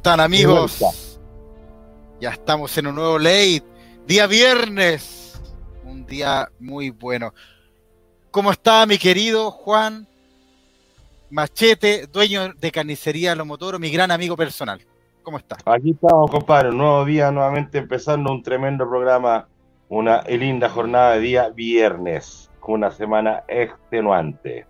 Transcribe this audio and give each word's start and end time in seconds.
están 0.00 0.20
amigos? 0.20 0.80
Ya 2.22 2.30
estamos 2.30 2.76
en 2.78 2.86
un 2.86 2.94
nuevo 2.94 3.18
late, 3.18 3.62
día 4.06 4.26
viernes, 4.26 5.38
un 5.84 6.06
día 6.06 6.48
muy 6.58 6.88
bueno. 6.88 7.34
¿Cómo 8.30 8.50
está 8.50 8.86
mi 8.86 8.96
querido 8.96 9.50
Juan 9.50 10.08
Machete, 11.28 12.06
dueño 12.06 12.54
de 12.54 12.72
carnicería 12.72 13.34
Lo 13.34 13.44
Motoro, 13.44 13.78
mi 13.78 13.90
gran 13.90 14.10
amigo 14.10 14.38
personal? 14.38 14.80
¿Cómo 15.22 15.36
está? 15.36 15.58
Aquí 15.66 15.90
estamos, 15.90 16.30
compadre, 16.30 16.70
un 16.70 16.78
nuevo 16.78 17.04
día, 17.04 17.30
nuevamente 17.30 17.76
empezando 17.76 18.32
un 18.32 18.42
tremendo 18.42 18.88
programa, 18.88 19.48
una 19.90 20.22
linda 20.22 20.70
jornada 20.70 21.16
de 21.16 21.20
día 21.20 21.50
viernes, 21.50 22.48
con 22.58 22.76
una 22.76 22.90
semana 22.90 23.44
extenuante. 23.48 24.64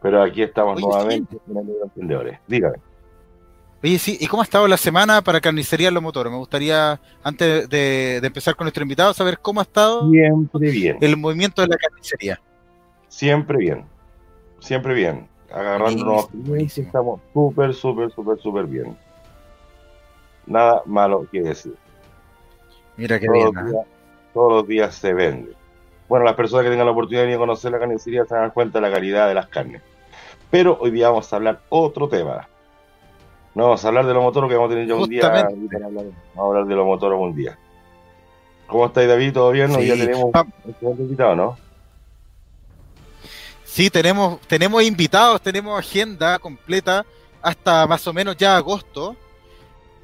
Pero 0.00 0.22
aquí 0.22 0.42
estamos 0.42 0.80
nuevamente 0.80 1.36
con 1.44 1.66
los 1.66 1.82
emprendedores. 1.82 2.38
Dígame. 2.46 2.87
Oye, 3.82 3.98
sí, 4.00 4.18
¿y 4.20 4.26
cómo 4.26 4.42
ha 4.42 4.44
estado 4.44 4.66
la 4.66 4.76
semana 4.76 5.22
para 5.22 5.40
Carnicería 5.40 5.92
Los 5.92 6.02
Motores? 6.02 6.32
Me 6.32 6.38
gustaría, 6.38 7.00
antes 7.22 7.68
de, 7.68 8.16
empezar 8.16 8.56
con 8.56 8.64
nuestro 8.64 8.82
invitado, 8.82 9.14
saber 9.14 9.38
cómo 9.38 9.60
ha 9.60 9.62
estado 9.62 10.10
Siempre 10.10 10.70
bien. 10.70 10.98
el 11.00 11.16
movimiento 11.16 11.62
de 11.62 11.68
la 11.68 11.76
carnicería. 11.76 12.40
Siempre 13.06 13.58
bien, 13.58 13.84
siempre 14.58 14.94
bien. 14.94 15.28
Agarrándonos, 15.52 16.28
estamos 16.76 17.20
súper, 17.32 17.72
súper, 17.72 18.10
súper, 18.10 18.38
súper 18.38 18.66
bien. 18.66 18.96
Nada 20.44 20.82
malo 20.84 21.26
que 21.30 21.40
decir. 21.40 21.74
Mira 22.96 23.20
qué 23.20 23.30
bien. 23.30 23.56
¿ah? 23.56 23.84
todos 24.34 24.52
los 24.54 24.66
días 24.66 24.94
se 24.96 25.14
vende. 25.14 25.52
Bueno, 26.08 26.24
las 26.24 26.34
personas 26.34 26.64
que 26.64 26.70
tengan 26.70 26.86
la 26.86 26.92
oportunidad 26.92 27.26
de 27.26 27.36
conocer 27.36 27.70
la 27.70 27.78
carnicería 27.78 28.24
se 28.24 28.34
dan 28.34 28.50
cuenta 28.50 28.80
de 28.80 28.88
la 28.88 28.92
calidad 28.92 29.28
de 29.28 29.34
las 29.34 29.46
carnes. 29.46 29.82
Pero 30.50 30.78
hoy 30.80 30.90
día 30.90 31.10
vamos 31.10 31.32
a 31.32 31.36
hablar 31.36 31.60
otro 31.68 32.08
tema 32.08 32.48
no 33.58 33.64
vamos 33.64 33.84
a 33.84 33.88
hablar 33.88 34.06
de 34.06 34.14
los 34.14 34.22
motores 34.22 34.48
que 34.48 34.54
vamos 34.54 34.70
a 34.70 34.74
tener 34.74 34.86
ya 34.86 34.94
un 34.94 35.08
día. 35.08 35.28
Vamos 35.28 36.14
a 36.36 36.40
hablar 36.40 36.64
de 36.64 36.74
los 36.76 36.86
motores 36.86 37.18
un 37.20 37.34
día. 37.34 37.58
¿Cómo 38.68 38.86
estáis, 38.86 39.08
David? 39.08 39.32
¿Todo 39.32 39.50
bien? 39.50 39.74
Sí. 39.74 39.84
Ya 39.84 39.94
tenemos 39.94 40.30
un 40.80 40.98
invitado, 41.00 41.34
¿no? 41.34 41.58
Sí, 43.64 43.90
tenemos, 43.90 44.40
tenemos 44.42 44.80
invitados, 44.84 45.42
tenemos 45.42 45.76
agenda 45.76 46.38
completa 46.38 47.04
hasta 47.42 47.84
más 47.88 48.06
o 48.06 48.12
menos 48.12 48.36
ya 48.36 48.56
agosto. 48.56 49.16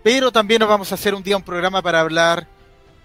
Pero 0.02 0.32
también 0.32 0.58
nos 0.58 0.68
vamos 0.68 0.90
a 0.90 0.96
hacer 0.96 1.14
un 1.14 1.22
día 1.22 1.36
un 1.36 1.44
programa 1.44 1.80
para 1.80 2.00
hablar 2.00 2.48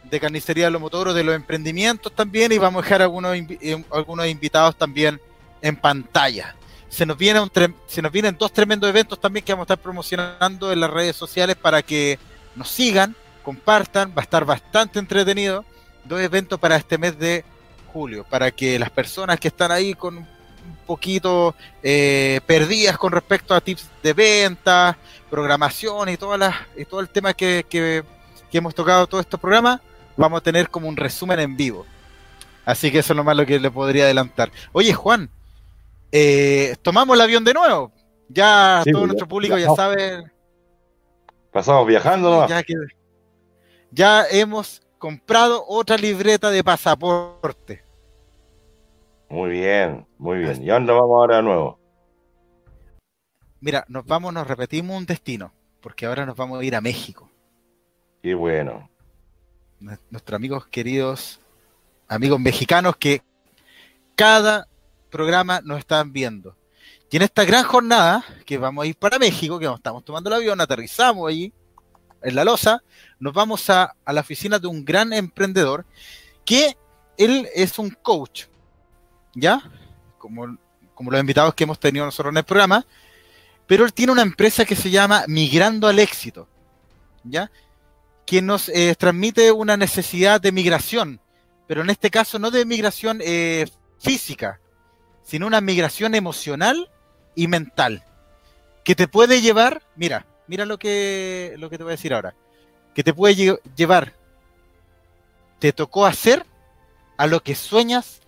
de 0.03 0.19
carnicería 0.19 0.65
de 0.65 0.71
los 0.71 0.81
motores, 0.81 1.13
de 1.13 1.23
los 1.23 1.35
emprendimientos 1.35 2.11
también, 2.11 2.51
y 2.51 2.57
vamos 2.57 2.81
a 2.81 2.85
dejar 2.85 3.03
algunos, 3.03 3.35
eh, 3.35 3.85
algunos 3.91 4.25
invitados 4.25 4.75
también 4.75 5.21
en 5.61 5.75
pantalla 5.75 6.55
se 6.89 7.05
nos, 7.05 7.17
viene 7.17 7.39
un 7.39 7.51
se 7.87 8.01
nos 8.01 8.11
vienen 8.11 8.35
dos 8.37 8.51
tremendos 8.51 8.89
eventos 8.89 9.19
también 9.19 9.45
que 9.45 9.53
vamos 9.53 9.63
a 9.63 9.73
estar 9.73 9.83
promocionando 9.83 10.71
en 10.71 10.79
las 10.79 10.89
redes 10.89 11.15
sociales 11.15 11.55
para 11.55 11.81
que 11.81 12.19
nos 12.55 12.69
sigan, 12.69 13.15
compartan, 13.43 14.09
va 14.09 14.21
a 14.21 14.23
estar 14.23 14.43
bastante 14.43 14.99
entretenido. 14.99 15.63
Dos 16.03 16.19
eventos 16.19 16.59
para 16.59 16.75
este 16.75 16.97
mes 16.97 17.17
de 17.19 17.45
julio, 17.93 18.25
para 18.29 18.51
que 18.51 18.79
las 18.79 18.89
personas 18.89 19.39
que 19.39 19.49
están 19.49 19.71
ahí 19.71 19.93
con 19.93 20.17
un 20.17 20.27
poquito 20.85 21.55
eh, 21.83 22.41
perdidas 22.45 22.97
con 22.97 23.11
respecto 23.11 23.53
a 23.53 23.61
tips 23.61 23.87
de 24.01 24.13
venta, 24.13 24.97
programación 25.29 26.09
y, 26.09 26.17
todas 26.17 26.39
las, 26.39 26.55
y 26.75 26.85
todo 26.85 26.99
el 26.99 27.09
tema 27.09 27.33
que, 27.33 27.65
que, 27.69 28.03
que 28.51 28.57
hemos 28.57 28.73
tocado 28.73 29.07
todos 29.07 29.23
estos 29.23 29.39
programas, 29.39 29.79
vamos 30.17 30.39
a 30.39 30.43
tener 30.43 30.69
como 30.69 30.87
un 30.87 30.97
resumen 30.97 31.39
en 31.39 31.55
vivo. 31.55 31.85
Así 32.65 32.91
que 32.91 32.99
eso 32.99 33.13
es 33.13 33.17
lo 33.17 33.23
más 33.23 33.35
lo 33.35 33.45
que 33.45 33.59
le 33.59 33.71
podría 33.71 34.03
adelantar. 34.03 34.51
Oye, 34.73 34.93
Juan, 34.93 35.29
eh, 36.11 36.75
tomamos 36.81 37.15
el 37.15 37.21
avión 37.21 37.43
de 37.43 37.53
nuevo. 37.53 37.91
Ya 38.27 38.83
todo 38.91 39.07
nuestro 39.07 39.27
público 39.27 39.57
ya, 39.57 39.73
sabe. 39.75 40.23
Pasamos 41.51 41.87
viajando, 41.87 42.47
ya, 42.47 42.63
ya 43.91 44.25
hemos 44.29 44.81
comprado 44.99 45.65
otra 45.67 45.97
libreta 45.97 46.51
de 46.51 46.63
pasaporte. 46.63 47.83
Muy 49.29 49.51
bien, 49.51 50.05
muy 50.17 50.39
bien. 50.39 50.61
¿Y 50.61 50.67
dónde 50.67 50.93
vamos 50.93 51.15
ahora 51.15 51.37
de 51.37 51.43
nuevo? 51.43 51.79
Mira, 53.61 53.85
nos 53.87 54.05
vamos, 54.05 54.33
nos 54.33 54.47
repetimos 54.47 54.97
un 54.97 55.05
destino, 55.05 55.51
porque 55.81 56.05
ahora 56.05 56.25
nos 56.25 56.35
vamos 56.35 56.59
a 56.59 56.63
ir 56.63 56.75
a 56.75 56.81
México. 56.81 57.29
Qué 58.21 58.33
bueno. 58.35 58.89
Nuestros 59.79 60.35
amigos 60.35 60.67
queridos, 60.67 61.39
amigos 62.07 62.39
mexicanos 62.39 62.95
que 62.97 63.21
cada 64.15 64.68
programa 65.09 65.61
nos 65.63 65.79
están 65.79 66.13
viendo. 66.13 66.55
Y 67.11 67.17
en 67.17 67.23
esta 67.23 67.43
gran 67.43 67.63
jornada, 67.63 68.23
que 68.45 68.57
vamos 68.57 68.83
a 68.83 68.87
ir 68.87 68.95
para 68.95 69.17
México, 69.17 69.59
que 69.59 69.65
estamos 69.65 70.05
tomando 70.05 70.29
el 70.29 70.35
avión, 70.35 70.61
aterrizamos 70.61 71.27
allí, 71.27 71.51
en 72.21 72.35
la 72.35 72.43
losa, 72.43 72.83
nos 73.19 73.33
vamos 73.33 73.69
a, 73.69 73.95
la 74.05 74.21
oficina 74.21 74.59
de 74.59 74.67
un 74.67 74.85
gran 74.85 75.13
emprendedor, 75.13 75.85
que 76.45 76.77
él 77.17 77.47
es 77.53 77.79
un 77.79 77.89
coach, 77.89 78.45
¿ya? 79.33 79.61
Como, 80.17 80.57
como 80.93 81.11
los 81.11 81.19
invitados 81.19 81.53
que 81.53 81.63
hemos 81.63 81.79
tenido 81.79 82.05
nosotros 82.05 82.31
en 82.31 82.37
el 82.37 82.43
programa, 82.43 82.85
pero 83.67 83.85
él 83.85 83.93
tiene 83.93 84.11
una 84.11 84.21
empresa 84.21 84.65
que 84.65 84.75
se 84.75 84.89
llama 84.89 85.23
Migrando 85.27 85.87
al 85.87 85.99
Éxito, 85.99 86.47
¿ya? 87.23 87.51
Que 88.25 88.41
nos 88.41 88.69
eh, 88.69 88.95
transmite 88.97 89.51
una 89.51 89.77
necesidad 89.77 90.41
de 90.41 90.51
migración, 90.51 91.21
pero 91.67 91.81
en 91.81 91.89
este 91.89 92.09
caso 92.09 92.39
no 92.39 92.51
de 92.51 92.65
migración 92.65 93.19
eh, 93.21 93.67
física, 93.99 94.59
sino 95.23 95.47
una 95.47 95.61
migración 95.61 96.15
emocional 96.15 96.89
y 97.35 97.47
mental 97.47 98.03
que 98.83 98.95
te 98.95 99.07
puede 99.07 99.41
llevar, 99.41 99.83
mira, 99.95 100.25
mira 100.47 100.65
lo 100.65 100.79
que, 100.79 101.53
lo 101.57 101.69
que 101.69 101.77
te 101.77 101.83
voy 101.83 101.91
a 101.91 101.95
decir 101.95 102.13
ahora, 102.13 102.33
que 102.95 103.03
te 103.03 103.13
puede 103.13 103.59
llevar, 103.75 104.13
te 105.59 105.71
tocó 105.73 106.05
hacer 106.05 106.45
a 107.17 107.27
lo 107.27 107.41
que 107.41 107.53
sueñas 107.53 108.21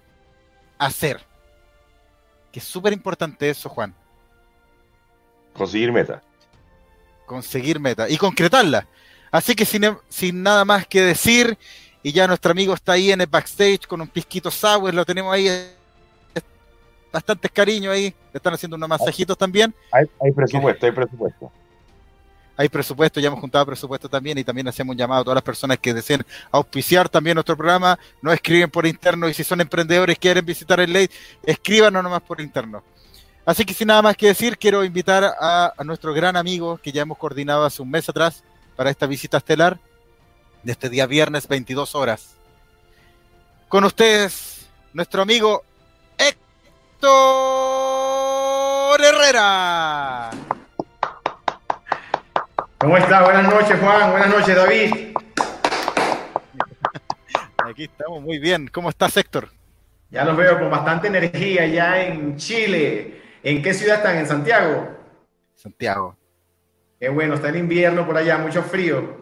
hacer. 0.78 1.26
Que 2.52 2.60
es 2.60 2.66
súper 2.66 2.94
importante 2.94 3.50
eso, 3.50 3.70
Juan. 3.70 3.96
Conseguir 5.54 5.92
meta. 5.92 6.22
Conseguir 7.26 7.80
meta 7.80 8.08
y 8.08 8.18
concretarla. 8.18 8.88
Así 9.32 9.56
que 9.56 9.66
sin, 9.66 9.98
sin 10.10 10.44
nada 10.44 10.64
más 10.64 10.86
que 10.86 11.02
decir, 11.02 11.58
y 12.04 12.12
ya 12.12 12.28
nuestro 12.28 12.52
amigo 12.52 12.74
está 12.74 12.92
ahí 12.92 13.12
en 13.12 13.22
el 13.22 13.28
backstage 13.28 13.88
con 13.88 14.02
un 14.02 14.08
pisquito 14.08 14.52
sour, 14.52 14.94
lo 14.94 15.06
tenemos 15.06 15.34
ahí 15.34 15.48
bastantes 17.12 17.52
cariños 17.52 17.94
ahí, 17.94 18.04
le 18.04 18.38
están 18.38 18.54
haciendo 18.54 18.78
unos 18.78 18.90
masajitos 18.90 19.38
también. 19.38 19.74
Hay, 19.92 20.32
presupuesto, 20.32 20.86
hay 20.86 20.92
presupuesto. 20.92 21.52
Hay 22.58 22.70
presupuesto, 22.70 23.20
ya 23.20 23.28
hemos 23.28 23.40
juntado 23.40 23.66
presupuesto 23.66 24.08
también 24.08 24.38
y 24.38 24.44
también 24.44 24.68
hacemos 24.68 24.94
un 24.94 24.98
llamado 24.98 25.22
a 25.22 25.24
todas 25.24 25.36
las 25.36 25.44
personas 25.44 25.80
que 25.80 25.94
deseen 25.94 26.24
auspiciar 26.52 27.10
también 27.10 27.36
nuestro 27.36 27.58
programa, 27.58 27.98
no 28.22 28.32
escriben 28.32 28.70
por 28.70 28.86
interno 28.86 29.28
y 29.28 29.34
si 29.34 29.44
son 29.44 29.62
emprendedores 29.62 30.16
y 30.16 30.20
quieren 30.20 30.46
visitar 30.46 30.80
el 30.80 30.94
ley, 30.94 31.10
escríbanos 31.44 32.04
nomás 32.04 32.22
por 32.22 32.40
interno. 32.40 32.84
Así 33.46 33.66
que 33.66 33.74
sin 33.74 33.88
nada 33.88 34.04
más 34.04 34.16
que 34.16 34.28
decir, 34.28 34.58
quiero 34.58 34.84
invitar 34.84 35.24
a, 35.24 35.74
a 35.76 35.84
nuestro 35.84 36.14
gran 36.14 36.36
amigo 36.36 36.78
que 36.78 36.92
ya 36.92 37.02
hemos 37.02 37.18
coordinado 37.18 37.66
hace 37.66 37.82
un 37.82 37.90
mes 37.90 38.08
atrás 38.08 38.44
para 38.76 38.92
esta 38.92 39.08
visita 39.08 39.38
estelar 39.38 39.80
de 40.62 40.72
este 40.72 40.90
día 40.90 41.08
viernes 41.08 41.48
22 41.48 41.96
horas. 41.96 42.36
Con 43.68 43.86
ustedes, 43.86 44.68
nuestro 44.94 45.24
amigo 45.24 45.64
Herrera. 49.04 50.32
¿Cómo 52.78 52.98
está? 52.98 53.24
Buenas 53.24 53.52
noches, 53.54 53.80
Juan. 53.80 54.12
Buenas 54.12 54.30
noches, 54.30 54.56
David. 54.56 54.94
Aquí 57.58 57.84
estamos 57.86 58.22
muy 58.22 58.40
bien. 58.40 58.68
¿Cómo 58.68 58.90
estás, 58.90 59.16
Héctor? 59.18 59.50
Ya 60.10 60.26
los 60.26 60.36
veo 60.36 60.60
con 60.60 60.70
bastante 60.70 61.08
energía 61.08 61.66
ya 61.68 62.04
en 62.04 62.36
Chile. 62.38 63.22
¿En 63.44 63.62
qué 63.62 63.74
ciudad 63.74 63.98
están? 63.98 64.18
¿En 64.18 64.28
Santiago? 64.28 64.90
Santiago. 65.56 66.18
Qué 67.00 67.10
bueno, 67.10 67.36
está 67.36 67.50
el 67.50 67.56
invierno 67.58 68.06
por 68.06 68.18
allá, 68.18 68.38
mucho 68.38 68.62
frío. 68.62 69.18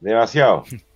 Demasiado. 0.00 0.64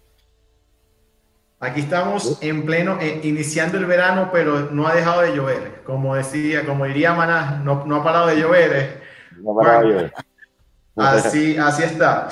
Aquí 1.62 1.78
estamos 1.82 2.38
en 2.40 2.66
pleno, 2.66 2.98
eh, 3.00 3.20
iniciando 3.22 3.78
el 3.78 3.86
verano, 3.86 4.30
pero 4.32 4.72
no 4.72 4.88
ha 4.88 4.96
dejado 4.96 5.20
de 5.20 5.32
llover. 5.32 5.82
Como 5.84 6.16
decía, 6.16 6.66
como 6.66 6.86
diría 6.86 7.14
Maná, 7.14 7.60
no, 7.62 7.86
no 7.86 7.96
ha 7.96 8.02
parado 8.02 8.26
de 8.26 8.40
llover. 8.40 8.72
Eh. 8.74 9.00
No 9.40 9.52
ha 9.52 9.62
parado 9.62 9.82
de 9.82 9.88
llover. 9.92 10.14
Así, 10.96 11.56
así 11.58 11.84
está. 11.84 12.28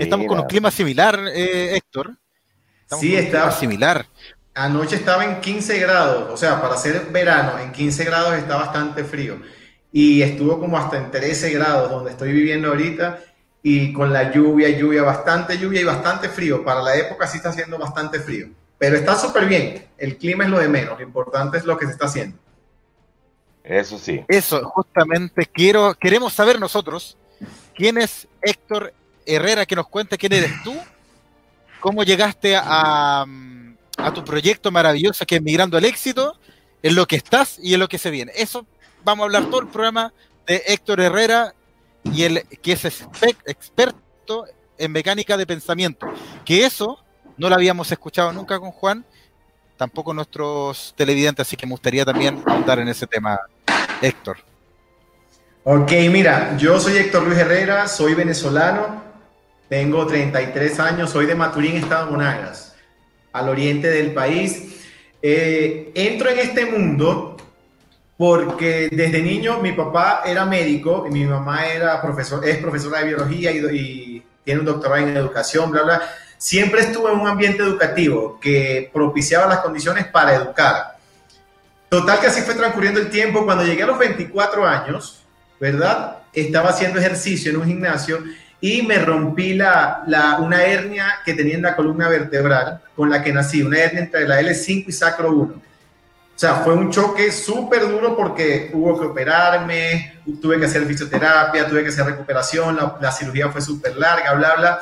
Estamos 0.00 0.26
con 0.26 0.40
un 0.40 0.46
clima 0.46 0.72
similar, 0.72 1.20
eh, 1.32 1.76
Héctor. 1.76 2.16
sí, 2.98 3.14
está 3.14 3.52
similar. 3.52 4.04
Anoche 4.52 4.96
estaba 4.96 5.24
en 5.24 5.40
15 5.40 5.78
grados, 5.78 6.30
o 6.32 6.36
sea, 6.36 6.60
para 6.60 6.76
ser 6.76 7.12
verano, 7.12 7.60
en 7.60 7.70
15 7.70 8.04
grados 8.04 8.34
está 8.34 8.56
bastante 8.56 9.04
frío. 9.04 9.40
Y 9.92 10.20
estuvo 10.22 10.58
como 10.58 10.76
hasta 10.76 10.96
en 10.98 11.12
13 11.12 11.52
grados, 11.52 11.92
donde 11.92 12.10
estoy 12.10 12.32
viviendo 12.32 12.70
ahorita 12.70 13.20
y 13.62 13.92
con 13.92 14.12
la 14.12 14.32
lluvia, 14.32 14.70
lluvia, 14.70 15.02
bastante 15.02 15.58
lluvia 15.58 15.80
y 15.80 15.84
bastante 15.84 16.28
frío. 16.28 16.64
Para 16.64 16.82
la 16.82 16.96
época 16.96 17.26
sí 17.26 17.36
está 17.36 17.50
haciendo 17.50 17.78
bastante 17.78 18.20
frío, 18.20 18.48
pero 18.78 18.96
está 18.96 19.16
súper 19.16 19.46
bien. 19.46 19.86
El 19.98 20.16
clima 20.16 20.44
es 20.44 20.50
lo 20.50 20.58
de 20.58 20.68
menos, 20.68 20.98
lo 20.98 21.04
importante 21.04 21.58
es 21.58 21.64
lo 21.64 21.76
que 21.76 21.86
se 21.86 21.92
está 21.92 22.06
haciendo. 22.06 22.36
Eso 23.62 23.98
sí. 23.98 24.24
Eso, 24.28 24.64
justamente 24.70 25.46
quiero, 25.46 25.94
queremos 25.94 26.32
saber 26.32 26.58
nosotros 26.58 27.16
quién 27.74 27.98
es 27.98 28.26
Héctor 28.42 28.94
Herrera, 29.26 29.66
que 29.66 29.76
nos 29.76 29.88
cuente 29.88 30.16
quién 30.16 30.32
eres 30.32 30.52
tú, 30.64 30.74
cómo 31.78 32.02
llegaste 32.02 32.56
a, 32.56 33.26
a 33.98 34.12
tu 34.14 34.24
proyecto 34.24 34.70
maravilloso 34.70 35.26
que 35.26 35.36
es 35.36 35.42
Migrando 35.42 35.76
al 35.76 35.84
Éxito, 35.84 36.38
en 36.82 36.94
lo 36.94 37.06
que 37.06 37.16
estás 37.16 37.58
y 37.62 37.74
en 37.74 37.80
lo 37.80 37.88
que 37.88 37.98
se 37.98 38.10
viene. 38.10 38.32
Eso 38.34 38.66
vamos 39.04 39.24
a 39.24 39.26
hablar 39.26 39.44
todo 39.50 39.60
el 39.60 39.68
programa 39.68 40.12
de 40.46 40.62
Héctor 40.66 41.00
Herrera 41.00 41.54
y 42.04 42.24
el 42.24 42.46
que 42.62 42.72
es 42.72 42.84
experto 42.84 44.46
en 44.78 44.92
mecánica 44.92 45.36
de 45.36 45.46
pensamiento. 45.46 46.06
Que 46.44 46.64
eso 46.64 46.98
no 47.36 47.48
lo 47.48 47.54
habíamos 47.54 47.90
escuchado 47.90 48.32
nunca 48.32 48.58
con 48.58 48.70
Juan, 48.70 49.04
tampoco 49.76 50.12
nuestros 50.12 50.94
televidentes, 50.96 51.46
así 51.46 51.56
que 51.56 51.66
me 51.66 51.72
gustaría 51.72 52.04
también 52.04 52.40
contar 52.42 52.78
en 52.78 52.88
ese 52.88 53.06
tema, 53.06 53.40
Héctor. 54.02 54.38
Ok, 55.64 55.92
mira, 56.10 56.56
yo 56.56 56.80
soy 56.80 56.96
Héctor 56.96 57.24
Luis 57.24 57.38
Herrera, 57.38 57.86
soy 57.86 58.14
venezolano, 58.14 59.02
tengo 59.68 60.06
33 60.06 60.80
años, 60.80 61.10
soy 61.10 61.26
de 61.26 61.34
Maturín, 61.34 61.76
Estado 61.76 62.10
Monagas, 62.10 62.74
al 63.32 63.48
oriente 63.48 63.88
del 63.88 64.12
país. 64.12 64.86
Eh, 65.22 65.92
entro 65.94 66.30
en 66.30 66.38
este 66.38 66.64
mundo 66.64 67.36
porque 68.20 68.90
desde 68.92 69.22
niño 69.22 69.60
mi 69.60 69.72
papá 69.72 70.20
era 70.26 70.44
médico 70.44 71.06
y 71.08 71.10
mi 71.10 71.24
mamá 71.24 71.66
era 71.66 72.02
profesor, 72.02 72.46
es 72.46 72.58
profesora 72.58 72.98
de 72.98 73.06
biología 73.06 73.50
y, 73.50 74.22
tiene 74.44 74.60
un 74.60 74.66
doctorado 74.66 75.06
en 75.06 75.16
educación, 75.16 75.70
bla, 75.70 75.84
bla. 75.84 76.02
Siempre 76.36 76.82
estuve 76.82 77.10
en 77.12 77.18
un 77.18 77.26
ambiente 77.26 77.62
educativo 77.62 78.38
que 78.38 78.90
propiciaba 78.92 79.46
las 79.46 79.60
condiciones 79.60 80.06
para 80.08 80.34
educar. 80.34 80.98
Total 81.88 82.20
que 82.20 82.26
así 82.26 82.42
fue 82.42 82.54
transcurriendo 82.54 83.00
el 83.00 83.08
tiempo. 83.08 83.42
Cuando 83.46 83.64
llegué 83.64 83.84
a 83.84 83.86
los 83.86 83.98
24 83.98 84.66
años, 84.66 85.22
¿verdad? 85.58 86.18
Estaba 86.34 86.70
haciendo 86.70 86.98
ejercicio 86.98 87.50
en 87.50 87.56
un 87.56 87.66
gimnasio 87.66 88.18
y 88.60 88.82
me 88.82 88.98
rompí 88.98 89.54
la, 89.54 90.02
la, 90.06 90.40
una 90.40 90.62
hernia 90.62 91.20
que 91.24 91.32
tenía 91.32 91.54
en 91.54 91.62
la 91.62 91.74
columna 91.74 92.06
vertebral 92.10 92.82
con 92.94 93.08
la 93.08 93.22
que 93.22 93.32
nací, 93.32 93.62
una 93.62 93.78
hernia 93.78 94.02
entre 94.02 94.28
la 94.28 94.42
L5 94.42 94.84
y 94.88 94.92
sacro 94.92 95.32
1. 95.32 95.69
O 96.40 96.46
sea, 96.46 96.54
fue 96.54 96.72
un 96.72 96.90
choque 96.90 97.30
súper 97.30 97.86
duro 97.86 98.16
porque 98.16 98.70
hubo 98.72 98.98
que 98.98 99.08
operarme, 99.08 100.22
tuve 100.40 100.58
que 100.58 100.64
hacer 100.64 100.86
fisioterapia, 100.86 101.68
tuve 101.68 101.82
que 101.82 101.90
hacer 101.90 102.06
recuperación, 102.06 102.78
la, 102.98 103.12
cirugía 103.12 103.50
fue 103.50 103.60
súper 103.60 103.94
larga, 103.98 104.32
bla, 104.32 104.54
bla. 104.56 104.80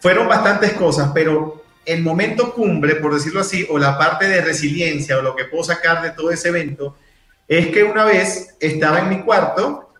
Fueron 0.00 0.28
bastantes 0.28 0.74
cosas, 0.74 1.10
pero 1.14 1.64
el 1.86 2.02
momento 2.02 2.52
cumbre, 2.52 2.96
por 2.96 3.14
decirlo 3.14 3.40
así, 3.40 3.66
o 3.70 3.78
la 3.78 3.96
parte 3.96 4.28
de 4.28 4.42
resiliencia 4.42 5.16
o 5.16 5.22
lo 5.22 5.34
que 5.34 5.46
puedo 5.46 5.64
sacar 5.64 6.02
de 6.02 6.10
todo 6.10 6.30
ese 6.30 6.50
evento, 6.50 6.98
es 7.48 7.68
que 7.68 7.84
una 7.84 8.04
vez 8.04 8.54
estaba 8.60 8.98
en 8.98 9.08
mi 9.08 9.22
cuarto 9.22 9.90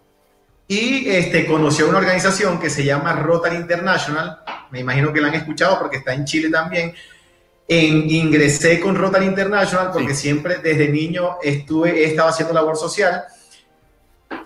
y 0.66 1.08
este, 1.08 1.46
conocí 1.46 1.80
a 1.80 1.86
una 1.86 1.96
organización 1.96 2.60
que 2.60 2.68
se 2.68 2.84
llama 2.84 3.14
Rotary 3.14 3.56
International, 3.56 4.40
me 4.70 4.80
imagino 4.80 5.10
que 5.14 5.22
la 5.22 5.28
han 5.28 5.36
escuchado 5.36 5.78
porque 5.78 5.96
está 5.96 6.12
en 6.12 6.26
Chile 6.26 6.50
también, 6.50 6.92
en, 7.68 8.10
ingresé 8.10 8.80
con 8.80 8.96
Rotary 8.96 9.26
International 9.26 9.90
porque 9.92 10.14
siempre 10.14 10.56
desde 10.56 10.88
niño 10.88 11.36
estuve, 11.42 12.02
he 12.02 12.04
estado 12.06 12.30
haciendo 12.30 12.54
labor 12.54 12.76
social. 12.76 13.24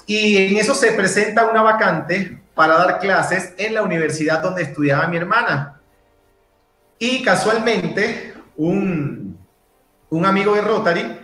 Y 0.06 0.36
en 0.36 0.56
eso 0.56 0.74
se 0.74 0.92
presenta 0.92 1.46
una 1.46 1.62
vacante 1.62 2.42
para 2.54 2.76
dar 2.76 2.98
clases 2.98 3.54
en 3.56 3.74
la 3.74 3.82
universidad 3.82 4.42
donde 4.42 4.62
estudiaba 4.62 5.06
mi 5.06 5.16
hermana. 5.16 5.80
Y 6.98 7.22
casualmente, 7.22 8.34
un, 8.56 9.38
un 10.10 10.26
amigo 10.26 10.54
de 10.54 10.60
Rotary 10.60 11.18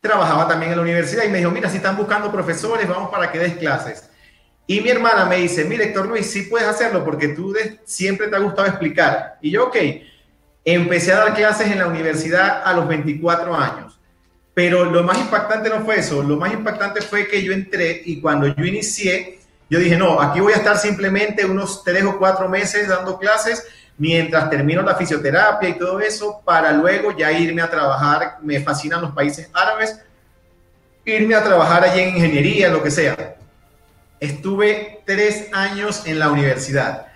trabajaba 0.00 0.48
también 0.48 0.72
en 0.72 0.78
la 0.78 0.82
universidad 0.82 1.24
y 1.24 1.28
me 1.28 1.38
dijo, 1.38 1.50
mira, 1.50 1.68
si 1.68 1.76
están 1.76 1.96
buscando 1.96 2.32
profesores, 2.32 2.88
vamos 2.88 3.10
para 3.10 3.30
que 3.30 3.38
des 3.38 3.56
clases. 3.56 4.08
Y 4.66 4.80
mi 4.80 4.88
hermana 4.88 5.26
me 5.26 5.36
dice, 5.36 5.64
mira, 5.64 5.84
Héctor 5.84 6.06
Luis, 6.06 6.30
sí 6.30 6.42
puedes 6.42 6.68
hacerlo 6.68 7.04
porque 7.04 7.28
tú 7.28 7.52
siempre 7.84 8.28
te 8.28 8.36
ha 8.36 8.38
gustado 8.38 8.68
explicar. 8.68 9.36
Y 9.40 9.50
yo, 9.50 9.66
ok, 9.66 9.76
Empecé 10.64 11.12
a 11.12 11.18
dar 11.18 11.34
clases 11.34 11.70
en 11.70 11.78
la 11.78 11.86
universidad 11.86 12.62
a 12.64 12.72
los 12.74 12.86
24 12.86 13.54
años. 13.56 13.98
Pero 14.54 14.84
lo 14.84 15.02
más 15.02 15.18
impactante 15.18 15.68
no 15.68 15.84
fue 15.84 16.00
eso, 16.00 16.22
lo 16.22 16.36
más 16.36 16.52
impactante 16.52 17.00
fue 17.00 17.26
que 17.28 17.42
yo 17.42 17.52
entré 17.52 18.02
y 18.04 18.20
cuando 18.20 18.46
yo 18.48 18.64
inicié, 18.64 19.38
yo 19.70 19.78
dije, 19.78 19.96
no, 19.96 20.20
aquí 20.20 20.40
voy 20.40 20.52
a 20.52 20.56
estar 20.56 20.76
simplemente 20.76 21.44
unos 21.44 21.84
tres 21.84 22.04
o 22.04 22.18
cuatro 22.18 22.48
meses 22.48 22.88
dando 22.88 23.18
clases 23.18 23.64
mientras 23.96 24.50
termino 24.50 24.82
la 24.82 24.96
fisioterapia 24.96 25.68
y 25.68 25.78
todo 25.78 26.00
eso, 26.00 26.40
para 26.44 26.72
luego 26.72 27.16
ya 27.16 27.30
irme 27.30 27.62
a 27.62 27.70
trabajar, 27.70 28.38
me 28.42 28.58
fascinan 28.60 29.02
los 29.02 29.12
países 29.12 29.48
árabes, 29.52 30.00
irme 31.04 31.34
a 31.34 31.44
trabajar 31.44 31.84
allí 31.84 32.00
en 32.00 32.16
ingeniería, 32.16 32.70
lo 32.70 32.82
que 32.82 32.90
sea. 32.90 33.36
Estuve 34.18 35.02
tres 35.04 35.48
años 35.52 36.06
en 36.06 36.18
la 36.18 36.30
universidad. 36.30 37.06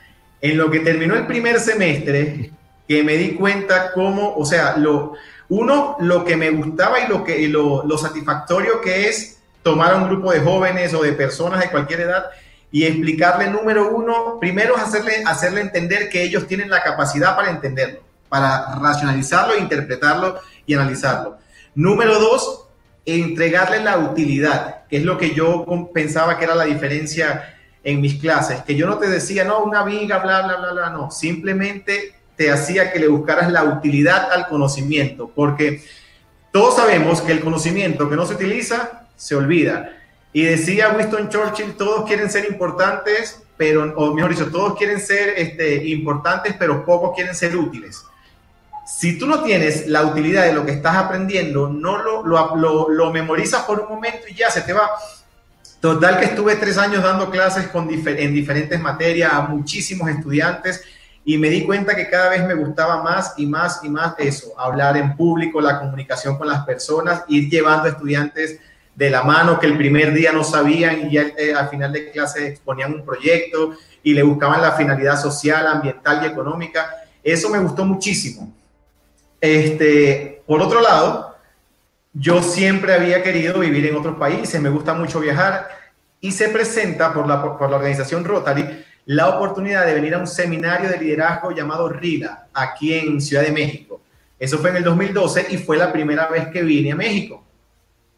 En 0.41 0.58
lo 0.58 0.70
que 0.70 0.81
terminó 0.81 1.14
el 1.14 1.26
primer 1.26 1.58
semestre, 1.58 2.50
que 2.86 3.02
me 3.02 3.16
di 3.16 3.34
cuenta 3.34 3.92
cómo, 3.92 4.34
o 4.36 4.44
sea, 4.44 4.76
lo, 4.76 5.14
uno, 5.48 5.96
lo 6.00 6.25
que 6.25 6.36
me 6.36 6.50
gustaba 6.50 7.00
y 7.00 7.08
lo, 7.08 7.25
que, 7.25 7.48
lo, 7.48 7.98
satisfactorio 7.98 8.81
que 8.81 9.08
es 9.08 9.38
tomar 9.62 9.92
a 9.92 9.96
un 9.96 10.08
grupo 10.08 10.32
de 10.32 10.40
jóvenes 10.40 10.92
o 10.94 11.02
de 11.02 11.12
personas 11.12 11.60
de 11.60 11.70
cualquier 11.70 12.00
edad 12.00 12.26
y 12.70 12.84
explicarle, 12.84 13.48
número 13.50 13.94
uno, 13.94 14.38
primero 14.40 14.76
hacerle, 14.76 15.22
hacerle 15.25 15.60
entender 15.60 16.08
que 16.08 16.22
ellos 16.22 16.46
tienen 16.46 16.69
la 16.69 16.82
capacidad 16.82 17.36
para 17.36 17.50
entenderlo, 17.50 18.00
para 18.28 18.75
racionalizarlo, 18.75 19.56
interpretarlo 19.56 20.40
y 20.66 20.75
analizarlo. 20.75 21.38
Número 21.75 22.19
dos, 22.19 22.66
entregarle 23.06 23.82
la 23.82 23.98
utilidad, 23.98 24.86
que 24.88 24.98
es 24.98 25.04
lo 25.04 25.19
que 25.19 25.34
yo 25.34 25.64
pensaba 25.94 26.36
que 26.38 26.44
era 26.44 26.54
la 26.54 26.64
diferencia 26.64 27.54
en 27.84 28.00
mis 28.00 28.20
clases, 28.20 28.62
que 28.62 28.75
yo 28.75 28.86
no 28.86 28.98
te 28.98 29.08
decía, 29.08 29.44
no, 29.44 29.62
una 29.62 29.84
viga, 29.84 30.19
bla, 30.19 30.42
bla, 30.42 30.56
bla, 30.56 30.72
bla, 30.72 30.90
no, 30.90 31.10
simplemente 31.10 32.13
te 32.36 32.50
hacía 32.50 32.92
que 32.92 32.98
le 32.98 33.08
buscaras 33.08 33.50
la 33.50 33.64
utilidad 33.64 34.32
al 34.32 34.48
conocimiento, 34.48 35.31
porque 35.34 35.82
todos 36.52 36.76
sabemos 36.76 37.20
que 37.20 37.32
el 37.32 37.40
conocimiento 37.40 38.08
que 38.08 38.16
no 38.16 38.26
se 38.26 38.34
utiliza 38.34 39.08
se 39.16 39.34
olvida. 39.34 39.90
Y 40.32 40.42
decía 40.42 40.90
Winston 40.90 41.28
Churchill, 41.28 41.75
todos 41.76 42.06
quieren 42.06 42.31
ser 42.31 42.46
importantes, 42.50 43.40
pero, 43.56 43.92
o 43.96 44.14
mejor 44.14 44.32
dicho, 44.32 44.50
todos 44.50 44.76
quieren 44.76 45.00
ser 45.00 45.34
este, 45.36 45.86
importantes, 45.88 46.54
pero 46.58 46.84
pocos 46.84 47.14
quieren 47.14 47.34
ser 47.34 47.56
útiles. 47.56 48.02
Si 48.84 49.19
tú 49.19 49.26
no 49.26 49.42
tienes 49.42 49.86
la 49.86 50.02
utilidad 50.02 50.44
de 50.44 50.52
lo 50.52 50.66
que 50.66 50.72
estás 50.72 50.96
aprendiendo, 50.96 51.69
no 51.69 52.03
lo, 52.03 52.26
lo, 52.26 52.88
lo, 52.88 53.12
memorizas 53.12 53.62
por 53.62 53.81
un 53.81 53.88
momento 53.88 54.29
y 54.29 54.34
ya 54.34 54.50
se 54.50 54.60
te 54.62 54.72
va. 54.72 54.91
Total 55.81 56.19
que 56.19 56.26
estuve 56.26 56.56
tres 56.56 56.79
años 56.79 57.03
dando 57.03 57.31
clases 57.31 57.69
con 57.69 57.88
en 57.91 58.34
diferentes 58.34 58.81
materias 58.81 59.32
a 59.32 59.43
muchísimos 59.43 60.08
estudiantes 60.10 60.82
y 61.24 61.38
me 61.38 61.48
di 61.48 61.64
cuenta 61.64 61.96
que 61.96 62.08
cada 62.08 62.31
vez 62.31 62.44
me 62.44 62.54
gustaba 62.54 63.02
más 63.02 63.34
y 63.38 63.46
más 63.46 63.81
y 63.82 63.88
más 63.88 64.14
eso, 64.19 64.58
hablar 64.58 64.96
en 64.96 65.16
público, 65.16 65.60
la 65.60 65.81
comunicación 65.81 66.36
con 66.36 66.48
las 66.48 66.64
personas, 66.64 67.22
ir 67.28 67.48
llevando 67.48 67.88
estudiantes 67.88 68.60
de 68.94 69.10
la 69.10 69.22
mano 69.22 69.58
que 69.58 69.66
el 69.66 69.76
primer 69.76 70.12
día 70.12 70.32
no 70.32 70.44
sabían 70.44 71.06
y 71.06 71.12
ya 71.14 71.22
eh, 71.36 71.54
al 71.54 71.69
final 71.69 71.93
de 71.93 72.10
clase 72.10 72.46
exponían 72.46 72.93
un 72.93 73.04
proyecto 73.04 73.72
y 74.02 74.12
le 74.12 74.22
buscaban 74.22 74.60
la 74.60 74.72
finalidad 74.72 75.20
social, 75.20 75.66
ambiental 75.66 76.20
y 76.22 76.26
económica. 76.26 76.90
Eso 77.22 77.48
me 77.48 77.58
gustó 77.58 77.84
muchísimo. 77.84 78.52
Este, 79.40 80.43
por 80.46 80.60
otro 80.60 80.81
lado, 80.81 81.36
yo 82.12 82.43
siempre 82.43 82.94
había 82.94 83.22
querido 83.22 83.58
vivir 83.58 83.86
en 83.86 83.96
otros 83.96 84.16
países, 84.16 84.60
me 84.60 84.69
gusta 84.69 84.94
mucho 84.94 85.20
viajar 85.20 85.69
y 86.20 86.32
se 86.32 86.48
presenta 86.50 87.12
por 87.12 87.26
la, 87.26 87.43
por 87.43 87.70
la 87.70 87.76
organización 87.76 88.24
Rotary 88.24 88.84
la 89.06 89.29
oportunidad 89.29 89.87
de 89.87 89.94
venir 89.94 90.15
a 90.15 90.19
un 90.19 90.27
seminario 90.27 90.89
de 90.89 90.99
liderazgo 90.99 91.51
llamado 91.51 91.89
RILA, 91.89 92.49
aquí 92.55 92.94
en 92.94 93.20
Ciudad 93.20 93.43
de 93.43 93.53
México. 93.53 94.01
Eso 94.39 94.58
fue 94.58 94.70
en 94.70 94.77
el 94.77 94.84
2012 94.84 95.46
y 95.51 95.58
fue 95.58 95.77
la 95.77 95.93
primera 95.93 96.29
vez 96.29 96.49
que 96.49 96.63
vine 96.63 96.93
a 96.93 96.96
México. 96.96 97.44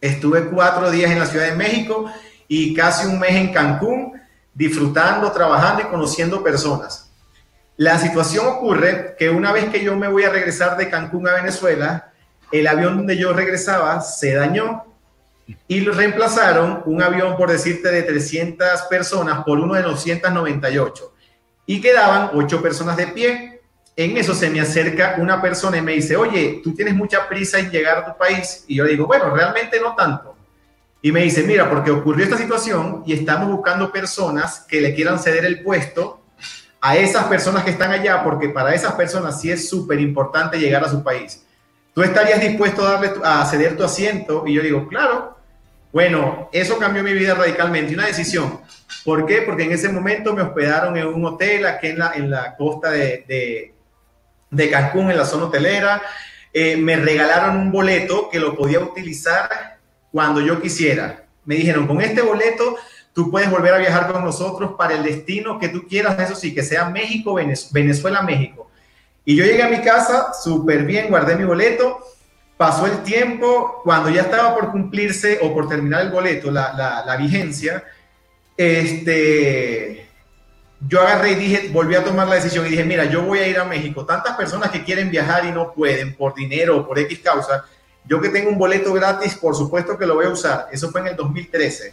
Estuve 0.00 0.46
cuatro 0.46 0.90
días 0.90 1.10
en 1.10 1.18
la 1.18 1.26
Ciudad 1.26 1.46
de 1.46 1.56
México 1.56 2.10
y 2.48 2.74
casi 2.74 3.06
un 3.06 3.18
mes 3.18 3.34
en 3.34 3.52
Cancún, 3.52 4.20
disfrutando, 4.54 5.30
trabajando 5.32 5.82
y 5.82 5.86
conociendo 5.86 6.42
personas. 6.42 7.10
La 7.76 7.98
situación 7.98 8.46
ocurre 8.46 9.16
que 9.18 9.28
una 9.28 9.52
vez 9.52 9.68
que 9.68 9.84
yo 9.84 9.96
me 9.96 10.08
voy 10.08 10.24
a 10.24 10.30
regresar 10.30 10.76
de 10.76 10.88
Cancún 10.88 11.28
a 11.28 11.34
Venezuela, 11.34 12.12
el 12.52 12.66
avión 12.66 12.96
donde 12.96 13.16
yo 13.16 13.32
regresaba 13.32 14.00
se 14.00 14.34
dañó 14.34 14.84
y 15.68 15.80
reemplazaron 15.80 16.82
un 16.86 17.02
avión, 17.02 17.36
por 17.36 17.50
decirte, 17.50 17.90
de 17.90 18.02
300 18.02 18.82
personas 18.90 19.44
por 19.44 19.58
uno 19.58 19.74
de 19.74 19.82
298 19.82 21.12
y 21.66 21.80
quedaban 21.80 22.30
ocho 22.34 22.62
personas 22.62 22.96
de 22.96 23.08
pie. 23.08 23.60
En 23.96 24.16
eso 24.16 24.34
se 24.34 24.50
me 24.50 24.60
acerca 24.60 25.16
una 25.18 25.40
persona 25.40 25.78
y 25.78 25.82
me 25.82 25.92
dice, 25.92 26.16
oye, 26.16 26.60
tú 26.62 26.74
tienes 26.74 26.94
mucha 26.94 27.28
prisa 27.28 27.58
en 27.58 27.70
llegar 27.70 27.98
a 27.98 28.12
tu 28.12 28.18
país. 28.18 28.64
Y 28.68 28.76
yo 28.76 28.84
digo, 28.84 29.06
bueno, 29.06 29.30
realmente 29.30 29.80
no 29.80 29.94
tanto. 29.94 30.36
Y 31.00 31.12
me 31.12 31.22
dice, 31.22 31.44
mira, 31.44 31.68
porque 31.68 31.90
ocurrió 31.90 32.24
esta 32.24 32.36
situación 32.36 33.02
y 33.06 33.12
estamos 33.12 33.50
buscando 33.50 33.92
personas 33.92 34.66
que 34.68 34.80
le 34.80 34.94
quieran 34.94 35.18
ceder 35.18 35.44
el 35.44 35.62
puesto 35.62 36.20
a 36.80 36.96
esas 36.96 37.24
personas 37.24 37.64
que 37.64 37.70
están 37.70 37.90
allá, 37.90 38.22
porque 38.22 38.50
para 38.50 38.74
esas 38.74 38.92
personas 38.94 39.40
sí 39.40 39.50
es 39.50 39.68
súper 39.68 39.98
importante 40.00 40.58
llegar 40.58 40.84
a 40.84 40.88
su 40.88 41.02
país. 41.02 41.44
¿Tú 41.94 42.02
estarías 42.02 42.40
dispuesto 42.40 42.86
a, 42.86 42.92
darle, 42.92 43.12
a 43.24 43.44
ceder 43.46 43.76
tu 43.76 43.82
asiento? 43.82 44.44
Y 44.46 44.54
yo 44.54 44.62
digo, 44.62 44.86
claro, 44.86 45.35
Bueno, 45.96 46.50
eso 46.52 46.76
cambió 46.78 47.02
mi 47.02 47.14
vida 47.14 47.34
radicalmente, 47.34 47.94
una 47.94 48.04
decisión. 48.04 48.60
¿Por 49.02 49.24
qué? 49.24 49.40
Porque 49.40 49.62
en 49.62 49.72
ese 49.72 49.88
momento 49.88 50.34
me 50.34 50.42
hospedaron 50.42 50.94
en 50.98 51.06
un 51.06 51.24
hotel 51.24 51.64
aquí 51.64 51.86
en 51.86 51.98
la, 51.98 52.12
en 52.12 52.30
la 52.30 52.54
costa 52.54 52.90
de, 52.90 53.72
de, 54.50 54.70
Cancún, 54.70 55.10
en 55.10 55.16
la 55.16 55.24
zona 55.24 55.46
hotelera. 55.46 56.02
Eh, 56.52 56.76
me 56.76 56.96
regalaron 56.96 57.56
un 57.56 57.72
boleto 57.72 58.28
que 58.28 58.38
lo 58.38 58.54
podía 58.54 58.80
utilizar 58.80 59.78
cuando 60.12 60.42
yo 60.42 60.60
quisiera. 60.60 61.24
Me 61.46 61.54
dijeron, 61.54 61.86
con 61.86 62.02
este 62.02 62.20
boleto 62.20 62.76
tú 63.14 63.30
puedes 63.30 63.50
volver 63.50 63.72
a 63.72 63.78
viajar 63.78 64.12
con 64.12 64.22
nosotros 64.22 64.72
para 64.76 64.96
el 64.96 65.02
destino 65.02 65.58
que 65.58 65.70
tú 65.70 65.86
quieras, 65.88 66.20
eso 66.20 66.34
sí, 66.34 66.54
que 66.54 66.62
sea 66.62 66.90
México, 66.90 67.38
Venezuela, 67.72 68.20
México. 68.20 68.70
Y 69.24 69.34
yo 69.34 69.46
llegué 69.46 69.62
a 69.62 69.70
mi 69.70 69.80
casa 69.80 70.34
súper 70.34 70.84
bien, 70.84 71.08
guardé 71.08 71.36
mi 71.36 71.44
boleto, 71.44 72.00
pasó 72.56 72.86
el 72.86 73.02
tiempo, 73.02 73.80
cuando 73.84 74.08
ya 74.10 74.22
estaba 74.22 74.54
por 74.54 74.70
cumplirse 74.70 75.38
o 75.42 75.52
por 75.52 75.68
terminar 75.68 76.02
el 76.02 76.10
boleto, 76.10 76.50
la, 76.50 77.16
vigencia, 77.18 77.84
este, 78.56 80.08
yo 80.80 81.00
agarré 81.00 81.32
y 81.32 81.34
dije, 81.36 81.70
volví 81.72 81.94
a 81.94 82.04
tomar 82.04 82.28
la 82.28 82.36
decisión 82.36 82.66
y 82.66 82.70
dije, 82.70 82.84
mira, 82.84 83.04
yo 83.04 83.22
voy 83.22 83.40
a 83.40 83.48
ir 83.48 83.58
a 83.58 83.64
México. 83.64 84.06
Tantas 84.06 84.36
personas 84.36 84.70
que 84.70 84.84
quieren 84.84 85.10
viajar 85.10 85.44
y 85.44 85.52
no 85.52 85.72
pueden 85.72 86.14
por 86.14 86.34
dinero 86.34 86.78
o 86.78 86.86
por 86.86 86.98
X 86.98 87.20
causa. 87.20 87.64
Yo 88.04 88.20
que 88.20 88.28
tengo 88.28 88.50
un 88.50 88.58
boleto 88.58 88.92
gratis, 88.92 89.34
por 89.34 89.54
supuesto 89.54 89.98
que 89.98 90.06
lo 90.06 90.14
voy 90.14 90.26
a 90.26 90.30
usar. 90.30 90.68
Eso 90.72 90.90
fue 90.90 91.02
en 91.02 91.08
el 91.08 91.16
2013. 91.16 91.92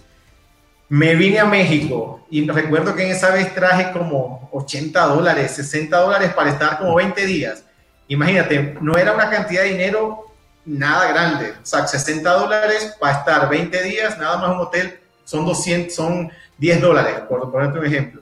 Me 0.89 1.15
vine 1.15 1.39
a 1.39 1.45
México 1.45 2.25
y 2.29 2.47
recuerdo 2.47 2.93
que 2.95 3.03
en 3.03 3.11
esa 3.11 3.31
vez 3.31 3.53
traje 3.53 3.91
como 3.91 4.47
80 4.51 5.05
dólares, 5.07 5.51
60 5.51 5.97
dólares 5.97 6.33
para 6.33 6.51
estar 6.51 6.77
como 6.77 6.95
20 6.95 7.25
días. 7.25 7.63
Imagínate, 8.07 8.77
no 8.79 8.95
era 8.95 9.13
una 9.13 9.29
cantidad 9.29 9.63
de 9.63 9.69
dinero 9.69 10.32
nada 10.65 11.07
grande. 11.07 11.51
O 11.51 11.65
sea, 11.65 11.87
60 11.87 12.29
dólares 12.29 12.95
para 12.99 13.19
estar 13.19 13.49
20 13.49 13.83
días, 13.83 14.17
nada 14.17 14.37
más 14.37 14.49
un 14.55 14.61
hotel, 14.61 14.99
son 15.23 15.45
200, 15.45 15.93
son 15.93 16.31
10 16.57 16.81
dólares, 16.81 17.15
por 17.27 17.51
ponerte 17.51 17.79
un 17.79 17.85
ejemplo. 17.85 18.21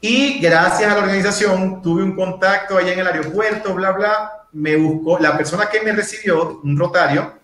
Y 0.00 0.38
gracias 0.38 0.90
a 0.90 0.94
la 0.94 1.02
organización 1.02 1.82
tuve 1.82 2.02
un 2.02 2.14
contacto 2.14 2.76
allá 2.76 2.92
en 2.92 3.00
el 3.00 3.06
aeropuerto, 3.06 3.74
bla, 3.74 3.92
bla. 3.92 4.32
Me 4.52 4.76
buscó, 4.76 5.18
la 5.18 5.36
persona 5.36 5.68
que 5.68 5.80
me 5.80 5.92
recibió, 5.92 6.60
un 6.62 6.78
rotario, 6.78 7.34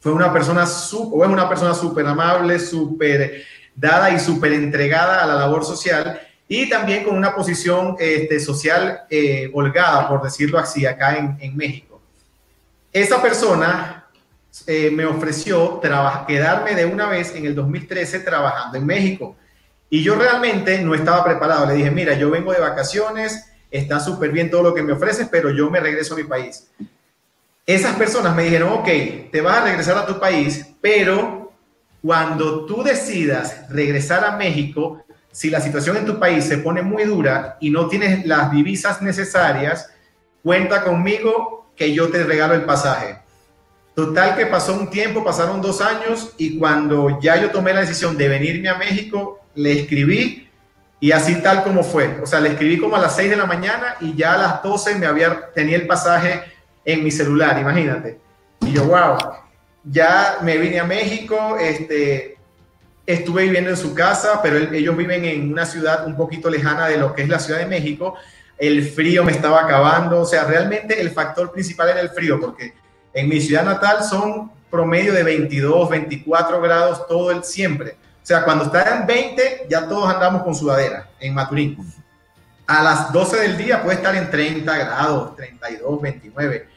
fue 0.00 0.12
una 0.12 0.32
persona, 0.32 0.64
o 0.64 1.24
es 1.24 1.30
una 1.30 1.48
persona 1.48 1.74
súper 1.74 2.06
amable, 2.06 2.58
súper 2.58 3.44
dada 3.74 4.10
y 4.10 4.18
súper 4.18 4.52
entregada 4.52 5.22
a 5.22 5.26
la 5.26 5.34
labor 5.34 5.64
social 5.64 6.20
y 6.48 6.68
también 6.68 7.04
con 7.04 7.16
una 7.16 7.34
posición 7.34 7.96
este, 7.98 8.38
social 8.38 9.04
eh, 9.08 9.50
holgada, 9.54 10.08
por 10.08 10.22
decirlo 10.22 10.58
así, 10.58 10.84
acá 10.84 11.16
en, 11.16 11.36
en 11.40 11.56
México. 11.56 11.91
Esa 12.92 13.22
persona 13.22 14.06
eh, 14.66 14.90
me 14.90 15.06
ofreció 15.06 15.80
quedarme 15.80 16.74
de 16.74 16.84
una 16.84 17.08
vez 17.08 17.34
en 17.34 17.46
el 17.46 17.54
2013 17.54 18.20
trabajando 18.20 18.76
en 18.76 18.84
México. 18.84 19.34
Y 19.88 20.02
yo 20.02 20.14
realmente 20.14 20.78
no 20.82 20.94
estaba 20.94 21.24
preparado. 21.24 21.66
Le 21.66 21.74
dije, 21.74 21.90
mira, 21.90 22.14
yo 22.14 22.30
vengo 22.30 22.52
de 22.52 22.60
vacaciones, 22.60 23.50
está 23.70 23.98
súper 23.98 24.30
bien 24.30 24.50
todo 24.50 24.62
lo 24.62 24.74
que 24.74 24.82
me 24.82 24.92
ofreces, 24.92 25.28
pero 25.30 25.50
yo 25.50 25.70
me 25.70 25.80
regreso 25.80 26.14
a 26.14 26.18
mi 26.18 26.24
país. 26.24 26.70
Esas 27.64 27.96
personas 27.96 28.36
me 28.36 28.44
dijeron, 28.44 28.72
ok, 28.74 28.88
te 29.30 29.40
vas 29.40 29.58
a 29.58 29.64
regresar 29.64 29.96
a 29.96 30.06
tu 30.06 30.20
país, 30.20 30.66
pero 30.80 31.52
cuando 32.02 32.66
tú 32.66 32.82
decidas 32.82 33.70
regresar 33.70 34.24
a 34.24 34.36
México, 34.36 35.04
si 35.30 35.48
la 35.48 35.60
situación 35.60 35.96
en 35.96 36.04
tu 36.04 36.18
país 36.18 36.44
se 36.44 36.58
pone 36.58 36.82
muy 36.82 37.04
dura 37.04 37.56
y 37.60 37.70
no 37.70 37.88
tienes 37.88 38.26
las 38.26 38.50
divisas 38.50 39.00
necesarias, 39.00 39.90
cuenta 40.42 40.82
conmigo 40.82 41.61
que 41.76 41.92
yo 41.92 42.08
te 42.08 42.24
regalo 42.24 42.54
el 42.54 42.64
pasaje. 42.64 43.18
Total 43.94 44.36
que 44.36 44.46
pasó 44.46 44.74
un 44.74 44.88
tiempo, 44.88 45.22
pasaron 45.22 45.60
dos 45.60 45.80
años 45.80 46.32
y 46.38 46.58
cuando 46.58 47.20
ya 47.20 47.40
yo 47.40 47.50
tomé 47.50 47.74
la 47.74 47.80
decisión 47.80 48.16
de 48.16 48.28
venirme 48.28 48.68
a 48.68 48.76
México, 48.76 49.40
le 49.54 49.80
escribí 49.80 50.48
y 50.98 51.12
así 51.12 51.42
tal 51.42 51.62
como 51.62 51.82
fue. 51.82 52.20
O 52.22 52.26
sea, 52.26 52.40
le 52.40 52.50
escribí 52.50 52.78
como 52.78 52.96
a 52.96 53.00
las 53.00 53.16
6 53.16 53.30
de 53.30 53.36
la 53.36 53.44
mañana 53.44 53.96
y 54.00 54.14
ya 54.14 54.34
a 54.34 54.38
las 54.38 54.62
12 54.62 54.94
me 54.94 55.06
había, 55.06 55.50
tenía 55.54 55.76
el 55.76 55.86
pasaje 55.86 56.42
en 56.84 57.04
mi 57.04 57.10
celular, 57.10 57.58
imagínate. 57.58 58.18
Y 58.60 58.72
yo, 58.72 58.84
wow, 58.84 59.18
ya 59.84 60.38
me 60.42 60.56
vine 60.56 60.80
a 60.80 60.84
México, 60.84 61.56
este, 61.60 62.36
estuve 63.06 63.42
viviendo 63.44 63.70
en 63.70 63.76
su 63.76 63.94
casa, 63.94 64.40
pero 64.42 64.56
ellos 64.56 64.96
viven 64.96 65.24
en 65.24 65.52
una 65.52 65.66
ciudad 65.66 66.06
un 66.06 66.16
poquito 66.16 66.48
lejana 66.48 66.86
de 66.88 66.98
lo 66.98 67.14
que 67.14 67.22
es 67.22 67.28
la 67.28 67.38
Ciudad 67.38 67.60
de 67.60 67.66
México. 67.66 68.14
El 68.58 68.88
frío 68.88 69.24
me 69.24 69.32
estaba 69.32 69.62
acabando, 69.62 70.20
o 70.20 70.26
sea, 70.26 70.44
realmente 70.44 71.00
el 71.00 71.10
factor 71.10 71.50
principal 71.50 71.88
era 71.88 72.00
el 72.00 72.10
frío, 72.10 72.38
porque 72.40 72.74
en 73.12 73.28
mi 73.28 73.40
ciudad 73.40 73.64
natal 73.64 74.04
son 74.04 74.50
promedio 74.70 75.12
de 75.12 75.22
22, 75.22 75.90
24 75.90 76.60
grados 76.60 77.06
todo 77.06 77.30
el 77.30 77.44
siempre. 77.44 77.96
O 78.22 78.26
sea, 78.26 78.44
cuando 78.44 78.64
está 78.64 78.98
en 78.98 79.06
20, 79.06 79.66
ya 79.68 79.88
todos 79.88 80.12
andamos 80.12 80.42
con 80.42 80.54
sudadera 80.54 81.10
en 81.18 81.34
Maturín. 81.34 81.76
A 82.66 82.82
las 82.82 83.12
12 83.12 83.36
del 83.40 83.58
día 83.58 83.82
puede 83.82 83.96
estar 83.96 84.14
en 84.14 84.30
30 84.30 84.78
grados, 84.78 85.36
32, 85.36 86.00
29. 86.00 86.68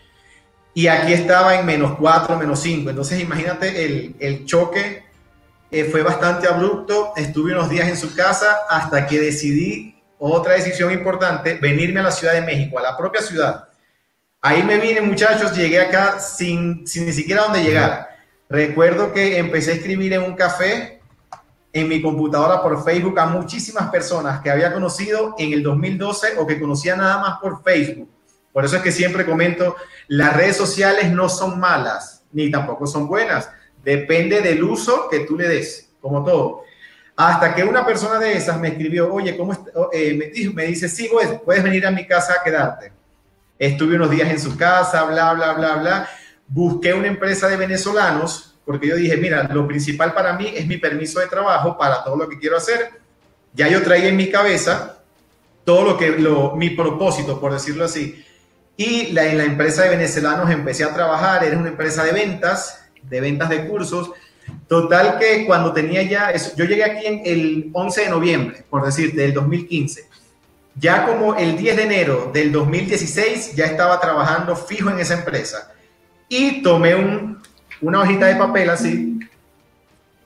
Y 0.74 0.88
aquí 0.88 1.14
estaba 1.14 1.56
en 1.56 1.66
menos 1.66 1.96
4, 1.98 2.38
menos 2.38 2.60
5. 2.60 2.90
Entonces, 2.90 3.22
imagínate 3.22 3.86
el, 3.86 4.16
el 4.20 4.46
choque. 4.46 5.06
Eh, 5.72 5.86
fue 5.86 6.04
bastante 6.04 6.48
abrupto. 6.48 7.14
Estuve 7.16 7.54
unos 7.54 7.70
días 7.70 7.88
en 7.88 7.96
su 7.96 8.14
casa 8.14 8.58
hasta 8.70 9.08
que 9.08 9.20
decidí 9.20 9.95
otra 10.20 10.54
decisión 10.54 10.92
importante, 10.92 11.56
venirme 11.62 12.00
a 12.00 12.04
la 12.04 12.12
Ciudad 12.12 12.34
de 12.34 12.42
México, 12.42 12.80
a 12.80 12.82
la 12.82 12.98
propia 12.98 13.22
ciudad 13.22 13.70
Ahí 14.48 14.62
me 14.62 14.78
vine, 14.78 15.02
muchachos, 15.02 15.58
llegué 15.58 15.80
acá 15.80 16.20
sin, 16.20 16.86
sin 16.86 17.08
ni 17.08 17.14
siquiera 17.14 17.46
dónde 17.46 17.64
llegar. 17.64 18.10
Recuerdo 18.48 19.12
que 19.12 19.40
empecé 19.40 19.72
a 19.72 19.74
escribir 19.74 20.14
en 20.14 20.22
un 20.22 20.36
café 20.36 21.02
en 21.74 21.90
mi 21.90 22.00
computadora 22.00 22.62
por 22.62 22.84
Facebook 22.84 23.18
a 23.20 23.26
muchísimas 23.26 23.90
personas 23.90 24.42
que 24.42 24.52
había 24.52 24.72
conocido 24.72 25.34
en 25.40 25.52
el 25.52 25.64
2012 25.64 26.38
o 26.38 26.46
que 26.46 26.60
conocía 26.60 26.96
nada 26.96 27.18
más 27.18 27.40
por 27.40 27.64
Facebook. 27.64 28.08
Por 28.54 28.64
eso 28.64 28.76
es 28.76 28.84
que 28.84 28.92
siempre 28.92 29.26
comento, 29.26 29.78
las 30.10 30.38
redes 30.38 30.58
sociales 30.58 31.10
no 31.10 31.28
son 31.28 31.60
malas, 31.60 32.24
ni 32.32 32.52
tampoco 32.52 32.86
son 32.86 33.08
buenas. 33.08 33.50
Depende 33.84 34.42
del 34.42 34.64
uso 34.64 35.08
que 35.10 35.22
tú 35.22 35.38
le 35.38 35.48
des, 35.48 35.90
como 36.00 36.24
todo. 36.24 36.62
Hasta 37.16 37.56
que 37.56 37.64
una 37.64 37.86
persona 37.86 38.20
de 38.20 38.34
esas 38.34 38.60
me 38.60 38.70
escribió, 38.70 39.14
oye, 39.14 39.38
¿cómo 39.38 39.54
eh, 39.94 40.14
me, 40.14 40.26
dijo, 40.28 40.54
me 40.54 40.66
dice, 40.66 40.90
sí, 40.90 41.10
puedes 41.46 41.64
venir 41.64 41.86
a 41.88 41.92
mi 41.92 42.06
casa 42.06 42.36
a 42.40 42.44
quedarte. 42.44 42.92
Estuve 43.58 43.96
unos 43.96 44.12
días 44.12 44.30
en 44.30 44.40
su 44.40 44.58
casa, 44.58 45.04
bla, 45.04 45.34
bla, 45.34 45.54
bla, 45.54 45.76
bla. 45.76 46.10
Busqué 46.48 46.94
una 46.94 47.08
empresa 47.08 47.48
de 47.48 47.56
venezolanos 47.56 48.56
porque 48.66 48.88
yo 48.88 48.96
dije, 48.96 49.16
mira, 49.16 49.44
lo 49.44 49.68
principal 49.68 50.14
para 50.14 50.34
mí 50.34 50.52
es 50.54 50.66
mi 50.66 50.78
permiso 50.78 51.20
de 51.20 51.28
trabajo 51.28 51.78
para 51.78 52.04
todo 52.04 52.18
lo 52.18 52.28
que 52.28 52.40
quiero 52.40 52.58
hacer. 52.58 53.00
Ya 53.54 53.68
yo 53.68 53.84
traía 53.84 54.10
en 54.10 54.18
mi 54.18 54.30
cabeza 54.30 54.98
todo 55.64 55.84
lo 55.84 55.98
que, 55.98 56.10
lo, 56.10 56.56
mi 56.56 56.72
propósito, 56.72 57.40
por 57.40 57.54
decirlo 57.54 57.86
así. 57.86 58.26
Y 58.76 59.12
la, 59.14 59.26
en 59.28 59.38
la 59.38 59.44
empresa 59.46 59.84
de 59.84 59.90
venezolanos 59.90 60.50
empecé 60.50 60.84
a 60.84 60.94
trabajar, 60.94 61.44
era 61.44 61.58
una 61.58 61.70
empresa 61.70 62.04
de 62.04 62.12
ventas, 62.12 62.88
de 63.04 63.22
ventas 63.22 63.50
de 63.50 63.68
cursos. 63.68 64.12
Total 64.68 65.20
que 65.20 65.46
cuando 65.46 65.74
tenía 65.74 66.04
ya, 66.04 66.32
eso, 66.32 66.52
yo 66.56 66.66
llegué 66.66 66.84
aquí 66.84 67.06
el 67.26 67.70
11 67.72 68.02
de 68.02 68.10
noviembre, 68.10 68.66
por 68.70 68.86
decir, 68.86 69.14
del 69.14 69.34
2015. 69.34 70.10
Ya 70.78 71.06
como 71.06 71.36
el 71.36 71.56
10 71.56 71.78
de 71.78 71.84
enero 71.84 72.32
del 72.34 72.52
2016 72.52 73.56
ya 73.56 73.66
estaba 73.66 74.00
trabajando 74.00 74.56
fijo 74.56 74.90
en 74.90 75.00
esa 75.00 75.14
empresa 75.14 75.72
y 76.28 76.62
tomé 76.62 76.96
un, 76.96 77.42
una 77.82 78.02
hojita 78.02 78.26
de 78.26 78.36
papel 78.36 78.70
así 78.70 79.20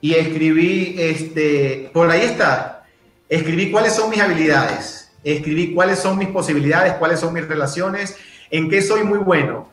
y 0.00 0.14
escribí, 0.14 0.96
este, 0.98 1.90
por 1.92 2.10
ahí 2.10 2.22
está, 2.22 2.84
escribí 3.28 3.70
cuáles 3.70 3.92
son 3.92 4.10
mis 4.10 4.20
habilidades, 4.20 5.12
escribí 5.22 5.74
cuáles 5.74 5.98
son 5.98 6.18
mis 6.18 6.28
posibilidades, 6.28 6.94
cuáles 6.94 7.20
son 7.20 7.34
mis 7.34 7.46
relaciones, 7.46 8.16
en 8.50 8.68
qué 8.70 8.82
soy 8.82 9.04
muy 9.04 9.18
bueno. 9.18 9.68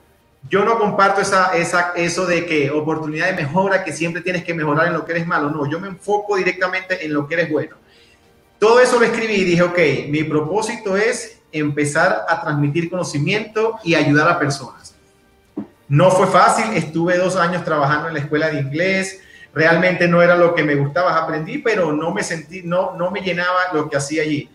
Yo 0.50 0.64
no 0.64 0.78
comparto 0.78 1.22
esa, 1.22 1.56
esa, 1.58 1.94
eso 1.96 2.26
de 2.26 2.46
que 2.46 2.72
oportunidad 2.72 3.28
de 3.28 3.34
mejora, 3.34 3.84
que 3.84 3.92
siempre 3.92 4.22
tienes 4.22 4.44
que 4.44 4.54
mejorar 4.54 4.88
en 4.88 4.94
lo 4.94 5.04
que 5.04 5.12
eres 5.12 5.28
malo. 5.28 5.50
No, 5.50 5.70
yo 5.70 5.80
me 5.80 5.88
enfoco 5.88 6.38
directamente 6.38 7.06
en 7.06 7.14
lo 7.14 7.28
que 7.28 7.36
eres 7.36 7.52
bueno. 7.52 7.76
Todo 8.60 8.80
eso 8.80 9.00
lo 9.00 9.06
escribí 9.06 9.36
y 9.36 9.44
dije, 9.44 9.62
ok, 9.62 9.78
mi 10.10 10.24
propósito 10.24 10.96
es 10.96 11.40
empezar 11.52 12.26
a 12.28 12.42
transmitir 12.42 12.90
conocimiento 12.90 13.78
y 13.84 13.96
ayudar 13.96 14.30
a 14.30 14.40
personas. 14.40 14.96
No 15.88 16.12
fue 16.12 16.28
fácil, 16.28 16.74
estuve 16.76 17.18
dos 17.18 17.36
años 17.36 17.64
trabajando 17.64 18.08
en 18.08 18.16
la 18.16 18.20
escuela 18.20 18.50
de 18.50 18.60
inglés, 18.60 19.22
realmente 19.54 20.08
no 20.08 20.22
era 20.22 20.36
lo 20.36 20.54
que 20.54 20.64
me 20.64 20.76
gustaba, 20.76 21.18
aprendí, 21.18 21.60
pero 21.60 21.94
no 21.94 22.14
me 22.14 22.24
sentí, 22.24 22.62
no, 22.64 22.96
no 22.96 23.12
me 23.12 23.22
llenaba 23.22 23.74
lo 23.74 23.90
que 23.90 23.98
hacía 23.98 24.24
allí. 24.24 24.50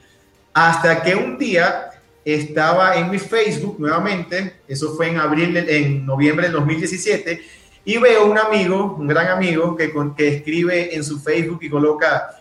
Hasta 0.52 1.02
que 1.02 1.14
un 1.14 1.38
día 1.38 1.90
estaba 2.24 2.96
en 2.96 3.10
mi 3.10 3.18
Facebook 3.18 3.76
nuevamente, 3.78 4.60
eso 4.68 4.94
fue 4.94 5.08
en 5.08 5.18
abril, 5.18 5.56
en 5.56 6.06
noviembre 6.06 6.46
del 6.46 6.52
2017, 6.52 7.42
y 7.84 7.98
veo 7.98 8.26
un 8.26 8.38
amigo, 8.38 8.96
un 8.98 9.08
gran 9.08 9.28
amigo, 9.28 9.76
que, 9.76 9.92
escribe 10.28 10.94
en 10.94 11.02
su 11.02 11.20
Facebook 11.20 11.58
y 11.62 11.70
coloca, 11.70 12.38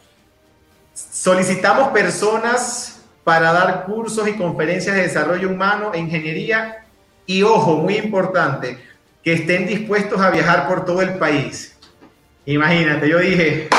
Solicitamos 0.94 1.90
personas 1.90 3.02
para 3.24 3.52
dar 3.54 3.86
cursos 3.86 4.28
y 4.28 4.34
conferencias 4.34 4.96
de 4.96 5.04
desarrollo 5.04 5.50
humano 5.50 5.92
e 5.94 6.00
ingeniería 6.00 6.86
y, 7.26 7.44
ojo, 7.44 7.78
muy 7.78 7.96
importante, 7.96 8.78
que 9.24 9.34
estén 9.34 9.68
dispuestos 9.68 10.20
a 10.20 10.30
viajar 10.30 10.68
por 10.68 10.86
todo 10.86 11.02
el 11.02 11.16
país. 11.16 11.78
Imagínate, 12.46 13.08
yo 13.08 13.20
dije, 13.20 13.70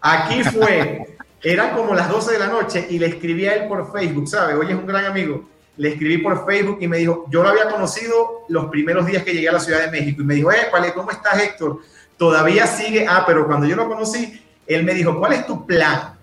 aquí 0.00 0.42
fue, 0.42 1.07
eran 1.42 1.74
como 1.74 1.94
las 1.94 2.08
12 2.08 2.32
de 2.32 2.38
la 2.38 2.48
noche 2.48 2.86
y 2.90 2.98
le 2.98 3.06
escribí 3.06 3.46
a 3.46 3.54
él 3.54 3.68
por 3.68 3.92
Facebook, 3.92 4.28
¿sabes? 4.28 4.56
Hoy 4.56 4.66
es 4.70 4.74
un 4.74 4.86
gran 4.86 5.04
amigo. 5.04 5.48
Le 5.76 5.90
escribí 5.90 6.18
por 6.18 6.44
Facebook 6.44 6.78
y 6.80 6.88
me 6.88 6.98
dijo, 6.98 7.26
yo 7.30 7.42
lo 7.42 7.50
había 7.50 7.68
conocido 7.68 8.44
los 8.48 8.66
primeros 8.66 9.06
días 9.06 9.22
que 9.22 9.32
llegué 9.32 9.48
a 9.48 9.52
la 9.52 9.60
Ciudad 9.60 9.80
de 9.82 9.90
México 9.90 10.22
y 10.22 10.24
me 10.24 10.34
dijo, 10.34 10.50
eh, 10.50 10.68
¿cómo 10.94 11.10
estás 11.10 11.40
Héctor? 11.40 11.78
Todavía 12.16 12.66
sigue, 12.66 13.06
ah, 13.08 13.22
pero 13.24 13.46
cuando 13.46 13.66
yo 13.66 13.76
lo 13.76 13.86
conocí, 13.86 14.42
él 14.66 14.82
me 14.82 14.92
dijo, 14.92 15.16
¿cuál 15.18 15.34
es 15.34 15.46
tu 15.46 15.64
plan? 15.64 16.14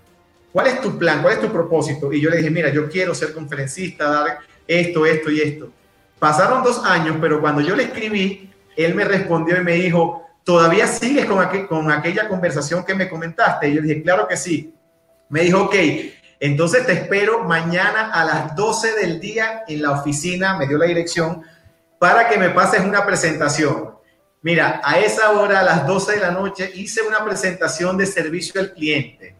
¿Cuál 0.52 0.66
es 0.66 0.80
tu 0.80 0.98
plan? 0.98 1.22
¿Cuál 1.22 1.34
es 1.34 1.40
tu 1.40 1.50
propósito? 1.50 2.12
Y 2.12 2.20
yo 2.20 2.28
le 2.28 2.36
dije, 2.38 2.50
mira, 2.50 2.70
yo 2.70 2.88
quiero 2.88 3.14
ser 3.14 3.32
conferencista, 3.32 4.10
dar 4.10 4.38
esto, 4.66 5.06
esto 5.06 5.30
y 5.30 5.40
esto. 5.40 5.70
Pasaron 6.18 6.62
dos 6.62 6.84
años, 6.84 7.16
pero 7.20 7.40
cuando 7.40 7.62
yo 7.62 7.74
le 7.74 7.84
escribí, 7.84 8.50
él 8.76 8.94
me 8.94 9.04
respondió 9.04 9.56
y 9.56 9.64
me 9.64 9.72
dijo, 9.72 10.22
¿todavía 10.44 10.86
sigues 10.86 11.24
con, 11.24 11.44
con 11.66 11.90
aquella 11.90 12.28
conversación 12.28 12.84
que 12.84 12.94
me 12.94 13.08
comentaste? 13.08 13.68
Y 13.68 13.74
yo 13.74 13.82
dije, 13.82 14.02
claro 14.02 14.28
que 14.28 14.36
sí. 14.36 14.72
Me 15.28 15.42
dijo, 15.42 15.64
ok, 15.64 15.74
entonces 16.38 16.86
te 16.86 16.92
espero 16.92 17.44
mañana 17.44 18.12
a 18.12 18.24
las 18.24 18.54
12 18.54 18.92
del 18.94 19.20
día 19.20 19.64
en 19.66 19.82
la 19.82 19.92
oficina, 19.92 20.56
me 20.56 20.66
dio 20.66 20.78
la 20.78 20.86
dirección, 20.86 21.42
para 21.98 22.28
que 22.28 22.38
me 22.38 22.50
pases 22.50 22.80
una 22.80 23.04
presentación. 23.06 23.96
Mira, 24.42 24.80
a 24.84 24.98
esa 24.98 25.30
hora, 25.32 25.60
a 25.60 25.64
las 25.64 25.86
12 25.86 26.12
de 26.12 26.20
la 26.20 26.30
noche, 26.30 26.70
hice 26.74 27.02
una 27.02 27.24
presentación 27.24 27.96
de 27.96 28.06
servicio 28.06 28.60
al 28.60 28.72
cliente. 28.72 29.34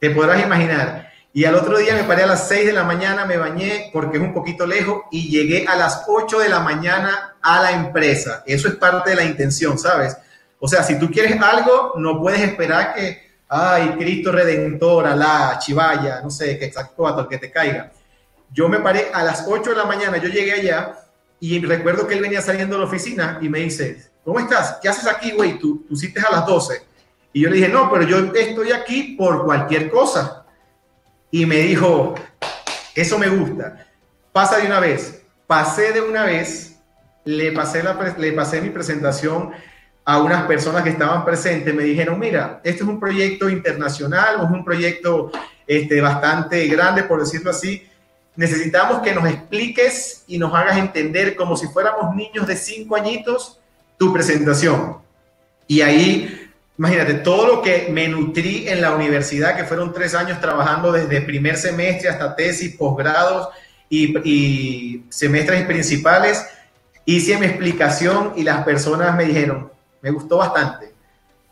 Te 0.00 0.10
podrás 0.10 0.42
imaginar. 0.42 1.10
Y 1.32 1.44
al 1.44 1.54
otro 1.54 1.78
día 1.78 1.94
me 1.94 2.02
paré 2.02 2.24
a 2.24 2.26
las 2.26 2.48
6 2.48 2.66
de 2.66 2.72
la 2.72 2.82
mañana, 2.82 3.24
me 3.24 3.36
bañé 3.36 3.90
porque 3.92 4.16
es 4.16 4.22
un 4.22 4.34
poquito 4.34 4.66
lejos 4.66 5.02
y 5.12 5.30
llegué 5.30 5.66
a 5.68 5.76
las 5.76 6.04
8 6.08 6.40
de 6.40 6.48
la 6.48 6.60
mañana 6.60 7.36
a 7.40 7.62
la 7.62 7.72
empresa. 7.72 8.42
Eso 8.46 8.66
es 8.66 8.74
parte 8.74 9.10
de 9.10 9.16
la 9.16 9.24
intención, 9.24 9.78
¿sabes? 9.78 10.16
O 10.58 10.66
sea, 10.66 10.82
si 10.82 10.98
tú 10.98 11.08
quieres 11.10 11.40
algo, 11.40 11.94
no 11.96 12.20
puedes 12.20 12.40
esperar 12.40 12.94
que, 12.94 13.29
ay, 13.50 13.96
Cristo 13.98 14.30
Redentor, 14.30 15.08
la 15.16 15.58
Chivaya, 15.58 16.20
no 16.22 16.30
sé, 16.30 16.56
que 16.56 16.66
exacto, 16.66 17.28
que 17.28 17.36
te 17.36 17.50
caiga. 17.50 17.90
Yo 18.52 18.68
me 18.68 18.78
paré 18.78 19.10
a 19.12 19.24
las 19.24 19.44
8 19.46 19.70
de 19.70 19.76
la 19.76 19.84
mañana, 19.84 20.18
yo 20.18 20.28
llegué 20.28 20.52
allá 20.52 20.94
y 21.40 21.64
recuerdo 21.64 22.06
que 22.06 22.14
él 22.14 22.20
venía 22.20 22.40
saliendo 22.40 22.76
de 22.76 22.82
la 22.82 22.86
oficina 22.86 23.38
y 23.42 23.48
me 23.48 23.58
dice, 23.58 24.10
¿cómo 24.24 24.38
estás? 24.38 24.78
¿Qué 24.80 24.88
haces 24.88 25.08
aquí, 25.08 25.32
güey? 25.32 25.58
Tú, 25.58 25.84
tú 25.88 25.94
a 26.28 26.32
las 26.32 26.46
12. 26.46 26.82
Y 27.32 27.42
yo 27.42 27.50
le 27.50 27.56
dije, 27.56 27.68
no, 27.68 27.90
pero 27.90 28.04
yo 28.04 28.32
estoy 28.34 28.70
aquí 28.70 29.16
por 29.18 29.44
cualquier 29.44 29.90
cosa 29.90 30.46
y 31.30 31.44
me 31.44 31.56
dijo, 31.56 32.14
eso 32.94 33.18
me 33.18 33.28
gusta, 33.28 33.86
pasa 34.32 34.58
de 34.58 34.66
una 34.66 34.78
vez. 34.78 35.22
Pasé 35.48 35.92
de 35.92 36.00
una 36.00 36.24
vez, 36.24 36.76
le 37.24 37.50
pasé, 37.50 37.82
la, 37.82 38.14
le 38.16 38.32
pasé 38.32 38.60
mi 38.60 38.70
presentación 38.70 39.50
a 40.04 40.20
unas 40.20 40.44
personas 40.44 40.82
que 40.82 40.90
estaban 40.90 41.24
presentes, 41.24 41.74
me 41.74 41.84
dijeron, 41.84 42.18
mira, 42.18 42.60
este 42.64 42.82
es 42.82 42.88
un 42.88 42.98
proyecto 42.98 43.48
internacional, 43.48 44.36
es 44.44 44.50
un 44.50 44.64
proyecto 44.64 45.30
este, 45.66 46.00
bastante 46.00 46.66
grande, 46.66 47.04
por 47.04 47.20
decirlo 47.20 47.50
así. 47.50 47.86
Necesitamos 48.36 49.02
que 49.02 49.14
nos 49.14 49.28
expliques 49.28 50.24
y 50.26 50.38
nos 50.38 50.54
hagas 50.54 50.78
entender 50.78 51.36
como 51.36 51.56
si 51.56 51.66
fuéramos 51.68 52.14
niños 52.14 52.46
de 52.46 52.56
cinco 52.56 52.96
añitos 52.96 53.60
tu 53.98 54.12
presentación. 54.12 54.98
Y 55.66 55.82
ahí 55.82 56.50
Imagínate, 56.80 57.12
todo 57.12 57.46
lo 57.46 57.60
que 57.60 57.88
me 57.90 58.08
nutrí 58.08 58.66
en 58.66 58.80
la 58.80 58.94
universidad, 58.94 59.54
que 59.54 59.64
fueron 59.64 59.92
tres 59.92 60.14
años 60.14 60.40
trabajando 60.40 60.90
desde 60.90 61.20
primer 61.20 61.58
semestre 61.58 62.08
hasta 62.08 62.34
tesis, 62.34 62.74
posgrados 62.74 63.50
y, 63.90 65.04
semestres 65.10 65.66
principales, 65.66 66.42
hice 67.04 67.36
mi 67.36 67.44
explicación 67.44 68.32
y 68.34 68.44
las 68.44 68.64
personas 68.64 69.14
me 69.14 69.26
dijeron, 69.26 69.70
me 70.02 70.10
gustó 70.10 70.38
bastante. 70.38 70.92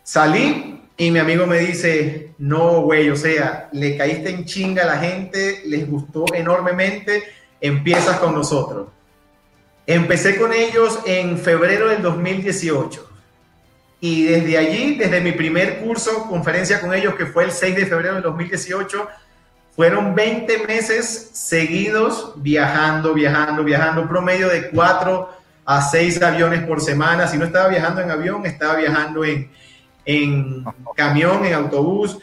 Salí 0.02 0.82
y 0.96 1.10
mi 1.10 1.18
amigo 1.18 1.46
me 1.46 1.58
dice, 1.58 2.32
no, 2.38 2.82
güey, 2.82 3.10
o 3.10 3.16
sea, 3.16 3.68
le 3.72 3.96
caíste 3.96 4.30
en 4.30 4.44
chinga 4.44 4.82
a 4.82 4.86
la 4.86 4.98
gente, 4.98 5.62
les 5.66 5.88
gustó 5.88 6.24
enormemente, 6.34 7.24
empiezas 7.60 8.18
con 8.18 8.34
nosotros. 8.34 8.88
Empecé 9.86 10.36
con 10.36 10.52
ellos 10.52 10.98
en 11.06 11.38
febrero 11.38 11.88
del 11.88 12.02
2018 12.02 13.08
y 14.00 14.24
desde 14.24 14.58
allí, 14.58 14.94
desde 14.94 15.20
mi 15.20 15.32
primer 15.32 15.80
curso, 15.80 16.28
conferencia 16.28 16.80
con 16.80 16.94
ellos, 16.94 17.14
que 17.14 17.26
fue 17.26 17.44
el 17.44 17.50
6 17.50 17.74
de 17.74 17.86
febrero 17.86 18.16
de 18.16 18.20
2018, 18.20 19.08
fueron 19.74 20.14
20 20.14 20.66
meses 20.66 21.30
seguidos 21.32 22.32
viajando, 22.36 23.12
viajando, 23.12 23.64
viajando, 23.64 24.08
promedio 24.08 24.48
de 24.48 24.70
4 24.70 25.37
a 25.70 25.82
6 25.82 26.22
aviones 26.22 26.62
por 26.62 26.80
semana. 26.80 27.28
Si 27.28 27.36
no 27.36 27.44
estaba 27.44 27.68
viajando 27.68 28.00
en 28.00 28.10
avión, 28.10 28.46
estaba 28.46 28.76
viajando 28.76 29.22
en, 29.22 29.50
en 30.06 30.64
camión, 30.96 31.44
en 31.44 31.52
autobús. 31.52 32.18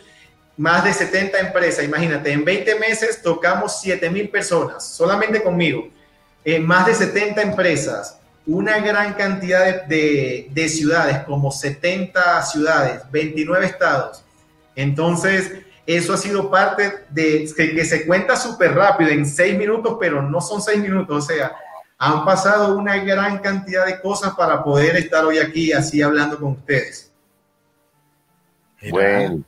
Más 0.58 0.84
de 0.84 0.92
70 0.92 1.40
empresas, 1.42 1.86
imagínate, 1.86 2.32
en 2.32 2.44
20 2.44 2.80
meses 2.80 3.22
tocamos 3.22 3.80
7 3.82 4.10
mil 4.10 4.30
personas, 4.30 4.84
solamente 4.88 5.44
conmigo. 5.44 5.88
En 6.44 6.66
más 6.66 6.88
de 6.88 6.96
70 6.96 7.40
empresas, 7.44 8.18
una 8.48 8.80
gran 8.80 9.14
cantidad 9.14 9.84
de, 9.84 10.68
ciudades, 10.68 11.20
como 11.20 11.52
70 11.52 12.42
ciudades, 12.42 13.04
29 13.12 13.64
estados. 13.64 14.24
Entonces, 14.76 15.52
eso 15.86 16.14
ha 16.14 16.18
sido 16.18 16.50
parte 16.50 17.06
de 17.12 17.48
que, 17.56 17.86
se 17.86 18.08
cuenta 18.08 18.36
súper 18.38 18.74
rápido, 18.74 19.12
en 19.12 19.24
seis 19.24 19.56
minutos, 19.56 19.98
pero 20.00 20.24
no 20.24 20.42
son 20.42 20.64
seis 20.64 20.80
minutos, 20.80 21.26
o 21.26 21.28
sea, 21.28 21.56
han 21.98 22.26
pasado 22.26 22.78
una 22.78 22.98
gran 22.98 23.40
cantidad 23.40 23.86
de 23.86 24.02
cosas 24.02 24.34
para 24.36 24.64
poder 24.64 24.96
estar 24.98 25.24
hoy 25.26 25.38
aquí 25.38 25.72
así 25.72 26.02
hablando 26.02 26.38
con 26.38 26.54
ustedes. 26.54 27.12
Bueno. 28.90 29.44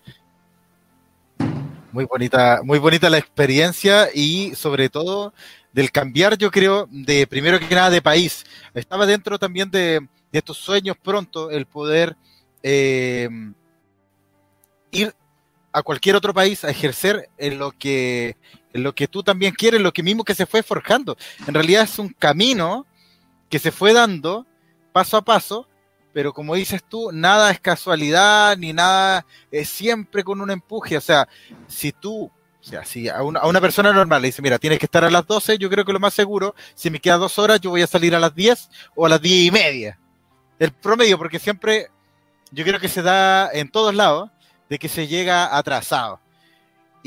Muy 1.91 2.05
bonita, 2.05 2.61
muy 2.63 2.79
bonita 2.79 3.09
la 3.09 3.17
experiencia 3.17 4.09
y 4.13 4.53
sobre 4.55 4.89
todo 4.89 5.33
del 5.73 5.91
cambiar, 5.91 6.37
yo 6.37 6.51
creo, 6.51 6.87
de 6.91 7.27
primero 7.27 7.59
que 7.59 7.73
nada 7.73 7.89
de 7.89 8.01
país. 8.01 8.45
Estaba 8.73 9.05
dentro 9.05 9.39
también 9.39 9.69
de, 9.71 10.07
estos 10.31 10.57
sueños 10.57 10.95
pronto 11.01 11.49
el 11.49 11.65
poder 11.65 12.15
eh, 12.61 13.29
ir 14.91 15.13
a 15.71 15.81
cualquier 15.81 16.15
otro 16.15 16.33
país 16.33 16.63
a 16.63 16.69
ejercer 16.69 17.29
en 17.37 17.57
lo 17.57 17.71
que 17.71 18.35
lo 18.73 18.93
que 18.93 19.07
tú 19.07 19.23
también 19.23 19.53
quieres, 19.53 19.81
lo 19.81 19.93
que 19.93 20.03
mismo 20.03 20.23
que 20.23 20.35
se 20.35 20.45
fue 20.45 20.63
forjando. 20.63 21.17
En 21.47 21.53
realidad 21.53 21.83
es 21.83 21.99
un 21.99 22.09
camino 22.09 22.85
que 23.49 23.59
se 23.59 23.71
fue 23.71 23.93
dando 23.93 24.45
paso 24.91 25.17
a 25.17 25.21
paso, 25.21 25.67
pero 26.13 26.33
como 26.33 26.55
dices 26.55 26.83
tú, 26.87 27.11
nada 27.11 27.51
es 27.51 27.59
casualidad 27.59 28.57
ni 28.57 28.73
nada 28.73 29.25
es 29.51 29.69
siempre 29.69 30.23
con 30.23 30.41
un 30.41 30.51
empuje. 30.51 30.97
O 30.97 31.01
sea, 31.01 31.27
si 31.67 31.91
tú 31.91 32.31
o 32.67 32.69
sea, 32.69 32.83
si 32.83 33.07
a 33.07 33.23
una, 33.23 33.61
persona 33.61 33.93
normal 33.93 34.21
le 34.21 34.27
dice, 34.27 34.41
mira, 34.41 34.59
tienes 34.59 34.77
que 34.77 34.87
estar 34.87 35.05
a 35.05 35.09
las 35.09 35.25
12, 35.25 35.57
yo 35.57 35.69
creo 35.69 35.85
que 35.85 35.93
lo 35.93 36.01
más 36.01 36.13
seguro, 36.13 36.53
si 36.75 36.89
me 36.89 36.99
queda 36.99 37.15
dos 37.15 37.39
horas, 37.39 37.61
yo 37.61 37.69
voy 37.69 37.81
a 37.81 37.87
salir 37.87 38.13
a 38.13 38.19
las 38.19 38.35
10 38.35 38.69
o 38.93 39.05
a 39.05 39.09
las 39.09 39.21
10 39.21 39.47
y 39.47 39.51
media. 39.51 39.99
El 40.59 40.73
promedio, 40.73 41.17
porque 41.17 41.39
siempre, 41.39 41.87
yo 42.51 42.65
creo 42.65 42.77
que 42.77 42.89
se 42.89 43.01
da 43.01 43.49
en 43.53 43.69
todos 43.71 43.95
lados, 43.95 44.31
de 44.69 44.79
que 44.79 44.89
se 44.89 45.07
llega 45.07 45.55
atrasado. 45.57 46.19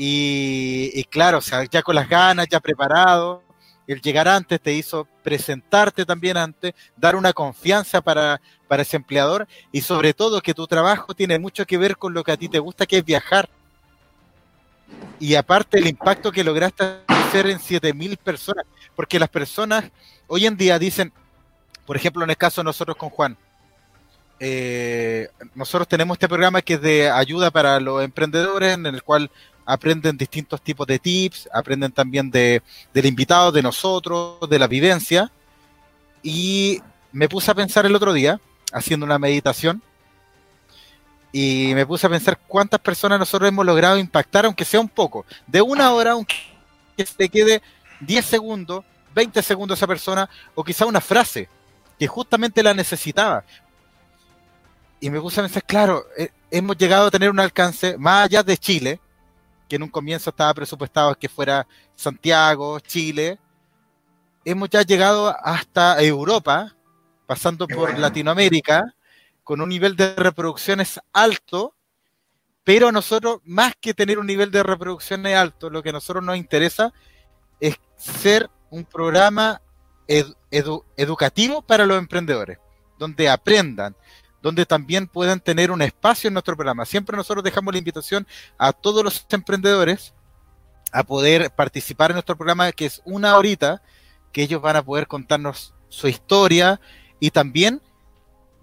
Y, 0.03 1.03
claro, 1.11 1.37
o 1.37 1.41
sea, 1.41 1.63
ya 1.65 1.83
con 1.83 1.93
las 1.93 2.09
ganas, 2.09 2.47
ya 2.49 2.59
preparado, 2.59 3.43
el 3.85 4.01
llegar 4.01 4.27
antes 4.27 4.59
te 4.59 4.73
hizo 4.73 5.07
presentarte 5.21 6.07
también 6.07 6.37
antes, 6.37 6.73
dar 6.97 7.15
una 7.15 7.33
confianza 7.33 8.01
para, 8.01 8.41
para 8.67 8.81
ese 8.81 8.97
empleador 8.97 9.47
y 9.71 9.81
sobre 9.81 10.15
todo 10.15 10.41
que 10.41 10.55
tu 10.55 10.65
trabajo 10.65 11.13
tiene 11.13 11.37
mucho 11.37 11.67
que 11.67 11.77
ver 11.77 11.97
con 11.97 12.15
lo 12.15 12.23
que 12.23 12.31
a 12.31 12.37
ti 12.37 12.49
te 12.49 12.57
gusta, 12.57 12.87
que 12.87 12.97
es 12.97 13.05
viajar. 13.05 13.47
Y 15.19 15.35
aparte 15.35 15.77
el 15.77 15.85
impacto 15.85 16.31
que 16.31 16.43
lograste 16.43 17.03
hacer 17.05 17.45
en 17.45 17.59
7000 17.59 18.17
personas, 18.17 18.65
porque 18.95 19.19
las 19.19 19.29
personas 19.29 19.85
hoy 20.25 20.47
en 20.47 20.57
día 20.57 20.79
dicen, 20.79 21.13
por 21.85 21.95
ejemplo, 21.95 22.23
en 22.23 22.31
el 22.31 22.37
caso 22.37 22.61
de 22.61 22.65
nosotros 22.65 22.97
con 22.97 23.11
Juan, 23.11 23.37
eh, 24.43 25.29
nosotros 25.53 25.87
tenemos 25.87 26.15
este 26.15 26.27
programa 26.27 26.63
que 26.63 26.73
es 26.73 26.81
de 26.81 27.11
ayuda 27.11 27.51
para 27.51 27.79
los 27.79 28.03
emprendedores, 28.03 28.73
en 28.73 28.87
el 28.87 29.03
cual 29.03 29.29
aprenden 29.71 30.17
distintos 30.17 30.61
tipos 30.61 30.85
de 30.85 30.99
tips, 30.99 31.47
aprenden 31.53 31.93
también 31.93 32.29
de, 32.29 32.61
del 32.93 33.05
invitado, 33.05 33.53
de 33.53 33.61
nosotros, 33.61 34.37
de 34.49 34.59
la 34.59 34.67
vivencia. 34.67 35.31
Y 36.21 36.81
me 37.13 37.29
puse 37.29 37.49
a 37.51 37.55
pensar 37.55 37.85
el 37.85 37.95
otro 37.95 38.11
día, 38.11 38.39
haciendo 38.73 39.05
una 39.05 39.17
meditación, 39.17 39.81
y 41.31 41.71
me 41.73 41.85
puse 41.85 42.05
a 42.05 42.09
pensar 42.09 42.37
cuántas 42.47 42.81
personas 42.81 43.17
nosotros 43.17 43.47
hemos 43.47 43.65
logrado 43.65 43.97
impactar, 43.97 44.45
aunque 44.45 44.65
sea 44.65 44.81
un 44.81 44.89
poco. 44.89 45.25
De 45.47 45.61
una 45.61 45.93
hora, 45.93 46.11
aunque 46.11 46.35
se 46.97 47.29
quede 47.29 47.61
10 48.01 48.25
segundos, 48.25 48.83
20 49.15 49.41
segundos 49.41 49.79
esa 49.79 49.87
persona, 49.87 50.29
o 50.53 50.65
quizá 50.65 50.85
una 50.85 50.99
frase 50.99 51.47
que 51.97 52.07
justamente 52.07 52.61
la 52.61 52.73
necesitaba. 52.73 53.45
Y 54.99 55.09
me 55.09 55.21
puse 55.21 55.39
a 55.39 55.43
pensar, 55.43 55.63
claro, 55.63 56.05
eh, 56.17 56.29
hemos 56.51 56.77
llegado 56.77 57.07
a 57.07 57.11
tener 57.11 57.29
un 57.29 57.39
alcance 57.39 57.97
más 57.97 58.25
allá 58.25 58.43
de 58.43 58.57
Chile, 58.57 58.99
que 59.71 59.77
en 59.77 59.83
un 59.83 59.89
comienzo 59.89 60.31
estaba 60.31 60.53
presupuestado 60.53 61.15
que 61.15 61.29
fuera 61.29 61.65
Santiago, 61.95 62.77
Chile. 62.81 63.39
Hemos 64.43 64.69
ya 64.69 64.81
llegado 64.81 65.33
hasta 65.41 66.03
Europa, 66.03 66.75
pasando 67.25 67.69
por 67.69 67.97
Latinoamérica, 67.97 68.83
con 69.45 69.61
un 69.61 69.69
nivel 69.69 69.95
de 69.95 70.13
reproducciones 70.13 70.99
alto, 71.13 71.73
pero 72.65 72.89
a 72.89 72.91
nosotros, 72.91 73.39
más 73.45 73.73
que 73.79 73.93
tener 73.93 74.19
un 74.19 74.27
nivel 74.27 74.51
de 74.51 74.61
reproducciones 74.61 75.37
alto, 75.37 75.69
lo 75.69 75.81
que 75.81 75.91
a 75.91 75.93
nosotros 75.93 76.21
nos 76.21 76.35
interesa 76.35 76.91
es 77.61 77.79
ser 77.95 78.49
un 78.71 78.83
programa 78.83 79.61
educativo 80.97 81.61
para 81.61 81.85
los 81.85 81.97
emprendedores, 81.97 82.57
donde 82.99 83.29
aprendan, 83.29 83.95
donde 84.41 84.65
también 84.65 85.07
puedan 85.07 85.39
tener 85.39 85.71
un 85.71 85.81
espacio 85.81 86.27
en 86.27 86.33
nuestro 86.33 86.55
programa. 86.55 86.85
Siempre 86.85 87.15
nosotros 87.15 87.43
dejamos 87.43 87.73
la 87.73 87.79
invitación 87.79 88.27
a 88.57 88.73
todos 88.73 89.03
los 89.03 89.25
emprendedores 89.29 90.13
a 90.91 91.03
poder 91.03 91.51
participar 91.51 92.11
en 92.11 92.15
nuestro 92.15 92.35
programa, 92.35 92.71
que 92.71 92.85
es 92.85 93.01
una 93.05 93.37
horita, 93.37 93.81
que 94.31 94.43
ellos 94.43 94.61
van 94.61 94.75
a 94.75 94.83
poder 94.83 95.07
contarnos 95.07 95.73
su 95.89 96.07
historia 96.07 96.79
y 97.19 97.31
también 97.31 97.81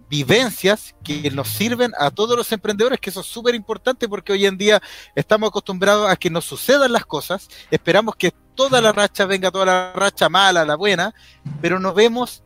vivencias 0.09 0.95
que 1.03 1.29
nos 1.31 1.47
sirven 1.47 1.91
a 1.97 2.09
todos 2.09 2.35
los 2.35 2.51
emprendedores, 2.51 2.99
que 2.99 3.11
eso 3.11 3.21
es 3.21 3.27
súper 3.27 3.53
importante 3.53 4.09
porque 4.09 4.33
hoy 4.33 4.45
en 4.47 4.57
día 4.57 4.81
estamos 5.15 5.49
acostumbrados 5.49 6.09
a 6.09 6.15
que 6.15 6.31
nos 6.31 6.45
sucedan 6.45 6.91
las 6.91 7.05
cosas, 7.05 7.47
esperamos 7.69 8.15
que 8.15 8.33
toda 8.55 8.81
la 8.81 8.91
racha 8.91 9.25
venga, 9.25 9.51
toda 9.51 9.65
la 9.65 9.93
racha 9.93 10.27
mala, 10.27 10.65
la 10.65 10.75
buena, 10.75 11.13
pero 11.61 11.79
no 11.79 11.93
vemos 11.93 12.43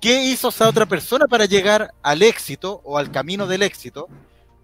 qué 0.00 0.24
hizo 0.24 0.48
esa 0.48 0.68
otra 0.68 0.86
persona 0.86 1.26
para 1.26 1.46
llegar 1.46 1.92
al 2.02 2.22
éxito 2.22 2.80
o 2.84 2.98
al 2.98 3.10
camino 3.10 3.46
del 3.46 3.62
éxito, 3.62 4.08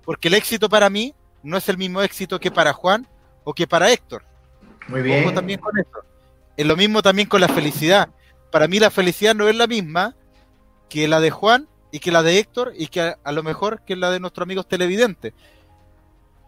porque 0.05 0.29
el 0.29 0.35
éxito 0.35 0.69
para 0.69 0.91
mí 0.91 1.15
no 1.43 1.57
es 1.57 1.69
el 1.69 1.79
mismo 1.79 2.03
éxito 2.03 2.39
que 2.39 2.51
para 2.51 2.73
Juan 2.73 3.07
o 3.45 3.55
que 3.55 3.67
para 3.67 3.91
Héctor. 3.91 4.25
Muy 4.89 5.03
bien. 5.03 5.33
también 5.35 5.61
con 5.61 5.79
eso. 5.79 6.05
Es 6.57 6.67
lo 6.67 6.77
mismo 6.77 7.03
también 7.03 7.29
con 7.29 7.41
la 7.41 7.49
felicidad. 7.49 8.09
Para 8.51 8.69
mí 8.69 8.79
la 8.79 8.91
felicidad 8.91 9.35
no 9.35 9.49
es 9.49 9.57
la 9.57 9.67
misma 9.67 10.15
que 10.89 11.09
la 11.09 11.21
de 11.21 11.31
Juan 11.31 11.69
y 11.91 12.01
que 12.01 12.13
la 12.13 12.23
de 12.23 12.39
Héctor 12.39 12.73
y 12.77 12.89
que 12.89 13.15
a, 13.23 13.33
lo 13.33 13.43
mejor 13.43 13.83
que 13.85 13.97
la 13.97 14.11
de 14.11 14.21
nuestros 14.21 14.45
amigos 14.45 14.69
televidentes. 14.69 15.33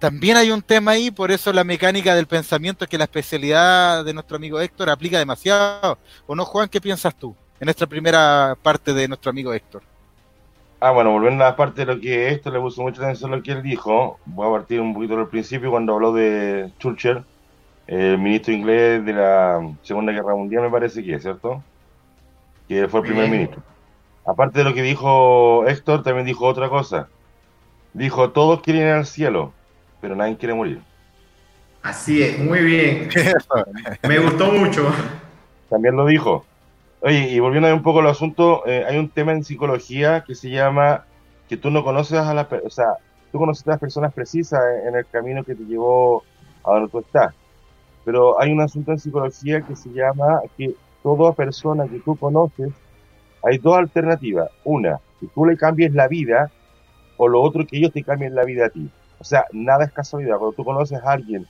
También 0.00 0.36
hay 0.36 0.50
un 0.50 0.60
tema 0.60 0.92
ahí, 0.92 1.10
por 1.10 1.30
eso 1.30 1.52
la 1.52 1.64
mecánica 1.64 2.14
del 2.14 2.26
pensamiento 2.26 2.86
que 2.86 2.98
la 2.98 3.04
especialidad 3.04 4.04
de 4.04 4.12
nuestro 4.12 4.36
amigo 4.36 4.60
Héctor 4.60 4.90
aplica 4.90 5.18
demasiado. 5.18 5.98
¿O 6.26 6.34
no, 6.34 6.44
Juan? 6.44 6.68
¿Qué 6.68 6.80
piensas 6.80 7.16
tú 7.16 7.34
en 7.60 7.68
esta 7.68 7.86
primera 7.86 8.56
parte 8.62 8.92
de 8.92 9.08
nuestro 9.08 9.30
amigo 9.30 9.52
Héctor? 9.52 9.82
Ah, 10.80 10.90
bueno, 10.90 11.12
volviendo 11.12 11.44
a 11.44 11.48
la 11.48 11.56
parte 11.56 11.84
de 11.84 11.94
lo 11.94 12.00
que 12.00 12.28
Héctor 12.28 12.52
le 12.52 12.60
puso 12.60 12.82
mucha 12.82 13.02
atención 13.02 13.32
a 13.32 13.36
lo 13.36 13.42
que 13.42 13.52
él 13.52 13.62
dijo, 13.62 14.18
voy 14.26 14.48
a 14.48 14.58
partir 14.58 14.80
un 14.80 14.92
poquito 14.92 15.16
del 15.16 15.28
principio 15.28 15.70
cuando 15.70 15.94
habló 15.94 16.12
de 16.12 16.70
Churchill 16.78 17.24
el 17.86 18.18
ministro 18.18 18.52
inglés 18.52 19.04
de 19.04 19.12
la 19.12 19.74
Segunda 19.82 20.12
Guerra 20.12 20.34
Mundial, 20.34 20.62
me 20.62 20.70
parece 20.70 21.04
que 21.04 21.14
es, 21.14 21.22
¿cierto? 21.22 21.62
Que 22.68 22.88
fue 22.88 23.00
el 23.00 23.06
primer 23.06 23.28
ministro. 23.28 23.62
Aparte 24.26 24.60
de 24.60 24.64
lo 24.64 24.72
que 24.72 24.82
dijo 24.82 25.66
Héctor, 25.66 26.02
también 26.02 26.26
dijo 26.26 26.46
otra 26.46 26.68
cosa. 26.68 27.08
Dijo, 27.92 28.30
todos 28.30 28.62
quieren 28.62 28.82
ir 28.82 28.88
al 28.88 29.06
cielo, 29.06 29.52
pero 30.00 30.16
nadie 30.16 30.36
quiere 30.36 30.54
morir. 30.54 30.80
Así 31.82 32.22
es, 32.22 32.38
muy 32.38 32.60
bien. 32.60 33.10
me 34.02 34.18
gustó 34.18 34.50
mucho. 34.50 34.90
También 35.68 35.94
lo 35.94 36.06
dijo. 36.06 36.46
Oye, 37.06 37.28
y 37.28 37.38
volviendo 37.38 37.70
un 37.74 37.82
poco 37.82 38.00
al 38.00 38.06
asunto, 38.06 38.66
eh, 38.66 38.82
hay 38.88 38.96
un 38.96 39.10
tema 39.10 39.32
en 39.32 39.44
psicología 39.44 40.24
que 40.24 40.34
se 40.34 40.48
llama 40.48 41.04
que 41.50 41.58
tú 41.58 41.70
no 41.70 41.84
conoces 41.84 42.18
a 42.18 42.32
las 42.32 42.50
o 42.50 42.70
sea, 42.70 42.94
tú 43.30 43.38
conoces 43.38 43.66
a 43.66 43.72
las 43.72 43.78
personas 43.78 44.14
precisas 44.14 44.62
en 44.86 44.94
el 44.96 45.04
camino 45.04 45.44
que 45.44 45.54
te 45.54 45.64
llevó 45.64 46.22
a 46.64 46.72
donde 46.72 46.88
tú 46.88 47.00
estás. 47.00 47.34
Pero 48.06 48.40
hay 48.40 48.52
un 48.52 48.62
asunto 48.62 48.92
en 48.92 48.98
psicología 48.98 49.60
que 49.60 49.76
se 49.76 49.90
llama 49.90 50.40
que 50.56 50.74
toda 51.02 51.34
persona 51.34 51.86
que 51.86 52.00
tú 52.00 52.16
conoces, 52.16 52.72
hay 53.42 53.58
dos 53.58 53.76
alternativas. 53.76 54.48
Una, 54.64 54.98
que 55.20 55.26
tú 55.26 55.44
le 55.44 55.58
cambies 55.58 55.92
la 55.92 56.08
vida, 56.08 56.50
o 57.18 57.28
lo 57.28 57.42
otro, 57.42 57.66
que 57.66 57.76
ellos 57.76 57.92
te 57.92 58.02
cambien 58.02 58.34
la 58.34 58.44
vida 58.44 58.64
a 58.64 58.70
ti. 58.70 58.88
O 59.18 59.24
sea, 59.24 59.44
nada 59.52 59.84
es 59.84 59.92
casualidad. 59.92 60.38
Cuando 60.38 60.56
tú 60.56 60.64
conoces 60.64 60.98
a 61.04 61.12
alguien, 61.12 61.46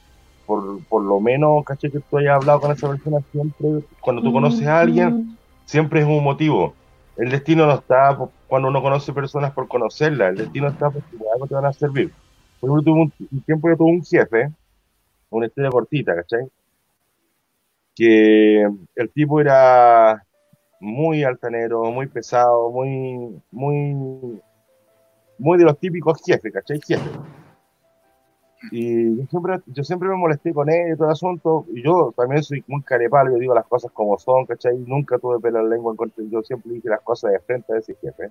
por, 0.46 0.84
por 0.86 1.02
lo 1.04 1.20
menos, 1.20 1.64
caché 1.64 1.92
que 1.92 2.00
tú 2.00 2.18
hayas 2.18 2.34
hablado 2.34 2.60
con 2.60 2.72
esa 2.72 2.88
persona, 2.88 3.18
siempre, 3.30 3.86
cuando 4.00 4.20
tú 4.20 4.32
conoces 4.32 4.66
a 4.66 4.80
alguien, 4.80 5.38
siempre 5.64 6.00
es 6.00 6.06
un 6.06 6.22
motivo. 6.22 6.74
El 7.16 7.30
destino 7.30 7.66
no 7.66 7.74
está 7.74 8.18
cuando 8.48 8.68
uno 8.68 8.82
conoce 8.82 9.12
personas 9.12 9.52
por 9.52 9.68
conocerlas, 9.68 10.30
el 10.30 10.36
destino 10.36 10.68
está 10.68 10.90
porque 10.90 11.16
algo 11.32 11.46
te 11.46 11.54
van 11.54 11.66
a 11.66 11.72
servir. 11.72 12.12
Por 12.60 12.70
ejemplo, 12.70 12.82
tuve 12.82 13.12
un, 13.30 13.42
tiempo 13.42 13.68
yo 13.68 13.76
tuve 13.76 13.90
un 13.92 14.04
jefe 14.04 14.50
una 15.30 15.46
historia 15.46 15.70
cortita, 15.70 16.14
¿cachai? 16.14 16.46
Que 17.94 18.62
el 18.94 19.10
tipo 19.12 19.40
era 19.40 20.24
muy 20.80 21.24
altanero, 21.24 21.90
muy 21.90 22.06
pesado, 22.06 22.70
muy, 22.70 23.42
muy, 23.50 24.40
muy 25.38 25.58
de 25.58 25.64
los 25.64 25.78
típicos 25.78 26.20
jefes, 26.24 26.52
¿cachai? 26.52 26.80
Jefes. 26.86 27.10
Y 28.70 29.18
yo 29.18 29.26
siempre, 29.26 29.60
yo 29.66 29.84
siempre 29.84 30.08
me 30.08 30.16
molesté 30.16 30.52
con 30.52 30.70
él 30.70 30.92
y 30.92 30.96
todo 30.96 31.08
el 31.08 31.12
asunto. 31.12 31.66
Y 31.72 31.82
yo 31.82 32.12
también 32.16 32.42
soy 32.42 32.64
muy 32.66 32.82
carepalo, 32.82 33.32
yo 33.32 33.38
digo 33.38 33.54
las 33.54 33.66
cosas 33.66 33.90
como 33.92 34.18
son, 34.18 34.46
¿cachai? 34.46 34.76
Nunca 34.78 35.18
tuve 35.18 35.40
pelo 35.40 35.60
en 35.60 35.70
lengua 35.70 35.92
en 35.92 35.96
contra. 35.96 36.24
Yo 36.30 36.42
siempre 36.42 36.72
dije 36.72 36.88
las 36.88 37.00
cosas 37.00 37.32
de 37.32 37.40
frente 37.40 37.72
a 37.72 37.78
ese 37.78 37.94
jefe. 37.96 38.30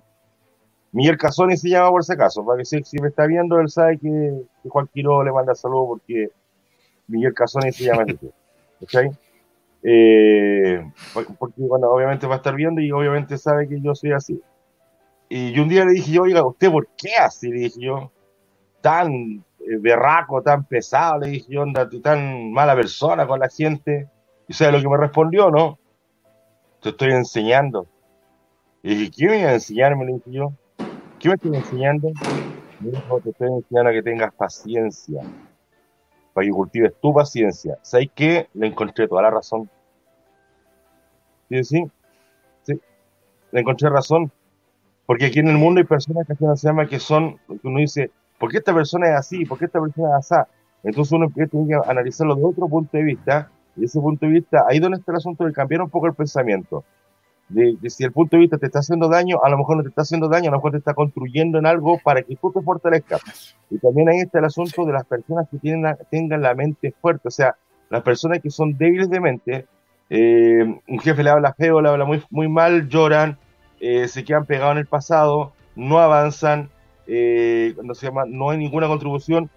Miguel 0.92 1.18
Casoni 1.18 1.56
se 1.56 1.68
llama 1.68 1.90
por 1.90 2.04
si 2.04 2.12
acaso, 2.12 2.44
para 2.46 2.58
que 2.58 2.64
si, 2.64 2.82
si 2.84 3.00
me 3.00 3.08
está 3.08 3.26
viendo, 3.26 3.58
él 3.58 3.68
sabe 3.68 3.98
que, 3.98 4.42
que 4.62 4.68
Juan 4.68 4.88
Quiro 4.92 5.24
le 5.24 5.32
manda 5.32 5.54
saludos 5.54 5.86
porque 5.88 6.30
Miguel 7.08 7.34
Casoni 7.34 7.72
se 7.72 7.84
llama 7.84 8.04
ese. 8.06 8.30
¿Cachai? 8.80 9.10
Eh, 9.82 10.82
porque, 11.12 11.54
bueno, 11.58 11.90
obviamente 11.90 12.26
va 12.26 12.34
a 12.34 12.36
estar 12.38 12.54
viendo 12.54 12.80
y 12.80 12.90
obviamente 12.90 13.36
sabe 13.36 13.68
que 13.68 13.80
yo 13.80 13.94
soy 13.94 14.12
así. 14.12 14.40
Y 15.28 15.58
un 15.58 15.68
día 15.68 15.84
le 15.84 15.92
dije 15.92 16.12
yo, 16.12 16.22
oiga, 16.22 16.46
¿usted 16.46 16.70
por 16.70 16.86
qué 16.96 17.16
así? 17.18 17.50
Le 17.50 17.60
dije 17.60 17.80
yo, 17.80 18.10
tan 18.80 19.44
berraco, 19.80 20.42
tan 20.42 20.64
pesado, 20.64 21.20
le 21.20 21.28
dije 21.28 21.52
yo, 21.52 21.62
anda, 21.62 21.88
tan 22.02 22.52
mala 22.52 22.74
persona 22.74 23.26
con 23.26 23.40
la 23.40 23.48
gente. 23.48 24.08
Y 24.46 24.52
sabe 24.52 24.72
lo 24.72 24.82
que 24.82 24.88
me 24.88 24.96
respondió, 24.98 25.50
¿no? 25.50 25.78
Te 26.82 26.90
estoy 26.90 27.12
enseñando. 27.12 27.86
Y 28.82 28.94
dije, 28.94 29.10
¿qué 29.16 29.26
me 29.28 29.40
iba 29.40 29.50
a 29.50 29.54
enseñarme? 29.54 30.04
Le 30.04 30.12
dije 30.14 30.30
yo, 30.30 30.52
¿qué 31.18 31.28
me 31.28 31.34
estoy 31.36 31.56
enseñando? 31.56 32.12
Me 32.80 32.90
dijo, 32.90 33.20
te 33.20 33.30
estoy 33.30 33.48
enseñando 33.48 33.90
a 33.90 33.92
que 33.92 34.02
tengas 34.02 34.34
paciencia 34.34 35.22
para 36.34 36.44
que 36.44 36.50
cultives 36.50 36.92
tu 37.00 37.14
paciencia. 37.14 37.78
¿Sabes 37.82 38.08
qué? 38.14 38.48
Le 38.52 38.66
encontré 38.66 39.08
toda 39.08 39.22
la 39.22 39.30
razón. 39.30 39.70
¿Sí? 41.48 41.64
¿Sí? 41.64 41.84
sí. 42.64 42.80
Le 43.52 43.60
encontré 43.60 43.88
razón. 43.88 44.30
Porque 45.06 45.26
aquí 45.26 45.38
en 45.38 45.48
el 45.48 45.58
mundo 45.58 45.78
hay 45.78 45.86
personas 45.86 46.26
que 46.26 46.34
llama 46.66 46.88
que 46.88 46.98
son, 46.98 47.38
uno 47.62 47.78
dice, 47.78 48.10
¿por 48.38 48.50
qué 48.50 48.58
esta 48.58 48.74
persona 48.74 49.08
es 49.08 49.14
así? 49.14 49.44
¿Por 49.44 49.58
qué 49.58 49.66
esta 49.66 49.80
persona 49.80 50.18
es 50.18 50.32
así? 50.32 50.50
Entonces 50.82 51.12
uno 51.12 51.30
tiene 51.34 51.48
que 51.68 51.90
analizarlo 51.90 52.34
de 52.34 52.44
otro 52.44 52.68
punto 52.68 52.96
de 52.96 53.04
vista, 53.04 53.50
y 53.76 53.84
ese 53.84 54.00
punto 54.00 54.26
de 54.26 54.32
vista, 54.32 54.64
ahí 54.68 54.78
donde 54.78 54.98
está 54.98 55.12
el 55.12 55.16
asunto 55.16 55.44
de 55.44 55.52
cambiar 55.52 55.82
un 55.82 55.90
poco 55.90 56.06
el 56.06 56.14
pensamiento 56.14 56.84
de, 57.48 57.76
si 57.90 58.04
el 58.04 58.12
punto 58.12 58.36
de 58.36 58.40
vista 58.40 58.58
te 58.58 58.66
está 58.66 58.80
haciendo 58.80 59.08
daño, 59.08 59.38
a 59.42 59.48
lo 59.48 59.58
mejor 59.58 59.76
no 59.76 59.82
te 59.82 59.88
está 59.88 60.02
haciendo 60.02 60.28
daño, 60.28 60.48
a 60.48 60.52
lo 60.52 60.58
mejor 60.58 60.72
te 60.72 60.78
está 60.78 60.94
construyendo 60.94 61.58
en 61.58 61.66
algo 61.66 61.98
para 62.02 62.22
que 62.22 62.36
tú 62.36 62.52
te 62.52 62.62
fortalezcas. 62.62 63.54
Y 63.70 63.78
también 63.78 64.08
ahí 64.08 64.20
está 64.20 64.38
el 64.38 64.46
asunto 64.46 64.84
de 64.84 64.92
las 64.92 65.04
personas 65.04 65.48
que 65.50 65.58
tienen 65.58 65.96
tengan 66.10 66.42
la 66.42 66.54
mente 66.54 66.94
fuerte, 67.00 67.28
o 67.28 67.30
sea, 67.30 67.56
las 67.90 68.02
personas 68.02 68.40
que 68.40 68.50
son 68.50 68.76
débiles 68.76 69.10
de 69.10 69.20
mente, 69.20 69.66
eh, 70.10 70.80
un 70.88 70.98
jefe 70.98 71.22
le 71.22 71.30
habla 71.30 71.54
feo, 71.54 71.80
le 71.80 71.88
habla 71.88 72.04
muy, 72.04 72.22
muy 72.30 72.48
mal, 72.48 72.88
lloran, 72.88 73.38
eh, 73.80 74.08
se 74.08 74.24
quedan 74.24 74.46
pegados 74.46 74.72
en 74.72 74.78
el 74.78 74.86
pasado, 74.86 75.52
no 75.76 75.98
avanzan, 75.98 76.70
eh, 77.06 77.74
no 78.28 78.50
hay 78.50 78.58
ninguna 78.58 78.86
contribución. 78.86 79.50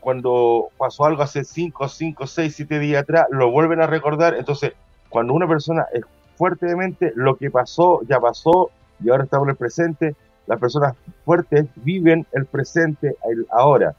cuando 0.00 0.68
pasó 0.78 1.04
algo 1.04 1.22
hace 1.22 1.44
5, 1.44 1.88
5, 1.88 2.26
6, 2.26 2.54
7 2.56 2.78
días 2.78 3.02
atrás, 3.02 3.26
lo 3.30 3.50
vuelven 3.50 3.80
a 3.80 3.86
recordar. 3.86 4.34
Entonces, 4.34 4.72
cuando 5.08 5.32
una 5.32 5.46
persona 5.46 5.86
es 5.92 6.02
fuertemente 6.36 7.12
lo 7.14 7.36
que 7.36 7.50
pasó, 7.50 8.00
ya 8.08 8.20
pasó 8.20 8.70
y 9.02 9.10
ahora 9.10 9.24
estamos 9.24 9.46
en 9.46 9.50
el 9.50 9.56
presente. 9.56 10.16
Las 10.46 10.60
personas 10.60 10.94
fuertes 11.24 11.66
viven 11.76 12.26
el 12.32 12.46
presente, 12.46 13.16
ahora. 13.50 13.94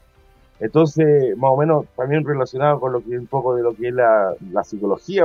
Entonces, 0.60 1.36
más 1.36 1.50
o 1.50 1.56
menos 1.56 1.86
también 1.96 2.24
relacionado 2.24 2.80
con 2.80 2.92
lo 2.92 3.02
que 3.02 3.18
un 3.18 3.26
poco 3.26 3.56
de 3.56 3.62
lo 3.62 3.74
que 3.74 3.88
es 3.88 3.94
la, 3.94 4.34
la 4.52 4.64
psicología, 4.64 5.24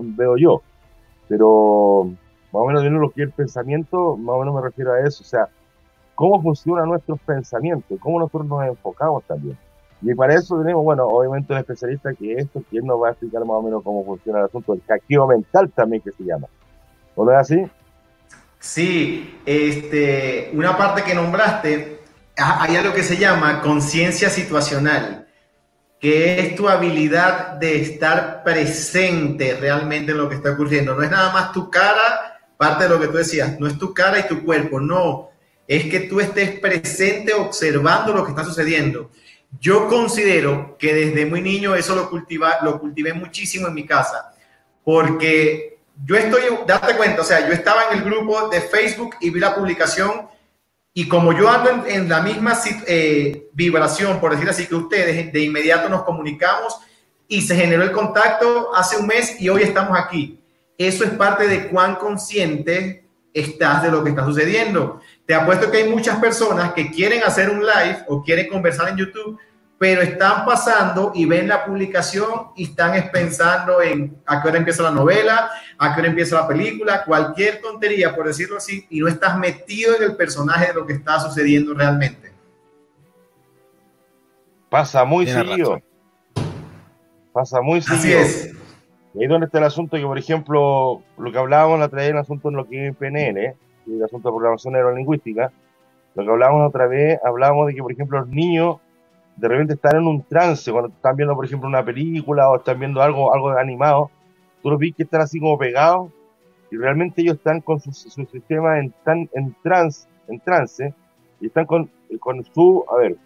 veo 0.00 0.36
yo. 0.36 0.62
Pero 1.28 2.10
más 2.52 2.62
o 2.62 2.66
menos 2.66 2.82
de 2.82 2.90
lo 2.90 3.10
que 3.10 3.22
es 3.22 3.28
el 3.28 3.32
pensamiento, 3.32 4.16
más 4.16 4.34
o 4.34 4.38
menos 4.40 4.54
me 4.54 4.60
refiero 4.60 4.92
a 4.92 5.00
eso. 5.00 5.22
O 5.22 5.26
sea, 5.26 5.48
cómo 6.22 6.40
funcionan 6.40 6.88
nuestros 6.88 7.18
pensamientos, 7.22 7.98
cómo 8.00 8.20
nosotros 8.20 8.46
nos 8.46 8.64
enfocamos 8.64 9.24
también. 9.24 9.58
Y 10.00 10.14
para 10.14 10.36
eso 10.36 10.56
tenemos, 10.56 10.84
bueno, 10.84 11.04
obviamente 11.08 11.52
un 11.52 11.58
especialista 11.58 12.14
que 12.14 12.34
esto, 12.34 12.62
quien 12.70 12.86
nos 12.86 13.02
va 13.02 13.08
a 13.08 13.10
explicar 13.10 13.40
más 13.40 13.56
o 13.56 13.62
menos 13.62 13.82
cómo 13.82 14.04
funciona 14.04 14.38
el 14.38 14.44
asunto 14.44 14.70
del 14.70 14.82
hackeo 14.86 15.26
mental 15.26 15.72
también 15.74 16.00
que 16.00 16.12
se 16.12 16.22
llama. 16.22 16.46
¿No 17.16 17.28
es 17.32 17.38
así? 17.38 17.66
Sí, 18.60 19.36
este, 19.44 20.52
una 20.54 20.78
parte 20.78 21.02
que 21.02 21.12
nombraste, 21.12 22.02
hay 22.36 22.76
algo 22.76 22.94
que 22.94 23.02
se 23.02 23.16
llama 23.16 23.60
conciencia 23.60 24.28
situacional, 24.28 25.26
que 25.98 26.38
es 26.38 26.54
tu 26.54 26.68
habilidad 26.68 27.54
de 27.54 27.82
estar 27.82 28.44
presente 28.44 29.56
realmente 29.60 30.12
en 30.12 30.18
lo 30.18 30.28
que 30.28 30.36
está 30.36 30.52
ocurriendo. 30.52 30.94
No 30.94 31.02
es 31.02 31.10
nada 31.10 31.32
más 31.32 31.50
tu 31.50 31.68
cara, 31.68 32.38
parte 32.56 32.84
de 32.84 32.90
lo 32.90 33.00
que 33.00 33.08
tú 33.08 33.16
decías, 33.16 33.58
no 33.58 33.66
es 33.66 33.76
tu 33.76 33.92
cara 33.92 34.20
y 34.20 34.28
tu 34.28 34.44
cuerpo, 34.44 34.78
no 34.78 35.31
es 35.76 35.86
que 35.86 36.00
tú 36.00 36.20
estés 36.20 36.60
presente 36.60 37.32
observando 37.32 38.12
lo 38.12 38.24
que 38.24 38.32
está 38.32 38.44
sucediendo. 38.44 39.10
Yo 39.58 39.88
considero 39.88 40.76
que 40.78 40.92
desde 40.92 41.24
muy 41.24 41.40
niño 41.40 41.74
eso 41.74 41.94
lo, 41.94 42.10
cultiva, 42.10 42.58
lo 42.60 42.78
cultivé 42.78 43.14
muchísimo 43.14 43.68
en 43.68 43.74
mi 43.74 43.86
casa, 43.86 44.34
porque 44.84 45.78
yo 46.04 46.14
estoy, 46.14 46.42
date 46.66 46.94
cuenta, 46.94 47.22
o 47.22 47.24
sea, 47.24 47.48
yo 47.48 47.54
estaba 47.54 47.84
en 47.90 47.98
el 47.98 48.04
grupo 48.04 48.50
de 48.50 48.60
Facebook 48.60 49.16
y 49.22 49.30
vi 49.30 49.40
la 49.40 49.54
publicación 49.54 50.28
y 50.92 51.08
como 51.08 51.32
yo 51.32 51.48
ando 51.48 51.86
en, 51.86 52.06
la 52.06 52.20
misma 52.20 52.58
eh, 52.86 53.48
vibración, 53.54 54.20
por 54.20 54.32
decir 54.32 54.50
así, 54.50 54.66
que 54.66 54.74
ustedes, 54.74 55.32
de 55.32 55.40
inmediato 55.40 55.88
nos 55.88 56.02
comunicamos 56.02 56.76
y 57.28 57.40
se 57.40 57.56
generó 57.56 57.82
el 57.82 57.92
contacto 57.92 58.74
hace 58.74 58.98
un 58.98 59.06
mes 59.06 59.40
y 59.40 59.48
hoy 59.48 59.62
estamos 59.62 59.98
aquí. 59.98 60.38
Eso 60.76 61.02
es 61.02 61.10
parte 61.12 61.48
de 61.48 61.68
cuán 61.68 61.94
consciente 61.94 63.01
estás 63.34 63.82
de 63.82 63.90
lo 63.90 64.02
que 64.02 64.10
está 64.10 64.24
sucediendo. 64.24 65.00
Te 65.26 65.34
apuesto 65.34 65.70
que 65.70 65.78
hay 65.78 65.88
muchas 65.88 66.18
personas 66.18 66.72
que 66.72 66.90
quieren 66.90 67.22
hacer 67.22 67.50
un 67.50 67.60
live 67.60 68.04
o 68.08 68.22
quieren 68.22 68.48
conversar 68.48 68.88
en 68.88 68.96
YouTube, 68.96 69.38
pero 69.78 70.00
están 70.02 70.44
pasando 70.44 71.12
y 71.14 71.24
ven 71.24 71.48
la 71.48 71.64
publicación 71.64 72.52
y 72.54 72.64
están 72.64 73.10
pensando 73.10 73.82
en 73.82 74.16
a 74.26 74.40
qué 74.40 74.48
hora 74.48 74.58
empieza 74.58 74.82
la 74.84 74.90
novela, 74.90 75.50
a 75.76 75.92
qué 75.94 76.00
hora 76.00 76.08
empieza 76.08 76.36
la 76.36 76.46
película, 76.46 77.04
cualquier 77.04 77.60
tontería, 77.60 78.14
por 78.14 78.26
decirlo 78.26 78.58
así, 78.58 78.86
y 78.90 79.00
no 79.00 79.08
estás 79.08 79.36
metido 79.38 79.96
en 79.96 80.04
el 80.04 80.16
personaje 80.16 80.68
de 80.68 80.74
lo 80.74 80.86
que 80.86 80.92
está 80.92 81.18
sucediendo 81.18 81.74
realmente. 81.74 82.32
Pasa 84.70 85.04
muy 85.04 85.26
seguido. 85.26 85.82
Pasa 87.32 87.60
muy 87.60 87.82
seguido. 87.82 87.98
Así 87.98 88.12
es. 88.12 88.61
Y 89.14 89.22
ahí 89.22 89.26
donde 89.26 89.46
está 89.46 89.58
el 89.58 89.64
asunto 89.64 89.96
que, 89.96 90.04
por 90.04 90.18
ejemplo, 90.18 91.02
lo 91.18 91.32
que 91.32 91.38
hablábamos 91.38 91.78
la 91.78 91.86
otra 91.86 92.00
vez, 92.00 92.10
el 92.10 92.18
asunto 92.18 92.48
en 92.48 92.56
lo 92.56 92.66
que 92.66 92.88
es 92.88 92.96
PNN, 92.96 93.54
el 93.86 94.04
asunto 94.04 94.28
de 94.28 94.36
programación 94.36 94.72
neurolingüística, 94.74 95.52
lo 96.14 96.24
que 96.24 96.30
hablábamos 96.30 96.68
otra 96.68 96.86
vez, 96.86 97.18
hablábamos 97.24 97.66
de 97.66 97.74
que, 97.74 97.82
por 97.82 97.92
ejemplo, 97.92 98.20
los 98.20 98.28
niños 98.28 98.76
de 99.36 99.48
repente 99.48 99.74
están 99.74 99.96
en 99.96 100.06
un 100.06 100.22
trance, 100.22 100.70
cuando 100.70 100.90
están 100.90 101.16
viendo, 101.16 101.34
por 101.34 101.44
ejemplo, 101.44 101.68
una 101.68 101.84
película 101.84 102.50
o 102.50 102.56
están 102.56 102.78
viendo 102.78 103.02
algo, 103.02 103.32
algo 103.32 103.50
animado, 103.50 104.10
tú 104.62 104.70
los 104.70 104.78
ves 104.78 104.94
que 104.96 105.02
están 105.04 105.22
así 105.22 105.40
como 105.40 105.58
pegados 105.58 106.10
y 106.70 106.76
realmente 106.76 107.22
ellos 107.22 107.36
están 107.36 107.60
con 107.60 107.80
su, 107.80 107.92
su 107.92 108.24
sistema 108.26 108.78
en, 108.78 108.94
en, 109.06 109.56
trance, 109.62 110.08
en 110.28 110.40
trance 110.40 110.94
y 111.40 111.46
están 111.46 111.66
con, 111.66 111.90
con 112.20 112.44
su, 112.44 112.84
a 112.90 112.96
ver, 112.96 113.16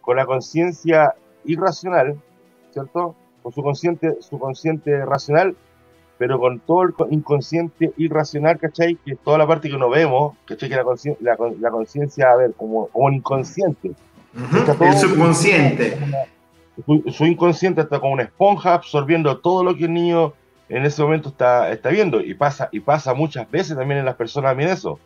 con 0.00 0.16
la 0.16 0.26
conciencia 0.26 1.14
irracional, 1.44 2.16
¿cierto? 2.72 3.14
Con 3.46 3.52
su 3.52 3.62
consciente, 3.62 4.16
su 4.22 4.40
consciente 4.40 5.04
racional, 5.04 5.54
pero 6.18 6.40
con 6.40 6.58
todo 6.58 6.82
el 6.82 6.94
inconsciente 7.10 7.92
irracional, 7.96 8.58
¿cachai? 8.58 8.96
Que 8.96 9.12
es 9.12 9.18
toda 9.20 9.38
la 9.38 9.46
parte 9.46 9.70
que 9.70 9.78
no 9.78 9.88
vemos, 9.88 10.34
¿cachai? 10.46 10.68
Que 10.68 10.74
la, 10.74 11.36
la, 11.60 11.70
conciencia, 11.70 12.32
a 12.32 12.34
ver, 12.34 12.54
como, 12.56 12.88
como 12.88 13.06
un 13.06 13.14
inconsciente. 13.14 13.92
el 14.34 14.98
subconsciente. 14.98 15.96
Su, 17.12 17.24
inconsciente 17.24 17.82
está 17.82 18.00
como 18.00 18.14
una 18.14 18.24
esponja 18.24 18.74
absorbiendo 18.74 19.38
todo 19.38 19.62
lo 19.62 19.76
que 19.76 19.84
el 19.84 19.92
niño 19.92 20.32
en 20.68 20.84
ese 20.84 21.00
momento 21.04 21.28
está, 21.28 21.70
está 21.70 21.90
viendo. 21.90 22.20
Y 22.20 22.34
pasa, 22.34 22.68
y 22.72 22.80
pasa 22.80 23.14
muchas 23.14 23.48
veces 23.48 23.76
también 23.76 24.00
en 24.00 24.06
las 24.06 24.16
personas 24.16 24.50
también 24.50 24.70
eso. 24.70 24.98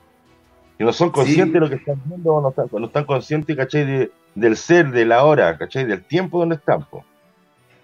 Que 0.79 0.85
no 0.85 0.95
son 0.95 1.11
conscientes 1.11 1.53
de 1.53 1.61
lo 1.61 1.69
que 1.69 1.75
están 1.75 2.01
viendo, 2.07 2.41
no 2.41 2.49
están, 2.49 2.69
no 2.73 2.87
están 2.87 3.05
conscientes, 3.05 3.55
¿cachai? 3.55 4.11
del 4.35 4.57
ser, 4.57 4.93
de 4.93 5.05
la 5.05 5.25
hora, 5.27 5.59
¿cachai? 5.59 5.85
Del 5.85 6.03
tiempo 6.03 6.39
donde 6.39 6.55
están. 6.55 6.87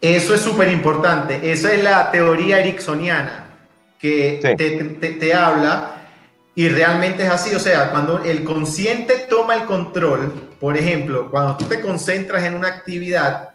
Eso 0.01 0.35
es 0.35 0.41
súper 0.41 0.71
importante. 0.71 1.51
Esa 1.51 1.73
es 1.73 1.83
la 1.83 2.11
teoría 2.11 2.61
ericksoniana 2.61 3.47
que 3.99 4.41
te, 5.21 5.35
habla 5.35 5.97
y 6.55 6.69
realmente 6.69 7.25
es 7.25 7.31
así. 7.31 7.55
O 7.55 7.59
sea, 7.59 7.91
cuando 7.91 8.23
el 8.23 8.45
consciente 8.45 9.27
toma 9.29 9.55
el 9.55 9.65
control, 9.65 10.33
por 10.61 10.77
ejemplo, 10.77 11.31
cuando 11.31 11.57
tú 11.57 11.65
te 11.65 11.81
concentras 11.81 12.45
en 12.45 12.55
una 12.55 12.69
actividad 12.69 13.51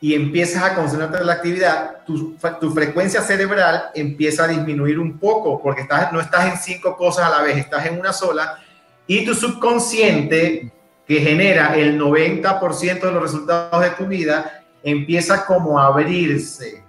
y 0.00 0.14
empiezas 0.14 0.62
a 0.62 0.74
concentrarte 0.74 1.18
en 1.18 1.26
la 1.26 1.34
actividad, 1.34 2.04
tu, 2.04 2.36
tu 2.60 2.70
frecuencia 2.72 3.20
cerebral 3.20 3.90
empieza 3.94 4.44
a 4.44 4.48
disminuir 4.48 4.98
un 4.98 5.18
poco 5.18 5.62
porque 5.62 5.82
estás, 5.82 6.12
no 6.12 6.20
estás 6.20 6.52
en 6.52 6.58
cinco 6.58 6.96
cosas 6.96 7.26
a 7.26 7.30
la 7.30 7.42
vez, 7.42 7.58
estás 7.58 7.86
en 7.86 7.98
una 7.98 8.12
sola 8.12 8.58
y 9.06 9.24
tu 9.24 9.34
subconsciente 9.34 10.72
que 11.06 11.20
genera 11.20 11.74
el 11.74 12.00
90% 12.00 13.00
de 13.00 13.10
los 13.10 13.22
resultados 13.22 13.82
de 13.82 13.90
tu 13.90 14.06
vida, 14.06 14.59
empieza 14.82 15.44
como 15.46 15.78
a 15.78 15.86
abrirse 15.86 16.82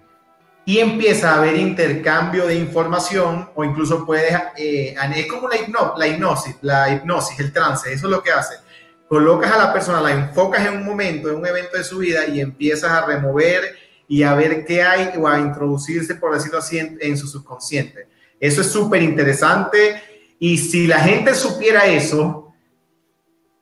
y 0.65 0.79
empieza 0.79 1.31
a 1.31 1.37
haber 1.37 1.55
intercambio 1.57 2.45
de 2.45 2.55
información 2.55 3.49
o 3.55 3.63
incluso 3.63 4.05
puedes, 4.05 4.33
eh, 4.57 4.95
es 5.15 5.27
como 5.27 5.49
la, 5.49 5.57
la 5.97 6.07
hipnosis, 6.07 6.55
la 6.61 6.93
hipnosis, 6.93 7.39
el 7.39 7.51
trance, 7.51 7.91
eso 7.91 8.07
es 8.07 8.11
lo 8.11 8.21
que 8.21 8.31
hace. 8.31 8.55
Colocas 9.07 9.51
a 9.51 9.57
la 9.57 9.73
persona, 9.73 9.99
la 9.99 10.11
enfocas 10.11 10.65
en 10.65 10.77
un 10.77 10.85
momento, 10.85 11.29
en 11.29 11.35
un 11.35 11.45
evento 11.45 11.77
de 11.77 11.83
su 11.83 11.97
vida 11.97 12.25
y 12.27 12.39
empiezas 12.39 12.91
a 12.91 13.05
remover 13.05 13.75
y 14.07 14.23
a 14.23 14.33
ver 14.35 14.65
qué 14.65 14.83
hay 14.83 15.11
o 15.17 15.27
a 15.27 15.39
introducirse, 15.39 16.15
por 16.15 16.33
decirlo 16.33 16.59
así, 16.59 16.77
en, 16.77 17.17
su 17.17 17.27
subconsciente. 17.27 18.07
Eso 18.39 18.61
es 18.61 18.67
súper 18.67 19.01
interesante 19.01 20.01
y 20.39 20.57
si 20.57 20.87
la 20.87 20.99
gente 20.99 21.33
supiera 21.33 21.85
eso, 21.87 22.53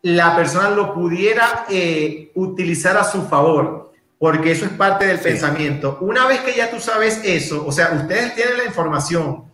la 0.02 0.36
persona 0.36 0.70
lo 0.70 0.94
pudiera 0.94 1.66
eh, 1.70 2.32
utilizar 2.36 2.98
a 2.98 3.04
su 3.04 3.24
favor 3.24 3.89
porque 4.20 4.52
eso 4.52 4.66
es 4.66 4.72
parte 4.72 5.08
del 5.08 5.18
pensamiento. 5.18 5.98
Una 6.02 6.28
vez 6.28 6.42
que 6.42 6.54
ya 6.54 6.70
tú 6.70 6.80
sabes 6.80 7.22
eso, 7.24 7.66
o 7.66 7.72
sea, 7.72 7.92
ustedes 7.94 8.36
tienen 8.36 8.58
la 8.58 8.66
información, 8.66 9.46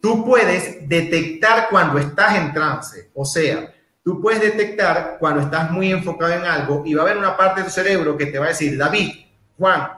tú 0.00 0.24
puedes 0.24 0.88
detectar 0.88 1.68
cuando 1.68 1.98
estás 1.98 2.36
en 2.36 2.52
trance, 2.54 3.10
o 3.14 3.26
sea, 3.26 3.72
tú 4.02 4.20
puedes 4.22 4.40
detectar 4.40 5.18
cuando 5.20 5.42
estás 5.42 5.70
muy 5.70 5.92
enfocado 5.92 6.32
en 6.32 6.44
algo 6.44 6.82
y 6.86 6.94
va 6.94 7.02
a 7.02 7.04
haber 7.04 7.18
una 7.18 7.36
parte 7.36 7.60
de 7.60 7.66
tu 7.66 7.72
cerebro 7.72 8.16
que 8.16 8.26
te 8.26 8.38
va 8.38 8.46
a 8.46 8.48
decir, 8.48 8.76
David, 8.78 9.10
Juan, 9.58 9.90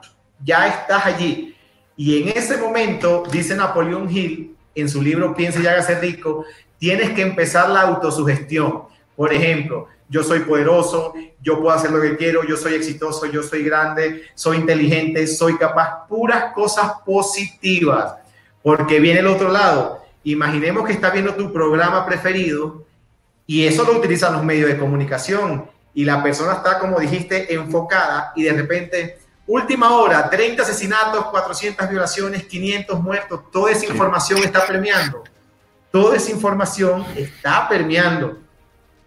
ya 0.43 0.67
estás 0.67 1.05
allí. 1.05 1.55
Y 1.95 2.21
en 2.21 2.37
ese 2.37 2.57
momento, 2.57 3.23
dice 3.31 3.55
Napoleón 3.55 4.09
Hill 4.09 4.57
en 4.75 4.89
su 4.89 5.01
libro 5.01 5.33
Piensa 5.33 5.61
y 5.61 5.67
hágase 5.67 5.97
rico, 5.99 6.45
tienes 6.77 7.11
que 7.11 7.21
empezar 7.21 7.69
la 7.69 7.81
autosugestión. 7.81 8.83
Por 9.15 9.31
ejemplo, 9.31 9.87
yo 10.13 10.23
soy 10.23 10.41
poderoso, 10.41 11.15
yo 11.41 11.59
puedo 11.59 11.71
hacer 11.71 11.89
lo 11.89 11.99
que 11.99 12.15
quiero, 12.15 12.43
yo 12.43 12.55
soy 12.55 12.75
exitoso, 12.75 13.25
yo 13.25 13.41
soy 13.41 13.63
grande, 13.63 14.25
soy 14.35 14.57
inteligente, 14.57 15.25
soy 15.25 15.57
capaz, 15.57 16.07
puras 16.07 16.53
cosas 16.53 16.91
positivas, 17.03 18.13
porque 18.61 18.99
viene 18.99 19.21
el 19.21 19.27
otro 19.27 19.49
lado. 19.49 20.03
Imaginemos 20.23 20.85
que 20.85 20.93
está 20.93 21.09
viendo 21.09 21.33
tu 21.33 21.51
programa 21.51 22.05
preferido 22.05 22.85
y 23.47 23.65
eso 23.65 23.83
lo 23.85 23.97
utilizan 23.97 24.33
los 24.33 24.43
medios 24.43 24.69
de 24.69 24.77
comunicación 24.77 25.65
y 25.95 26.05
la 26.05 26.21
persona 26.21 26.53
está, 26.53 26.77
como 26.77 26.99
dijiste, 26.99 27.51
enfocada 27.51 28.33
y 28.35 28.43
de 28.43 28.53
repente, 28.53 29.17
última 29.47 29.97
hora, 29.97 30.29
30 30.29 30.61
asesinatos, 30.61 31.25
400 31.25 31.89
violaciones, 31.89 32.43
500 32.43 32.99
muertos, 33.01 33.49
toda 33.51 33.71
esa 33.71 33.87
información 33.87 34.43
está 34.43 34.63
premiando. 34.67 35.23
Toda 35.89 36.17
esa 36.17 36.29
información 36.29 37.03
está 37.15 37.67
permeando. 37.67 38.42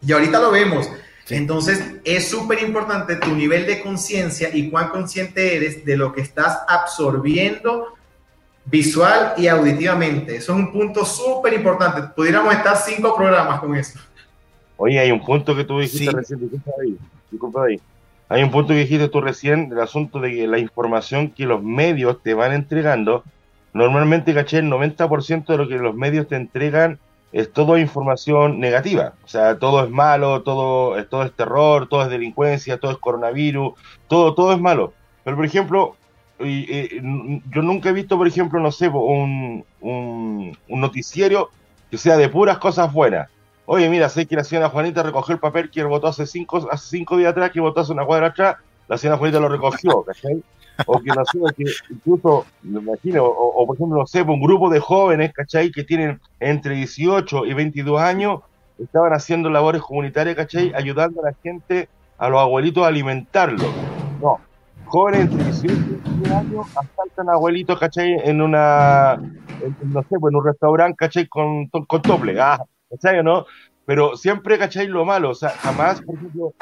Y 0.07 0.13
ahorita 0.13 0.41
lo 0.41 0.53
vemos. 0.53 0.89
Entonces, 1.29 1.85
es 2.05 2.29
súper 2.29 2.63
importante 2.63 3.17
tu 3.17 3.35
nivel 3.35 3.67
de 3.67 3.83
conciencia 3.83 4.49
y 4.55 4.71
cuán 4.71 4.91
consciente 4.91 5.57
eres 5.57 5.85
de 5.85 5.97
lo 5.97 6.13
que 6.13 6.21
estás 6.21 6.61
absorbiendo 6.69 7.95
visual 8.65 9.35
y 9.37 9.49
auditivamente. 9.49 10.37
Eso 10.37 10.53
es 10.53 10.59
un 10.59 10.73
punto 10.73 11.05
súper 11.05 11.55
importante. 11.55 12.03
Pudiéramos 12.15 12.55
estar 12.55 12.77
cinco 12.77 13.17
programas 13.17 13.59
con 13.59 13.75
eso. 13.75 13.99
Oye, 14.77 15.01
hay 15.01 15.11
un 15.11 15.25
punto 15.25 15.57
que 15.57 15.65
tú 15.65 15.81
dijiste 15.81 16.13
recién, 16.13 16.39
disculpa 17.31 17.65
ahí, 17.65 17.81
Hay 18.29 18.43
un 18.43 18.51
punto 18.51 18.69
que 18.69 18.81
dijiste 18.81 19.09
tú 19.09 19.21
recién, 19.21 19.71
el 19.73 19.81
asunto 19.81 20.21
de 20.21 20.33
que 20.33 20.47
la 20.47 20.59
información 20.59 21.31
que 21.31 21.47
los 21.47 21.63
medios 21.63 22.23
te 22.23 22.35
van 22.35 22.53
entregando, 22.53 23.25
normalmente, 23.73 24.35
caché, 24.35 24.59
el 24.59 24.71
90% 24.71 25.47
de 25.47 25.57
lo 25.57 25.67
que 25.67 25.79
los 25.79 25.95
medios 25.95 26.29
te 26.29 26.37
entregan 26.37 27.01
es 27.33 27.53
todo 27.53 27.79
información 27.79 28.61
negativa. 28.61 29.15
O 29.25 29.29
sea, 29.29 29.59
todo 29.59 29.85
es 29.85 29.91
malo, 29.91 30.43
todo, 30.43 31.05
todo 31.07 31.23
es 31.25 31.33
terror, 31.33 31.89
todo 31.89 32.03
es 32.03 32.09
delincuencia, 32.09 32.79
todo 32.79 32.93
es 32.93 32.99
coronavirus, 32.99 33.75
todo, 34.09 34.35
todo 34.35 34.53
es 34.53 34.61
malo. 34.61 34.93
Pero, 35.25 35.37
por 35.37 35.45
ejemplo, 35.45 35.97
yo 36.39 37.63
nunca 37.63 37.89
he 37.89 37.93
visto, 37.93 38.17
por 38.17 38.27
ejemplo, 38.27 38.61
no 38.61 38.71
sé, 38.71 38.89
un, 38.89 39.65
un, 39.81 40.57
noticiero 40.69 41.51
que 41.91 41.99
sea 41.99 42.17
de 42.17 42.29
puras 42.29 42.59
cosas 42.59 42.93
buenas. 42.93 43.29
Oye, 43.65 43.89
mira, 43.89 44.09
sé 44.09 44.27
que 44.27 44.37
la 44.37 44.45
señora 44.45 44.69
Juanita 44.69 45.03
recogió 45.03 45.35
el 45.35 45.41
papel 45.41 45.71
que 45.71 45.83
votó 45.83 46.07
hace 46.09 46.27
cinco, 46.27 46.69
hace 46.71 46.89
cinco 46.89 47.17
días 47.17 47.33
atrás, 47.33 47.51
que 47.51 47.61
votó 47.61 47.81
hace 47.81 47.93
una 47.93 48.05
cuadra 48.05 48.29
atrás, 48.29 48.57
la 48.87 48.97
señora 48.97 49.19
Juanita 49.19 49.41
lo 49.41 49.49
recogió, 49.49 50.03
¿cachai? 50.03 50.43
O 50.85 51.01
que 51.01 51.11
no 51.11 51.25
sé, 51.25 51.39
que 51.57 51.65
incluso, 51.91 52.45
me 52.63 52.81
imagino, 52.81 53.25
o, 53.25 53.67
por 53.67 53.77
ejemplo, 53.77 53.99
no 53.99 54.07
sé, 54.07 54.23
un 54.23 54.41
grupo 54.41 54.69
de 54.69 54.81
jóvenes, 54.81 55.33
¿cachai? 55.33 55.71
Que 55.71 55.85
tienen 55.85 56.21
entre 56.41 56.75
18 56.75 57.47
y 57.47 57.55
22 57.55 58.01
años, 58.01 58.41
estaban 58.79 59.13
haciendo 59.13 59.49
labores 59.49 59.83
comunitarias, 59.83 60.37
¿cachai? 60.37 60.73
Ayudando 60.75 61.23
a 61.23 61.31
la 61.31 61.37
gente, 61.43 61.89
a 62.19 62.29
los 62.29 62.41
abuelitos 62.41 62.85
a 62.85 62.89
alimentarlos. 62.89 63.67
No, 64.21 64.39
jóvenes 64.85 65.23
entre 65.23 65.45
18 65.45 65.75
y 65.75 65.79
22 65.79 66.31
años 66.31 66.67
asaltan 66.77 67.29
a 67.29 67.33
abuelitos, 67.33 67.79
¿cachai? 67.79 68.17
En 68.25 68.43
una, 68.43 69.17
no 69.17 70.03
sé, 70.03 70.17
pues 70.21 70.33
en 70.33 70.37
un 70.37 70.45
restaurante, 70.45 70.97
¿cachai? 70.97 71.27
Con, 71.27 71.69
con, 71.69 72.03
tople, 72.03 72.41
ah, 72.41 72.63
¿cachai 72.91 73.19
o 73.19 73.23
no? 73.23 73.47
Pero 73.87 74.17
siempre, 74.17 74.59
¿cachai? 74.59 74.89
Lo 74.89 75.05
malo, 75.05 75.31
o 75.31 75.35
sea, 75.35 75.51
jamás, 75.51 76.03
por 76.03 76.17
ejemplo, 76.17 76.53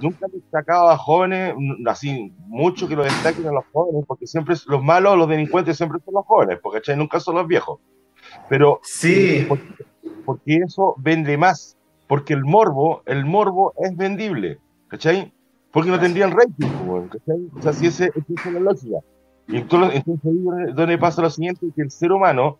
nunca 0.00 0.26
he 0.26 0.36
destacado 0.36 0.88
a 0.88 0.96
jóvenes, 0.96 1.54
así, 1.86 2.32
mucho 2.38 2.88
que 2.88 2.96
lo 2.96 3.04
destaquen 3.04 3.46
a 3.46 3.52
los 3.52 3.64
jóvenes, 3.70 4.04
porque 4.08 4.26
siempre 4.26 4.56
los 4.66 4.82
malos, 4.82 5.18
los 5.18 5.28
delincuentes 5.28 5.76
siempre 5.76 6.00
son 6.02 6.14
los 6.14 6.24
jóvenes, 6.24 6.58
porque 6.62 6.78
¿cachai? 6.78 6.96
Nunca 6.96 7.20
son 7.20 7.34
los 7.36 7.46
viejos. 7.46 7.80
Pero, 8.48 8.80
sí. 8.82 9.46
Porque, 10.24 10.56
eso 10.64 10.94
vende 10.98 11.36
más, 11.36 11.76
porque 12.08 12.32
el 12.32 12.44
morbo, 12.44 13.02
el 13.04 13.26
morbo 13.26 13.74
es 13.76 13.94
vendible, 13.94 14.58
¿cachai? 14.88 15.32
Porque 15.72 15.90
no 15.90 16.00
tendrían 16.00 16.30
rating, 16.30 17.08
¿cachai? 17.10 17.48
O 17.58 17.62
sea, 17.62 17.72
si 17.74 17.88
ese, 17.88 18.06
esa 18.06 18.48
es 18.48 18.54
la 18.54 18.60
lógica. 18.60 18.98
Y 19.48 19.56
entonces, 19.58 19.96
entonces 20.06 20.74
donde 20.74 20.96
pasa 20.96 21.20
lo 21.20 21.30
siguiente, 21.30 21.66
que 21.74 21.82
el 21.82 21.90
ser 21.90 22.12
humano 22.12 22.58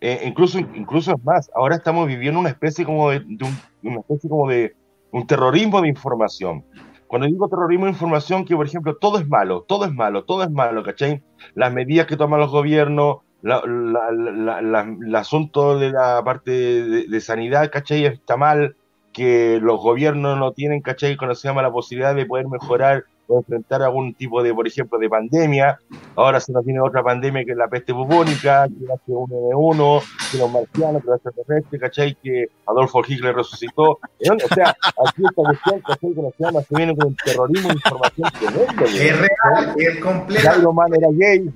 eh, 0.00 0.22
incluso, 0.26 0.58
incluso 0.58 1.12
es 1.14 1.24
más, 1.24 1.50
ahora 1.54 1.76
estamos 1.76 2.06
viviendo 2.06 2.40
una 2.40 2.50
especie 2.50 2.84
como 2.84 3.10
de, 3.10 3.18
un, 3.18 3.56
una 3.82 4.00
especie 4.00 4.28
como 4.28 4.48
de 4.48 4.74
un 5.10 5.26
terrorismo 5.26 5.80
de 5.80 5.88
información. 5.88 6.64
Cuando 7.06 7.26
digo 7.26 7.48
terrorismo 7.48 7.84
de 7.86 7.92
información, 7.92 8.44
que 8.44 8.56
por 8.56 8.66
ejemplo 8.66 8.96
todo 8.96 9.18
es 9.18 9.28
malo, 9.28 9.62
todo 9.62 9.84
es 9.84 9.92
malo, 9.92 10.24
todo 10.24 10.42
es 10.42 10.50
malo, 10.50 10.82
¿cachai? 10.82 11.22
Las 11.54 11.72
medidas 11.72 12.06
que 12.06 12.16
toman 12.16 12.40
los 12.40 12.50
gobiernos, 12.50 13.18
la, 13.42 13.60
el 13.60 15.14
asunto 15.14 15.78
de 15.78 15.92
la 15.92 16.22
parte 16.24 16.50
de, 16.50 17.06
de, 17.06 17.20
sanidad, 17.20 17.70
¿cachai? 17.70 18.06
Está 18.06 18.36
mal, 18.36 18.76
que 19.12 19.60
los 19.62 19.80
gobiernos 19.80 20.36
no 20.38 20.52
tienen, 20.52 20.82
¿cachai? 20.82 21.16
Cuando 21.16 21.34
se 21.34 21.48
llama 21.48 21.62
la 21.62 21.70
posibilidad 21.70 22.14
de 22.14 22.26
poder 22.26 22.48
mejorar 22.48 23.04
o 23.26 23.38
enfrentar 23.38 23.82
algún 23.82 24.14
tipo 24.14 24.42
de, 24.42 24.52
por 24.54 24.66
ejemplo, 24.66 24.98
de 24.98 25.08
pandemia. 25.08 25.78
Ahora 26.16 26.40
se 26.40 26.52
nos 26.52 26.64
viene 26.64 26.80
otra 26.80 27.02
pandemia 27.02 27.44
que 27.44 27.52
es 27.52 27.56
la 27.56 27.68
peste 27.68 27.92
bubónica, 27.92 28.68
que 28.68 28.86
la 28.86 28.94
H1N1, 28.94 30.02
que 30.30 30.38
los 30.38 30.50
marcianos, 30.50 31.02
que 31.02 31.08
la 31.08 31.16
extraterrestre, 31.16 31.78
¿cachai? 31.78 32.14
Que 32.22 32.46
Adolfo 32.66 33.02
Hitler 33.06 33.34
resucitó. 33.34 33.90
O 33.92 34.54
sea, 34.54 34.70
aquí 34.70 35.22
esta 35.24 35.42
cuestión, 35.42 35.80
¿cachai? 35.80 36.14
Que 36.14 36.22
nos 36.22 36.34
llama, 36.38 36.60
se 36.62 36.76
viene 36.76 36.96
con 36.96 37.08
el 37.08 37.16
terrorismo 37.24 37.68
de 37.68 37.74
información 37.74 38.30
tremendo. 38.38 38.84
Es 38.84 39.18
real, 39.18 39.74
es 39.76 39.98
completo. 39.98 40.58
Iron 40.58 40.74
Man 40.74 40.94
era 40.94 41.08
gay, 41.12 41.50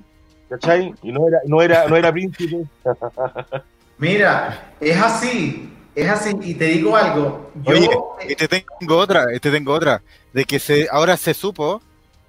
¿cachai? 0.48 0.94
Y 1.02 1.12
no 1.12 1.28
era, 1.28 1.38
no 1.46 1.62
era, 1.62 1.86
no 1.88 1.96
era 1.96 2.12
príncipe. 2.12 2.64
Mira, 3.98 4.72
es 4.80 4.96
así. 5.00 5.74
Es 5.98 6.08
así, 6.08 6.30
y 6.42 6.54
te 6.54 6.66
digo 6.66 6.94
algo. 6.94 7.50
Yo, 7.64 7.72
Oye, 7.72 8.36
te 8.36 8.46
tengo 8.46 8.96
otra, 8.96 9.26
te 9.40 9.50
tengo 9.50 9.72
otra, 9.72 10.00
de 10.32 10.44
que 10.44 10.58
se, 10.58 10.88
ahora 10.90 11.16
se 11.16 11.34
supo 11.34 11.82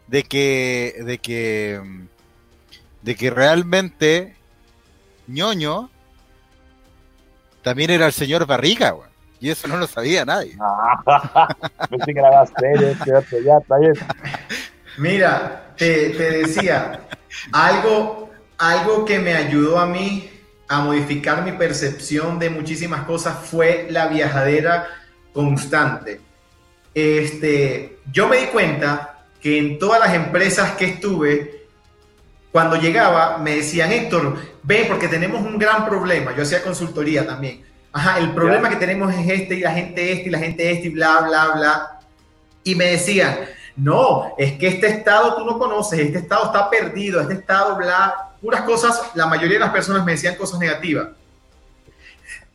de 0.08 0.24
que, 0.24 0.96
de 1.06 1.18
que, 1.20 1.82
de 3.02 3.16
que 3.16 3.30
realmente 3.30 4.36
ñoño 5.28 5.90
también 7.62 7.92
era 7.92 8.08
el 8.08 8.14
señor 8.14 8.46
Barriga, 8.46 8.92
güey. 8.92 9.10
Y 9.42 9.50
eso 9.50 9.68
no 9.68 9.78
lo 9.78 9.88
sabía 9.88 10.26
nadie. 10.26 10.58
Pensé 11.90 12.14
que 12.14 12.20
era 12.20 12.46
serio, 12.46 12.96
ya 13.06 13.58
está 13.58 13.78
bien. 13.78 13.94
Mira, 14.98 15.74
te, 15.78 16.10
te 16.10 16.32
decía, 16.40 17.00
algo, 17.54 18.30
algo 18.58 19.06
que 19.06 19.20
me 19.20 19.34
ayudó 19.34 19.80
a 19.80 19.86
mí 19.86 20.30
a 20.68 20.82
modificar 20.82 21.44
mi 21.44 21.54
percepción 21.54 22.38
de 22.38 22.50
muchísimas 22.50 23.04
cosas 23.04 23.38
fue 23.46 23.88
la 23.90 24.08
viajadera 24.08 24.88
constante. 25.34 26.22
Este, 26.94 28.00
yo 28.12 28.28
me 28.28 28.38
di 28.38 28.46
cuenta 28.48 29.20
que 29.42 29.58
en 29.58 29.80
todas 29.80 30.00
las 30.00 30.14
empresas 30.14 30.72
que 30.72 30.86
estuve, 30.86 31.66
cuando 32.52 32.76
llegaba, 32.76 33.38
me 33.38 33.58
decían, 33.58 33.92
Héctor, 33.92 34.38
ven 34.64 34.88
porque 34.88 35.08
tenemos 35.08 35.42
un 35.42 35.58
gran 35.58 35.86
problema. 35.86 36.36
Yo 36.36 36.44
hacía 36.44 36.62
consultoría 36.62 37.26
también. 37.26 37.64
Ajá, 37.92 38.20
el 38.20 38.34
problema 38.34 38.70
que 38.70 38.76
tenemos 38.76 39.14
es 39.14 39.28
este 39.28 39.56
y 39.56 39.60
la 39.62 39.72
gente 39.72 40.12
este 40.12 40.28
y 40.28 40.32
la 40.32 40.40
gente 40.40 40.72
este 40.72 40.88
y 40.88 40.92
bla, 40.92 41.22
bla, 41.22 41.52
bla. 41.56 42.00
Y 42.64 42.76
me 42.76 42.86
decían, 42.86 43.40
no, 43.76 44.34
es 44.38 44.54
que 44.54 44.68
este 44.68 44.88
estado 44.88 45.36
tú 45.36 45.46
no 45.46 45.58
conoces, 45.58 46.00
este 46.00 46.20
estado 46.20 46.46
está 46.46 46.70
perdido, 46.70 47.22
este 47.22 47.36
estado, 47.36 47.78
bla, 47.78 48.34
puras 48.42 48.62
cosas, 48.62 49.02
la 49.16 49.26
mayoría 49.26 49.56
de 49.58 49.66
las 49.66 49.72
personas 49.74 50.06
me 50.06 50.12
decían 50.14 50.36
cosas 50.36 50.60
negativas. 50.60 51.10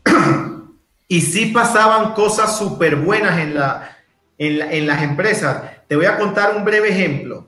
y 1.08 1.20
sí 1.20 1.46
pasaban 1.46 2.12
cosas 2.12 2.58
súper 2.58 2.96
buenas 2.96 3.38
en, 3.38 3.54
la, 3.54 3.93
en, 4.38 4.86
las 4.86 5.02
empresas. 5.02 5.62
Te 5.88 5.96
voy 5.96 6.06
a 6.06 6.16
contar 6.16 6.56
un 6.56 6.64
breve 6.64 6.88
ejemplo. 6.88 7.46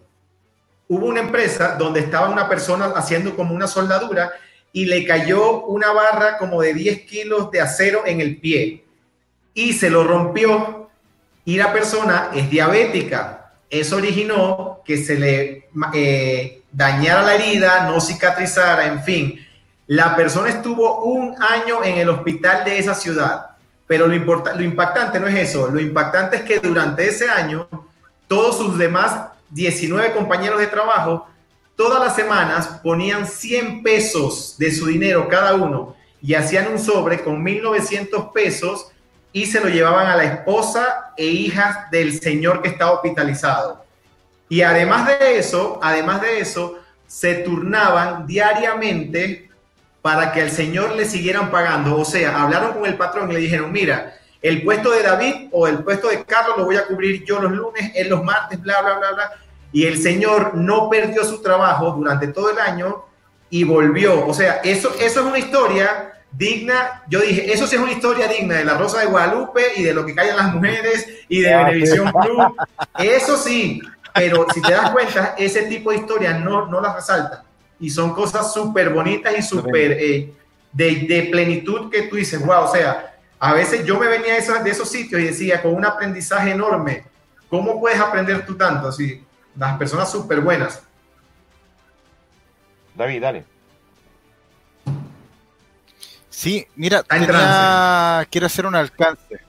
Hubo 0.89 1.07
una 1.07 1.21
empresa 1.21 1.77
donde 1.79 2.01
estaba 2.01 2.29
una 2.29 2.49
persona 2.49 2.87
haciendo 2.95 3.35
como 3.35 3.55
una 3.55 3.67
soldadura 3.67 4.33
y 4.73 4.87
le 4.87 5.05
cayó 5.05 5.65
una 5.65 5.93
barra 5.93 6.39
como 6.39 6.63
de 6.63 6.75
10 6.75 7.03
kilos 7.03 7.51
de 7.51 7.61
acero 7.61 8.03
en 8.07 8.21
el 8.21 8.39
pie 8.39 8.85
y 9.55 9.73
se 9.73 9.91
lo 9.91 10.05
rompió 10.05 10.91
y 11.45 11.57
la 11.57 11.73
persona 11.73 12.31
es 12.35 12.51
diabética. 12.51 13.53
Eso 13.71 13.97
originó 13.97 14.83
que 14.85 14.97
se 14.99 15.19
le 15.19 15.69
eh, 15.95 16.63
dañara 16.71 17.23
la 17.23 17.35
herida, 17.35 17.89
no 17.91 18.01
cicatrizara, 18.01 18.87
en 18.87 19.03
fin. 19.03 19.47
La 19.87 20.15
persona 20.15 20.51
estuvo 20.51 21.05
un 21.05 21.35
año 21.41 21.83
en 21.83 21.99
el 21.99 22.09
hospital 22.09 22.65
de 22.65 22.79
esa 22.79 22.95
ciudad, 22.95 23.56
pero 23.87 24.07
lo, 24.07 24.17
lo 24.17 24.63
impactante 24.63 25.21
no 25.21 25.27
es 25.27 25.51
eso, 25.51 25.69
lo 25.69 25.81
impactante 25.81 26.37
es 26.37 26.43
que 26.43 26.59
durante 26.59 27.09
ese 27.09 27.29
año 27.29 27.69
todos 28.27 28.59
sus 28.59 28.79
demás 28.79 29.29
19 29.51 30.13
compañeros 30.13 30.59
de 30.59 30.67
trabajo, 30.67 31.29
todas 31.77 32.03
las 32.03 32.17
semanas 32.17 32.81
ponían 32.83 33.27
100 33.27 33.83
pesos 33.83 34.57
de 34.59 34.73
su 34.73 34.87
dinero 34.87 35.29
cada 35.29 35.55
uno 35.55 35.95
y 36.21 36.35
hacían 36.35 36.69
un 36.69 36.79
sobre 36.79 37.23
con 37.23 37.45
1.900 37.45 38.33
pesos 38.33 38.89
y 39.33 39.47
se 39.47 39.61
lo 39.61 39.69
llevaban 39.69 40.07
a 40.07 40.17
la 40.17 40.25
esposa 40.25 41.13
e 41.17 41.27
hijas 41.27 41.91
del 41.91 42.21
señor 42.21 42.63
que 42.63 42.69
estaba 42.69 42.93
hospitalizado. 42.93 43.85
Y 44.49 44.63
además 44.63 45.07
de 45.07 45.39
eso, 45.39 45.79
además 45.83 46.23
de 46.23 46.41
eso, 46.41 46.79
se 47.07 47.35
turnaban 47.37 48.27
diariamente 48.27 49.51
para 50.07 50.31
que 50.31 50.41
al 50.41 50.53
señor 50.53 50.95
le 50.95 51.05
siguieran 51.05 51.51
pagando. 51.51 51.99
O 51.99 52.05
sea, 52.05 52.41
hablaron 52.41 52.75
con 52.75 52.87
el 52.87 52.97
patrón 52.97 53.29
y 53.29 53.35
le 53.35 53.41
dijeron, 53.41 53.73
mira, 53.73 54.15
el 54.41 54.63
puesto 54.63 54.93
de 54.93 55.03
David 55.03 55.49
o 55.51 55.67
el 55.67 55.83
puesto 55.83 56.07
de 56.07 56.23
Carlos 56.23 56.59
lo 56.59 56.65
voy 56.65 56.77
a 56.77 56.87
cubrir 56.87 57.25
yo 57.25 57.41
los 57.41 57.51
lunes, 57.51 57.91
él 57.93 58.09
los 58.09 58.23
martes, 58.23 58.63
bla, 58.63 58.83
bla, 58.83 58.99
bla, 58.99 59.11
bla. 59.11 59.33
Y 59.73 59.85
el 59.85 60.01
señor 60.01 60.55
no 60.55 60.89
perdió 60.89 61.25
su 61.25 61.43
trabajo 61.43 61.91
durante 61.91 62.29
todo 62.29 62.53
el 62.53 62.59
año 62.61 63.05
y 63.51 63.65
volvió. 63.65 64.25
O 64.29 64.33
sea, 64.33 64.61
eso, 64.63 64.95
eso 65.01 65.21
es 65.23 65.27
una 65.27 65.41
historia 65.41 66.13
digna. 66.31 67.03
Yo 67.09 67.19
dije, 67.19 67.53
eso 67.53 67.67
sí 67.67 67.75
es 67.75 67.83
una 67.83 67.91
historia 67.91 68.29
digna 68.29 68.59
de 68.59 68.65
la 68.65 68.75
Rosa 68.79 69.01
de 69.01 69.07
Guadalupe 69.07 69.73
y 69.75 69.83
de 69.83 69.93
lo 69.93 70.07
que 70.07 70.15
callan 70.15 70.37
las 70.37 70.55
mujeres 70.55 71.05
y 71.29 71.41
de 71.41 71.53
Benevisión 71.53 72.13
Blue. 72.13 72.55
Eso 72.97 73.37
sí, 73.37 73.83
pero 74.15 74.47
si 74.55 74.63
te 74.63 74.71
das 74.71 74.91
cuenta, 74.93 75.35
ese 75.37 75.63
tipo 75.63 75.91
de 75.91 75.97
historias 75.97 76.39
no, 76.39 76.67
no 76.67 76.81
las 76.81 76.95
resalta. 76.95 77.46
Y 77.79 77.91
son 77.91 78.15
cosas 78.15 78.53
súper 78.53 78.91
bonitas 78.91 79.35
y 79.39 79.43
súper 79.43 79.93
eh, 79.93 80.33
de, 80.73 81.29
plenitud 81.31 81.91
que 81.91 82.03
tú 82.03 82.17
dices, 82.17 82.45
wow, 82.45 82.65
o 82.65 82.73
sea, 82.73 83.17
a 83.39 83.53
veces 83.53 83.85
yo 83.85 83.99
me 83.99 84.09
venía 84.09 84.35
de 84.35 84.39
esos, 84.39 84.63
de 84.65 84.71
esos 84.71 84.91
sitios 84.91 85.21
y 85.21 85.25
decía, 85.25 85.63
con 85.63 85.75
un 85.75 85.85
aprendizaje 85.85 86.51
enorme, 86.51 87.05
¿cómo 87.49 87.81
puedes 87.81 88.01
aprender 88.01 88.45
tú 88.47 88.57
tanto? 88.57 88.89
Así, 88.89 89.23
las 89.57 89.77
personas 89.79 90.11
súper 90.11 90.41
buenas. 90.41 90.83
David, 92.95 93.21
dale. 93.21 93.45
Sí, 96.31 96.67
mira, 96.77 97.03
quiero 98.31 98.47
hacer 98.47 98.67
un 98.67 98.75
alcance. 98.75 99.41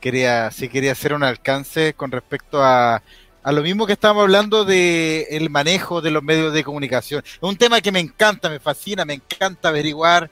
Quería, 0.00 0.50
sí, 0.50 0.68
quería 0.68 0.92
hacer 0.92 1.12
un 1.14 1.24
alcance 1.24 1.94
con 1.94 2.10
respecto 2.10 2.62
a 2.62 3.02
a 3.48 3.52
lo 3.52 3.62
mismo 3.62 3.86
que 3.86 3.94
estábamos 3.94 4.24
hablando 4.24 4.66
de 4.66 5.26
el 5.30 5.48
manejo 5.48 6.02
de 6.02 6.10
los 6.10 6.22
medios 6.22 6.52
de 6.52 6.62
comunicación. 6.62 7.24
Es 7.24 7.38
un 7.40 7.56
tema 7.56 7.80
que 7.80 7.90
me 7.90 7.98
encanta, 7.98 8.50
me 8.50 8.60
fascina, 8.60 9.06
me 9.06 9.14
encanta 9.14 9.70
averiguar 9.70 10.30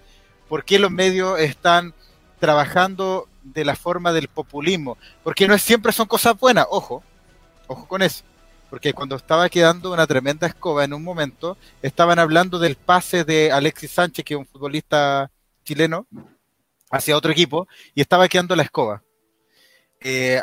por 0.51 0.67
qué 0.67 0.79
los 0.79 0.91
medios 0.91 1.41
están 1.41 1.95
trabajando 2.39 3.27
de 3.43 3.65
la 3.65 3.75
forma 3.75 4.13
del 4.13 4.29
populismo, 4.29 4.99
porque 5.25 5.49
no 5.49 5.57
siempre 5.57 5.93
son 5.93 6.07
cosas 6.09 6.39
buenas, 6.39 6.67
ojo, 6.69 7.03
ojo 7.69 7.89
con 7.89 8.03
eso, 8.03 8.23
porque 8.69 8.93
cuando 8.93 9.17
estaba 9.17 9.49
quedando 9.49 9.95
una 9.95 10.07
tremenda 10.07 10.47
escoba 10.47 10.85
en 10.85 10.93
un 10.93 11.03
momento, 11.03 11.57
estaban 11.81 12.19
hablando 12.19 12.59
del 12.59 12.77
pase 12.77 13.25
de 13.25 13.51
Alexis 13.51 13.93
Sánchez, 13.93 14.27
que 14.27 14.35
es 14.35 14.41
un 14.41 14.47
futbolista 14.47 15.31
chileno, 15.65 16.07
hacia 16.91 17.17
otro 17.17 17.33
equipo, 17.33 17.67
y 17.95 18.03
estaba 18.03 18.29
quedando 18.29 18.55
la 18.55 18.65
escoba. 18.65 19.03
Eh, 20.03 20.43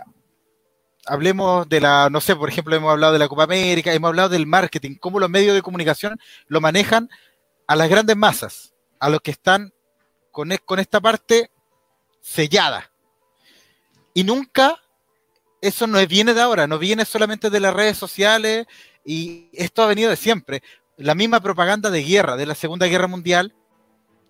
hablemos 1.06 1.68
de 1.68 1.82
la, 1.82 2.10
no 2.10 2.22
sé, 2.22 2.36
por 2.36 2.50
ejemplo, 2.50 2.76
hemos 2.76 2.92
hablado 2.92 3.14
de 3.14 3.20
la 3.20 3.28
Copa 3.28 3.44
América, 3.44 3.94
hemos 3.94 4.10
hablado 4.10 4.30
del 4.30 4.46
marketing, 4.46 4.96
cómo 5.00 5.20
los 5.20 5.30
medios 5.30 5.56
de 5.56 5.62
comunicación 5.62 6.20
lo 6.48 6.62
manejan 6.62 7.10
a 7.68 7.76
las 7.76 7.90
grandes 7.90 8.16
masas, 8.16 8.74
a 9.00 9.10
los 9.10 9.22
que 9.22 9.32
están 9.32 9.74
con, 10.32 10.52
e, 10.52 10.60
con 10.60 10.80
esta 10.80 11.02
parte 11.02 11.52
sellada. 12.22 12.92
Y 14.14 14.24
nunca, 14.24 14.82
eso 15.62 15.88
no 15.88 16.06
viene 16.08 16.34
de 16.34 16.42
ahora, 16.42 16.68
no 16.68 16.78
viene 16.78 17.06
solamente 17.06 17.50
de 17.50 17.60
las 17.60 17.74
redes 17.74 17.98
sociales, 17.98 18.66
y 19.06 19.50
esto 19.54 19.84
ha 19.84 19.88
venido 19.88 20.10
de 20.10 20.16
siempre. 20.16 20.64
La 20.98 21.16
misma 21.16 21.42
propaganda 21.42 21.90
de 21.90 22.04
guerra, 22.04 22.36
de 22.36 22.46
la 22.46 22.56
Segunda 22.56 22.86
Guerra 22.88 23.08
Mundial, 23.08 23.54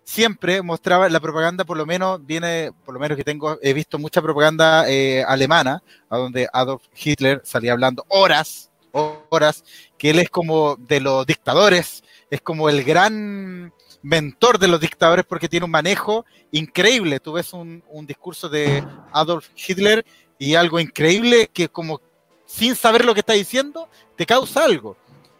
siempre 0.04 0.62
mostraba 0.62 1.08
la 1.08 1.20
propaganda, 1.20 1.64
por 1.64 1.76
lo 1.76 1.86
menos 1.86 2.24
viene, 2.24 2.70
por 2.84 2.94
lo 2.94 3.00
menos 3.00 3.16
que 3.16 3.24
tengo, 3.24 3.58
he 3.62 3.72
visto 3.72 3.98
mucha 3.98 4.22
propaganda 4.22 4.88
eh, 4.88 5.24
alemana, 5.26 5.82
a 6.08 6.18
donde 6.18 6.48
Adolf 6.52 6.82
Hitler 6.94 7.40
salía 7.44 7.72
hablando 7.72 8.04
horas, 8.08 8.70
horas, 8.92 9.64
que 9.98 10.10
él 10.10 10.18
es 10.18 10.30
como 10.30 10.76
de 10.76 11.00
los 11.00 11.26
dictadores, 11.26 12.04
es 12.30 12.40
como 12.40 12.68
el 12.68 12.84
gran 12.84 13.72
mentor 14.02 14.58
de 14.58 14.68
los 14.68 14.80
dictadores 14.80 15.24
porque 15.24 15.48
tiene 15.48 15.64
un 15.64 15.70
manejo 15.70 16.24
increíble. 16.52 17.20
Tú 17.20 17.32
ves 17.32 17.52
un, 17.52 17.82
discurso 18.06 18.48
de 18.48 18.84
Adolf 19.12 19.48
Hitler 19.56 20.04
y 20.38 20.54
algo 20.54 20.78
increíble 20.78 21.50
que 21.52 21.68
como 21.68 22.00
sin 22.44 22.76
saber 22.76 23.04
lo 23.04 23.14
que 23.14 23.20
está 23.20 23.32
diciendo, 23.32 23.88
te 24.16 24.26
causa 24.26 24.64
algo. 24.64 24.96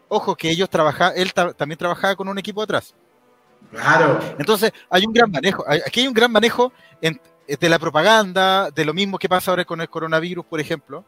Ojo 0.08 0.34
que 0.34 0.50
ellos 0.50 0.70
trabajaban, 0.70 1.14
él 1.16 1.32
también 1.32 1.78
trabajaba 1.78 2.16
con 2.16 2.28
un 2.28 2.38
equipo 2.38 2.62
atrás. 2.62 2.94
Claro. 3.70 4.20
Entonces, 4.38 4.72
hay 4.90 5.04
un 5.04 5.12
gran 5.12 5.30
manejo. 5.30 5.64
Aquí 5.68 6.00
hay 6.00 6.08
un 6.08 6.14
gran 6.14 6.30
manejo 6.30 6.72
de 7.46 7.68
la 7.68 7.78
propaganda, 7.78 8.70
de 8.70 8.84
lo 8.84 8.94
mismo 8.94 9.18
que 9.18 9.28
pasa 9.28 9.50
ahora 9.50 9.64
con 9.64 9.80
el 9.80 9.88
coronavirus, 9.88 10.46
por 10.46 10.60
ejemplo, 10.60 11.04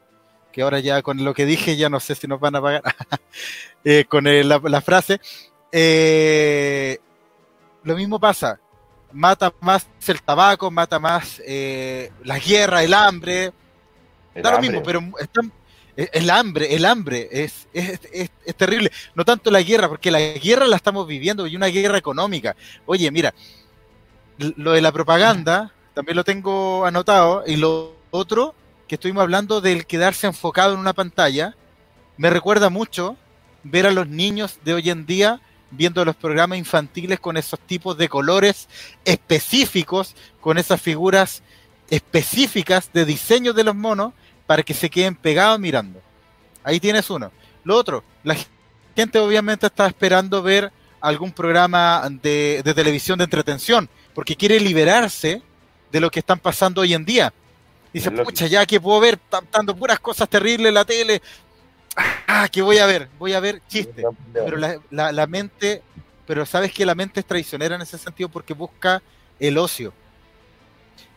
que 0.51 0.61
ahora 0.61 0.79
ya 0.79 1.01
con 1.01 1.23
lo 1.23 1.33
que 1.33 1.45
dije 1.45 1.77
ya 1.77 1.89
no 1.89 1.99
sé 1.99 2.15
si 2.15 2.27
nos 2.27 2.39
van 2.39 2.55
a 2.55 2.61
pagar 2.61 2.81
eh, 3.83 4.05
con 4.07 4.25
la, 4.25 4.81
frase. 4.81 5.19
Eh, 5.71 6.99
lo 7.83 7.95
mismo 7.95 8.19
pasa. 8.19 8.59
Mata 9.11 9.53
más 9.61 9.87
el 10.05 10.21
tabaco, 10.21 10.69
mata 10.69 10.99
más 10.99 11.41
eh, 11.45 12.11
la 12.23 12.39
guerra, 12.39 12.83
el 12.83 12.93
hambre. 12.93 13.53
da 14.35 14.51
lo 14.51 14.59
mismo, 14.59 14.83
pero 14.83 15.01
están, 15.19 15.51
el 15.97 16.29
hambre, 16.29 16.75
el 16.75 16.85
hambre 16.85 17.27
es, 17.31 17.67
es, 17.73 17.99
es, 18.11 18.55
terrible. 18.55 18.91
No 19.15 19.25
tanto 19.25 19.49
la 19.49 19.63
guerra, 19.63 19.89
porque 19.89 20.11
la 20.11 20.19
guerra 20.19 20.67
la 20.67 20.75
estamos 20.75 21.07
viviendo 21.07 21.47
y 21.47 21.55
una 21.55 21.67
guerra 21.67 21.97
económica. 21.97 22.55
Oye, 22.85 23.09
mira, 23.09 23.33
lo 24.37 24.73
de 24.73 24.81
la 24.81 24.91
propaganda 24.91 25.73
también 25.95 26.15
lo 26.15 26.23
tengo 26.23 26.85
anotado 26.85 27.43
y 27.47 27.55
lo 27.55 27.95
otro 28.11 28.53
que 28.87 28.95
estuvimos 28.95 29.23
hablando 29.23 29.59
del 29.59 29.87
quedarse 29.87 30.27
enfocado 30.27 30.75
en 30.75 30.79
una 30.79 30.93
pantalla, 30.93 31.55
me 32.17 32.29
recuerda 32.29 32.69
mucho 32.69 33.17
ver 33.63 33.87
a 33.87 33.91
los 33.91 34.07
niños 34.07 34.59
de 34.63 34.75
hoy 34.75 34.91
en 34.91 35.07
día 35.07 35.41
viendo 35.71 36.05
los 36.05 36.15
programas 36.15 36.59
infantiles 36.59 37.19
con 37.19 37.35
esos 37.35 37.59
tipos 37.59 37.97
de 37.97 38.07
colores 38.07 38.69
específicos, 39.03 40.15
con 40.39 40.59
esas 40.59 40.79
figuras 40.79 41.41
específicas 41.89 42.91
de 42.93 43.03
diseño 43.03 43.53
de 43.53 43.63
los 43.63 43.75
monos 43.75 44.13
para 44.47 44.63
que 44.63 44.73
se 44.73 44.89
queden 44.89 45.13
pegados 45.13 45.59
mirando. 45.59 46.01
Ahí 46.63 46.79
tienes 46.79 47.09
uno. 47.09 47.31
Lo 47.63 47.75
otro, 47.75 48.03
la 48.23 48.35
gente 48.95 49.19
obviamente 49.19 49.67
está 49.67 49.85
esperando 49.85 50.41
ver 50.41 50.71
algún 51.01 51.31
programa 51.31 52.07
de, 52.09 52.61
televisión 52.75 53.17
de 53.17 53.25
entretención, 53.25 53.89
porque 54.15 54.35
quiere 54.35 54.59
liberarse 54.59 55.41
de 55.91 55.99
lo 55.99 56.09
que 56.09 56.19
están 56.19 56.39
pasando 56.39 56.81
hoy 56.81 56.93
en 56.93 57.05
día. 57.05 57.33
Dice, 57.93 58.09
pucha, 58.11 58.47
ya 58.47 58.65
que 58.65 58.79
puedo 58.79 58.99
ver, 58.99 59.19
dando 59.51 59.75
puras 59.75 59.99
cosas 59.99 60.27
terribles 60.29 60.69
en 60.69 60.73
la 60.73 60.85
tele. 60.85 61.21
Ah, 62.27 62.47
que 62.51 62.61
voy 62.61 62.77
a 62.77 62.85
ver, 62.85 63.09
voy 63.17 63.33
a 63.33 63.39
ver 63.39 63.61
chiste. 63.67 64.03
Pero 64.33 64.57
la, 64.57 65.11
la 65.11 65.27
mente, 65.27 65.81
pero 66.25 66.45
sabes 66.45 66.71
que 66.71 66.85
la 66.85 66.93
mente 66.93 67.21
es 67.21 67.25
traicionera 67.25 67.75
en 67.75 67.81
ese 67.81 67.97
sentido 67.97 68.29
porque 68.29 68.53
busca 68.53 69.01
el 69.39 69.57
ocio. 69.57 69.93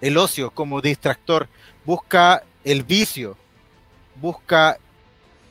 El 0.01 0.17
ocio 0.17 0.51
como 0.51 0.81
distractor. 0.81 1.49
Busca 1.85 2.45
el 2.65 2.83
vicio, 2.83 3.37
busca 4.17 4.79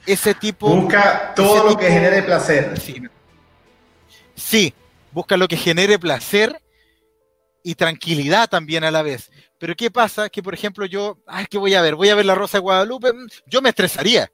ese 0.05 0.33
tipo... 0.33 0.75
Busca 0.75 1.33
todo 1.35 1.69
lo 1.69 1.77
que 1.77 1.87
genere 1.87 2.23
placer. 2.23 2.73
Sí, 4.35 4.73
busca 5.11 5.37
lo 5.37 5.47
que 5.47 5.57
genere 5.57 5.99
placer 5.99 6.59
y 7.63 7.75
tranquilidad 7.75 8.49
también 8.49 8.83
a 8.83 8.91
la 8.91 9.01
vez. 9.01 9.29
Pero 9.57 9.75
¿qué 9.75 9.91
pasa? 9.91 10.29
Que 10.29 10.41
por 10.41 10.53
ejemplo 10.53 10.85
yo, 10.85 11.17
ay, 11.27 11.45
¿qué 11.49 11.57
voy 11.57 11.73
a 11.75 11.81
ver? 11.81 11.95
Voy 11.95 12.09
a 12.09 12.15
ver 12.15 12.25
la 12.25 12.35
Rosa 12.35 12.57
de 12.57 12.61
Guadalupe, 12.61 13.11
mm, 13.11 13.27
yo 13.45 13.61
me 13.61 13.69
estresaría, 13.69 14.31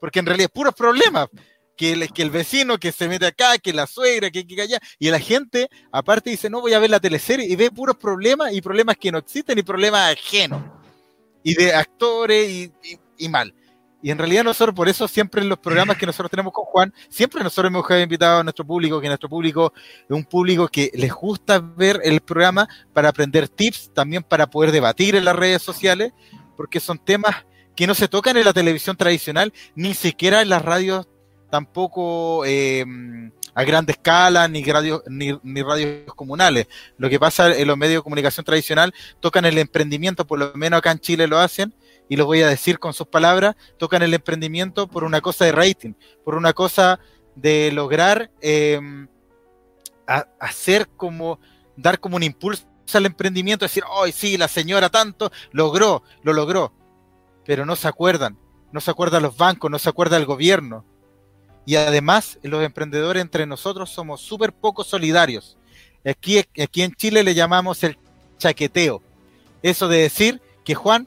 porque 0.00 0.20
en 0.20 0.26
realidad 0.26 0.50
es 0.50 0.54
puros 0.54 0.74
problemas. 0.74 1.28
Que 1.76 1.90
el, 1.90 2.12
que 2.12 2.22
el 2.22 2.30
vecino 2.30 2.78
que 2.78 2.92
se 2.92 3.08
mete 3.08 3.26
acá, 3.26 3.58
que 3.58 3.72
la 3.72 3.88
suegra, 3.88 4.30
que, 4.30 4.46
que 4.46 4.62
allá, 4.62 4.78
y 4.96 5.10
la 5.10 5.18
gente 5.18 5.68
aparte 5.90 6.30
dice, 6.30 6.48
no 6.48 6.60
voy 6.60 6.72
a 6.72 6.78
ver 6.78 6.88
la 6.88 7.00
teleserie 7.00 7.46
y 7.46 7.56
ve 7.56 7.72
puros 7.72 7.96
problemas 7.96 8.52
y 8.52 8.60
problemas 8.60 8.96
que 8.96 9.10
no 9.10 9.18
existen 9.18 9.58
y 9.58 9.64
problemas 9.64 10.12
ajenos 10.12 10.62
y 11.44 11.54
de 11.54 11.72
actores 11.72 12.72
y, 13.18 13.28
mal. 13.28 13.54
Y 14.02 14.10
en 14.10 14.18
realidad 14.18 14.42
nosotros, 14.42 14.74
por 14.74 14.88
eso 14.88 15.06
siempre 15.06 15.40
en 15.40 15.48
los 15.48 15.58
programas 15.58 15.96
que 15.96 16.06
nosotros 16.06 16.30
tenemos 16.30 16.52
con 16.52 16.64
Juan, 16.64 16.92
siempre 17.08 17.42
nosotros 17.42 17.70
hemos 17.70 17.88
invitado 18.02 18.40
a 18.40 18.42
nuestro 18.42 18.66
público, 18.66 19.00
que 19.00 19.06
nuestro 19.06 19.28
público 19.28 19.72
es 19.76 20.10
un 20.10 20.24
público 20.24 20.66
que 20.68 20.90
les 20.94 21.12
gusta 21.12 21.60
ver 21.60 22.00
el 22.02 22.20
programa 22.20 22.68
para 22.92 23.10
aprender 23.10 23.48
tips, 23.48 23.92
también 23.94 24.22
para 24.22 24.48
poder 24.48 24.72
debatir 24.72 25.14
en 25.14 25.24
las 25.24 25.36
redes 25.36 25.62
sociales, 25.62 26.12
porque 26.56 26.80
son 26.80 26.98
temas 26.98 27.46
que 27.76 27.86
no 27.86 27.94
se 27.94 28.08
tocan 28.08 28.36
en 28.36 28.44
la 28.44 28.52
televisión 28.52 28.96
tradicional, 28.96 29.52
ni 29.74 29.94
siquiera 29.94 30.42
en 30.42 30.48
las 30.48 30.62
radios 30.62 31.06
tampoco 31.50 32.44
eh, 32.44 32.84
a 33.54 33.64
gran 33.64 33.88
escala, 33.88 34.48
ni, 34.48 34.64
ni, 35.08 35.38
ni, 35.42 35.62
radios 35.62 36.12
comunales. 36.14 36.66
Lo 36.98 37.08
que 37.08 37.20
pasa 37.20 37.54
en 37.56 37.68
los 37.68 37.76
medios 37.76 38.00
de 38.00 38.02
comunicación 38.02 38.44
tradicional 38.44 38.92
tocan 39.20 39.44
el 39.44 39.58
emprendimiento, 39.58 40.26
por 40.26 40.38
lo 40.38 40.52
menos 40.54 40.78
acá 40.78 40.90
en 40.90 40.98
Chile 40.98 41.26
lo 41.26 41.38
hacen, 41.38 41.74
y 42.08 42.16
lo 42.16 42.26
voy 42.26 42.42
a 42.42 42.48
decir 42.48 42.78
con 42.78 42.92
sus 42.92 43.06
palabras, 43.06 43.56
tocan 43.78 44.02
el 44.02 44.12
emprendimiento 44.12 44.88
por 44.88 45.04
una 45.04 45.20
cosa 45.20 45.44
de 45.44 45.52
rating, 45.52 45.94
por 46.24 46.34
una 46.34 46.52
cosa 46.52 47.00
de 47.34 47.72
lograr 47.72 48.30
em, 48.40 49.08
hacer 50.38 50.88
como, 50.96 51.40
dar 51.76 51.98
como 51.98 52.16
un 52.16 52.22
impulso 52.22 52.66
al 52.92 53.06
emprendimiento, 53.06 53.64
decir, 53.64 53.82
hoy 53.90 54.12
sí, 54.12 54.36
la 54.36 54.48
señora 54.48 54.90
tanto 54.90 55.32
logró, 55.50 56.02
lo 56.22 56.32
logró, 56.32 56.72
pero 57.46 57.64
no 57.64 57.76
se 57.76 57.88
acuerdan, 57.88 58.38
no 58.72 58.80
se 58.80 58.90
acuerdan 58.90 59.22
los 59.22 59.36
bancos, 59.36 59.70
no 59.70 59.78
se 59.78 59.88
acuerda 59.88 60.16
el 60.16 60.26
gobierno, 60.26 60.84
y 61.66 61.76
además, 61.76 62.38
los 62.42 62.62
emprendedores 62.62 63.22
entre 63.22 63.46
nosotros 63.46 63.90
somos 63.90 64.20
súper 64.20 64.52
poco 64.52 64.84
solidarios. 64.84 65.56
Aquí, 66.04 66.44
aquí 66.62 66.82
en 66.82 66.94
Chile 66.94 67.22
le 67.22 67.34
llamamos 67.34 67.82
el 67.82 67.96
chaqueteo. 68.38 69.02
Eso 69.62 69.88
de 69.88 69.98
decir 69.98 70.42
que 70.64 70.74
Juan 70.74 71.06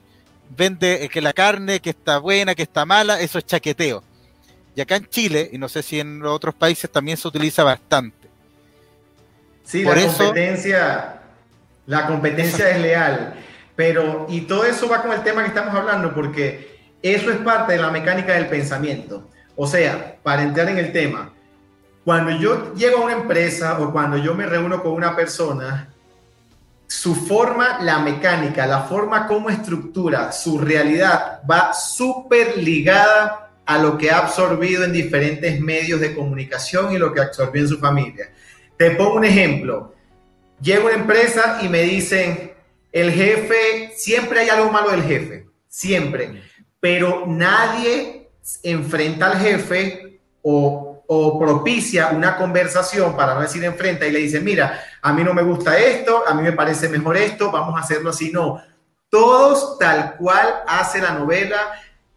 vende 0.50 1.04
eh, 1.04 1.10
que 1.10 1.22
la 1.22 1.34
carne, 1.34 1.80
que 1.80 1.92
está 1.92 2.18
buena, 2.18 2.56
que 2.56 2.64
está 2.64 2.86
mala, 2.86 3.20
eso 3.22 3.38
es 3.38 3.46
chaqueteo. 3.46 4.04
Y 4.76 4.82
acá 4.82 4.96
en 4.96 5.08
Chile, 5.08 5.50
y 5.52 5.58
no 5.58 5.70
sé 5.70 5.84
si 5.84 6.00
en 6.00 6.24
otros 6.26 6.56
países 6.56 6.90
también 6.90 7.18
se 7.18 7.28
utiliza 7.28 7.64
bastante. 7.64 8.28
Sí, 9.64 9.84
la 9.84 9.94
competencia, 9.94 11.22
la 11.86 12.08
competencia 12.08 12.70
es 12.72 12.82
leal. 12.82 13.34
Pero, 13.76 14.26
y 14.30 14.42
todo 14.42 14.66
eso 14.66 14.88
va 14.90 15.04
con 15.04 15.12
el 15.14 15.22
tema 15.22 15.44
que 15.44 15.50
estamos 15.50 15.76
hablando, 15.76 16.14
porque 16.16 16.80
eso 17.04 17.32
es 17.32 17.38
parte 17.38 17.74
de 17.74 17.80
la 17.80 17.92
mecánica 17.92 18.34
del 18.34 18.48
pensamiento. 18.48 19.30
O 19.58 19.66
sea, 19.68 20.18
para 20.22 20.44
entrar 20.44 20.70
en 20.70 20.78
el 20.78 20.94
tema, 20.94 21.34
cuando 22.06 22.32
yo 22.40 22.74
llego 22.76 23.00
a 23.00 23.06
una 23.06 23.14
empresa 23.14 23.80
o 23.80 23.92
cuando 23.92 24.16
yo 24.16 24.36
me 24.36 24.46
reúno 24.46 24.82
con 24.82 24.94
una 24.94 25.16
persona, 25.16 25.90
su 26.86 27.16
forma, 27.16 27.80
la 27.82 28.00
mecánica, 28.00 28.66
la 28.68 28.84
forma 28.84 29.28
como 29.28 29.50
estructura, 29.50 30.32
su 30.32 30.60
realidad 30.60 31.42
va 31.50 31.74
súper 31.74 32.58
ligada 32.58 33.52
a 33.66 33.78
lo 33.80 33.98
que 33.98 34.12
ha 34.12 34.20
absorbido 34.20 34.86
en 34.86 34.94
diferentes 34.94 35.60
medios 35.60 36.00
de 36.00 36.16
comunicación 36.16 36.94
y 36.94 36.98
lo 36.98 37.12
que 37.12 37.20
absorbió 37.20 37.64
en 37.64 37.68
su 37.68 37.80
familia. 37.80 38.30
Te 38.78 38.92
pongo 38.92 39.16
un 39.16 39.26
ejemplo. 39.26 39.94
Llego 40.62 40.84
a 40.84 40.92
una 40.92 41.02
empresa 41.02 41.60
y 41.62 41.68
me 41.68 41.82
dicen, 41.82 42.54
el 42.92 43.12
jefe, 43.12 43.92
siempre 43.96 44.42
hay 44.42 44.50
algo 44.50 44.72
malo 44.72 44.92
del 44.92 45.04
jefe, 45.04 45.48
siempre, 45.68 46.44
pero 46.80 47.26
nadie 47.28 48.27
enfrenta 48.64 49.28
al 49.28 49.40
jefe 49.40 50.20
o, 50.42 50.84
propicia 51.40 52.10
una 52.10 52.36
conversación, 52.36 53.16
para 53.16 53.34
no 53.34 53.42
decir 53.42 53.64
enfrenta, 53.64 54.06
y 54.06 54.12
le 54.12 54.20
dice, 54.20 54.42
mira, 54.42 54.84
a 55.02 55.14
mí 55.14 55.24
no 55.24 55.34
me 55.34 55.42
gusta 55.42 55.78
esto, 55.78 56.24
a 56.28 56.34
mí 56.34 56.42
me 56.42 56.52
parece 56.52 56.90
mejor 56.90 57.16
esto, 57.16 57.50
vamos 57.50 57.76
a 57.78 57.84
hacerlo 57.84 58.10
así. 58.10 58.32
No, 58.32 58.62
todos 59.10 59.78
tal 59.80 60.16
cual 60.18 60.48
hace 60.68 61.00
la 61.00 61.12
novela, 61.12 61.58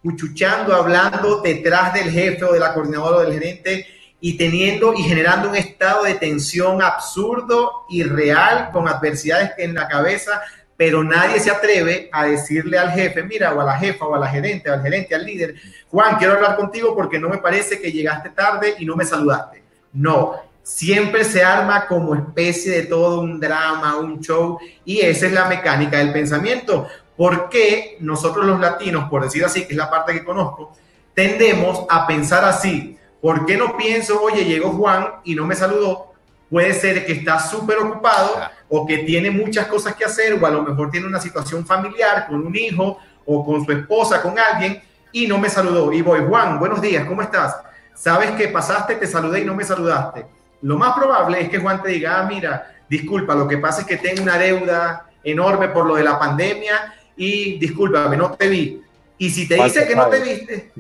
cuchuchando, 0.03 0.75
hablando 0.75 1.41
detrás 1.41 1.95
del 1.95 2.11
jefe 2.11 2.45
o 2.45 2.53
de 2.53 2.61
la 2.61 2.75
coordinadora 2.75 3.19
o 3.19 3.21
del 3.21 3.35
gerente 3.35 3.87
y 4.21 4.37
teniendo 4.37 4.93
y 4.95 5.03
generando 5.03 5.49
un 5.49 5.57
estado 5.57 6.05
de 6.05 6.15
tensión 6.15 6.83
absurdo 6.83 7.87
y 7.89 8.03
real 8.03 8.71
con 8.73 8.89
adversidades 8.89 9.53
en 9.59 9.75
la 9.75 9.89
cabeza 9.89 10.43
pero 10.81 11.05
nadie 11.05 11.39
se 11.41 11.51
atreve 11.51 12.09
a 12.11 12.25
decirle 12.25 12.79
al 12.79 12.93
jefe, 12.93 13.23
mira, 13.23 13.53
o 13.53 13.61
a 13.61 13.65
la 13.65 13.77
jefa, 13.77 14.07
o 14.07 14.15
a 14.15 14.19
la 14.19 14.29
gerente, 14.29 14.71
o 14.71 14.73
al 14.73 14.81
gerente, 14.81 15.15
al 15.15 15.27
líder, 15.27 15.55
Juan, 15.91 16.17
quiero 16.17 16.33
hablar 16.33 16.57
contigo 16.57 16.95
porque 16.95 17.19
no 17.19 17.29
me 17.29 17.37
parece 17.37 17.79
que 17.79 17.93
llegaste 17.93 18.31
tarde 18.31 18.77
y 18.79 18.87
no 18.87 18.97
me 18.97 19.05
saludaste. 19.05 19.63
No, 19.93 20.37
siempre 20.63 21.25
se 21.25 21.45
arma 21.45 21.87
como 21.87 22.15
especie 22.15 22.73
de 22.73 22.83
todo 22.85 23.21
un 23.21 23.39
drama, 23.39 23.99
un 23.99 24.21
show, 24.21 24.59
y 24.87 25.01
esa 25.01 25.27
es 25.27 25.33
la 25.33 25.45
mecánica 25.51 25.99
del 25.99 26.15
pensamiento. 26.15 26.89
porque 27.15 27.99
nosotros 28.01 28.47
los 28.47 28.59
latinos, 28.59 29.11
por 29.11 29.23
decir 29.23 29.45
así, 29.45 29.67
que 29.67 29.75
es 29.75 29.77
la 29.77 29.91
parte 29.91 30.15
que 30.15 30.25
conozco, 30.25 30.73
tendemos 31.13 31.85
a 31.91 32.07
pensar 32.07 32.43
así? 32.43 32.97
¿Por 33.21 33.45
qué 33.45 33.59
no 33.59 33.77
pienso, 33.77 34.23
oye, 34.23 34.47
llegó 34.47 34.71
Juan 34.71 35.17
y 35.25 35.35
no 35.35 35.45
me 35.45 35.57
saludó? 35.57 36.10
Puede 36.51 36.75
ser 36.75 37.07
que 37.07 37.13
está 37.13 37.39
súper 37.39 37.79
ocupado 37.79 38.35
o 38.69 38.85
que 38.85 38.99
tiene 38.99 39.31
muchas 39.31 39.69
cosas 39.69 39.95
que 39.95 40.05
hacer 40.05 40.35
o 40.35 40.45
a 40.45 40.51
lo 40.51 40.63
mejor 40.63 40.91
tiene 40.91 41.07
una 41.07 41.21
situación 41.21 41.65
familiar 41.65 42.27
con 42.27 42.45
un 42.45 42.55
hijo 42.57 42.99
o 43.25 43.47
con 43.47 43.65
su 43.65 43.71
esposa, 43.73 44.21
con 44.21 44.37
alguien 44.39 44.83
y 45.13 45.27
no 45.27 45.39
me 45.39 45.49
saludó. 45.49 45.93
Y 45.93 46.03
voy, 46.03 46.21
Juan, 46.29 46.59
buenos 46.59 46.81
días, 46.81 47.07
¿cómo 47.07 47.23
estás? 47.23 47.57
Sabes 47.95 48.33
que 48.33 48.49
pasaste, 48.49 48.97
te 48.97 49.07
saludé 49.07 49.41
y 49.41 49.45
no 49.45 49.55
me 49.55 49.65
saludaste. 49.65 50.27
Lo 50.63 50.77
más 50.77 50.95
probable 50.95 51.41
es 51.41 51.49
que 51.49 51.59
Juan 51.59 51.83
te 51.83 51.91
diga, 51.91 52.21
ah, 52.21 52.25
mira, 52.25 52.75
disculpa, 52.89 53.35
lo 53.35 53.47
que 53.47 53.59
pasa 53.59 53.83
es 53.83 53.87
que 53.87 53.97
tengo 53.97 54.23
una 54.23 54.37
deuda 54.37 55.07
enorme 55.23 55.69
por 55.69 55.87
lo 55.87 55.95
de 55.95 56.05
la 56.05 56.19
pandemia 56.19 56.95
y 57.17 57.59
discúlpame, 57.59 58.17
no 58.17 58.33
te 58.33 58.49
vi. 58.49 58.83
Y 59.19 59.31
si 59.31 59.47
te 59.47 59.63
dice 59.63 59.87
que 59.87 59.95
no 59.95 60.09
te 60.09 60.21
viste, 60.21 60.73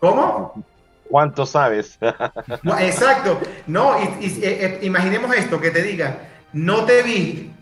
¿cómo? 0.00 0.64
¿Cuánto 1.08 1.46
sabes? 1.46 1.98
exacto. 2.80 3.40
No, 3.66 3.96
y, 4.20 4.26
eh, 4.26 4.40
eh, 4.42 4.78
imaginemos 4.82 5.34
esto, 5.36 5.60
que 5.60 5.70
te 5.70 5.82
diga, 5.82 6.28
no 6.52 6.84
te 6.84 7.02
vi, 7.02 7.52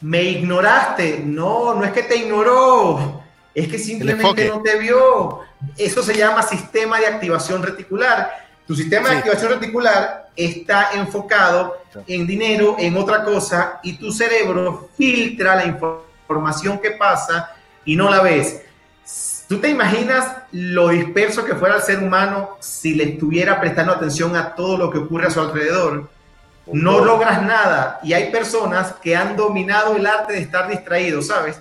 me 0.00 0.22
ignoraste. 0.22 1.22
No, 1.24 1.74
no 1.74 1.84
es 1.84 1.92
que 1.92 2.02
te 2.02 2.16
ignoró, 2.16 3.22
es 3.54 3.68
que 3.68 3.78
simplemente 3.78 4.48
no 4.48 4.62
te 4.62 4.78
vio. 4.78 5.40
Eso 5.76 6.02
se 6.02 6.16
llama 6.16 6.42
sistema 6.42 6.98
de 6.98 7.06
activación 7.06 7.62
reticular. 7.62 8.46
Tu 8.66 8.74
sistema 8.74 9.10
de 9.10 9.16
activación 9.16 9.52
reticular 9.52 10.30
está 10.36 10.90
enfocado 10.92 11.78
en 12.06 12.26
dinero, 12.26 12.76
en 12.78 12.96
otra 12.96 13.24
cosa, 13.24 13.80
y 13.82 13.94
tu 13.94 14.12
cerebro 14.12 14.90
filtra 14.96 15.56
la 15.56 15.64
información 15.64 16.78
que 16.78 16.92
pasa 16.92 17.54
y 17.84 17.96
no 17.96 18.10
la 18.10 18.20
ves. 18.20 18.62
¿Tú 19.48 19.58
te 19.60 19.70
imaginas 19.70 20.36
lo 20.52 20.88
disperso 20.88 21.42
que 21.42 21.54
fuera 21.54 21.76
el 21.76 21.82
ser 21.82 22.02
humano 22.02 22.58
si 22.60 22.94
le 22.94 23.04
estuviera 23.04 23.58
prestando 23.58 23.94
atención 23.94 24.36
a 24.36 24.54
todo 24.54 24.76
lo 24.76 24.90
que 24.90 24.98
ocurre 24.98 25.28
a 25.28 25.30
su 25.30 25.40
alrededor? 25.40 26.10
No 26.70 27.02
logras 27.02 27.42
nada. 27.42 27.98
Y 28.02 28.12
hay 28.12 28.30
personas 28.30 28.92
que 29.02 29.16
han 29.16 29.36
dominado 29.36 29.96
el 29.96 30.06
arte 30.06 30.34
de 30.34 30.40
estar 30.40 30.68
distraídos, 30.68 31.28
¿sabes? 31.28 31.58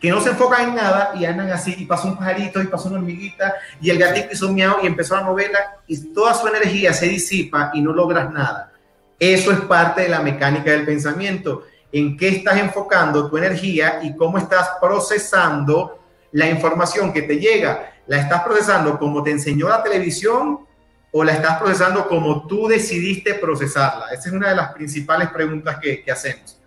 Que 0.00 0.10
no 0.10 0.20
se 0.20 0.30
enfocan 0.30 0.68
en 0.68 0.74
nada 0.76 1.10
y 1.16 1.24
andan 1.24 1.50
así, 1.50 1.74
y 1.76 1.86
pasa 1.86 2.06
un 2.06 2.16
pajarito, 2.16 2.62
y 2.62 2.68
pasa 2.68 2.88
una 2.88 2.98
hormiguita, 2.98 3.54
y 3.80 3.90
el 3.90 3.98
gatito 3.98 4.28
hizo 4.30 4.46
un 4.46 4.54
miau 4.54 4.76
y 4.84 4.86
empezó 4.86 5.16
la 5.16 5.22
novela, 5.22 5.58
y 5.88 6.12
toda 6.12 6.34
su 6.34 6.46
energía 6.46 6.92
se 6.92 7.06
disipa 7.06 7.72
y 7.74 7.82
no 7.82 7.92
logras 7.92 8.30
nada. 8.30 8.70
Eso 9.18 9.50
es 9.50 9.58
parte 9.62 10.02
de 10.02 10.08
la 10.08 10.20
mecánica 10.20 10.70
del 10.70 10.86
pensamiento. 10.86 11.64
En 11.90 12.16
qué 12.16 12.28
estás 12.28 12.58
enfocando 12.58 13.28
tu 13.28 13.36
energía 13.38 13.98
y 14.04 14.14
cómo 14.14 14.38
estás 14.38 14.70
procesando 14.80 16.03
la 16.34 16.50
información 16.50 17.12
que 17.12 17.22
te 17.22 17.38
llega, 17.38 17.92
¿la 18.08 18.18
estás 18.18 18.42
procesando 18.42 18.98
como 18.98 19.22
te 19.22 19.30
enseñó 19.30 19.68
la 19.68 19.84
televisión 19.84 20.66
o 21.12 21.22
la 21.22 21.32
estás 21.32 21.60
procesando 21.60 22.08
como 22.08 22.48
tú 22.48 22.66
decidiste 22.66 23.34
procesarla? 23.34 24.06
Esa 24.06 24.30
es 24.30 24.34
una 24.34 24.48
de 24.48 24.56
las 24.56 24.72
principales 24.74 25.28
preguntas 25.28 25.78
que, 25.78 26.04
hacemos. 26.10 26.60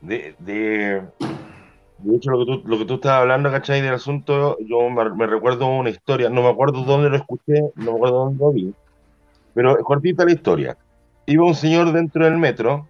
De, 0.00 0.36
de, 0.38 1.02
hecho, 2.14 2.30
lo 2.30 2.38
que, 2.38 2.44
tú, 2.52 2.62
lo 2.68 2.78
que 2.78 2.84
tú 2.84 2.94
estabas 2.94 3.22
hablando, 3.22 3.50
¿cachai? 3.50 3.80
Del 3.80 3.94
asunto, 3.94 4.56
yo 4.60 4.88
me, 4.88 5.26
recuerdo 5.26 5.66
una 5.66 5.90
historia, 5.90 6.30
no 6.30 6.42
me 6.42 6.50
acuerdo 6.50 6.84
dónde 6.84 7.10
lo 7.10 7.16
escuché, 7.16 7.62
no 7.74 7.90
me 7.90 7.96
acuerdo 7.96 8.16
dónde 8.26 8.44
lo 8.44 8.52
vi, 8.52 8.74
pero 9.54 9.76
cortita 9.78 10.24
la 10.24 10.32
historia. 10.32 10.76
Iba 11.26 11.44
un 11.44 11.56
señor 11.56 11.90
dentro 11.90 12.24
del 12.24 12.36
metro, 12.36 12.86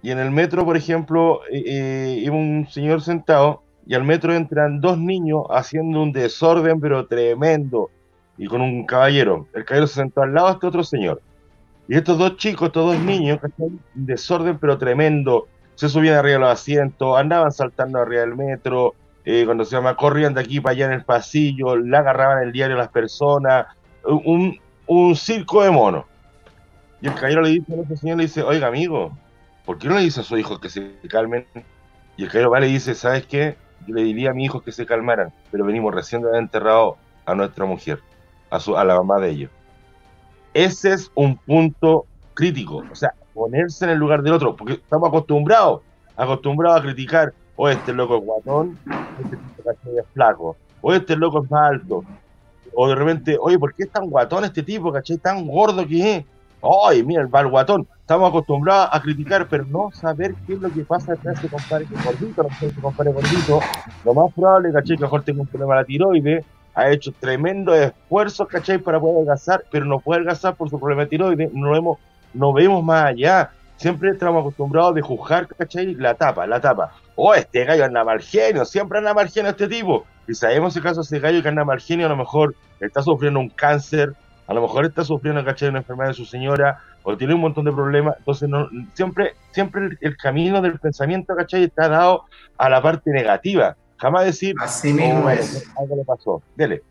y 0.00 0.12
en 0.12 0.18
el 0.18 0.30
metro, 0.30 0.64
por 0.64 0.78
ejemplo, 0.78 1.42
eh, 1.50 1.62
eh, 1.66 2.20
iba 2.22 2.34
un 2.34 2.66
señor 2.70 3.02
sentado 3.02 3.67
y 3.88 3.94
al 3.94 4.04
metro 4.04 4.34
entran 4.34 4.82
dos 4.82 4.98
niños 4.98 5.44
haciendo 5.48 6.02
un 6.02 6.12
desorden, 6.12 6.78
pero 6.78 7.06
tremendo, 7.06 7.90
y 8.36 8.46
con 8.46 8.60
un 8.60 8.84
caballero. 8.84 9.48
El 9.54 9.64
caballero 9.64 9.86
se 9.86 9.94
sentó 9.94 10.20
al 10.20 10.34
lado 10.34 10.48
de 10.48 10.52
este 10.52 10.66
otro 10.66 10.84
señor. 10.84 11.22
Y 11.88 11.96
estos 11.96 12.18
dos 12.18 12.36
chicos, 12.36 12.66
estos 12.66 12.84
dos 12.84 13.02
niños, 13.02 13.40
un 13.56 13.80
desorden, 13.94 14.58
pero 14.58 14.76
tremendo, 14.76 15.48
se 15.74 15.88
subían 15.88 16.16
arriba 16.16 16.34
de 16.34 16.40
los 16.40 16.50
asientos, 16.50 17.16
andaban 17.16 17.50
saltando 17.50 17.98
arriba 17.98 18.20
del 18.20 18.36
metro, 18.36 18.94
eh, 19.24 19.44
cuando 19.46 19.64
se 19.64 19.74
llama, 19.74 19.96
corrían 19.96 20.34
de 20.34 20.42
aquí 20.42 20.60
para 20.60 20.72
allá 20.74 20.84
en 20.84 20.92
el 20.92 21.04
pasillo, 21.04 21.74
le 21.74 21.96
agarraban 21.96 22.42
el 22.42 22.52
diario 22.52 22.76
a 22.76 22.80
las 22.80 22.90
personas, 22.90 23.68
un, 24.04 24.60
un 24.86 25.16
circo 25.16 25.62
de 25.62 25.70
monos. 25.70 26.04
Y 27.00 27.06
el 27.06 27.14
caballero 27.14 27.40
le 27.40 27.50
dice 27.50 27.72
a 27.72 27.80
ese 27.80 27.96
señor, 27.96 28.18
le 28.18 28.24
dice, 28.24 28.42
oiga 28.42 28.66
amigo, 28.66 29.16
¿por 29.64 29.78
qué 29.78 29.88
no 29.88 29.94
le 29.94 30.02
dice 30.02 30.20
a 30.20 30.24
su 30.24 30.36
hijo 30.36 30.60
que 30.60 30.68
se 30.68 30.92
calmen? 31.08 31.46
Y 32.18 32.24
el 32.24 32.28
caballero 32.28 32.50
va 32.50 32.58
y 32.58 32.62
le 32.62 32.66
dice, 32.68 32.94
¿sabes 32.94 33.24
qué? 33.26 33.56
Le 33.88 34.02
diría 34.02 34.30
a 34.30 34.34
mi 34.34 34.44
hijo 34.44 34.60
que 34.60 34.72
se 34.72 34.86
calmaran, 34.86 35.32
pero 35.50 35.64
venimos 35.64 35.94
recién 35.94 36.22
de 36.22 36.38
enterrado 36.38 36.96
a 37.26 37.34
nuestra 37.34 37.64
mujer, 37.64 38.00
a, 38.50 38.60
su, 38.60 38.76
a 38.76 38.84
la 38.84 38.96
mamá 38.96 39.18
de 39.18 39.30
ellos. 39.30 39.50
Ese 40.54 40.92
es 40.92 41.10
un 41.14 41.36
punto 41.36 42.06
crítico, 42.34 42.84
o 42.90 42.94
sea, 42.94 43.14
ponerse 43.34 43.84
en 43.84 43.92
el 43.92 43.98
lugar 43.98 44.22
del 44.22 44.34
otro, 44.34 44.56
porque 44.56 44.74
estamos 44.74 45.08
acostumbrados, 45.08 45.82
acostumbrados 46.16 46.80
a 46.80 46.82
criticar, 46.82 47.32
o 47.56 47.68
este 47.68 47.92
loco 47.92 48.16
es 48.16 48.24
guatón, 48.24 48.78
este 49.18 49.36
tipo 49.36 49.70
es 49.70 50.06
flaco, 50.12 50.56
o 50.80 50.92
este 50.92 51.16
loco 51.16 51.42
es 51.42 51.50
más 51.50 51.72
alto, 51.72 52.04
o 52.74 52.88
de 52.88 52.94
repente, 52.94 53.36
oye, 53.40 53.58
¿por 53.58 53.74
qué 53.74 53.84
es 53.84 53.90
tan 53.90 54.08
guatón 54.08 54.44
este 54.44 54.62
tipo, 54.62 54.92
caché, 54.92 55.18
tan 55.18 55.46
gordo 55.46 55.86
que 55.86 56.16
es? 56.16 56.24
Ay, 56.62 57.02
mira, 57.02 57.22
el 57.22 57.48
guatón 57.48 57.86
estamos 58.08 58.30
acostumbrados 58.30 58.88
a 58.90 59.02
criticar, 59.02 59.46
pero 59.48 59.66
no 59.66 59.90
saber 59.92 60.34
qué 60.46 60.54
es 60.54 60.60
lo 60.62 60.72
que 60.72 60.80
pasa 60.80 61.12
detrás 61.12 61.42
de 61.42 61.46
ese 61.46 61.54
compadre 61.54 61.86
gordito, 62.02 62.42
no 62.42 62.48
sé, 62.58 62.80
compadre 62.80 63.12
gordito. 63.12 63.60
Lo 64.02 64.14
más 64.14 64.32
probable, 64.32 64.72
¿cachai? 64.72 64.96
Que 64.96 65.02
mejor 65.02 65.24
tenga 65.24 65.42
un 65.42 65.46
problema 65.46 65.74
de 65.74 65.80
la 65.82 65.84
tiroides, 65.84 66.46
ha 66.74 66.88
hecho 66.88 67.12
tremendo 67.20 67.74
esfuerzos, 67.74 68.48
¿cachai? 68.48 68.78
Para 68.78 68.98
poder 68.98 69.16
adelgazar, 69.16 69.62
pero 69.70 69.84
no 69.84 70.00
puede 70.00 70.20
adelgazar 70.20 70.54
por 70.54 70.70
su 70.70 70.80
problema 70.80 71.02
de 71.02 71.08
tiroides, 71.08 71.52
no, 71.52 71.70
vemos, 71.70 71.98
no 72.32 72.54
vemos 72.54 72.82
más 72.82 73.04
allá. 73.04 73.50
Siempre 73.76 74.08
estamos 74.08 74.40
acostumbrados 74.40 74.94
de 74.94 75.02
juzgar, 75.02 75.46
¿cachai? 75.46 75.94
La 75.94 76.14
tapa, 76.14 76.46
la 76.46 76.62
tapa. 76.62 76.92
Oh, 77.14 77.34
este 77.34 77.66
gallo 77.66 77.84
anda 77.84 78.04
mal 78.04 78.22
genio, 78.22 78.64
siempre 78.64 79.00
anda 79.00 79.12
mal 79.12 79.28
genio 79.28 79.50
este 79.50 79.68
tipo. 79.68 80.06
Y 80.26 80.32
sabemos 80.32 80.74
el 80.74 80.82
caso 80.82 81.02
ese 81.02 81.20
gallo 81.20 81.42
que 81.42 81.48
anda 81.50 81.62
mal 81.62 81.78
genio, 81.78 82.06
a 82.06 82.08
lo 82.08 82.16
mejor 82.16 82.54
está 82.80 83.02
sufriendo 83.02 83.38
un 83.38 83.50
cáncer, 83.50 84.14
a 84.46 84.54
lo 84.54 84.62
mejor 84.62 84.86
está 84.86 85.04
sufriendo, 85.04 85.44
¿cachai? 85.44 85.68
Una 85.68 85.80
enfermedad 85.80 86.08
de 86.08 86.14
su 86.14 86.24
señora, 86.24 86.80
o 87.08 87.16
tiene 87.16 87.34
un 87.34 87.40
montón 87.40 87.64
de 87.64 87.72
problemas. 87.72 88.16
Entonces, 88.18 88.50
no, 88.50 88.68
siempre, 88.92 89.34
siempre 89.52 89.96
el, 89.98 90.16
camino 90.18 90.60
del 90.60 90.78
pensamiento, 90.78 91.34
¿cachai? 91.34 91.64
Está 91.64 91.88
dado 91.88 92.26
a 92.58 92.68
la 92.68 92.82
parte 92.82 93.10
negativa. 93.10 93.76
Jamás 93.96 94.26
decir, 94.26 94.54
así 94.60 94.92
mismo 94.92 95.24
oh, 95.24 95.30
es. 95.30 95.66
Algo 95.78 95.96
le 95.96 96.04
pasó. 96.04 96.42
Dele. 96.54 96.82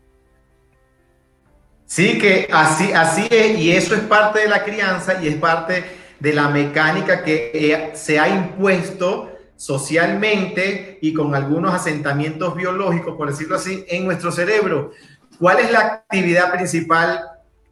Sí, 1.86 2.18
que 2.18 2.48
así, 2.52 2.92
así 2.92 3.28
es, 3.30 3.58
y 3.58 3.70
eso 3.70 3.94
es 3.94 4.00
parte 4.00 4.40
de 4.40 4.48
la 4.48 4.64
crianza 4.64 5.22
y 5.22 5.28
es 5.28 5.36
parte 5.36 5.84
de 6.18 6.32
la 6.32 6.48
mecánica 6.48 7.22
que 7.22 7.52
eh, 7.54 7.92
se 7.94 8.18
ha 8.18 8.28
impuesto 8.28 9.30
socialmente 9.54 10.98
y 11.00 11.14
con 11.14 11.36
algunos 11.36 11.72
asentamientos 11.72 12.56
biológicos, 12.56 13.16
por 13.16 13.30
decirlo 13.30 13.54
así, 13.54 13.84
en 13.88 14.04
nuestro 14.04 14.32
cerebro. 14.32 14.90
¿Cuál 15.38 15.60
es 15.60 15.70
la 15.70 15.78
actividad 15.78 16.50
principal 16.52 17.20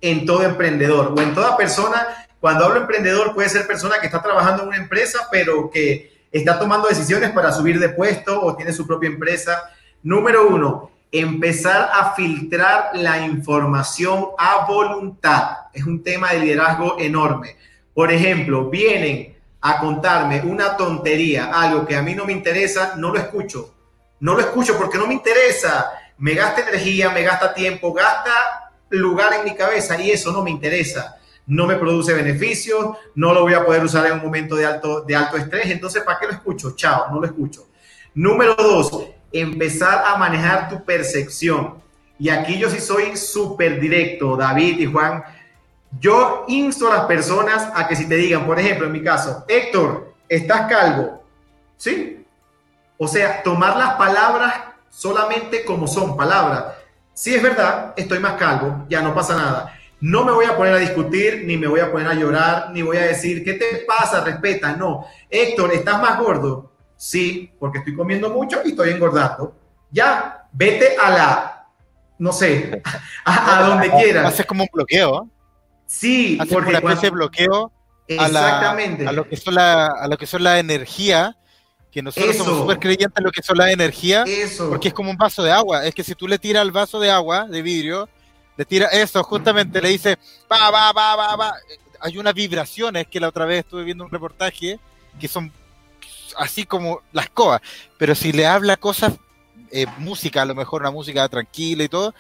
en 0.01 0.25
todo 0.25 0.45
emprendedor 0.45 1.13
o 1.17 1.21
en 1.21 1.35
toda 1.35 1.57
persona 1.57 2.07
cuando 2.41 2.67
hablo 2.67 2.81
emprendedor, 2.81 3.35
puede 3.35 3.49
ser 3.49 3.67
persona 3.67 3.97
que 4.01 4.07
está 4.07 4.23
trabajando 4.23 4.63
en 4.63 4.69
una 4.69 4.77
empresa, 4.77 5.29
pero 5.31 5.71
que 5.71 6.27
está 6.31 6.59
tomando 6.59 6.89
decisiones 6.89 7.31
para 7.31 7.53
subir 7.53 7.79
de 7.81 7.89
puesto 7.89 8.41
o 8.41 8.55
tiene 8.55 8.73
su 8.73 8.87
propia 8.87 9.09
empresa. 9.09 9.71
Número 10.03 10.47
uno, 10.49 10.91
empezar 11.11 11.91
a 11.93 12.15
filtrar 12.15 12.91
la 12.95 13.25
información 13.27 14.29
a 14.39 14.67
voluntad. 14.67 15.57
Es 15.73 15.85
un 15.85 16.03
tema 16.03 16.33
de 16.33 16.41
liderazgo 16.41 16.97
enorme. 16.99 17.57
Por 17.95 18.13
ejemplo, 18.13 18.69
vienen 18.69 19.37
a 19.63 19.81
contarme 19.81 20.43
una 20.43 20.77
tontería, 20.77 21.51
algo 21.53 21.87
que 21.87 21.97
a 21.97 22.03
mí 22.03 22.15
no 22.15 22.27
me 22.27 22.33
interesa, 22.33 22.95
no 22.97 23.13
lo 23.13 23.19
escucho. 23.19 23.75
No 24.21 24.35
lo 24.35 24.41
escucho 24.41 24.77
porque 24.77 24.99
no 24.99 25.07
me 25.07 25.15
interesa. 25.15 25.91
Me 26.19 26.35
gasta 26.35 26.61
energía, 26.61 27.11
me 27.11 27.23
gasta 27.23 27.55
tiempo, 27.55 27.93
gasta 27.93 28.73
lugar 28.91 29.33
en 29.33 29.45
mi 29.45 29.55
cabeza 29.55 30.01
y 30.01 30.11
eso 30.11 30.33
no 30.33 30.43
me 30.43 30.51
interesa 30.51 31.17
no 31.47 31.67
me 31.67 31.77
produce 31.77 32.13
beneficios, 32.13 32.97
no 33.15 33.33
lo 33.33 33.43
voy 33.43 33.55
a 33.55 33.65
poder 33.65 33.85
usar 33.85 34.07
en 34.07 34.15
un 34.15 34.23
momento 34.23 34.57
de 34.57 34.67
alto, 34.67 35.03
de 35.03 35.15
alto 35.15 35.37
estrés, 35.37 35.67
entonces 35.67 36.03
¿para 36.03 36.19
qué 36.19 36.27
lo 36.27 36.33
escucho? 36.33 36.75
Chao, 36.75 37.07
no 37.11 37.21
lo 37.21 37.27
escucho. 37.27 37.69
Número 38.15 38.55
dos, 38.55 39.05
empezar 39.33 40.05
a 40.07 40.17
manejar 40.17 40.69
tu 40.69 40.85
percepción. 40.85 41.75
Y 42.19 42.31
aquí 42.31 42.59
yo 42.59 42.69
sí 42.69 42.81
soy 42.81 43.17
súper 43.17 43.79
directo, 43.79 44.37
David 44.37 44.81
y 44.81 44.87
Juan. 44.87 45.23
Yo 46.01 46.45
insto 46.49 46.91
a 46.91 46.97
las 46.97 47.07
personas 47.07 47.69
a 47.75 47.87
que 47.87 47.95
si 47.95 48.09
te 48.09 48.17
digan, 48.17 48.45
por 48.45 48.59
ejemplo, 48.59 48.87
en 48.87 48.93
mi 48.93 49.03
caso, 49.03 49.45
Héctor, 49.47 50.15
estás 50.29 50.69
calvo, 50.69 51.23
¿sí? 51.77 52.25
O 52.99 53.07
sea, 53.07 53.43
tomar 53.43 53.77
las 53.77 53.95
palabras 53.95 54.55
solamente 54.89 55.65
como 55.65 55.87
son 55.87 56.17
palabras. 56.17 56.75
Si 57.13 57.35
es 57.35 57.43
verdad, 57.43 57.95
estoy 57.97 58.19
más 58.19 58.35
calvo, 58.35 58.85
ya 58.89 59.01
no 59.01 59.15
pasa 59.15 59.37
nada 59.37 59.76
no 60.01 60.25
me 60.25 60.33
voy 60.33 60.45
a 60.45 60.57
poner 60.57 60.75
a 60.75 60.79
discutir, 60.79 61.45
ni 61.47 61.57
me 61.57 61.67
voy 61.67 61.81
a 61.81 61.91
poner 61.91 62.09
a 62.09 62.15
llorar, 62.15 62.71
ni 62.73 62.83
voy 62.83 62.99
a 62.99 63.07
decir, 63.07 63.43
¿qué 63.43 63.55
te 63.55 63.85
pasa? 63.87 64.23
Respeta. 64.23 64.77
No. 64.77 65.07
Héctor, 65.31 65.73
¿estás 65.73 66.01
más 66.01 66.19
gordo? 66.19 66.73
Sí, 66.97 67.53
porque 67.59 67.79
estoy 67.79 67.95
comiendo 67.95 68.31
mucho 68.31 68.61
y 68.65 68.71
estoy 68.71 68.91
engordando. 68.91 69.55
Ya, 69.91 70.49
vete 70.53 70.97
a 70.97 71.11
la, 71.11 71.67
no 72.19 72.33
sé, 72.33 72.83
a, 73.25 73.63
donde 73.69 73.91
quieras. 74.03 74.27
Haces 74.27 74.47
como 74.47 74.65
un 74.65 74.69
bloqueo. 74.73 75.31
Sí, 75.87 76.37
Haces 76.41 76.53
porque 76.53 76.71
una 76.71 76.79
especie 76.79 77.11
de 77.11 77.17
bloqueo 77.17 77.73
a, 78.19 78.29
la, 78.29 78.71
a 78.71 79.13
lo 79.13 79.29
que 79.29 79.37
son 79.37 79.55
la, 79.55 79.87
a 79.87 80.09
lo 80.09 80.17
que 80.17 80.27
son 80.27 80.43
la 80.43 80.59
energía, 80.59 81.37
que 81.91 82.03
nosotros 82.03 82.37
somos 82.37 82.59
súper 82.59 82.79
creyentes 82.79 83.17
en 83.17 83.25
lo 83.25 83.33
que 83.33 83.43
son 83.43 83.57
la 83.57 83.71
energía, 83.73 84.25
porque 84.69 84.89
es 84.89 84.95
como 84.95 85.11
un 85.11 85.17
vaso 85.17 85.43
de 85.43 85.53
agua. 85.53 85.87
Es 85.87 85.95
que 85.95 86.05
si 86.05 86.15
tú 86.15 86.29
le 86.29 86.39
tiras 86.39 86.63
el 86.63 86.73
vaso 86.73 87.01
de 87.01 87.11
agua, 87.11 87.47
de 87.47 87.63
vidrio, 87.63 88.09
le 88.57 88.65
tira 88.65 88.87
eso, 88.87 89.23
justamente 89.23 89.81
le 89.81 89.91
dice, 89.91 90.19
va, 90.51 90.71
va, 90.71 90.93
va, 90.93 91.17
va, 91.17 91.37
va. 91.37 91.55
Hay 92.01 92.19
unas 92.19 92.35
vibraciones 92.35 93.07
que 93.07 93.21
la 93.21 93.29
otra 93.29 93.45
vez 93.45 93.61
estuve 93.61 93.85
viendo 93.85 94.05
un 94.05 94.11
reportaje 94.11 94.79
que 95.19 95.29
son 95.29 95.53
así 96.37 96.65
como 96.65 97.03
las 97.13 97.31
coas, 97.31 97.61
pero 97.99 98.15
si 98.15 98.33
le 98.33 98.47
habla 98.47 98.77
cosas, 98.77 99.15
eh, 99.71 99.87
música, 99.99 100.43
a 100.43 100.47
lo 100.47 100.55
mejor 100.55 100.83
una 100.83 100.91
música 100.91 101.29
tranquila 101.29 101.85
y 101.85 101.89
todo, 101.89 102.15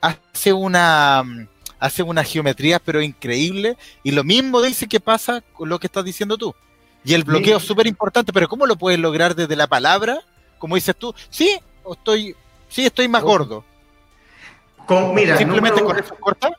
hace 0.00 0.52
una 0.52 1.24
hace 1.80 2.02
una 2.02 2.24
geometría 2.24 2.80
pero 2.80 3.00
increíble 3.00 3.76
y 4.02 4.10
lo 4.10 4.24
mismo 4.24 4.60
dice 4.60 4.88
que 4.88 4.98
pasa 4.98 5.42
con 5.52 5.68
lo 5.68 5.78
que 5.78 5.86
estás 5.86 6.04
diciendo 6.04 6.36
tú. 6.36 6.54
Y 7.04 7.14
el 7.14 7.24
bloqueo 7.24 7.58
es 7.58 7.64
súper 7.64 7.86
importante, 7.86 8.32
pero 8.32 8.48
¿cómo 8.48 8.66
lo 8.66 8.76
puedes 8.76 8.98
lograr 8.98 9.34
desde 9.34 9.56
la 9.56 9.66
palabra? 9.66 10.20
Como 10.58 10.74
dices 10.74 10.96
tú, 10.96 11.14
sí, 11.30 11.56
estoy, 11.90 12.34
sí, 12.68 12.84
estoy 12.84 13.08
más 13.08 13.22
gordo. 13.22 13.64
Con, 14.88 15.14
mira, 15.14 15.36
simplemente 15.36 15.84
con 15.84 15.98
eso 15.98 16.16
corta. 16.18 16.50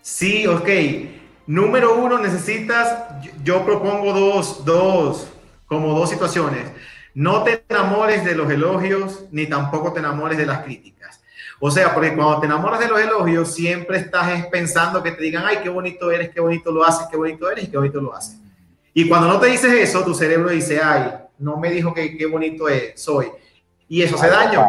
Sí, 0.00 0.46
ok. 0.46 0.68
Número 1.48 1.96
uno, 1.96 2.20
necesitas, 2.20 2.96
yo 3.42 3.64
propongo 3.64 4.12
dos, 4.12 4.64
dos, 4.64 5.26
como 5.66 5.98
dos 5.98 6.08
situaciones. 6.08 6.70
No 7.12 7.42
te 7.42 7.64
enamores 7.68 8.24
de 8.24 8.36
los 8.36 8.48
elogios, 8.48 9.24
ni 9.32 9.46
tampoco 9.46 9.92
te 9.92 9.98
enamores 9.98 10.38
de 10.38 10.46
las 10.46 10.62
críticas. 10.62 11.20
O 11.58 11.72
sea, 11.72 11.92
porque 11.92 12.14
cuando 12.14 12.38
te 12.38 12.46
enamoras 12.46 12.78
de 12.78 12.86
los 12.86 13.00
elogios, 13.00 13.52
siempre 13.52 13.98
estás 13.98 14.46
pensando 14.46 15.02
que 15.02 15.10
te 15.10 15.24
digan, 15.24 15.42
ay, 15.44 15.58
qué 15.60 15.68
bonito 15.68 16.12
eres, 16.12 16.30
qué 16.30 16.40
bonito 16.40 16.70
lo 16.70 16.84
haces, 16.84 17.08
qué 17.10 17.16
bonito 17.16 17.50
eres 17.50 17.64
y 17.64 17.66
qué 17.66 17.76
bonito 17.76 18.00
lo 18.00 18.14
haces. 18.14 18.38
Y 18.92 19.08
cuando 19.08 19.26
no 19.26 19.40
te 19.40 19.48
dices 19.48 19.72
eso, 19.72 20.04
tu 20.04 20.14
cerebro 20.14 20.50
dice, 20.50 20.80
ay, 20.80 21.14
no 21.38 21.56
me 21.56 21.68
dijo 21.70 21.92
que 21.92 22.16
qué 22.16 22.26
bonito 22.26 22.68
es, 22.68 23.00
soy. 23.00 23.26
Y 23.88 24.02
eso 24.02 24.14
hace 24.14 24.28
daño. 24.28 24.64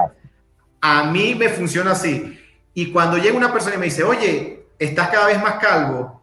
A 0.82 1.04
mí 1.12 1.36
me 1.36 1.50
funciona 1.50 1.92
así. 1.92 2.40
Y 2.76 2.92
cuando 2.92 3.18
llega 3.18 3.36
una 3.36 3.52
persona 3.52 3.76
y 3.76 3.80
me 3.80 3.86
dice, 3.86 4.04
oye, 4.04 4.68
estás 4.78 5.10
cada 5.10 5.28
vez 5.28 5.42
más 5.42 5.56
calvo, 5.56 6.22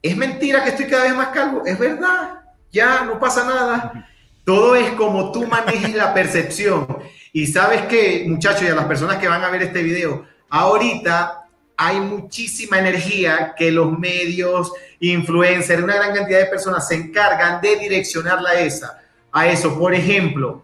es 0.00 0.16
mentira 0.16 0.62
que 0.62 0.70
estoy 0.70 0.86
cada 0.86 1.02
vez 1.02 1.14
más 1.14 1.28
calvo, 1.28 1.62
es 1.66 1.76
verdad, 1.78 2.40
ya 2.70 3.04
no 3.04 3.18
pasa 3.18 3.44
nada. 3.44 4.08
Todo 4.44 4.76
es 4.76 4.92
como 4.92 5.32
tú 5.32 5.46
manejes 5.46 5.94
la 5.94 6.14
percepción. 6.14 6.86
Y 7.32 7.46
sabes 7.48 7.82
que, 7.82 8.24
muchachos, 8.26 8.62
y 8.62 8.68
a 8.68 8.74
las 8.74 8.86
personas 8.86 9.18
que 9.18 9.28
van 9.28 9.42
a 9.42 9.50
ver 9.50 9.62
este 9.62 9.82
video, 9.82 10.24
ahorita 10.48 11.48
hay 11.76 12.00
muchísima 12.00 12.78
energía 12.78 13.54
que 13.56 13.70
los 13.70 13.98
medios, 13.98 14.72
influencers, 15.00 15.82
una 15.82 15.96
gran 15.96 16.14
cantidad 16.14 16.38
de 16.38 16.46
personas 16.46 16.86
se 16.86 16.94
encargan 16.94 17.60
de 17.60 17.76
direccionarla 17.76 18.50
a 18.50 18.60
esa, 18.60 19.02
a 19.32 19.48
eso. 19.48 19.78
Por 19.78 19.92
ejemplo, 19.92 20.62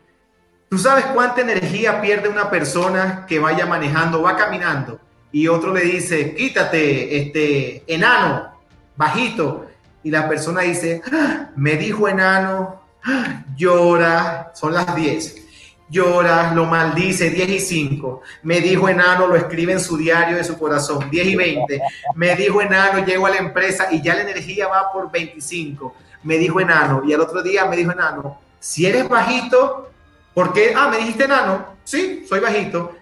¿Tú 0.68 0.78
sabes 0.78 1.04
cuánta 1.06 1.40
energía 1.40 2.00
pierde 2.00 2.28
una 2.28 2.50
persona 2.50 3.24
que 3.28 3.38
vaya 3.38 3.66
manejando, 3.66 4.22
va 4.22 4.36
caminando 4.36 4.98
y 5.30 5.48
otro 5.48 5.72
le 5.72 5.82
dice, 5.82 6.34
quítate, 6.34 7.16
este, 7.16 7.84
enano, 7.86 8.52
bajito? 8.96 9.66
Y 10.02 10.10
la 10.10 10.28
persona 10.28 10.62
dice, 10.62 11.02
ah, 11.12 11.50
me 11.56 11.76
dijo 11.76 12.08
enano, 12.08 12.82
ah, 13.02 13.44
llora, 13.56 14.52
son 14.54 14.74
las 14.74 14.94
10. 14.94 15.42
Llora, 15.88 16.52
lo 16.54 16.66
maldice, 16.66 17.30
10 17.30 17.48
y 17.48 17.60
5. 17.60 18.22
Me 18.42 18.60
dijo 18.60 18.88
enano, 18.88 19.26
lo 19.26 19.36
escribe 19.36 19.72
en 19.72 19.80
su 19.80 19.96
diario 19.96 20.36
de 20.36 20.44
su 20.44 20.58
corazón, 20.58 21.10
10 21.10 21.26
y 21.26 21.36
20. 21.36 21.80
Me 22.14 22.36
dijo 22.36 22.60
enano, 22.60 23.04
llego 23.04 23.26
a 23.26 23.30
la 23.30 23.36
empresa 23.36 23.88
y 23.90 24.02
ya 24.02 24.14
la 24.14 24.22
energía 24.22 24.68
va 24.68 24.92
por 24.92 25.10
25. 25.10 25.94
Me 26.22 26.38
dijo 26.38 26.60
enano, 26.60 27.02
y 27.06 27.12
al 27.12 27.20
otro 27.20 27.42
día 27.42 27.64
me 27.66 27.76
dijo 27.76 27.92
enano, 27.92 28.38
si 28.58 28.86
eres 28.86 29.08
bajito, 29.08 29.90
porque, 30.34 30.74
ah, 30.76 30.88
me 30.88 30.98
dijiste 30.98 31.24
enano, 31.24 31.76
sí, 31.84 32.24
soy 32.28 32.40
bajito. 32.40 32.96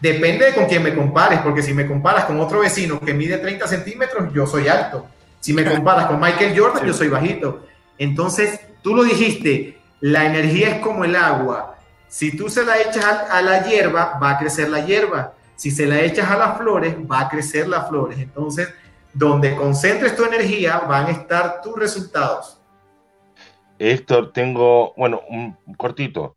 Depende 0.00 0.44
de 0.44 0.54
con 0.54 0.66
quién 0.66 0.82
me 0.82 0.94
compares, 0.94 1.40
porque 1.40 1.62
si 1.62 1.72
me 1.72 1.86
comparas 1.86 2.26
con 2.26 2.38
otro 2.38 2.60
vecino 2.60 3.00
que 3.00 3.14
mide 3.14 3.38
30 3.38 3.66
centímetros, 3.66 4.32
yo 4.34 4.46
soy 4.46 4.68
alto. 4.68 5.06
Si 5.40 5.54
me 5.54 5.64
comparas 5.64 6.06
con 6.06 6.20
Michael 6.20 6.58
Jordan, 6.58 6.86
yo 6.86 6.92
soy 6.92 7.08
bajito. 7.08 7.64
Entonces, 7.96 8.60
tú 8.82 8.94
lo 8.94 9.02
dijiste, 9.02 9.78
la 10.00 10.26
energía 10.26 10.68
es 10.68 10.80
como 10.80 11.04
el 11.04 11.16
agua. 11.16 11.78
Si 12.06 12.36
tú 12.36 12.50
se 12.50 12.66
la 12.66 12.78
echas 12.78 13.04
a, 13.04 13.40
la 13.40 13.66
hierba, 13.66 14.18
va 14.22 14.32
a 14.32 14.38
crecer 14.38 14.68
la 14.68 14.84
hierba. 14.84 15.32
Si 15.56 15.70
se 15.70 15.86
la 15.86 16.02
echas 16.02 16.30
a 16.30 16.36
las 16.36 16.58
flores, 16.58 16.94
va 17.10 17.20
a 17.20 17.28
crecer 17.30 17.66
las 17.66 17.88
flores. 17.88 18.18
Entonces, 18.18 18.68
donde 19.14 19.56
concentres 19.56 20.14
tu 20.14 20.24
energía, 20.24 20.80
van 20.80 21.06
a 21.06 21.10
estar 21.12 21.62
tus 21.62 21.78
resultados. 21.78 22.60
Héctor, 23.78 24.32
tengo, 24.32 24.92
bueno, 24.96 25.22
un 25.28 25.56
cortito. 25.76 26.36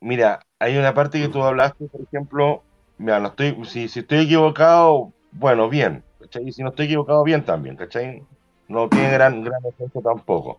Mira, 0.00 0.40
hay 0.58 0.78
una 0.78 0.94
parte 0.94 1.20
que 1.20 1.28
tú 1.28 1.42
hablaste, 1.42 1.86
por 1.86 2.00
ejemplo, 2.02 2.62
mira, 2.98 3.20
no 3.20 3.28
estoy, 3.28 3.56
si, 3.66 3.88
si 3.88 4.00
estoy 4.00 4.20
equivocado, 4.20 5.12
bueno, 5.32 5.68
bien, 5.68 6.02
¿cachai? 6.18 6.48
Y 6.48 6.52
si 6.52 6.62
no 6.62 6.70
estoy 6.70 6.86
equivocado, 6.86 7.22
bien 7.22 7.44
también, 7.44 7.76
¿cachai? 7.76 8.22
No 8.68 8.88
tiene 8.88 9.10
gran, 9.10 9.44
gran 9.44 9.60
efecto 9.66 10.00
tampoco, 10.00 10.58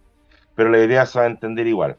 pero 0.53 0.69
la 0.69 0.79
idea 0.79 1.05
se 1.05 1.17
va 1.17 1.25
a 1.25 1.29
entender 1.29 1.65
igual. 1.65 1.97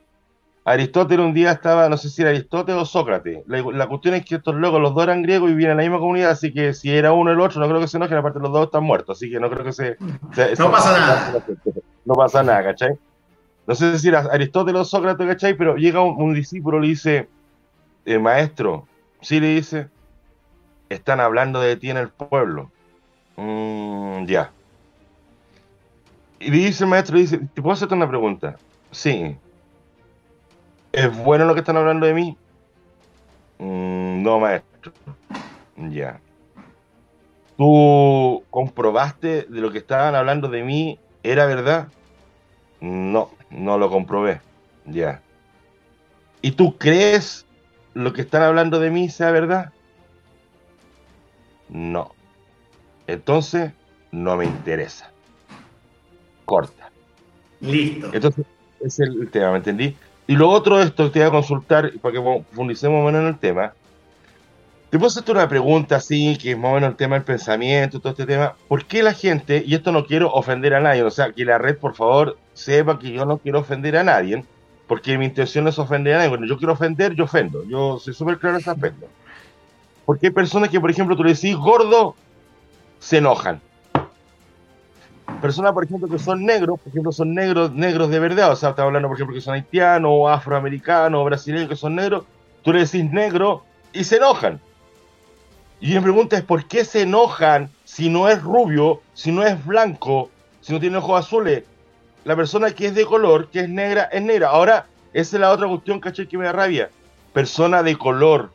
Aristóteles 0.64 1.26
un 1.26 1.34
día 1.34 1.50
estaba, 1.50 1.88
no 1.88 1.96
sé 1.96 2.08
si 2.08 2.22
era 2.22 2.30
Aristóteles 2.30 2.80
o 2.80 2.84
Sócrates. 2.84 3.42
La, 3.46 3.88
cuestión 3.88 4.14
es 4.14 4.24
que 4.24 4.36
estos 4.36 4.54
locos, 4.54 4.80
los 4.80 4.94
dos 4.94 5.02
eran 5.02 5.22
griegos 5.22 5.50
y 5.50 5.54
vivían 5.54 5.72
en 5.72 5.76
la 5.78 5.82
misma 5.82 5.98
comunidad, 5.98 6.30
así 6.30 6.52
que 6.52 6.72
si 6.74 6.94
era 6.94 7.12
uno 7.12 7.30
o 7.30 7.34
el 7.34 7.40
otro, 7.40 7.60
no 7.60 7.68
creo 7.68 7.80
que 7.80 7.88
se 7.88 7.96
enojen, 7.96 8.18
aparte 8.18 8.38
los 8.38 8.52
dos 8.52 8.66
están 8.66 8.84
muertos, 8.84 9.18
así 9.18 9.28
que 9.28 9.40
no 9.40 9.50
creo 9.50 9.64
que 9.64 9.72
se... 9.72 9.96
no 10.58 10.70
pasa 10.70 10.92
nada. 10.92 11.44
No 12.04 12.14
pasa 12.14 12.42
nada, 12.44 12.62
¿cachai? 12.62 12.96
No 13.66 13.74
sé 13.74 13.98
si 13.98 14.08
Aristóteles 14.08 14.80
o 14.80 14.84
Sócrates, 14.84 15.26
¿cachai? 15.26 15.54
Pero 15.54 15.76
llega 15.76 16.00
un, 16.00 16.34
discípulo 16.34 16.78
y 16.78 16.82
le 16.82 16.88
dice, 16.88 17.28
eh, 18.04 18.18
maestro, 18.18 18.88
sí 19.20 19.38
le 19.38 19.54
dice, 19.54 19.88
están 20.88 21.20
hablando 21.20 21.60
de 21.60 21.76
ti 21.76 21.90
en 21.90 21.96
el 21.96 22.08
pueblo. 22.08 22.70
Mm, 23.36 24.26
ya. 24.26 24.50
Y 26.40 26.50
dice 26.50 26.84
el 26.84 26.90
maestro, 26.90 27.18
dice, 27.18 27.38
¿te 27.38 27.62
puedo 27.62 27.74
hacerte 27.74 27.94
una 27.94 28.08
pregunta? 28.08 28.56
Sí. 28.90 29.36
¿Es 30.90 31.16
bueno 31.16 31.44
lo 31.44 31.54
que 31.54 31.60
están 31.60 31.76
hablando 31.76 32.06
de 32.06 32.14
mí? 32.14 32.36
Mm, 33.58 34.22
no, 34.22 34.40
maestro. 34.40 34.92
Ya. 35.76 36.20
¿Tú 37.56 38.42
comprobaste 38.50 39.42
de 39.42 39.60
lo 39.60 39.70
que 39.70 39.78
estaban 39.78 40.16
hablando 40.16 40.48
de 40.48 40.64
mí 40.64 40.98
era 41.22 41.46
verdad? 41.46 41.88
No, 42.80 43.30
no 43.52 43.78
lo 43.78 43.90
comprobé. 43.90 44.40
Ya. 44.86 45.20
¿Y 46.40 46.52
tú 46.52 46.76
crees 46.76 47.46
lo 47.94 48.12
que 48.12 48.22
están 48.22 48.42
hablando 48.42 48.80
de 48.80 48.90
mí 48.90 49.08
sea 49.08 49.30
verdad? 49.30 49.72
No. 51.68 52.14
Entonces, 53.06 53.72
no 54.10 54.36
me 54.36 54.44
interesa. 54.44 55.10
Corta. 56.44 56.90
Listo. 57.60 58.10
Entonces, 58.12 58.44
ese 58.80 59.04
es 59.04 59.10
el 59.10 59.30
tema, 59.30 59.52
¿me 59.52 59.58
entendí? 59.58 59.96
Y 60.26 60.36
lo 60.36 60.48
otro 60.48 60.78
de 60.78 60.84
esto 60.84 61.04
que 61.04 61.10
te 61.10 61.18
voy 61.20 61.28
a 61.28 61.30
consultar, 61.30 61.92
para 62.00 62.14
que 62.14 62.20
profundicemos 62.20 63.04
menos 63.04 63.22
en 63.22 63.28
el 63.28 63.38
tema, 63.38 63.72
te 64.90 64.98
puedo 64.98 65.08
hacerte 65.08 65.32
una 65.32 65.48
pregunta 65.48 65.96
así, 65.96 66.36
que 66.36 66.52
es 66.52 66.58
más 66.58 66.72
o 66.72 66.74
menos 66.74 66.90
el 66.90 66.96
tema 66.96 67.16
del 67.16 67.24
pensamiento, 67.24 68.00
todo 68.00 68.10
este 68.10 68.26
tema. 68.26 68.54
¿Por 68.68 68.84
qué 68.84 69.02
la 69.02 69.14
gente, 69.14 69.62
y 69.64 69.74
esto 69.74 69.90
no 69.92 70.04
quiero 70.04 70.32
ofender 70.32 70.74
a 70.74 70.80
nadie, 70.80 71.02
o 71.02 71.10
sea, 71.10 71.32
que 71.32 71.44
la 71.44 71.58
red, 71.58 71.78
por 71.78 71.94
favor, 71.94 72.36
sepa 72.54 72.98
que 72.98 73.12
yo 73.12 73.24
no 73.24 73.38
quiero 73.38 73.60
ofender 73.60 73.96
a 73.96 74.04
nadie, 74.04 74.44
porque 74.86 75.16
mi 75.18 75.26
intención 75.26 75.64
no 75.64 75.70
es 75.70 75.78
ofender 75.78 76.14
a 76.14 76.18
nadie. 76.18 76.30
Cuando 76.30 76.46
yo 76.46 76.58
quiero 76.58 76.72
ofender, 76.72 77.14
yo 77.14 77.24
ofendo. 77.24 77.64
Yo 77.64 77.98
soy 77.98 78.14
súper 78.14 78.38
claro 78.38 78.56
en 78.56 78.60
ese 78.60 78.70
aspecto. 78.70 79.06
Porque 80.04 80.26
hay 80.26 80.32
personas 80.32 80.68
que, 80.68 80.80
por 80.80 80.90
ejemplo, 80.90 81.16
tú 81.16 81.24
le 81.24 81.34
decís 81.34 81.56
gordo, 81.56 82.14
se 82.98 83.18
enojan. 83.18 83.60
Personas, 85.40 85.72
por 85.72 85.84
ejemplo, 85.84 86.08
que 86.08 86.18
son 86.18 86.44
negros, 86.44 86.78
por 86.78 86.88
ejemplo, 86.88 87.10
son 87.10 87.34
negros, 87.34 87.72
negros 87.72 88.10
de 88.10 88.20
verdad, 88.20 88.52
o 88.52 88.56
sea, 88.56 88.70
estás 88.70 88.84
hablando, 88.84 89.08
por 89.08 89.16
ejemplo, 89.16 89.34
que 89.34 89.40
son 89.40 89.54
haitianos, 89.54 90.10
o 90.12 90.28
afroamericanos, 90.28 91.20
o 91.20 91.24
brasileños, 91.24 91.68
que 91.68 91.76
son 91.76 91.96
negros, 91.96 92.24
tú 92.62 92.72
le 92.72 92.80
decís 92.80 93.10
negro 93.10 93.64
y 93.92 94.04
se 94.04 94.16
enojan. 94.16 94.60
Y 95.80 95.94
mi 95.94 96.00
pregunta 96.00 96.36
es, 96.36 96.44
¿por 96.44 96.64
qué 96.66 96.84
se 96.84 97.02
enojan 97.02 97.70
si 97.84 98.08
no 98.08 98.28
es 98.28 98.40
rubio, 98.40 99.00
si 99.14 99.32
no 99.32 99.42
es 99.42 99.64
blanco, 99.66 100.30
si 100.60 100.72
no 100.72 100.78
tiene 100.78 100.98
ojos 100.98 101.18
azules? 101.18 101.64
La 102.24 102.36
persona 102.36 102.70
que 102.70 102.86
es 102.86 102.94
de 102.94 103.04
color, 103.04 103.48
que 103.48 103.60
es 103.60 103.68
negra, 103.68 104.04
es 104.04 104.22
negra. 104.22 104.48
Ahora, 104.48 104.86
esa 105.12 105.36
es 105.36 105.40
la 105.40 105.50
otra 105.50 105.66
cuestión, 105.66 106.00
caché, 106.00 106.28
que 106.28 106.38
me 106.38 106.44
da 106.44 106.52
rabia. 106.52 106.90
Persona 107.32 107.82
de 107.82 107.96
color. 107.96 108.50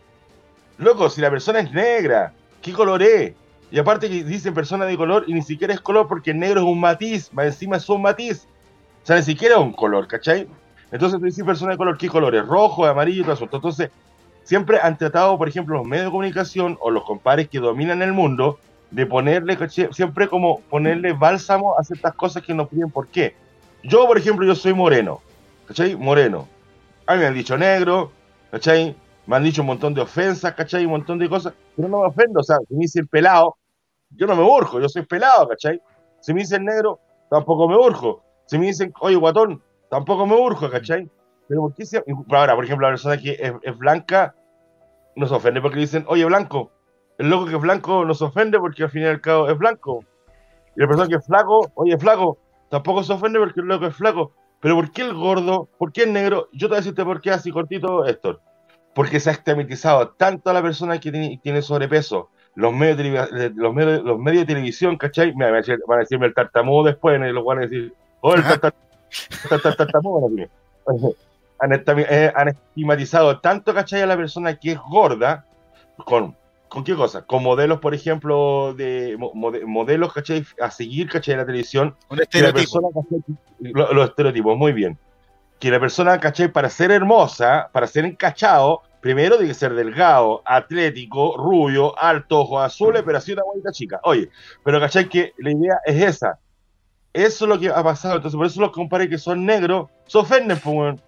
Loco, 0.77 1.09
si 1.09 1.21
la 1.21 1.29
persona 1.29 1.59
es 1.59 1.71
negra, 1.71 2.31
¿qué 2.61 2.71
color 2.71 3.03
es? 3.03 3.33
Y 3.69 3.79
aparte 3.79 4.07
que 4.09 4.23
dicen 4.23 4.53
persona 4.53 4.85
de 4.85 4.95
color 4.95 5.25
y 5.27 5.33
ni 5.33 5.41
siquiera 5.41 5.73
es 5.73 5.81
color 5.81 6.07
porque 6.07 6.33
negro 6.33 6.61
es 6.61 6.65
un 6.65 6.79
matiz, 6.79 7.33
más 7.33 7.47
encima 7.47 7.77
es 7.77 7.89
un 7.89 8.01
matiz. 8.01 8.47
O 9.03 9.05
sea, 9.05 9.17
ni 9.17 9.23
siquiera 9.23 9.55
es 9.55 9.61
un 9.61 9.73
color, 9.73 10.07
¿cachai? 10.07 10.47
Entonces 10.91 11.19
tú 11.19 11.25
dices 11.25 11.43
persona 11.43 11.71
de 11.71 11.77
color, 11.77 11.97
¿qué 11.97 12.07
color 12.07 12.35
es? 12.35 12.45
Rojo, 12.45 12.85
amarillo 12.85 13.21
y 13.21 13.23
todo 13.23 13.33
eso. 13.33 13.49
Entonces, 13.51 13.89
siempre 14.43 14.79
han 14.81 14.97
tratado, 14.97 15.37
por 15.37 15.49
ejemplo, 15.49 15.77
los 15.77 15.85
medios 15.85 16.05
de 16.05 16.11
comunicación 16.11 16.77
o 16.79 16.89
los 16.89 17.03
compares 17.03 17.49
que 17.49 17.59
dominan 17.59 18.01
el 18.01 18.13
mundo, 18.13 18.59
de 18.91 19.05
ponerle, 19.05 19.57
siempre 19.91 20.29
como 20.29 20.61
ponerle 20.61 21.11
bálsamo 21.11 21.77
a 21.77 21.83
ciertas 21.83 22.13
cosas 22.15 22.43
que 22.43 22.53
no 22.53 22.67
piden 22.67 22.89
por 22.89 23.07
qué. 23.07 23.35
Yo, 23.83 24.05
por 24.07 24.17
ejemplo, 24.17 24.45
yo 24.45 24.55
soy 24.55 24.73
moreno, 24.73 25.21
¿cachai? 25.67 25.95
Moreno. 25.95 26.47
A 27.05 27.13
mí 27.13 27.19
me 27.19 27.27
han 27.27 27.33
dicho 27.33 27.57
negro, 27.57 28.11
¿cachai? 28.51 28.95
Me 29.25 29.35
han 29.35 29.43
dicho 29.43 29.61
un 29.61 29.67
montón 29.67 29.93
de 29.93 30.01
ofensas, 30.01 30.53
¿cachai? 30.53 30.85
Un 30.85 30.91
montón 30.91 31.19
de 31.19 31.29
cosas, 31.29 31.53
pero 31.75 31.87
no 31.87 32.01
me 32.01 32.07
ofendo, 32.07 32.39
o 32.39 32.43
sea, 32.43 32.57
si 32.67 32.73
me 32.73 32.81
dicen 32.81 33.07
pelado, 33.07 33.55
yo 34.09 34.27
no 34.27 34.35
me 34.35 34.43
urjo, 34.43 34.79
yo 34.79 34.89
soy 34.89 35.03
pelado, 35.05 35.47
¿cachai? 35.47 35.81
Si 36.21 36.33
me 36.33 36.41
dicen 36.41 36.65
negro, 36.65 36.99
tampoco 37.29 37.67
me 37.67 37.75
urjo. 37.75 38.23
Si 38.45 38.57
me 38.57 38.67
dicen, 38.67 38.93
oye, 38.99 39.15
guatón, 39.15 39.61
tampoco 39.89 40.25
me 40.25 40.35
urjo, 40.35 40.69
¿cachai? 40.69 41.09
Pero 41.47 41.61
¿por 41.61 41.73
qué 41.73 41.85
se... 41.85 42.03
Ahora, 42.29 42.55
por 42.55 42.65
ejemplo, 42.65 42.87
la 42.87 42.93
persona 42.93 43.17
que 43.17 43.31
es, 43.31 43.53
es 43.61 43.77
blanca 43.77 44.35
no 45.15 45.27
se 45.27 45.33
ofende 45.33 45.61
porque 45.61 45.79
dicen, 45.79 46.05
oye, 46.07 46.25
blanco. 46.25 46.71
El 47.17 47.29
loco 47.29 47.45
que 47.47 47.55
es 47.55 47.61
blanco 47.61 48.05
no 48.05 48.13
se 48.13 48.23
ofende 48.25 48.59
porque 48.59 48.83
al 48.83 48.91
fin 48.91 49.03
y 49.03 49.05
al 49.05 49.21
cabo 49.21 49.49
es 49.49 49.57
blanco. 49.57 50.03
Y 50.75 50.81
la 50.81 50.87
persona 50.87 51.07
que 51.07 51.15
es 51.15 51.25
flaco, 51.25 51.71
oye, 51.75 51.97
flaco, 51.97 52.37
tampoco 52.69 53.03
se 53.03 53.13
ofende 53.13 53.39
porque 53.39 53.61
el 53.61 53.67
loco 53.67 53.85
es 53.87 53.95
flaco. 53.95 54.33
Pero 54.59 54.75
¿por 54.75 54.91
qué 54.91 55.03
el 55.03 55.13
gordo? 55.13 55.69
¿Por 55.77 55.91
qué 55.91 56.03
el 56.03 56.13
negro? 56.13 56.49
Yo 56.51 56.67
te 56.67 56.69
voy 56.69 56.75
a 56.77 56.79
decirte 56.79 57.03
por 57.03 57.21
qué 57.21 57.31
así 57.31 57.51
cortito, 57.51 58.05
Héctor. 58.05 58.41
Porque 58.95 59.19
se 59.19 59.29
ha 59.29 59.33
estigmatizado 59.33 60.09
tanto 60.09 60.49
a 60.49 60.53
la 60.53 60.61
persona 60.61 60.99
que 60.99 61.11
tiene, 61.11 61.39
tiene 61.43 61.61
sobrepeso, 61.61 62.29
los 62.55 62.73
medios, 62.73 62.97
de, 63.31 63.51
los, 63.55 63.73
medios, 63.73 64.03
los 64.03 64.17
medios 64.17 64.41
de 64.41 64.53
televisión, 64.53 64.97
¿cachai? 64.97 65.35
Me 65.35 65.45
van 65.45 65.63
a, 65.63 65.97
decirme 65.99 66.25
el 66.25 66.33
tartamudo 66.33 66.85
después, 66.85 67.19
y 67.19 67.31
los 67.31 67.45
van 67.45 67.59
a 67.59 67.61
decir, 67.61 67.93
oh, 68.21 68.33
el 68.33 68.43
tartamudo. 68.43 70.31
eh, 72.09 72.31
han 72.35 72.47
estigmatizado 72.47 73.39
tanto, 73.39 73.75
¿cachai? 73.75 74.01
A 74.01 74.07
la 74.07 74.17
persona 74.17 74.55
que 74.55 74.71
es 74.71 74.79
gorda, 74.89 75.45
con 76.03 76.35
¿Con 76.69 76.83
qué 76.83 76.95
cosa? 76.95 77.25
Con 77.25 77.43
modelos, 77.43 77.79
por 77.79 77.95
ejemplo, 77.95 78.73
de 78.73 79.17
modelos, 79.17 80.13
¿cachai? 80.13 80.45
A 80.61 80.69
seguir, 80.69 81.09
¿cachai? 81.09 81.33
En 81.33 81.39
la 81.39 81.45
televisión. 81.45 81.95
Un 82.09 82.21
estereotipo. 82.21 82.91
los 83.59 84.09
estereotipos, 84.09 84.57
muy 84.57 84.73
bien. 84.73 84.97
Que 85.59 85.71
la 85.71 85.79
persona, 85.79 86.19
¿cachai? 86.19 86.51
Para 86.51 86.69
ser 86.69 86.91
hermosa, 86.91 87.69
para 87.71 87.87
ser 87.87 88.05
encachado, 88.05 88.81
primero 88.99 89.37
tiene 89.37 89.53
que 89.53 89.59
ser 89.59 89.73
delgado, 89.73 90.41
atlético, 90.45 91.37
rubio, 91.37 91.97
alto, 91.97 92.41
ojos 92.41 92.63
azules, 92.63 93.03
pero 93.05 93.17
así 93.17 93.31
una 93.31 93.43
bonita 93.43 93.71
chica. 93.71 93.99
Oye, 94.03 94.29
pero, 94.63 94.79
¿cachai? 94.79 95.07
Que 95.07 95.33
la 95.37 95.51
idea 95.51 95.79
es 95.85 96.03
esa. 96.03 96.37
Eso 97.13 97.45
es 97.45 97.49
lo 97.49 97.59
que 97.59 97.69
ha 97.69 97.83
pasado. 97.83 98.17
Entonces, 98.17 98.37
por 98.37 98.45
eso 98.45 98.61
los 98.61 98.71
compadres 98.71 99.09
que 99.09 99.17
son 99.17 99.45
negros 99.45 99.89
se 100.05 100.17
ofenden, 100.17 100.59
pues, 100.59 100.99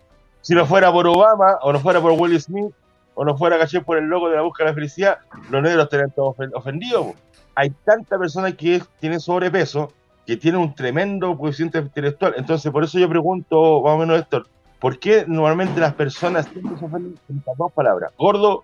Si 0.41 0.55
no 0.55 0.65
fuera 0.65 0.91
por 0.91 1.05
Obama 1.05 1.59
o 1.61 1.73
no 1.73 1.79
fuera 1.79 1.99
por 1.99 2.13
Will 2.13 2.39
Smith, 2.39 2.73
o 3.19 3.25
no 3.25 3.35
fuera, 3.35 3.59
caché, 3.59 3.81
por 3.81 3.97
el 3.97 4.05
loco 4.05 4.29
de 4.29 4.37
la 4.37 4.43
búsqueda 4.43 4.67
de 4.67 4.71
la 4.71 4.75
felicidad, 4.75 5.17
los 5.49 5.61
negros 5.61 5.83
estarían 5.83 6.09
todos 6.11 6.37
ofendidos. 6.53 7.07
Hay 7.53 7.69
tanta 7.83 8.17
persona 8.17 8.53
que 8.53 8.81
tiene 9.01 9.19
sobrepeso, 9.19 9.91
que 10.25 10.37
tiene 10.37 10.57
un 10.57 10.73
tremendo 10.73 11.37
coeficiente 11.37 11.79
intelectual. 11.79 12.35
Entonces, 12.37 12.71
por 12.71 12.81
eso 12.81 12.97
yo 12.97 13.09
pregunto, 13.09 13.81
más 13.81 13.93
o 13.93 13.97
menos, 13.97 14.19
Héctor, 14.21 14.47
¿por 14.79 14.99
qué 14.99 15.25
normalmente 15.27 15.81
las 15.81 15.93
personas 15.95 16.45
siempre 16.45 16.79
se 16.79 16.85
ofenden 16.85 17.19
con 17.27 17.57
dos 17.57 17.73
palabras, 17.73 18.13
gordo 18.17 18.63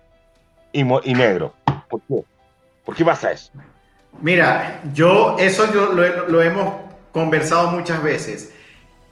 y, 0.72 0.84
negro? 0.84 1.52
¿Por 1.90 2.00
qué? 2.08 2.24
¿Por 2.82 2.96
qué 2.96 3.04
pasa 3.04 3.32
eso? 3.32 3.52
Mira, 4.22 4.80
yo 4.94 5.36
eso 5.38 5.70
yo 5.70 5.92
lo 5.92 6.40
hemos 6.40 6.76
conversado 7.12 7.72
muchas 7.72 8.02
veces. 8.02 8.54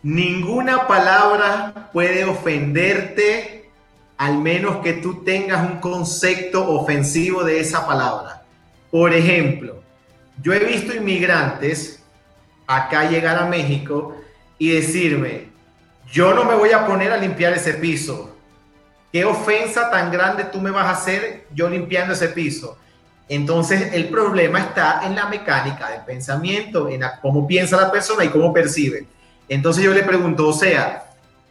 Ninguna 0.03 0.87
palabra 0.87 1.91
puede 1.93 2.25
ofenderte 2.25 3.64
al 4.17 4.39
menos 4.39 4.77
que 4.77 4.95
tú 4.95 5.25
tengas 5.25 5.69
un 5.69 5.79
concepto 5.79 6.69
ofensivo 6.69 7.43
de 7.45 7.61
esa 7.61 7.87
palabra. 7.87 8.43
Por 8.91 9.13
ejemplo, 9.13 9.83
yo 10.43 10.53
he 10.53 10.61
visto 10.61 10.95
inmigrantes 10.95 12.03
acá 12.67 13.09
llegar 13.11 13.39
a 13.39 13.47
México 13.47 14.17
y 14.59 14.71
decirme, 14.71 15.49
yo 16.13 16.33
no 16.35 16.45
me 16.45 16.55
voy 16.55 16.71
a 16.71 16.87
poner 16.87 17.13
a 17.13 17.17
limpiar 17.17 17.53
ese 17.53 17.75
piso. 17.75 18.37
¿Qué 19.13 19.25
ofensa 19.25 19.91
tan 19.91 20.11
grande 20.11 20.45
tú 20.45 20.61
me 20.61 20.71
vas 20.71 20.87
a 20.87 20.91
hacer 20.91 21.47
yo 21.55 21.69
limpiando 21.69 22.15
ese 22.15 22.29
piso? 22.29 22.79
Entonces 23.29 23.95
el 23.95 24.09
problema 24.09 24.61
está 24.61 25.03
en 25.05 25.15
la 25.15 25.27
mecánica 25.27 25.91
del 25.91 26.03
pensamiento, 26.03 26.89
en 26.89 27.03
cómo 27.23 27.47
piensa 27.47 27.77
la 27.77 27.91
persona 27.91 28.25
y 28.25 28.29
cómo 28.29 28.53
percibe. 28.53 29.07
Entonces 29.49 29.85
yo 29.85 29.93
le 29.93 30.03
pregunto, 30.03 30.49
o 30.49 30.53
sea, 30.53 31.05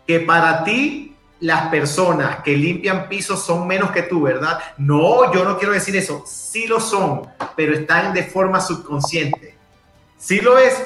que 0.05 0.19
para 0.19 0.63
ti 0.63 1.12
las 1.43 1.67
personas 1.67 2.41
que 2.41 2.55
limpian 2.55 3.09
pisos 3.09 3.45
son 3.45 3.67
menos 3.67 3.91
que 3.91 4.03
tú, 4.03 4.21
¿verdad? 4.21 4.59
No, 4.77 5.33
yo 5.33 5.43
no 5.43 5.57
quiero 5.57 5.73
decir 5.73 5.93
eso. 5.97 6.23
Sí 6.25 6.67
lo 6.67 6.79
son, 6.79 7.27
pero 7.57 7.73
están 7.73 8.13
de 8.13 8.23
forma 8.23 8.61
subconsciente. 8.61 9.57
Sí 10.17 10.39
lo 10.39 10.57
es 10.57 10.81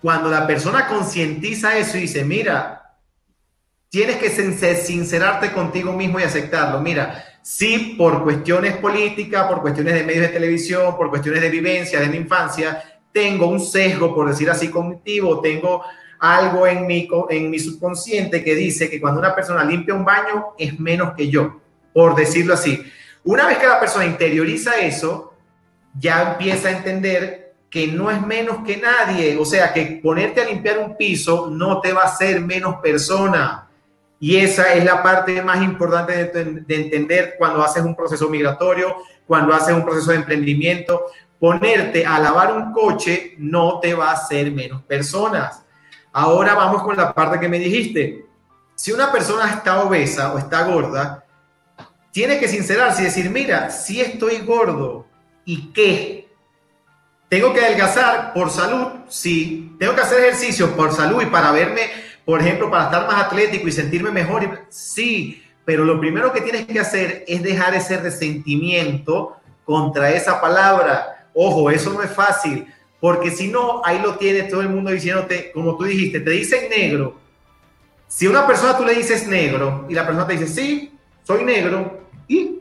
cuando 0.00 0.30
la 0.30 0.46
persona 0.46 0.86
concientiza 0.86 1.76
eso 1.76 1.96
y 1.96 2.02
dice, 2.02 2.24
mira, 2.24 2.94
tienes 3.88 4.18
que 4.18 4.30
sincerarte 4.30 5.50
contigo 5.50 5.92
mismo 5.92 6.20
y 6.20 6.22
aceptarlo. 6.22 6.80
Mira, 6.80 7.24
sí, 7.42 7.96
por 7.98 8.22
cuestiones 8.22 8.76
políticas, 8.76 9.48
por 9.48 9.60
cuestiones 9.60 9.94
de 9.94 10.04
medios 10.04 10.22
de 10.22 10.28
televisión, 10.28 10.96
por 10.96 11.10
cuestiones 11.10 11.42
de 11.42 11.50
vivencia 11.50 11.98
de 11.98 12.08
mi 12.08 12.18
infancia, 12.18 13.00
tengo 13.12 13.48
un 13.48 13.58
sesgo, 13.58 14.14
por 14.14 14.28
decir 14.28 14.48
así, 14.48 14.68
cognitivo, 14.68 15.40
tengo 15.40 15.82
algo 16.20 16.66
en 16.66 16.86
mi, 16.86 17.08
en 17.30 17.50
mi 17.50 17.58
subconsciente 17.58 18.44
que 18.44 18.54
dice 18.54 18.90
que 18.90 19.00
cuando 19.00 19.20
una 19.20 19.34
persona 19.34 19.64
limpia 19.64 19.94
un 19.94 20.04
baño 20.04 20.48
es 20.58 20.78
menos 20.78 21.14
que 21.16 21.28
yo, 21.28 21.60
por 21.94 22.14
decirlo 22.14 22.54
así. 22.54 22.84
Una 23.24 23.46
vez 23.46 23.58
que 23.58 23.66
la 23.66 23.80
persona 23.80 24.04
interioriza 24.04 24.78
eso, 24.78 25.32
ya 25.98 26.32
empieza 26.32 26.68
a 26.68 26.72
entender 26.72 27.54
que 27.70 27.86
no 27.86 28.10
es 28.10 28.20
menos 28.20 28.58
que 28.66 28.76
nadie, 28.76 29.36
o 29.38 29.46
sea, 29.46 29.72
que 29.72 30.00
ponerte 30.02 30.42
a 30.42 30.44
limpiar 30.44 30.78
un 30.78 30.96
piso 30.96 31.48
no 31.50 31.80
te 31.80 31.92
va 31.92 32.02
a 32.02 32.06
hacer 32.06 32.40
menos 32.42 32.76
persona. 32.76 33.68
Y 34.18 34.36
esa 34.36 34.74
es 34.74 34.84
la 34.84 35.02
parte 35.02 35.40
más 35.40 35.62
importante 35.62 36.26
de, 36.26 36.44
de 36.66 36.74
entender 36.74 37.36
cuando 37.38 37.62
haces 37.62 37.82
un 37.82 37.96
proceso 37.96 38.28
migratorio, 38.28 38.96
cuando 39.26 39.54
haces 39.54 39.74
un 39.74 39.84
proceso 39.84 40.10
de 40.10 40.18
emprendimiento. 40.18 41.06
Ponerte 41.38 42.04
a 42.04 42.18
lavar 42.18 42.54
un 42.54 42.72
coche 42.72 43.34
no 43.38 43.80
te 43.80 43.94
va 43.94 44.10
a 44.10 44.14
hacer 44.14 44.52
menos 44.52 44.82
personas 44.82 45.64
Ahora 46.12 46.54
vamos 46.54 46.82
con 46.82 46.96
la 46.96 47.12
parte 47.14 47.38
que 47.38 47.48
me 47.48 47.58
dijiste. 47.58 48.26
Si 48.74 48.92
una 48.92 49.12
persona 49.12 49.50
está 49.50 49.82
obesa 49.82 50.32
o 50.32 50.38
está 50.38 50.64
gorda, 50.64 51.24
tiene 52.10 52.38
que 52.38 52.48
sincerarse 52.48 53.02
y 53.02 53.04
decir, 53.06 53.30
mira, 53.30 53.70
si 53.70 54.00
estoy 54.00 54.38
gordo, 54.38 55.06
¿y 55.44 55.72
qué? 55.72 56.28
Tengo 57.28 57.52
que 57.52 57.60
adelgazar 57.60 58.32
por 58.32 58.50
salud, 58.50 58.88
sí. 59.08 59.76
Tengo 59.78 59.94
que 59.94 60.00
hacer 60.00 60.20
ejercicio 60.20 60.74
por 60.74 60.92
salud 60.92 61.22
y 61.22 61.26
para 61.26 61.52
verme, 61.52 61.82
por 62.24 62.40
ejemplo, 62.40 62.70
para 62.70 62.84
estar 62.84 63.06
más 63.06 63.26
atlético 63.26 63.68
y 63.68 63.72
sentirme 63.72 64.10
mejor, 64.10 64.66
sí. 64.68 65.44
Pero 65.64 65.84
lo 65.84 66.00
primero 66.00 66.32
que 66.32 66.40
tienes 66.40 66.66
que 66.66 66.80
hacer 66.80 67.24
es 67.28 67.42
dejar 67.42 67.74
ese 67.74 67.98
resentimiento 67.98 69.36
contra 69.64 70.10
esa 70.10 70.40
palabra. 70.40 71.28
Ojo, 71.32 71.70
eso 71.70 71.92
no 71.92 72.02
es 72.02 72.10
fácil 72.10 72.66
porque 73.00 73.30
si 73.30 73.48
no, 73.48 73.80
ahí 73.84 73.98
lo 74.00 74.16
tienes 74.16 74.48
todo 74.48 74.60
el 74.60 74.68
mundo 74.68 74.90
diciéndote, 74.90 75.50
como 75.52 75.76
tú 75.76 75.84
dijiste, 75.84 76.20
te 76.20 76.30
dicen 76.30 76.68
negro. 76.68 77.18
Si 78.06 78.26
a 78.26 78.30
una 78.30 78.46
persona 78.46 78.76
tú 78.76 78.84
le 78.84 78.94
dices 78.94 79.26
negro 79.26 79.86
y 79.88 79.94
la 79.94 80.04
persona 80.04 80.26
te 80.26 80.34
dice, 80.34 80.46
sí, 80.46 80.92
soy 81.22 81.44
negro, 81.44 82.00
y 82.28 82.58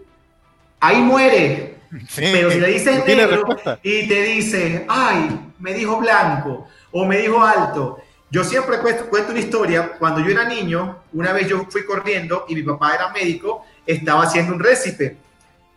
ahí 0.80 1.02
muere. 1.02 1.76
Pero 2.16 2.52
si 2.52 2.60
le 2.60 2.68
dices 2.68 3.06
negro 3.06 3.46
y 3.84 4.08
te 4.08 4.24
dice, 4.24 4.86
ay, 4.88 5.52
me 5.60 5.74
dijo 5.74 5.98
blanco 5.98 6.68
o 6.92 7.06
me 7.06 7.18
dijo 7.18 7.44
alto. 7.44 8.00
Yo 8.32 8.44
siempre 8.44 8.78
cuento, 8.78 9.10
cuento 9.10 9.32
una 9.32 9.40
historia. 9.40 9.94
Cuando 9.98 10.22
yo 10.22 10.30
era 10.30 10.46
niño, 10.48 11.00
una 11.14 11.34
vez 11.34 11.48
yo 11.48 11.66
fui 11.70 11.84
corriendo 11.84 12.46
y 12.48 12.56
mi 12.56 12.62
papá 12.62 12.94
era 12.94 13.10
médico, 13.10 13.66
estaba 13.88 14.24
haciendo 14.24 14.54
un 14.54 14.60
récipe 14.60 15.18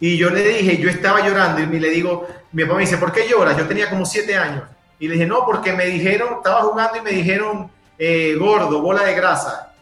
y 0.02 0.16
yo 0.16 0.30
le 0.30 0.42
dije, 0.42 0.78
yo 0.78 0.90
estaba 0.90 1.24
llorando 1.24 1.60
y 1.60 1.78
le 1.78 1.88
digo, 1.90 2.26
mi 2.50 2.64
papá 2.64 2.74
me 2.74 2.80
dice, 2.80 2.96
¿por 2.96 3.12
qué 3.12 3.28
lloras? 3.28 3.56
Yo 3.56 3.68
tenía 3.68 3.88
como 3.88 4.04
siete 4.04 4.34
años. 4.34 4.64
Y 4.98 5.06
le 5.06 5.14
dije, 5.14 5.28
no, 5.28 5.46
porque 5.46 5.72
me 5.74 5.86
dijeron, 5.86 6.38
estaba 6.38 6.62
jugando 6.62 6.98
y 6.98 7.02
me 7.02 7.12
dijeron, 7.12 7.70
eh, 7.96 8.34
gordo, 8.36 8.82
bola 8.82 9.04
de 9.04 9.14
grasa. 9.14 9.72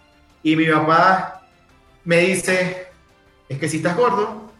Y 0.42 0.56
mi 0.56 0.66
papá 0.66 1.40
me 2.04 2.18
dice, 2.18 2.88
es 3.48 3.58
que 3.58 3.66
si 3.66 3.78
estás 3.78 3.96
gordo. 3.96 4.50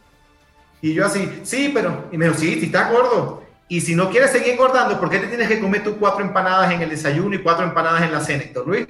Y 0.81 0.95
yo 0.95 1.05
así, 1.05 1.43
sí, 1.43 1.71
pero, 1.75 2.09
y 2.11 2.17
me 2.17 2.25
dijo, 2.25 2.39
sí, 2.39 2.59
si 2.59 2.65
estás 2.65 2.91
gordo. 2.91 3.43
Y 3.69 3.83
si 3.83 3.95
no 3.95 4.09
quieres 4.09 4.31
seguir 4.31 4.55
engordando, 4.55 4.99
¿por 4.99 5.11
qué 5.11 5.19
te 5.19 5.27
tienes 5.27 5.47
que 5.47 5.61
comer 5.61 5.85
tus 5.85 5.97
cuatro 5.97 6.25
empanadas 6.25 6.73
en 6.73 6.81
el 6.81 6.89
desayuno 6.89 7.35
y 7.35 7.43
cuatro 7.43 7.67
empanadas 7.67 8.01
en 8.01 8.13
la 8.13 8.21
cena, 8.23 8.45
Héctor 8.45 8.67
Luis? 8.67 8.87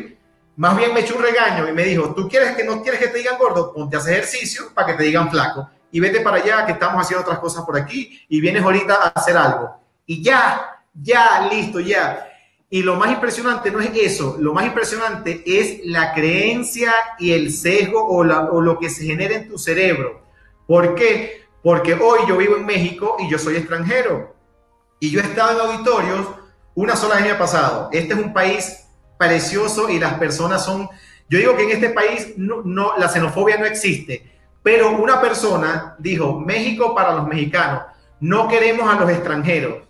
Más 0.55 0.77
bien 0.77 0.95
me 0.95 1.01
echó 1.01 1.17
un 1.17 1.23
regaño 1.23 1.69
y 1.69 1.73
me 1.73 1.83
dijo, 1.83 2.15
¿tú 2.15 2.29
quieres 2.29 2.55
que 2.55 2.63
no 2.63 2.81
quieres 2.81 3.01
que 3.01 3.09
te 3.09 3.19
digan 3.19 3.39
gordo? 3.39 3.75
Ponte 3.75 3.97
a 3.97 3.99
hacer 3.99 4.13
ejercicio 4.13 4.71
para 4.73 4.87
que 4.87 4.95
te 4.95 5.03
digan 5.03 5.33
flaco 5.33 5.69
y 5.93 6.01
vete 6.01 6.21
para 6.21 6.37
allá 6.39 6.67
que 6.67 6.73
estamos 6.73 7.03
haciendo 7.03 7.23
otras 7.23 7.39
cosas 7.39 7.65
por 7.65 7.77
aquí 7.77 8.25
y 8.29 8.41
vienes 8.41 8.63
ahorita 8.63 8.95
a 8.95 9.09
hacer 9.09 9.37
algo. 9.37 9.77
Y 10.07 10.23
ya, 10.23 10.83
ya, 10.95 11.49
listo, 11.51 11.81
ya. 11.81 12.27
Y 12.69 12.83
lo 12.83 12.95
más 12.95 13.11
impresionante 13.11 13.71
no 13.71 13.81
es 13.81 13.91
eso, 13.95 14.37
lo 14.39 14.55
más 14.55 14.65
impresionante 14.65 15.43
es 15.45 15.81
la 15.87 16.15
creencia 16.15 16.93
y 17.19 17.33
el 17.33 17.53
sesgo 17.53 18.07
o, 18.07 18.23
lo 18.23 18.79
que 18.79 18.89
se 18.89 19.05
genera 19.05 19.35
en 19.35 19.49
tu 19.49 19.59
cerebro. 19.59 20.23
¿Por 20.69 20.95
qué? 20.95 21.47
Porque 21.65 21.95
hoy 21.95 22.21
yo 22.29 22.37
vivo 22.37 22.57
en 22.57 22.65
México 22.65 23.17
y 23.19 23.29
yo 23.29 23.39
soy 23.39 23.57
extranjero. 23.57 24.37
Y 25.01 25.11
yo 25.11 25.21
he 25.21 25.25
estado 25.25 25.51
en 25.51 25.71
auditorios 25.73 26.27
una 26.75 26.95
sola 26.95 27.17
vez 27.17 27.25
me 27.25 27.31
ha 27.33 27.39
pasado. 27.39 27.89
Este 27.93 28.15
es 28.15 28.21
un 28.21 28.33
país 28.33 28.85
precioso 29.19 29.91
y 29.91 29.99
las 29.99 30.15
personas 30.15 30.65
son, 30.65 30.89
yo 31.29 31.39
digo 31.39 31.57
que 31.57 31.65
en 31.65 31.71
este 31.71 31.91
país 31.91 32.35
no, 32.37 32.63
no, 32.65 32.97
la 32.97 33.09
xenofobia 33.09 33.59
no 33.59 33.67
existe, 33.67 34.30
pero 34.63 34.91
una 34.91 35.21
persona 35.21 35.95
dijo, 35.99 36.39
México 36.39 36.95
para 36.95 37.15
los 37.15 37.27
mexicanos, 37.27 37.83
no 38.21 38.49
queremos 38.49 38.93
a 38.93 39.01
los 39.01 39.11
extranjeros. 39.11 39.85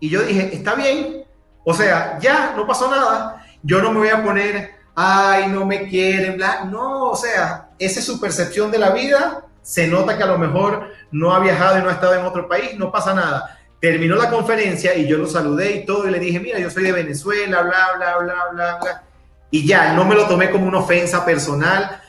Y 0.00 0.08
yo 0.08 0.22
dije, 0.22 0.54
está 0.54 0.74
bien, 0.74 1.24
o 1.64 1.74
sea, 1.74 2.18
ya 2.20 2.54
no 2.56 2.66
pasó 2.66 2.90
nada, 2.90 3.44
yo 3.62 3.80
no 3.82 3.90
me 3.90 4.00
voy 4.00 4.08
a 4.08 4.22
poner, 4.22 4.74
ay, 4.94 5.48
no 5.48 5.64
me 5.64 5.88
quieren, 5.88 6.36
bla, 6.36 6.64
no, 6.64 7.10
o 7.10 7.16
sea, 7.16 7.70
esa 7.78 8.00
es 8.00 8.06
su 8.06 8.20
percepción 8.20 8.70
de 8.70 8.78
la 8.78 8.90
vida, 8.90 9.44
se 9.62 9.88
nota 9.88 10.16
que 10.16 10.22
a 10.22 10.26
lo 10.26 10.38
mejor 10.38 10.90
no 11.10 11.34
ha 11.34 11.40
viajado 11.40 11.78
y 11.78 11.82
no 11.82 11.88
ha 11.88 11.92
estado 11.92 12.14
en 12.14 12.26
otro 12.26 12.46
país, 12.48 12.76
no 12.76 12.92
pasa 12.92 13.14
nada. 13.14 13.58
Terminó 13.80 14.14
la 14.14 14.30
conferencia 14.30 14.94
y 14.94 15.06
yo 15.06 15.16
lo 15.16 15.26
saludé 15.26 15.76
y 15.76 15.86
todo 15.86 16.06
y 16.06 16.10
le 16.10 16.18
dije, 16.18 16.38
mira, 16.38 16.58
yo 16.58 16.70
soy 16.70 16.84
de 16.84 16.92
Venezuela, 16.92 17.62
bla, 17.62 17.88
bla, 17.96 18.18
bla, 18.18 18.34
bla, 18.52 18.78
bla. 18.78 19.02
Y 19.50 19.66
ya, 19.66 19.94
no 19.94 20.04
me 20.04 20.14
lo 20.14 20.26
tomé 20.26 20.50
como 20.50 20.66
una 20.66 20.80
ofensa 20.80 21.24
personal. 21.24 22.02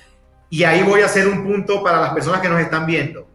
Y 0.49 0.63
ahí 0.63 0.83
voy 0.83 1.01
a 1.01 1.05
hacer 1.05 1.27
un 1.27 1.43
punto 1.43 1.83
para 1.83 1.99
las 1.99 2.13
personas 2.13 2.41
que 2.41 2.49
nos 2.49 2.61
están 2.61 2.85
viendo. 2.85 3.27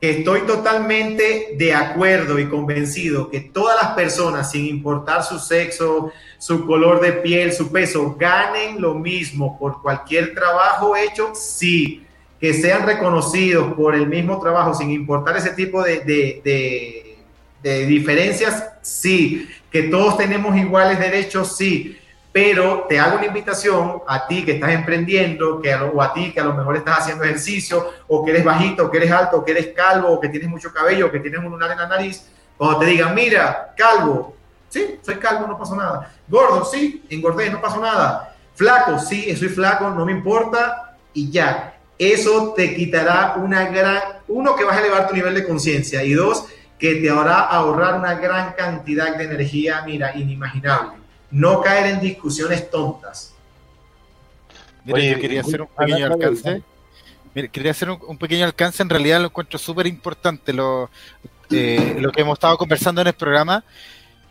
Estoy 0.00 0.42
totalmente 0.42 1.56
de 1.58 1.74
acuerdo 1.74 2.38
y 2.38 2.48
convencido 2.48 3.28
que 3.28 3.40
todas 3.40 3.82
las 3.82 3.92
personas, 3.94 4.50
sin 4.50 4.66
importar 4.66 5.24
su 5.24 5.40
sexo, 5.40 6.12
su 6.38 6.66
color 6.66 7.00
de 7.00 7.14
piel, 7.14 7.52
su 7.52 7.72
peso, 7.72 8.14
ganen 8.16 8.80
lo 8.80 8.94
mismo 8.94 9.58
por 9.58 9.82
cualquier 9.82 10.34
trabajo 10.34 10.94
hecho, 10.94 11.32
sí, 11.34 12.06
que 12.40 12.54
sean 12.54 12.86
reconocidos 12.86 13.74
por 13.74 13.96
el 13.96 14.06
mismo 14.06 14.38
trabajo, 14.40 14.72
sin 14.72 14.92
importar 14.92 15.36
ese 15.36 15.50
tipo 15.50 15.82
de, 15.82 16.00
de, 16.00 17.18
de 17.60 17.86
diferencias, 17.86 18.68
sí. 18.82 19.48
Que 19.68 19.82
todos 19.82 20.16
tenemos 20.16 20.56
iguales 20.56 21.00
derechos, 21.00 21.56
sí. 21.56 21.98
Pero 22.30 22.86
te 22.88 23.00
hago 23.00 23.16
una 23.16 23.26
invitación 23.26 24.02
a 24.06 24.26
ti 24.26 24.44
que 24.44 24.52
estás 24.52 24.70
emprendiendo, 24.70 25.60
que 25.60 25.74
o 25.74 26.00
a 26.02 26.12
ti 26.12 26.32
que 26.32 26.40
a 26.40 26.44
lo 26.44 26.54
mejor 26.54 26.76
estás 26.76 27.00
haciendo 27.00 27.24
ejercicio, 27.24 27.90
o 28.06 28.24
que 28.24 28.30
eres 28.32 28.44
bajito, 28.44 28.86
o 28.86 28.90
que 28.90 28.98
eres 28.98 29.10
alto, 29.10 29.38
o 29.38 29.44
que 29.44 29.52
eres 29.52 29.68
calvo, 29.74 30.08
o 30.08 30.20
que 30.20 30.28
tienes 30.28 30.48
mucho 30.48 30.72
cabello, 30.72 31.06
o 31.06 31.10
que 31.10 31.20
tienes 31.20 31.40
un 31.40 31.50
lunar 31.50 31.70
en 31.70 31.78
la 31.78 31.88
nariz, 31.88 32.28
cuando 32.56 32.80
te 32.80 32.86
digan, 32.86 33.14
mira, 33.14 33.72
calvo, 33.76 34.36
sí, 34.68 34.98
soy 35.00 35.14
calvo, 35.16 35.46
no 35.46 35.56
pasó 35.56 35.76
nada. 35.76 36.12
Gordo, 36.26 36.64
sí, 36.64 37.04
engordé, 37.08 37.48
no 37.50 37.60
pasó 37.60 37.80
nada. 37.80 38.34
Flaco, 38.54 38.98
sí, 38.98 39.34
soy 39.36 39.48
flaco, 39.48 39.88
no 39.90 40.04
me 40.04 40.12
importa, 40.12 40.96
y 41.14 41.30
ya. 41.30 41.76
Eso 41.96 42.52
te 42.54 42.74
quitará 42.74 43.34
una 43.36 43.68
gran, 43.68 44.02
uno, 44.28 44.54
que 44.54 44.64
vas 44.64 44.76
a 44.76 44.80
elevar 44.80 45.08
tu 45.08 45.14
nivel 45.14 45.34
de 45.34 45.46
conciencia, 45.46 46.02
y 46.02 46.12
dos, 46.12 46.46
que 46.78 46.96
te 46.96 47.10
hará 47.10 47.40
ahorrar 47.40 47.98
una 47.98 48.14
gran 48.14 48.52
cantidad 48.52 49.16
de 49.16 49.24
energía, 49.24 49.82
mira, 49.86 50.16
inimaginable. 50.16 50.97
No 51.30 51.60
caer 51.60 51.94
en 51.94 52.00
discusiones 52.00 52.70
tontas. 52.70 53.34
Mira, 54.84 55.00
yo 55.00 55.20
quería 55.20 55.40
hacer 55.42 55.62
un 55.62 55.68
pequeño 55.68 56.06
alcance. 56.06 56.62
Mira, 57.34 57.48
quería 57.48 57.70
hacer 57.70 57.90
un, 57.90 58.18
pequeño 58.18 58.46
alcance, 58.46 58.82
en 58.82 58.88
realidad 58.88 59.20
lo 59.20 59.26
encuentro 59.26 59.58
súper 59.58 59.86
importante, 59.86 60.52
lo, 60.52 60.90
eh, 61.50 61.96
lo 61.98 62.10
que 62.10 62.22
hemos 62.22 62.34
estado 62.34 62.56
conversando 62.56 63.00
en 63.00 63.08
el 63.08 63.12
programa. 63.12 63.64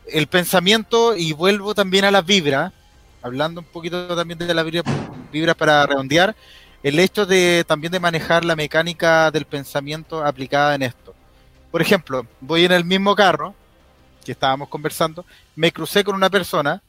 El 0.07 0.27
pensamiento, 0.27 1.15
y 1.15 1.33
vuelvo 1.33 1.75
también 1.75 2.05
a 2.05 2.11
las 2.11 2.25
vibras, 2.25 2.73
hablando 3.21 3.61
un 3.61 3.67
poquito 3.67 4.15
también 4.15 4.39
de 4.39 4.53
las 4.53 4.65
vibras 5.31 5.55
para 5.55 5.85
redondear, 5.85 6.35
el 6.83 6.99
hecho 6.99 7.25
de 7.25 7.65
también 7.67 7.91
de 7.91 7.99
manejar 7.99 8.45
la 8.45 8.55
mecánica 8.55 9.31
del 9.31 9.45
pensamiento 9.45 10.25
aplicada 10.25 10.75
en 10.75 10.83
esto. 10.83 11.13
Por 11.71 11.81
ejemplo, 11.81 12.25
voy 12.39 12.65
en 12.65 12.71
el 12.71 12.85
mismo 12.85 13.15
carro 13.15 13.53
que 14.23 14.31
estábamos 14.31 14.69
conversando, 14.69 15.25
me 15.55 15.71
crucé 15.71 16.03
con 16.03 16.15
una 16.15 16.29
persona, 16.29 16.81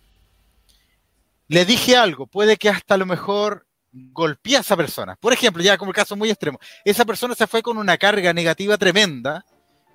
le 1.49 1.65
dije 1.65 1.97
algo, 1.97 2.27
puede 2.27 2.57
que 2.57 2.69
hasta 2.69 2.95
a 2.95 2.99
lo 2.99 3.07
mejor 3.07 3.67
golpeé 3.93 4.59
a 4.59 4.61
esa 4.61 4.77
persona. 4.77 5.17
Por 5.17 5.33
ejemplo, 5.33 5.63
ya 5.63 5.79
como 5.79 5.91
el 5.91 5.97
caso 5.97 6.15
muy 6.15 6.31
extremo, 6.31 6.59
esa 6.85 7.05
persona 7.05 7.35
se 7.35 7.47
fue 7.47 7.63
con 7.63 7.79
una 7.79 7.97
carga 7.97 8.33
negativa 8.33 8.77
tremenda, 8.77 9.45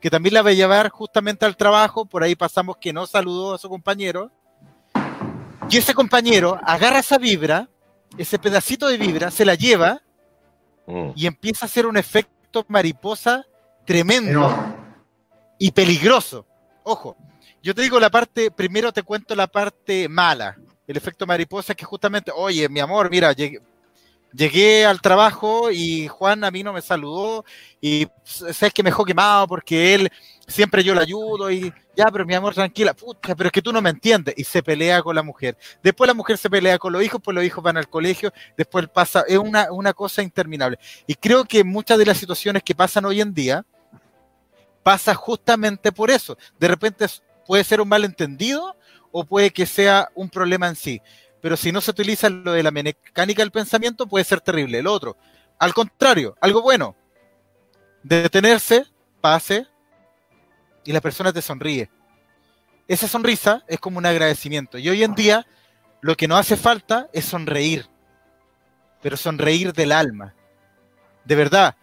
que 0.02 0.10
también 0.10 0.34
la 0.34 0.42
va 0.42 0.50
a 0.50 0.54
llevar 0.54 0.90
justamente 0.90 1.46
al 1.46 1.56
trabajo, 1.56 2.06
por 2.06 2.24
ahí 2.24 2.36
pasamos 2.36 2.78
que 2.78 2.92
no 2.92 3.06
saludó 3.06 3.54
a 3.54 3.58
su 3.58 3.70
compañero, 3.70 4.32
y 5.70 5.78
ese 5.78 5.94
compañero 5.94 6.60
agarra 6.64 7.00
esa 7.00 7.18
vibra, 7.18 7.70
ese 8.18 8.38
pedacito 8.38 8.88
de 8.88 8.98
vibra, 8.98 9.32
se 9.32 9.46
la 9.46 9.56
lleva 9.56 10.02
mm. 10.88 11.12
y 11.16 11.26
empieza 11.26 11.66
a 11.66 11.68
hacer 11.68 11.86
un 11.86 11.98
efecto 11.98 12.66
mariposa 12.68 13.46
tremendo 13.86 14.52
y 15.58 15.72
peligroso. 15.72 16.46
Ojo, 16.84 17.16
yo 17.62 17.74
te 17.74 17.82
digo 17.82 18.00
la 18.00 18.10
parte, 18.10 18.52
primero 18.52 18.92
te 18.92 19.04
cuento 19.04 19.36
la 19.36 19.48
parte 19.48 20.10
mala, 20.10 20.58
el 20.88 20.98
efecto 20.98 21.26
mariposa, 21.26 21.76
que 21.76 21.86
justamente, 21.86 22.32
oye, 22.36 22.68
mi 22.70 22.80
amor, 22.80 23.10
mira, 23.10 23.34
llegué, 23.34 24.86
al 24.86 25.02
trabajo 25.02 25.72
y 25.72 26.08
Juan 26.08 26.44
a 26.44 26.52
mí 26.52 26.64
no 26.64 26.74
me 26.74 26.82
saludó 26.82 27.46
y 27.80 28.08
sabes 28.24 28.74
que 28.74 28.84
me 28.84 28.90
dejó 28.90 29.06
quemado 29.06 29.48
porque 29.48 29.94
él 29.94 30.10
siempre 30.48 30.84
yo 30.84 30.96
le 30.96 31.02
ayudo 31.02 31.52
y 31.52 31.72
ya, 31.96 32.06
pero 32.12 32.26
mi 32.26 32.34
amor, 32.34 32.54
tranquila, 32.54 32.94
puta, 32.94 33.36
pero 33.36 33.48
es 33.48 33.52
que 33.52 33.62
tú 33.62 33.72
no 33.72 33.82
me 33.82 33.92
entiendes 33.92 34.34
y 34.36 34.44
se 34.44 34.64
pelea 34.64 35.04
con 35.04 35.16
la 35.16 35.24
mujer. 35.24 35.56
Después 35.84 36.08
la 36.08 36.16
mujer 36.16 36.38
se 36.38 36.50
pelea 36.50 36.80
con 36.80 36.92
los 36.92 37.04
hijos, 37.04 37.22
pues 37.24 37.36
los 37.36 37.44
hijos 37.44 37.64
van 37.64 37.78
al 37.78 37.88
colegio, 37.88 38.34
después 38.58 38.88
pasa, 38.90 39.24
es 39.28 39.38
una, 39.38 39.72
una 39.72 39.94
cosa 39.94 40.24
interminable. 40.24 40.80
Y 41.06 41.14
creo 41.16 41.46
que 41.46 41.64
muchas 41.64 41.98
de 42.00 42.06
las 42.06 42.18
situaciones 42.18 42.64
que 42.64 42.74
pasan 42.74 43.06
hoy 43.06 43.22
en 43.22 43.34
día, 43.34 43.64
pasa 44.84 45.16
justamente 45.16 45.92
por 45.92 46.12
eso. 46.12 46.38
De 46.60 46.68
repente 46.68 47.06
puede 47.48 47.64
ser 47.64 47.82
un 47.82 47.88
malentendido 47.88 48.76
o 49.14 49.24
puede 49.24 49.52
que 49.52 49.66
sea 49.66 50.10
un 50.16 50.30
problema 50.30 50.68
en 50.68 50.76
sí. 50.76 51.02
Pero 51.40 51.56
si 51.56 51.72
no 51.72 51.80
se 51.80 51.92
utiliza 51.92 52.30
lo 52.30 52.52
de 52.52 52.64
la 52.64 52.72
mecánica 52.72 53.42
del 53.42 53.52
pensamiento, 53.52 54.08
puede 54.08 54.26
ser 54.26 54.42
terrible. 54.42 54.80
El 54.80 54.88
otro, 54.88 55.16
al 55.60 55.74
contrario, 55.74 56.36
algo 56.42 56.62
bueno. 56.62 56.96
Detenerse, 58.02 58.86
pase, 59.22 59.66
y 60.84 60.92
la 60.92 61.00
persona 61.00 61.32
te 61.32 61.42
sonríe. 61.42 61.90
Esa 62.88 63.08
sonrisa 63.08 63.64
es 63.68 63.80
como 63.80 63.98
un 63.98 64.06
agradecimiento. 64.06 64.78
Y 64.78 64.90
hoy 64.90 65.04
en 65.04 65.16
día, 65.16 65.46
lo 66.02 66.16
que 66.16 66.28
nos 66.28 66.40
hace 66.40 66.58
falta 66.58 67.08
es 67.14 67.26
sonreír. 67.26 67.88
Pero 69.02 69.16
sonreír 69.16 69.74
del 69.74 69.92
alma. 69.92 70.34
De 71.24 71.36
verdad, 71.36 71.76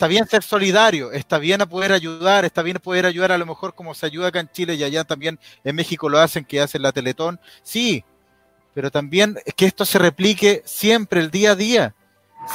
está 0.00 0.08
bien 0.08 0.26
ser 0.26 0.42
solidario, 0.42 1.12
está 1.12 1.36
bien 1.36 1.60
a 1.60 1.66
poder 1.66 1.92
ayudar, 1.92 2.46
está 2.46 2.62
bien 2.62 2.78
poder 2.78 3.04
ayudar 3.04 3.32
a 3.32 3.36
lo 3.36 3.44
mejor 3.44 3.74
como 3.74 3.92
se 3.92 4.06
ayuda 4.06 4.28
acá 4.28 4.40
en 4.40 4.48
Chile 4.50 4.74
y 4.74 4.82
allá 4.82 5.04
también 5.04 5.38
en 5.62 5.76
México 5.76 6.08
lo 6.08 6.18
hacen, 6.18 6.42
que 6.42 6.58
hacen 6.58 6.80
la 6.80 6.90
Teletón, 6.90 7.38
sí, 7.62 8.02
pero 8.72 8.90
también 8.90 9.36
que 9.56 9.66
esto 9.66 9.84
se 9.84 9.98
replique 9.98 10.62
siempre, 10.64 11.20
el 11.20 11.30
día 11.30 11.50
a 11.50 11.54
día. 11.54 11.94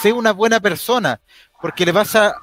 Sé 0.01 0.11
una 0.11 0.33
buena 0.33 0.59
persona, 0.59 1.21
porque 1.61 1.85
le 1.85 1.91
vas 1.91 2.15
a, 2.15 2.33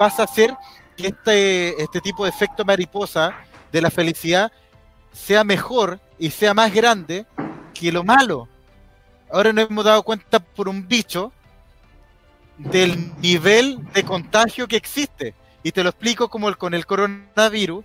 vas 0.00 0.18
a 0.18 0.22
hacer 0.22 0.56
que 0.96 1.08
este, 1.08 1.82
este 1.82 2.00
tipo 2.00 2.24
de 2.24 2.30
efecto 2.30 2.64
mariposa 2.64 3.34
de 3.70 3.82
la 3.82 3.90
felicidad 3.90 4.50
sea 5.12 5.44
mejor 5.44 6.00
y 6.18 6.30
sea 6.30 6.54
más 6.54 6.72
grande 6.72 7.26
que 7.74 7.92
lo 7.92 8.02
malo. 8.02 8.48
Ahora 9.30 9.52
nos 9.52 9.68
hemos 9.68 9.84
dado 9.84 10.02
cuenta 10.02 10.40
por 10.40 10.70
un 10.70 10.88
bicho 10.88 11.34
del 12.58 13.12
nivel 13.20 13.78
de 13.92 14.04
contagio 14.04 14.68
que 14.68 14.76
existe. 14.76 15.34
Y 15.62 15.72
te 15.72 15.82
lo 15.82 15.90
explico 15.90 16.28
como 16.28 16.48
el, 16.48 16.56
con 16.56 16.74
el 16.74 16.86
coronavirus, 16.86 17.84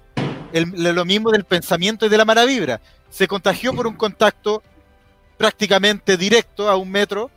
lo 0.54 1.06
mismo 1.06 1.32
del 1.32 1.46
pensamiento 1.46 2.06
y 2.06 2.10
de 2.10 2.18
la 2.18 2.26
mala 2.26 2.46
vibra. 2.46 2.82
Se 3.10 3.28
contagió 3.28 3.74
por 3.74 3.88
un 3.88 3.96
contacto 3.96 4.64
prácticamente 5.38 6.18
directo 6.18 6.70
a 6.70 6.76
un 6.76 6.92
metro, 6.92 7.32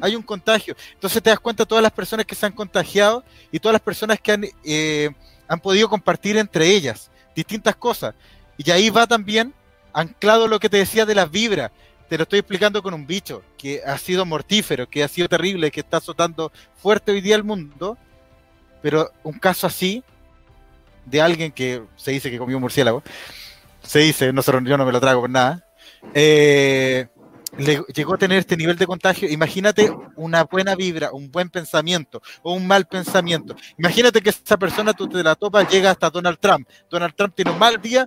hay 0.00 0.14
un 0.16 0.22
contagio. 0.22 0.76
Entonces 0.94 1.22
te 1.22 1.30
das 1.30 1.40
cuenta 1.40 1.64
todas 1.64 1.82
las 1.82 1.92
personas 1.92 2.26
que 2.26 2.34
se 2.34 2.46
han 2.46 2.52
contagiado 2.52 3.24
y 3.50 3.58
todas 3.58 3.72
las 3.72 3.82
personas 3.82 4.20
que 4.20 4.32
han, 4.32 4.44
eh, 4.64 5.10
han 5.46 5.60
podido 5.60 5.88
compartir 5.88 6.36
entre 6.36 6.68
ellas 6.68 7.10
distintas 7.34 7.76
cosas. 7.76 8.14
Y 8.56 8.70
ahí 8.70 8.90
va 8.90 9.06
también 9.06 9.54
anclado 9.92 10.46
lo 10.46 10.60
que 10.60 10.68
te 10.68 10.76
decía 10.76 11.06
de 11.06 11.14
las 11.14 11.30
vibras 11.30 11.70
te 12.08 12.16
lo 12.16 12.22
estoy 12.22 12.38
explicando 12.38 12.82
con 12.82 12.94
un 12.94 13.06
bicho 13.06 13.42
que 13.56 13.82
ha 13.84 13.98
sido 13.98 14.24
mortífero, 14.24 14.88
que 14.88 15.04
ha 15.04 15.08
sido 15.08 15.28
terrible, 15.28 15.70
que 15.70 15.80
está 15.80 15.98
azotando 15.98 16.50
fuerte 16.76 17.12
hoy 17.12 17.20
día 17.20 17.36
el 17.36 17.44
mundo, 17.44 17.98
pero 18.82 19.10
un 19.24 19.38
caso 19.38 19.66
así 19.66 20.02
de 21.04 21.20
alguien 21.20 21.52
que 21.52 21.82
se 21.96 22.10
dice 22.12 22.30
que 22.30 22.38
comió 22.38 22.58
murciélago, 22.58 23.02
se 23.82 24.00
dice, 24.00 24.32
no, 24.32 24.42
yo 24.42 24.76
no 24.76 24.86
me 24.86 24.92
lo 24.92 25.00
trago 25.00 25.20
por 25.22 25.30
nada, 25.30 25.64
eh, 26.14 27.08
le 27.56 27.82
llegó 27.94 28.14
a 28.14 28.18
tener 28.18 28.38
este 28.38 28.56
nivel 28.56 28.76
de 28.76 28.86
contagio. 28.86 29.28
Imagínate 29.28 29.92
una 30.16 30.44
buena 30.44 30.74
vibra, 30.74 31.12
un 31.12 31.30
buen 31.30 31.50
pensamiento 31.50 32.22
o 32.42 32.52
un 32.52 32.66
mal 32.66 32.86
pensamiento. 32.86 33.56
Imagínate 33.78 34.20
que 34.20 34.30
esa 34.30 34.56
persona 34.56 34.92
tú 34.92 35.08
te 35.08 35.22
la 35.22 35.34
topas, 35.34 35.68
llega 35.70 35.90
hasta 35.90 36.10
Donald 36.10 36.38
Trump. 36.38 36.68
Donald 36.90 37.14
Trump 37.14 37.34
tiene 37.34 37.50
un 37.50 37.58
mal 37.58 37.80
día, 37.80 38.06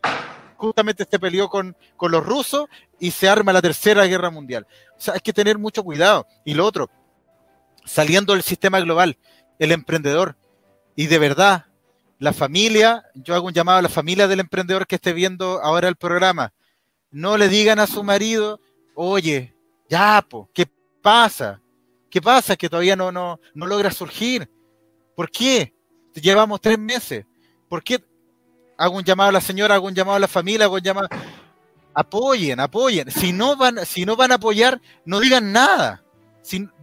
justamente 0.61 1.05
se 1.09 1.19
peleó 1.19 1.49
con, 1.49 1.75
con 1.97 2.11
los 2.11 2.25
rusos 2.25 2.67
y 2.99 3.11
se 3.11 3.27
arma 3.27 3.53
la 3.53 3.61
tercera 3.61 4.05
guerra 4.05 4.29
mundial. 4.29 4.67
O 4.97 5.01
sea, 5.01 5.15
hay 5.15 5.19
que 5.19 5.33
tener 5.33 5.57
mucho 5.57 5.83
cuidado. 5.83 6.27
Y 6.45 6.53
lo 6.53 6.65
otro, 6.65 6.89
saliendo 7.85 8.33
del 8.33 8.43
sistema 8.43 8.79
global, 8.79 9.17
el 9.59 9.71
emprendedor. 9.71 10.37
Y 10.95 11.07
de 11.07 11.19
verdad, 11.19 11.65
la 12.19 12.33
familia, 12.33 13.03
yo 13.15 13.33
hago 13.33 13.47
un 13.47 13.53
llamado 13.53 13.79
a 13.79 13.81
la 13.81 13.89
familia 13.89 14.27
del 14.27 14.39
emprendedor 14.39 14.85
que 14.85 14.95
esté 14.95 15.13
viendo 15.13 15.61
ahora 15.61 15.87
el 15.87 15.95
programa. 15.95 16.53
No 17.09 17.37
le 17.37 17.49
digan 17.49 17.79
a 17.79 17.87
su 17.87 18.03
marido, 18.03 18.59
oye, 18.95 19.55
Ya, 19.89 20.25
po, 20.27 20.49
¿qué 20.53 20.67
pasa? 21.01 21.59
¿Qué 22.09 22.21
pasa? 22.21 22.55
Que 22.55 22.69
todavía 22.69 22.95
no, 22.95 23.11
no, 23.11 23.39
no 23.53 23.65
logra 23.65 23.91
surgir. 23.91 24.49
¿Por 25.15 25.29
qué? 25.29 25.73
Llevamos 26.13 26.61
tres 26.61 26.77
meses. 26.77 27.25
¿Por 27.67 27.83
qué? 27.83 28.03
Hago 28.81 28.97
un 28.97 29.03
llamado 29.03 29.29
a 29.29 29.33
la 29.33 29.41
señora, 29.41 29.75
hago 29.75 29.85
un 29.85 29.93
llamado 29.93 30.15
a 30.15 30.19
la 30.19 30.27
familia, 30.27 30.65
hago 30.65 30.73
un 30.73 30.81
llamado. 30.81 31.07
Apoyen, 31.93 32.59
apoyen. 32.59 33.11
Si 33.11 33.31
no 33.31 33.55
van, 33.55 33.85
si 33.85 34.05
no 34.05 34.15
van 34.15 34.31
a 34.31 34.35
apoyar, 34.35 34.81
no 35.05 35.19
digan 35.19 35.51
nada. 35.51 36.03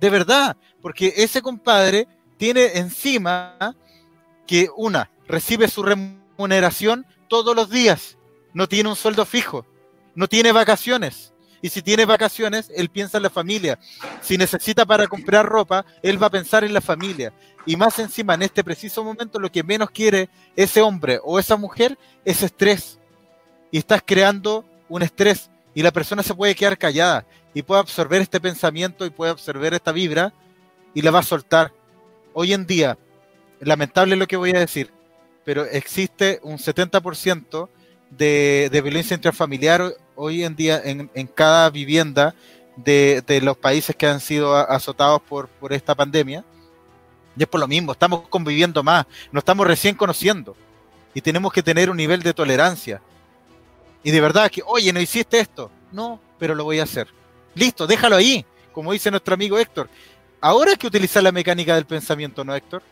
de 0.01 0.09
verdad, 0.09 0.57
porque 0.81 1.13
ese 1.17 1.43
compadre 1.43 2.07
tiene 2.37 2.79
encima 2.79 3.75
que 4.47 4.69
una, 4.77 5.11
recibe 5.27 5.67
su 5.67 5.83
remuneración 5.83 7.05
todos 7.29 7.57
los 7.57 7.69
días, 7.69 8.17
no 8.55 8.69
tiene 8.69 8.91
un 8.91 8.97
sueldo 8.97 9.25
fijo, 9.27 9.67
no 10.15 10.29
tiene 10.29 10.53
vacaciones. 10.53 11.33
Y 11.61 11.69
si 11.71 11.83
tiene 11.83 12.05
vacaciones, 12.05 12.71
él 12.75 12.89
piensa 12.89 13.17
en 13.17 13.25
la 13.25 13.31
familia. 13.31 13.79
Si 14.21 14.39
necesita 14.39 14.87
para 14.87 15.07
comprar 15.07 15.47
ropa, 15.47 15.85
él 16.03 16.23
va 16.23 16.29
a 16.29 16.31
pensar 16.31 16.65
en 16.65 16.73
la 16.73 16.81
familia. 16.81 17.33
Y 17.67 17.77
más 17.77 17.99
encima, 17.99 18.35
en 18.35 18.43
este 18.43 18.63
preciso 18.63 19.03
momento, 19.03 19.39
lo 19.39 19.51
que 19.51 19.63
menos 19.63 19.91
quiere 19.91 20.29
ese 20.57 20.81
hombre 20.81 21.21
o 21.23 21.39
esa 21.39 21.57
mujer 21.57 21.99
es 22.25 22.43
estrés. 22.43 22.99
Y 23.71 23.79
estás 23.79 24.03
creando 24.05 24.65
un 24.89 25.03
estrés. 25.03 25.51
Y 25.75 25.83
la 25.83 25.91
persona 25.91 26.23
se 26.23 26.35
puede 26.35 26.55
quedar 26.55 26.79
callada 26.79 27.27
y 27.55 27.63
puede 27.63 27.81
absorber 27.81 28.23
este 28.23 28.41
pensamiento 28.41 29.05
y 29.05 29.11
puede 29.11 29.33
absorber 29.33 29.75
esta 29.75 29.93
vibra 29.93 30.33
y 30.95 31.03
la 31.03 31.11
va 31.11 31.21
a 31.21 31.25
soltar. 31.25 31.73
Hoy 32.33 32.53
en 32.53 32.67
día, 32.67 32.99
lamentable 33.61 34.17
lo 34.17 34.27
que 34.27 34.37
voy 34.37 34.51
a 34.51 34.61
decir, 34.61 34.93
pero 35.45 35.65
existe 35.65 36.41
un 36.43 36.59
70% 36.59 37.69
de, 38.11 38.69
de, 38.71 38.81
violencia 38.81 39.15
intrafamiliar 39.15 39.95
hoy 40.19 40.45
en 40.45 40.57
día 40.57 40.83
en, 40.85 41.09
cada 41.29 41.71
vivienda 41.71 42.35
de, 42.77 43.41
los 43.43 43.57
países 43.57 43.95
que 43.97 44.07
han 44.07 44.21
sido 44.21 44.55
azotados 44.55 45.23
por, 45.23 45.49
esta 45.71 45.95
pandemia. 45.95 46.45
Y 47.37 47.43
es 47.43 47.49
por 47.49 47.61
lo 47.61 47.69
mismo, 47.69 47.93
estamos 47.93 48.29
conviviendo 48.29 48.83
más, 48.83 49.07
nos 49.31 49.43
estamos 49.43 49.65
recién 49.67 49.95
conociendo 49.95 50.57
y 51.15 51.21
tenemos 51.21 51.53
que 51.53 51.63
tener 51.63 51.89
un 51.89 51.97
nivel 51.97 52.23
de 52.23 52.35
tolerancia. 52.35 53.01
Y 54.03 54.11
de 54.11 54.21
verdad 54.21 54.51
que, 54.51 54.63
oye, 54.67 54.93
no 54.93 55.01
hiciste 55.01 55.39
esto. 55.39 55.71
No, 55.93 56.21
pero 56.39 56.55
lo 56.55 56.65
voy 56.65 56.81
a 56.81 56.83
hacer. 56.83 57.09
Listo, 57.55 57.87
déjalo 57.87 58.17
ahí, 58.17 58.45
como 58.73 58.93
dice 58.93 59.11
nuestro 59.11 59.35
amigo 59.35 59.59
Héctor. 59.59 59.89
Ahora 60.41 60.73
hay 60.73 60.77
que 60.77 60.87
utilizar 60.87 61.23
la 61.23 61.33
mecánica 61.33 61.75
del 61.75 61.87
pensamiento, 61.87 62.45
¿no, 62.45 62.55
Héctor? 62.55 62.83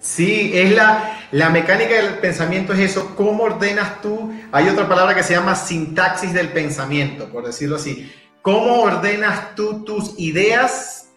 Sí, 0.00 0.52
es 0.54 0.74
la, 0.74 1.26
la 1.32 1.50
mecánica 1.50 1.94
del 1.94 2.18
pensamiento 2.18 2.72
es 2.72 2.78
eso, 2.78 3.16
cómo 3.16 3.44
ordenas 3.44 4.00
tú, 4.00 4.32
hay 4.52 4.68
otra 4.68 4.88
palabra 4.88 5.14
que 5.14 5.24
se 5.24 5.34
llama 5.34 5.56
sintaxis 5.56 6.32
del 6.32 6.50
pensamiento, 6.50 7.28
por 7.28 7.44
decirlo 7.44 7.76
así, 7.76 8.12
cómo 8.40 8.82
ordenas 8.82 9.56
tú 9.56 9.84
tus 9.84 10.14
ideas 10.18 11.08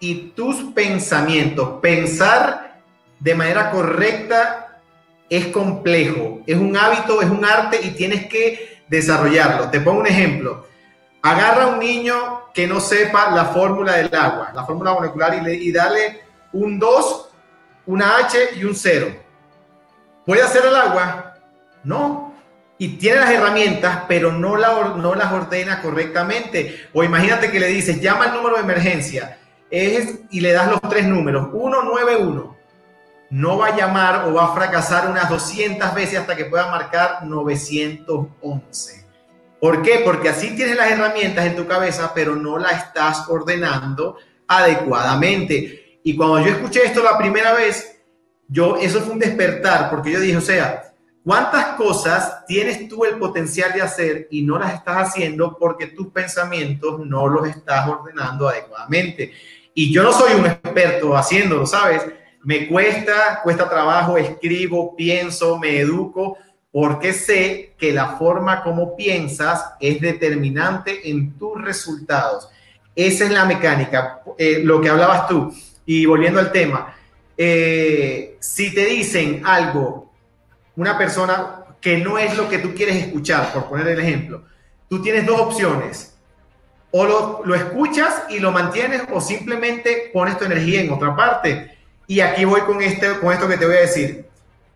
y 0.00 0.30
tus 0.30 0.72
pensamientos. 0.72 1.80
Pensar 1.82 2.80
de 3.18 3.34
manera 3.34 3.70
correcta 3.70 4.80
es 5.28 5.48
complejo, 5.48 6.40
es 6.46 6.56
un 6.56 6.74
hábito, 6.76 7.20
es 7.20 7.28
un 7.28 7.44
arte 7.44 7.78
y 7.82 7.90
tienes 7.90 8.26
que 8.26 8.80
desarrollarlo. 8.88 9.68
Te 9.68 9.80
pongo 9.80 10.00
un 10.00 10.06
ejemplo. 10.06 10.66
Agarra 11.22 11.64
a 11.64 11.66
un 11.68 11.78
niño 11.78 12.50
que 12.54 12.66
no 12.66 12.80
sepa 12.80 13.30
la 13.30 13.44
fórmula 13.44 13.92
del 13.92 14.14
agua, 14.14 14.50
la 14.54 14.64
fórmula 14.64 14.94
molecular, 14.94 15.34
y, 15.34 15.40
le, 15.42 15.54
y 15.54 15.70
dale 15.70 16.22
un 16.54 16.78
2 16.78 17.29
una 17.86 18.18
H 18.18 18.38
y 18.56 18.64
un 18.64 18.74
0. 18.74 19.14
¿Puede 20.26 20.42
hacer 20.42 20.64
el 20.64 20.76
agua? 20.76 21.34
No. 21.84 22.34
Y 22.78 22.96
tiene 22.96 23.20
las 23.20 23.30
herramientas, 23.30 24.04
pero 24.08 24.32
no, 24.32 24.56
la, 24.56 24.94
no 24.96 25.14
las 25.14 25.32
ordena 25.32 25.82
correctamente. 25.82 26.88
O 26.94 27.04
imagínate 27.04 27.50
que 27.50 27.60
le 27.60 27.66
dices, 27.66 28.00
llama 28.00 28.26
el 28.26 28.34
número 28.34 28.56
de 28.56 28.62
emergencia 28.62 29.38
es, 29.70 30.20
y 30.30 30.40
le 30.40 30.52
das 30.52 30.68
los 30.68 30.80
tres 30.82 31.06
números, 31.06 31.48
191. 31.52 32.56
No 33.30 33.58
va 33.58 33.68
a 33.68 33.76
llamar 33.76 34.24
o 34.26 34.34
va 34.34 34.46
a 34.46 34.54
fracasar 34.54 35.08
unas 35.08 35.28
200 35.28 35.94
veces 35.94 36.18
hasta 36.18 36.34
que 36.34 36.46
pueda 36.46 36.70
marcar 36.70 37.24
911. 37.24 39.06
¿Por 39.60 39.82
qué? 39.82 40.00
Porque 40.04 40.30
así 40.30 40.56
tienes 40.56 40.76
las 40.76 40.90
herramientas 40.90 41.46
en 41.46 41.54
tu 41.54 41.66
cabeza, 41.66 42.12
pero 42.14 42.34
no 42.34 42.58
la 42.58 42.70
estás 42.70 43.28
ordenando 43.28 44.16
adecuadamente. 44.48 45.79
Y 46.02 46.16
cuando 46.16 46.40
yo 46.40 46.54
escuché 46.54 46.84
esto 46.84 47.02
la 47.02 47.18
primera 47.18 47.52
vez, 47.52 48.00
yo, 48.48 48.76
eso 48.76 49.00
fue 49.00 49.12
un 49.12 49.18
despertar, 49.18 49.90
porque 49.90 50.12
yo 50.12 50.20
dije, 50.20 50.36
o 50.36 50.40
sea, 50.40 50.92
¿cuántas 51.24 51.76
cosas 51.76 52.44
tienes 52.46 52.88
tú 52.88 53.04
el 53.04 53.16
potencial 53.16 53.72
de 53.72 53.82
hacer 53.82 54.28
y 54.30 54.42
no 54.42 54.58
las 54.58 54.74
estás 54.74 55.08
haciendo 55.08 55.56
porque 55.58 55.88
tus 55.88 56.08
pensamientos 56.08 57.00
no 57.06 57.28
los 57.28 57.48
estás 57.48 57.88
ordenando 57.88 58.48
adecuadamente? 58.48 59.32
Y 59.74 59.92
yo 59.92 60.02
no 60.02 60.12
soy 60.12 60.34
un 60.34 60.46
experto 60.46 61.16
haciéndolo, 61.16 61.66
¿sabes? 61.66 62.02
Me 62.42 62.66
cuesta, 62.66 63.40
cuesta 63.42 63.68
trabajo, 63.68 64.16
escribo, 64.16 64.96
pienso, 64.96 65.58
me 65.58 65.78
educo, 65.78 66.38
porque 66.72 67.12
sé 67.12 67.74
que 67.78 67.92
la 67.92 68.16
forma 68.16 68.62
como 68.62 68.96
piensas 68.96 69.74
es 69.80 70.00
determinante 70.00 71.08
en 71.10 71.36
tus 71.38 71.60
resultados. 71.62 72.48
Esa 72.96 73.24
es 73.24 73.30
la 73.30 73.44
mecánica, 73.44 74.22
eh, 74.38 74.60
lo 74.64 74.80
que 74.80 74.88
hablabas 74.88 75.28
tú 75.28 75.52
y 75.90 76.06
volviendo 76.06 76.38
al 76.38 76.52
tema, 76.52 76.94
eh, 77.36 78.36
si 78.38 78.72
te 78.72 78.84
dicen 78.84 79.42
algo, 79.44 80.12
una 80.76 80.96
persona 80.96 81.64
que 81.80 81.98
no 81.98 82.16
es 82.16 82.36
lo 82.36 82.48
que 82.48 82.58
tú 82.58 82.76
quieres 82.76 82.94
escuchar, 82.94 83.52
por 83.52 83.68
poner 83.68 83.88
el 83.88 83.98
ejemplo, 83.98 84.44
tú 84.88 85.02
tienes 85.02 85.26
dos 85.26 85.40
opciones. 85.40 86.14
O 86.92 87.04
lo, 87.04 87.42
lo 87.44 87.56
escuchas 87.56 88.22
y 88.28 88.38
lo 88.38 88.52
mantienes 88.52 89.02
o 89.12 89.20
simplemente 89.20 90.12
pones 90.12 90.38
tu 90.38 90.44
energía 90.44 90.80
en 90.80 90.92
otra 90.92 91.16
parte. 91.16 91.76
Y 92.06 92.20
aquí 92.20 92.44
voy 92.44 92.60
con, 92.60 92.80
este, 92.80 93.18
con 93.18 93.32
esto 93.32 93.48
que 93.48 93.56
te 93.56 93.66
voy 93.66 93.74
a 93.74 93.80
decir. 93.80 94.26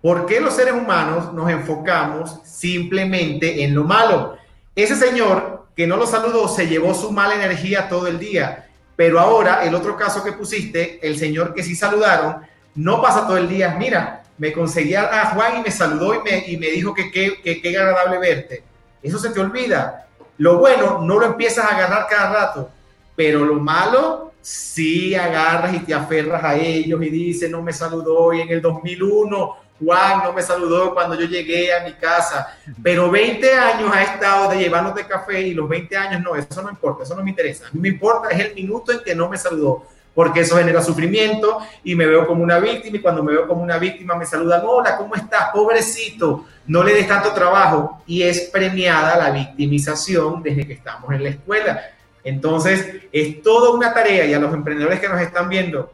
¿Por 0.02 0.26
qué 0.26 0.40
los 0.40 0.56
seres 0.56 0.74
humanos 0.74 1.32
nos 1.32 1.48
enfocamos 1.48 2.40
simplemente 2.42 3.62
en 3.62 3.72
lo 3.72 3.84
malo? 3.84 4.36
Ese 4.74 4.96
señor 4.96 5.68
que 5.76 5.86
no 5.86 5.96
lo 5.96 6.08
saludó 6.08 6.48
se 6.48 6.66
llevó 6.66 6.92
su 6.92 7.12
mala 7.12 7.36
energía 7.36 7.88
todo 7.88 8.08
el 8.08 8.18
día 8.18 8.64
pero 8.96 9.20
ahora, 9.20 9.64
el 9.64 9.74
otro 9.74 9.96
caso 9.96 10.22
que 10.22 10.32
pusiste, 10.32 10.98
el 11.06 11.18
señor 11.18 11.54
que 11.54 11.62
sí 11.62 11.74
saludaron, 11.74 12.42
no 12.74 13.00
pasa 13.02 13.26
todo 13.26 13.36
el 13.36 13.48
día, 13.48 13.76
mira, 13.78 14.22
me 14.38 14.52
conseguí 14.52 14.94
a 14.94 15.30
Juan 15.34 15.58
y 15.58 15.62
me 15.62 15.70
saludó 15.70 16.14
y 16.14 16.22
me, 16.22 16.44
y 16.48 16.56
me 16.56 16.68
dijo 16.68 16.92
que 16.94 17.10
qué 17.10 17.78
agradable 17.78 18.18
verte. 18.18 18.64
Eso 19.02 19.18
se 19.18 19.30
te 19.30 19.40
olvida. 19.40 20.06
Lo 20.38 20.58
bueno 20.58 21.00
no 21.02 21.18
lo 21.18 21.26
empiezas 21.26 21.66
a 21.66 21.76
agarrar 21.76 22.06
cada 22.08 22.32
rato, 22.32 22.70
pero 23.14 23.44
lo 23.44 23.54
malo 23.54 24.32
sí 24.40 25.14
agarras 25.14 25.74
y 25.74 25.80
te 25.80 25.94
aferras 25.94 26.42
a 26.42 26.56
ellos 26.56 27.02
y 27.02 27.08
dices, 27.08 27.50
no 27.50 27.62
me 27.62 27.72
saludó 27.72 28.32
y 28.32 28.40
en 28.40 28.50
el 28.50 28.60
2001 28.60 29.56
Juan 29.82 30.22
no 30.22 30.32
me 30.32 30.42
saludó 30.42 30.94
cuando 30.94 31.18
yo 31.18 31.26
llegué 31.26 31.74
a 31.74 31.82
mi 31.84 31.94
casa, 31.94 32.56
pero 32.82 33.10
20 33.10 33.52
años 33.54 33.90
ha 33.92 34.02
estado 34.02 34.50
de 34.50 34.58
llevarnos 34.58 34.94
de 34.94 35.06
café 35.06 35.40
y 35.42 35.54
los 35.54 35.68
20 35.68 35.96
años 35.96 36.22
no, 36.22 36.36
eso 36.36 36.62
no 36.62 36.70
importa, 36.70 37.02
eso 37.02 37.16
no 37.16 37.24
me 37.24 37.30
interesa. 37.30 37.66
A 37.66 37.70
me 37.72 37.88
importa 37.88 38.28
es 38.28 38.38
el 38.40 38.54
minuto 38.54 38.92
en 38.92 39.00
que 39.00 39.14
no 39.14 39.28
me 39.28 39.36
saludó, 39.36 39.86
porque 40.14 40.40
eso 40.40 40.56
genera 40.56 40.80
sufrimiento 40.80 41.58
y 41.82 41.96
me 41.96 42.06
veo 42.06 42.26
como 42.26 42.44
una 42.44 42.58
víctima 42.58 42.98
y 42.98 43.00
cuando 43.00 43.22
me 43.22 43.32
veo 43.32 43.48
como 43.48 43.62
una 43.62 43.78
víctima 43.78 44.14
me 44.14 44.26
saludan, 44.26 44.62
hola, 44.64 44.96
¿cómo 44.96 45.16
estás? 45.16 45.50
Pobrecito, 45.52 46.46
no 46.66 46.84
le 46.84 46.94
des 46.94 47.08
tanto 47.08 47.32
trabajo 47.32 48.02
y 48.06 48.22
es 48.22 48.42
premiada 48.52 49.16
la 49.16 49.30
victimización 49.30 50.42
desde 50.42 50.66
que 50.66 50.74
estamos 50.74 51.12
en 51.12 51.24
la 51.24 51.30
escuela. 51.30 51.82
Entonces, 52.22 53.02
es 53.12 53.42
toda 53.42 53.70
una 53.70 53.92
tarea 53.92 54.24
y 54.24 54.32
a 54.32 54.38
los 54.38 54.54
emprendedores 54.54 54.98
que 54.98 55.08
nos 55.08 55.20
están 55.20 55.48
viendo, 55.48 55.92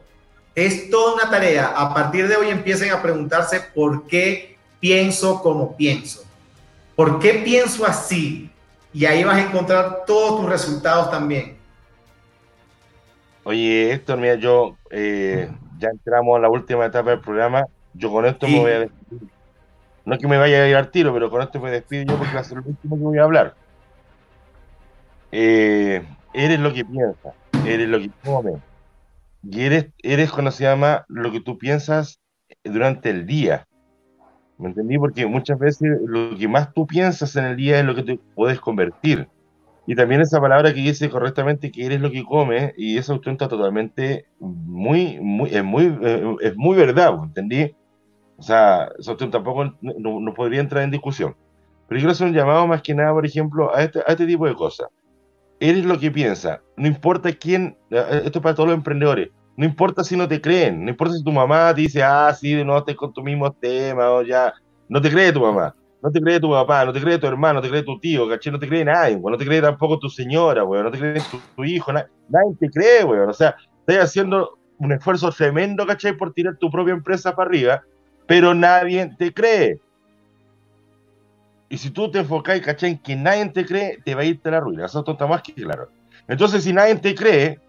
es 0.55 0.89
toda 0.89 1.15
una 1.15 1.29
tarea. 1.29 1.67
A 1.67 1.93
partir 1.93 2.27
de 2.27 2.35
hoy 2.35 2.49
empiecen 2.49 2.91
a 2.91 3.01
preguntarse 3.01 3.61
por 3.73 4.07
qué 4.07 4.57
pienso 4.79 5.41
como 5.41 5.75
pienso. 5.75 6.23
¿Por 6.95 7.19
qué 7.19 7.41
pienso 7.43 7.85
así? 7.85 8.49
Y 8.93 9.05
ahí 9.05 9.23
vas 9.23 9.37
a 9.37 9.41
encontrar 9.41 10.03
todos 10.05 10.41
tus 10.41 10.49
resultados 10.49 11.09
también. 11.09 11.57
Oye, 13.43 13.93
Héctor, 13.93 14.17
mira, 14.17 14.35
yo 14.35 14.75
eh, 14.89 15.49
ya 15.79 15.89
entramos 15.89 16.37
a 16.37 16.41
la 16.41 16.49
última 16.49 16.85
etapa 16.85 17.11
del 17.11 17.21
programa. 17.21 17.65
Yo 17.93 18.11
con 18.11 18.25
esto 18.25 18.47
me 18.47 18.59
voy 18.59 18.71
a 18.71 18.79
despedir. 18.81 19.29
No 20.03 20.15
es 20.15 20.19
que 20.19 20.27
me 20.27 20.37
vaya 20.37 20.63
a 20.63 20.67
ir 20.67 20.75
al 20.75 20.89
tiro, 20.89 21.13
pero 21.13 21.29
con 21.29 21.41
esto 21.41 21.59
me 21.59 21.71
despido 21.71 22.03
yo 22.03 22.17
porque 22.17 22.33
va 22.33 22.41
a 22.41 22.43
ser 22.43 22.57
lo 22.57 22.63
último 22.65 22.95
que 22.97 23.03
voy 23.03 23.17
a 23.17 23.23
hablar. 23.23 23.55
Eh, 25.31 26.03
eres 26.33 26.59
lo 26.59 26.73
que 26.73 26.83
piensas, 26.83 27.33
eres 27.65 27.87
lo 27.87 27.99
que 27.99 28.09
comes, 28.23 28.55
y 29.43 29.61
eres, 29.61 29.87
eres 30.03 30.31
cuando 30.31 30.51
se 30.51 30.63
llama 30.63 31.05
lo 31.07 31.31
que 31.31 31.41
tú 31.41 31.57
piensas 31.57 32.19
durante 32.63 33.09
el 33.09 33.25
día. 33.25 33.67
¿Me 34.57 34.69
entendí? 34.69 34.97
Porque 34.97 35.25
muchas 35.25 35.57
veces 35.57 35.89
lo 36.05 36.37
que 36.37 36.47
más 36.47 36.73
tú 36.73 36.85
piensas 36.85 37.35
en 37.35 37.45
el 37.45 37.55
día 37.55 37.79
es 37.79 37.85
lo 37.85 37.95
que 37.95 38.03
te 38.03 38.19
puedes 38.35 38.59
convertir. 38.59 39.27
Y 39.87 39.95
también 39.95 40.21
esa 40.21 40.39
palabra 40.39 40.73
que 40.73 40.81
dice 40.81 41.09
correctamente 41.09 41.71
que 41.71 41.85
eres 41.85 41.99
lo 41.99 42.11
que 42.11 42.23
comes, 42.23 42.73
y 42.77 42.97
eso 42.97 43.19
está 43.25 43.47
totalmente 43.47 44.25
muy, 44.39 45.19
muy, 45.19 45.49
es 45.49 45.63
muy, 45.63 45.97
eh, 46.01 46.35
es 46.41 46.55
muy 46.55 46.77
verdad, 46.77 47.15
¿entendí? 47.23 47.75
O 48.37 48.43
sea, 48.43 48.89
eso 48.99 49.15
tampoco 49.17 49.73
no, 49.81 50.33
podría 50.33 50.61
entrar 50.61 50.83
en 50.83 50.91
discusión. 50.91 51.35
Pero 51.87 51.99
yo 51.99 52.03
quiero 52.03 52.11
hacer 52.11 52.27
un 52.27 52.33
llamado 52.33 52.67
más 52.67 52.81
que 52.81 52.93
nada, 52.93 53.11
por 53.11 53.25
ejemplo, 53.25 53.75
a 53.75 53.83
este, 53.83 53.99
a 53.99 54.11
este 54.11 54.27
tipo 54.27 54.47
de 54.47 54.53
cosas. 54.53 54.87
Eres 55.61 55.85
lo 55.85 55.97
que 55.99 56.11
piensas. 56.11 56.59
No 56.75 56.87
importa 56.87 57.31
quién, 57.31 57.77
eh, 57.91 58.23
esto 58.25 58.39
es 58.39 58.43
para 58.43 58.55
todos 58.55 58.69
los 58.69 58.77
emprendedores. 58.77 59.29
No 59.55 59.65
importa 59.65 60.03
si 60.03 60.17
no 60.17 60.27
te 60.27 60.41
creen, 60.41 60.83
no 60.83 60.89
importa 60.89 61.13
si 61.13 61.23
tu 61.23 61.31
mamá 61.31 61.73
te 61.73 61.81
dice, 61.81 62.03
ah, 62.03 62.33
sí, 62.33 62.63
no 62.63 62.77
estés 62.77 62.95
con 62.95 63.13
tu 63.13 63.21
mismo 63.21 63.51
tema, 63.53 64.09
o 64.09 64.23
ya. 64.23 64.53
No 64.89 65.01
te 65.01 65.09
cree 65.09 65.31
tu 65.31 65.39
mamá, 65.39 65.73
no 66.01 66.11
te 66.11 66.19
cree 66.19 66.39
tu 66.39 66.49
papá, 66.49 66.83
no 66.83 66.91
te 66.91 66.99
cree 66.99 67.17
tu 67.17 67.27
hermano, 67.27 67.55
no 67.55 67.61
te 67.61 67.69
cree 67.69 67.83
tu 67.83 67.99
tío, 67.99 68.27
¿caché? 68.27 68.51
No 68.51 68.59
te 68.59 68.67
cree 68.67 68.83
nadie, 68.83 69.19
no 69.19 69.37
te 69.37 69.45
cree 69.45 69.61
tampoco 69.61 69.99
tu 69.99 70.09
señora, 70.09 70.63
weón, 70.63 70.85
no 70.85 70.91
te 70.91 70.97
cree 70.97 71.21
tu, 71.55 71.63
hijo, 71.63 71.93
nadie, 71.93 72.07
te 72.59 72.69
cree, 72.69 73.03
weón. 73.03 73.29
O 73.29 73.33
sea, 73.33 73.55
estás 73.85 74.05
haciendo 74.05 74.57
un 74.79 74.91
esfuerzo 74.91 75.31
tremendo, 75.31 75.85
¿cachai? 75.85 76.17
Por 76.17 76.33
tirar 76.33 76.57
tu 76.57 76.71
propia 76.71 76.93
empresa 76.93 77.35
para 77.35 77.49
arriba, 77.49 77.83
pero 78.27 78.53
nadie 78.53 79.11
te 79.17 79.31
cree. 79.31 79.79
Y 81.71 81.77
si 81.77 81.89
tú 81.89 82.11
te 82.11 82.19
enfocas, 82.19 82.59
¿cachai? 82.59 82.91
En 82.91 82.97
que 82.97 83.15
nadie 83.15 83.47
te 83.47 83.65
cree, 83.65 83.97
te 84.03 84.13
va 84.13 84.23
a 84.23 84.25
irte 84.25 84.49
a 84.49 84.51
la 84.51 84.59
ruina. 84.59 84.85
Eso 84.85 85.05
está 85.07 85.25
más 85.25 85.41
que 85.41 85.53
claro. 85.53 85.87
Entonces, 86.27 86.65
si 86.65 86.73
nadie 86.73 86.95
te 86.95 87.15
cree, 87.15 87.59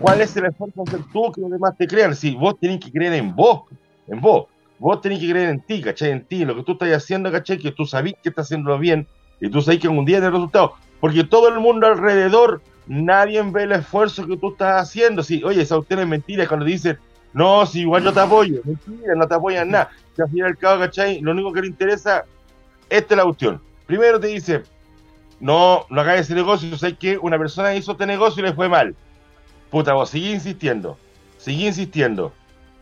¿cuál 0.00 0.20
es 0.20 0.36
el 0.36 0.46
esfuerzo 0.46 0.82
de 0.90 0.98
tú 1.12 1.30
que 1.30 1.42
los 1.42 1.52
demás 1.52 1.76
te 1.78 1.86
crean? 1.86 2.16
Si 2.16 2.34
vos 2.34 2.58
tenés 2.58 2.80
que 2.80 2.90
creer 2.90 3.12
en 3.12 3.36
vos, 3.36 3.62
en 4.08 4.20
vos. 4.20 4.46
Vos 4.80 5.00
tenés 5.00 5.20
que 5.20 5.30
creer 5.30 5.50
en 5.50 5.60
ti, 5.60 5.80
¿cachai? 5.80 6.10
En 6.10 6.24
ti, 6.24 6.44
lo 6.44 6.56
que 6.56 6.64
tú 6.64 6.72
estás 6.72 6.92
haciendo, 6.92 7.30
¿cachai? 7.30 7.56
Que 7.56 7.70
tú 7.70 7.86
sabés 7.86 8.14
que 8.20 8.30
estás 8.30 8.46
haciéndolo 8.46 8.80
bien 8.80 9.06
y 9.40 9.48
tú 9.48 9.62
sabés 9.62 9.78
que 9.78 9.86
un 9.86 10.04
día 10.04 10.18
el 10.18 10.32
resultado. 10.32 10.74
Porque 10.98 11.22
todo 11.22 11.50
el 11.50 11.60
mundo 11.60 11.86
alrededor, 11.86 12.62
nadie 12.88 13.40
ve 13.42 13.62
el 13.62 13.72
esfuerzo 13.72 14.26
que 14.26 14.36
tú 14.36 14.50
estás 14.50 14.82
haciendo. 14.82 15.22
Si, 15.22 15.44
oye, 15.44 15.62
esa 15.62 15.78
usted 15.78 16.00
es 16.00 16.08
mentira 16.08 16.48
cuando 16.48 16.66
dicen, 16.66 16.98
no, 17.32 17.64
si 17.64 17.82
igual 17.82 18.02
yo 18.02 18.12
te 18.12 18.18
apoyo. 18.18 18.60
Mentira, 18.64 19.14
no 19.14 19.28
te 19.28 19.34
apoyan 19.36 19.70
nada. 19.70 19.90
Que 20.16 20.22
al 20.22 20.30
final 20.30 20.48
y 20.48 20.50
al 20.50 20.58
cabo, 20.58 20.80
¿cachai? 20.80 21.20
Lo 21.20 21.30
único 21.30 21.52
que 21.52 21.60
le 21.60 21.68
interesa 21.68 22.24
esta 22.90 23.14
es 23.14 23.18
la 23.18 23.24
cuestión. 23.24 23.60
Primero 23.86 24.20
te 24.20 24.28
dice, 24.28 24.62
no, 25.40 25.86
no 25.90 26.00
hagas 26.00 26.20
ese 26.20 26.34
negocio, 26.34 26.76
sé 26.78 26.96
que 26.96 27.18
una 27.18 27.38
persona 27.38 27.74
hizo 27.74 27.92
este 27.92 28.06
negocio 28.06 28.42
y 28.42 28.46
le 28.48 28.54
fue 28.54 28.68
mal. 28.68 28.94
Puta, 29.70 29.92
vos 29.94 30.10
sigue 30.10 30.30
insistiendo, 30.30 30.98
sigue 31.38 31.66
insistiendo. 31.66 32.32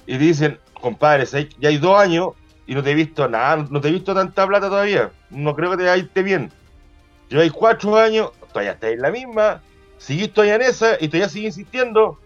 Y 0.07 0.19
dicen, 0.19 0.59
compadre, 0.75 1.25
ya 1.59 1.69
hay 1.69 1.79
dos 1.79 1.99
años 1.99 2.31
y 2.67 2.75
no 2.75 2.83
te 2.83 2.91
he 2.91 2.95
visto 2.95 3.29
nada, 3.29 3.67
no 3.71 3.81
te 3.81 3.89
he 3.89 3.93
visto 3.93 4.15
tanta 4.15 4.47
plata 4.47 4.69
todavía. 4.69 5.11
No 5.31 5.55
creo 5.55 5.71
que 5.71 5.79
te 5.79 5.85
vaya 5.85 6.09
bien. 6.23 6.51
Lleváis 7.29 7.53
cuatro 7.53 7.97
años, 7.97 8.31
todavía 8.49 8.73
estáis 8.73 8.95
en 8.95 9.03
la 9.03 9.11
misma, 9.11 9.63
seguís 9.99 10.33
todavía 10.33 10.57
en 10.57 10.63
esa 10.63 10.95
y 11.01 11.09
todavía 11.09 11.29
sigue 11.29 11.47
insistiendo. 11.47 12.19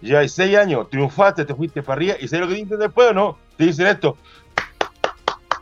Lleváis 0.00 0.32
seis 0.32 0.56
años, 0.56 0.88
triunfaste, 0.90 1.44
te 1.44 1.54
fuiste 1.54 1.82
para 1.82 1.98
arriba 1.98 2.14
y 2.18 2.28
¿sabes 2.28 2.46
lo 2.46 2.48
que 2.48 2.60
dicen 2.60 2.78
después 2.78 3.10
o 3.10 3.12
no? 3.12 3.38
Te 3.56 3.64
dicen 3.64 3.86
esto, 3.86 4.16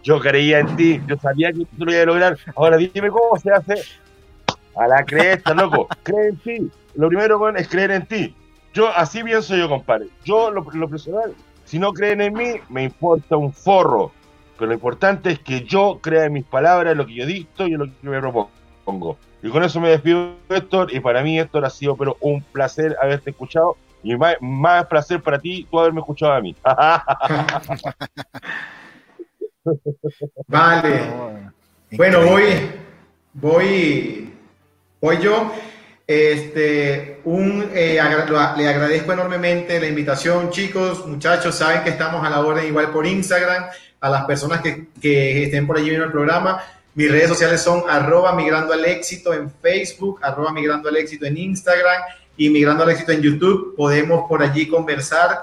yo 0.06 0.20
creía 0.20 0.60
en 0.60 0.76
ti, 0.76 1.00
yo 1.08 1.16
sabía 1.16 1.52
que 1.52 1.66
tú 1.76 1.84
lo 1.84 1.90
ibas 1.90 2.04
a 2.04 2.06
lograr. 2.06 2.38
Ahora 2.54 2.76
dime 2.76 3.08
cómo 3.08 3.36
se 3.42 3.50
hace. 3.50 3.82
A 4.76 4.86
la 4.86 5.04
cresta, 5.04 5.52
loco. 5.52 5.88
Cree 6.04 6.28
en 6.28 6.36
ti. 6.36 6.70
Lo 6.94 7.08
primero 7.08 7.56
es 7.56 7.66
creer 7.66 7.90
en 7.90 8.06
ti. 8.06 8.32
Yo, 8.72 8.88
así 8.94 9.24
pienso 9.24 9.56
yo, 9.56 9.68
compadre. 9.68 10.06
Yo, 10.24 10.52
lo, 10.52 10.64
personal, 10.88 11.34
si 11.64 11.80
no 11.80 11.92
creen 11.92 12.20
en 12.20 12.34
mí, 12.34 12.52
me 12.68 12.84
importa 12.84 13.36
un 13.36 13.52
forro. 13.52 14.12
Pero 14.56 14.68
lo 14.68 14.74
importante 14.74 15.32
es 15.32 15.40
que 15.40 15.64
yo 15.64 15.98
crea 16.00 16.26
en 16.26 16.34
mis 16.34 16.44
palabras, 16.44 16.96
lo 16.96 17.04
que 17.04 17.14
yo 17.14 17.26
dicto 17.26 17.66
y 17.66 17.72
lo 17.72 17.86
que 17.86 17.92
me 18.02 18.20
propongo. 18.20 19.18
Y 19.42 19.48
con 19.48 19.64
eso 19.64 19.80
me 19.80 19.88
despido, 19.88 20.34
Héctor. 20.48 20.94
Y 20.94 21.00
para 21.00 21.20
mí, 21.22 21.36
Héctor, 21.36 21.64
ha 21.64 21.70
sido 21.70 21.96
pero 21.96 22.16
un 22.20 22.42
placer 22.42 22.96
haberte 23.02 23.30
escuchado. 23.30 23.76
Y 24.04 24.14
más, 24.14 24.36
más 24.40 24.86
placer 24.86 25.20
para 25.20 25.40
ti 25.40 25.66
tú 25.68 25.80
haberme 25.80 25.98
escuchado 25.98 26.32
a 26.32 26.40
mí. 26.40 26.54
Vale. 30.46 31.00
Bueno, 31.92 32.22
voy, 32.24 32.42
voy, 33.32 34.32
voy 35.00 35.18
yo. 35.18 35.52
Este, 36.06 37.20
un, 37.24 37.70
eh, 37.74 38.00
le 38.56 38.68
agradezco 38.68 39.12
enormemente 39.12 39.80
la 39.80 39.88
invitación, 39.88 40.50
chicos, 40.50 41.04
muchachos, 41.06 41.56
saben 41.56 41.82
que 41.82 41.90
estamos 41.90 42.24
a 42.24 42.30
la 42.30 42.40
orden 42.40 42.66
igual 42.66 42.90
por 42.92 43.04
Instagram, 43.04 43.64
a 44.00 44.08
las 44.08 44.24
personas 44.24 44.60
que, 44.60 44.86
que 45.00 45.44
estén 45.44 45.66
por 45.66 45.76
allí 45.76 45.88
viendo 45.88 46.06
el 46.06 46.12
programa. 46.12 46.62
Mis 46.94 47.10
redes 47.10 47.28
sociales 47.28 47.60
son 47.60 47.82
arroba 47.88 48.32
migrando 48.34 48.72
al 48.72 48.84
éxito 48.84 49.34
en 49.34 49.50
Facebook, 49.50 50.20
arroba 50.22 50.52
migrando 50.52 50.88
al 50.88 50.96
éxito 50.96 51.26
en 51.26 51.36
Instagram 51.36 52.00
y 52.36 52.50
migrando 52.50 52.84
al 52.84 52.90
éxito 52.90 53.12
en 53.12 53.22
YouTube. 53.22 53.74
Podemos 53.76 54.28
por 54.28 54.42
allí 54.42 54.68
conversar 54.68 55.40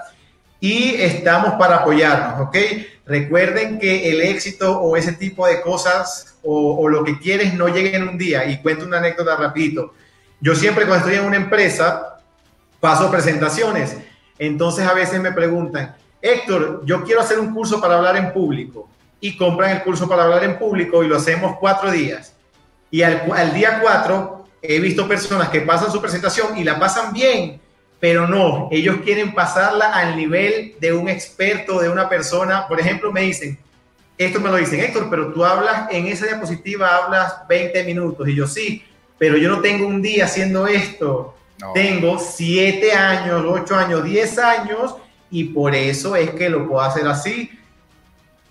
y 0.60 0.96
estamos 0.96 1.56
para 1.56 1.76
apoyarnos, 1.78 2.48
¿ok? 2.48 2.58
Recuerden 3.06 3.80
que 3.80 4.12
el 4.12 4.22
éxito 4.22 4.80
o 4.80 4.96
ese 4.96 5.14
tipo 5.14 5.46
de 5.46 5.62
cosas 5.62 6.36
o, 6.42 6.88
lo 6.88 7.04
que 7.04 7.20
quieres 7.20 7.54
no 7.54 7.68
llega 7.68 7.98
en 7.98 8.08
un 8.08 8.18
día. 8.18 8.46
Y 8.46 8.62
cuento 8.62 8.86
una 8.86 9.00
anécdota 9.00 9.36
rapidito. 9.36 9.94
Yo 10.40 10.56
siempre 10.56 10.86
cuando 10.86 11.08
estoy 11.08 11.22
en 11.22 11.28
una 11.28 11.38
empresa 11.38 12.20
paso 12.80 13.12
presentaciones. 13.12 13.98
Entonces 14.40 14.86
a 14.86 14.94
veces 14.94 15.22
me 15.22 15.32
preguntan, 15.32 15.96
Héctor, 16.22 16.82
yo 16.86 17.04
quiero 17.04 17.22
hacer 17.22 17.40
un 17.40 17.54
curso 17.54 17.82
para 17.82 17.98
hablar 17.98 18.16
en 18.18 18.32
público. 18.32 18.90
Y 19.20 19.38
compran 19.38 19.72
el 19.72 19.84
curso 19.84 20.08
para 20.08 20.24
hablar 20.24 20.44
en 20.44 20.58
público 20.58 21.04
y 21.04 21.08
lo 21.08 21.18
hacemos 21.18 21.58
cuatro 21.60 21.92
días. 21.92 22.34
Y 22.92 23.02
al, 23.02 23.24
al 23.34 23.54
día 23.54 23.80
cuatro 23.82 24.46
he 24.62 24.80
visto 24.80 25.08
personas 25.08 25.50
que 25.50 25.62
pasan 25.62 25.92
su 25.92 26.00
presentación 26.00 26.58
y 26.58 26.64
la 26.64 26.80
pasan 26.80 27.12
bien 27.12 27.60
pero 28.04 28.28
no, 28.28 28.68
ellos 28.70 28.98
quieren 29.06 29.34
pasarla 29.34 29.94
al 29.94 30.18
nivel 30.18 30.76
de 30.82 30.92
un 30.92 31.08
experto, 31.08 31.80
de 31.80 31.88
una 31.88 32.10
persona. 32.10 32.68
Por 32.68 32.82
ejemplo, 32.82 33.14
me 33.14 33.22
dicen, 33.22 33.58
esto 34.18 34.42
me 34.42 34.50
lo 34.50 34.58
dicen, 34.58 34.82
Héctor, 34.82 35.08
pero 35.10 35.32
tú 35.32 35.46
hablas 35.46 35.90
en 35.90 36.08
esa 36.08 36.26
diapositiva, 36.26 36.98
hablas 36.98 37.48
20 37.48 37.82
minutos. 37.86 38.28
Y 38.28 38.36
yo 38.36 38.46
sí, 38.46 38.84
pero 39.18 39.38
yo 39.38 39.48
no 39.48 39.62
tengo 39.62 39.88
un 39.88 40.02
día 40.02 40.26
haciendo 40.26 40.68
esto. 40.68 41.34
Tengo 41.74 42.20
7 42.20 42.92
años, 42.92 43.46
8 43.48 43.74
años, 43.74 44.04
10 44.04 44.38
años 44.38 44.96
y 45.32 45.46
por 45.46 45.74
eso 45.74 46.18
es 46.18 46.32
que 46.32 46.50
lo 46.50 46.68
puedo 46.68 46.82
hacer 46.82 47.08
así. 47.08 47.52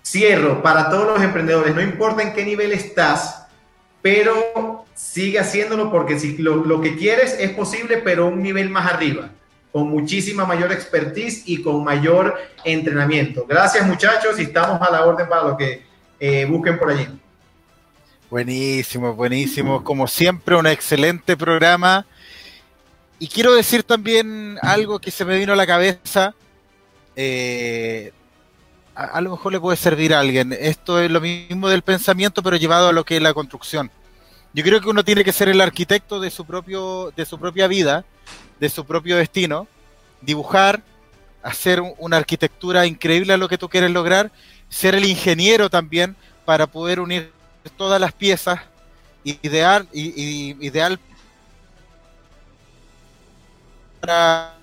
Cierro 0.03 0.63
para 0.63 0.89
todos 0.89 1.05
los 1.05 1.21
emprendedores, 1.21 1.75
no 1.75 1.81
importa 1.83 2.23
en 2.23 2.33
qué 2.33 2.43
nivel 2.43 2.71
estás, 2.71 3.45
pero 4.01 4.83
sigue 4.95 5.37
haciéndolo 5.37 5.91
porque 5.91 6.17
si 6.17 6.39
lo, 6.39 6.55
lo 6.55 6.81
que 6.81 6.97
quieres 6.97 7.37
es 7.39 7.51
posible, 7.51 7.97
pero 7.97 8.25
un 8.25 8.41
nivel 8.41 8.71
más 8.71 8.91
arriba 8.91 9.29
con 9.73 9.89
muchísima 9.89 10.45
mayor 10.45 10.71
expertise 10.71 11.41
y 11.47 11.63
con 11.63 11.83
mayor 11.83 12.39
entrenamiento. 12.63 13.43
Gracias 13.49 13.85
muchachos 13.87 14.39
y 14.39 14.43
estamos 14.43 14.79
a 14.79 14.91
la 14.91 15.03
orden 15.03 15.27
para 15.27 15.47
lo 15.47 15.57
que 15.57 15.83
eh, 16.19 16.45
busquen 16.45 16.77
por 16.77 16.91
allí. 16.91 17.07
Buenísimo, 18.29 19.15
buenísimo. 19.15 19.83
Como 19.83 20.07
siempre, 20.07 20.55
un 20.55 20.67
excelente 20.67 21.35
programa. 21.35 22.05
Y 23.17 23.27
quiero 23.27 23.55
decir 23.55 23.81
también 23.81 24.59
algo 24.61 24.99
que 24.99 25.09
se 25.09 25.25
me 25.25 25.39
vino 25.39 25.53
a 25.53 25.55
la 25.55 25.65
cabeza. 25.65 26.35
Eh, 27.15 28.11
a, 28.93 29.21
lo 29.21 29.31
mejor 29.31 29.53
le 29.53 29.59
puede 29.59 29.75
servir 29.75 30.13
a 30.13 30.19
alguien. 30.19 30.55
Esto 30.59 30.99
es 30.99 31.09
lo 31.09 31.19
mismo 31.19 31.67
del 31.67 31.81
pensamiento, 31.81 32.43
pero 32.43 32.57
llevado 32.57 32.89
a 32.89 32.93
lo 32.93 33.03
que 33.05 33.17
es 33.17 33.23
la 33.23 33.33
construcción. 33.33 33.89
Yo 34.53 34.63
creo 34.63 34.79
que 34.81 34.89
uno 34.89 35.03
tiene 35.03 35.23
que 35.23 35.33
ser 35.33 35.49
el 35.49 35.61
arquitecto 35.61 36.19
de 36.19 36.29
su 36.29 36.45
propio, 36.45 37.11
de 37.15 37.25
su 37.25 37.39
propia 37.39 37.65
vida 37.65 38.05
de 38.63 38.69
su 38.69 38.85
propio 38.85 39.17
destino, 39.17 39.67
dibujar, 40.21 40.83
hacer 41.41 41.81
una 41.97 42.15
arquitectura 42.15 42.85
increíble 42.85 43.33
a 43.33 43.37
lo 43.37 43.49
que 43.49 43.57
tú 43.57 43.67
quieres 43.67 43.91
lograr, 43.91 44.31
ser 44.69 44.95
el 44.95 45.03
ingeniero 45.03 45.69
también 45.69 46.15
para 46.45 46.65
poder 46.65 47.01
unir 47.01 47.29
todas 47.75 47.99
las 47.99 48.13
piezas, 48.13 48.61
ideal, 49.25 49.89
ideal 49.91 50.97
para 53.99 54.55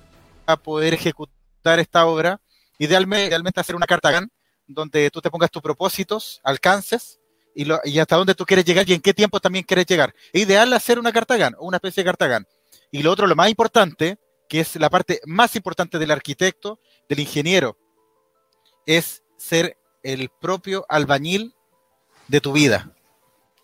poder 0.65 0.95
ejecutar 0.95 1.79
esta 1.79 2.07
obra, 2.07 2.41
idealmente, 2.79 3.27
idealmente 3.27 3.61
hacer 3.61 3.77
una 3.77 3.87
carta 3.87 4.11
GAN, 4.13 4.31
donde 4.67 5.11
tú 5.11 5.21
te 5.21 5.31
pongas 5.31 5.51
tus 5.51 5.61
propósitos, 5.61 6.41
alcances, 6.43 7.21
y, 7.55 7.67
y, 7.85 7.99
hasta 7.99 8.17
dónde 8.17 8.35
tú 8.35 8.47
quieres 8.47 8.65
llegar 8.65 8.89
y 8.89 8.95
en 8.95 9.03
qué 9.03 9.13
tiempo 9.13 9.41
también 9.41 9.67
quieres 9.67 9.85
llegar. 9.85 10.15
ideal 10.33 10.73
hacer 10.73 10.99
una 10.99 11.13
carta 11.13 11.37
GAN, 11.37 11.55
una 11.59 11.77
especie 11.77 12.03
de 12.03 12.09
carta. 12.09 12.47
Y 12.91 13.03
lo 13.03 13.13
otro, 13.13 13.27
lo 13.27 13.37
más 13.37 13.49
importante, 13.49 14.19
que 14.49 14.61
es 14.61 14.77
la 14.77 14.91
parte 14.91 15.21
más 15.27 15.55
importante 15.57 15.99
del 15.99 16.11
arquitecto, 16.11 16.81
del 17.09 17.21
ingeniero, 17.21 17.77
es 18.87 19.23
ser 19.37 19.77
el 20.03 20.29
propio 20.41 20.85
albañil 20.89 21.55
de 22.29 22.41
tu 22.41 22.53
vida. 22.53 22.93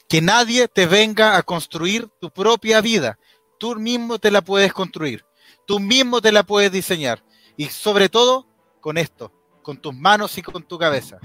Que 0.09 0.21
nadie 0.21 0.69
te 0.69 0.87
venga 0.87 1.37
a 1.37 1.43
construir 1.43 2.09
tu 2.21 2.31
propia 2.31 2.81
vida. 2.81 3.19
Tú 3.59 3.75
mismo 3.77 4.19
te 4.19 4.31
la 4.31 4.43
puedes 4.43 4.73
construir. 4.73 5.25
Tú 5.67 5.81
mismo 5.81 6.21
te 6.21 6.31
la 6.31 6.45
puedes 6.45 6.71
diseñar. 6.71 7.25
Y 7.57 7.67
sobre 7.67 8.09
todo 8.09 8.47
con 8.81 8.99
esto, 8.99 9.33
con 9.63 9.79
tus 9.79 9.95
manos 9.95 10.39
y 10.39 10.43
con 10.43 10.63
tu 10.63 10.79
cabeza. 10.79 11.19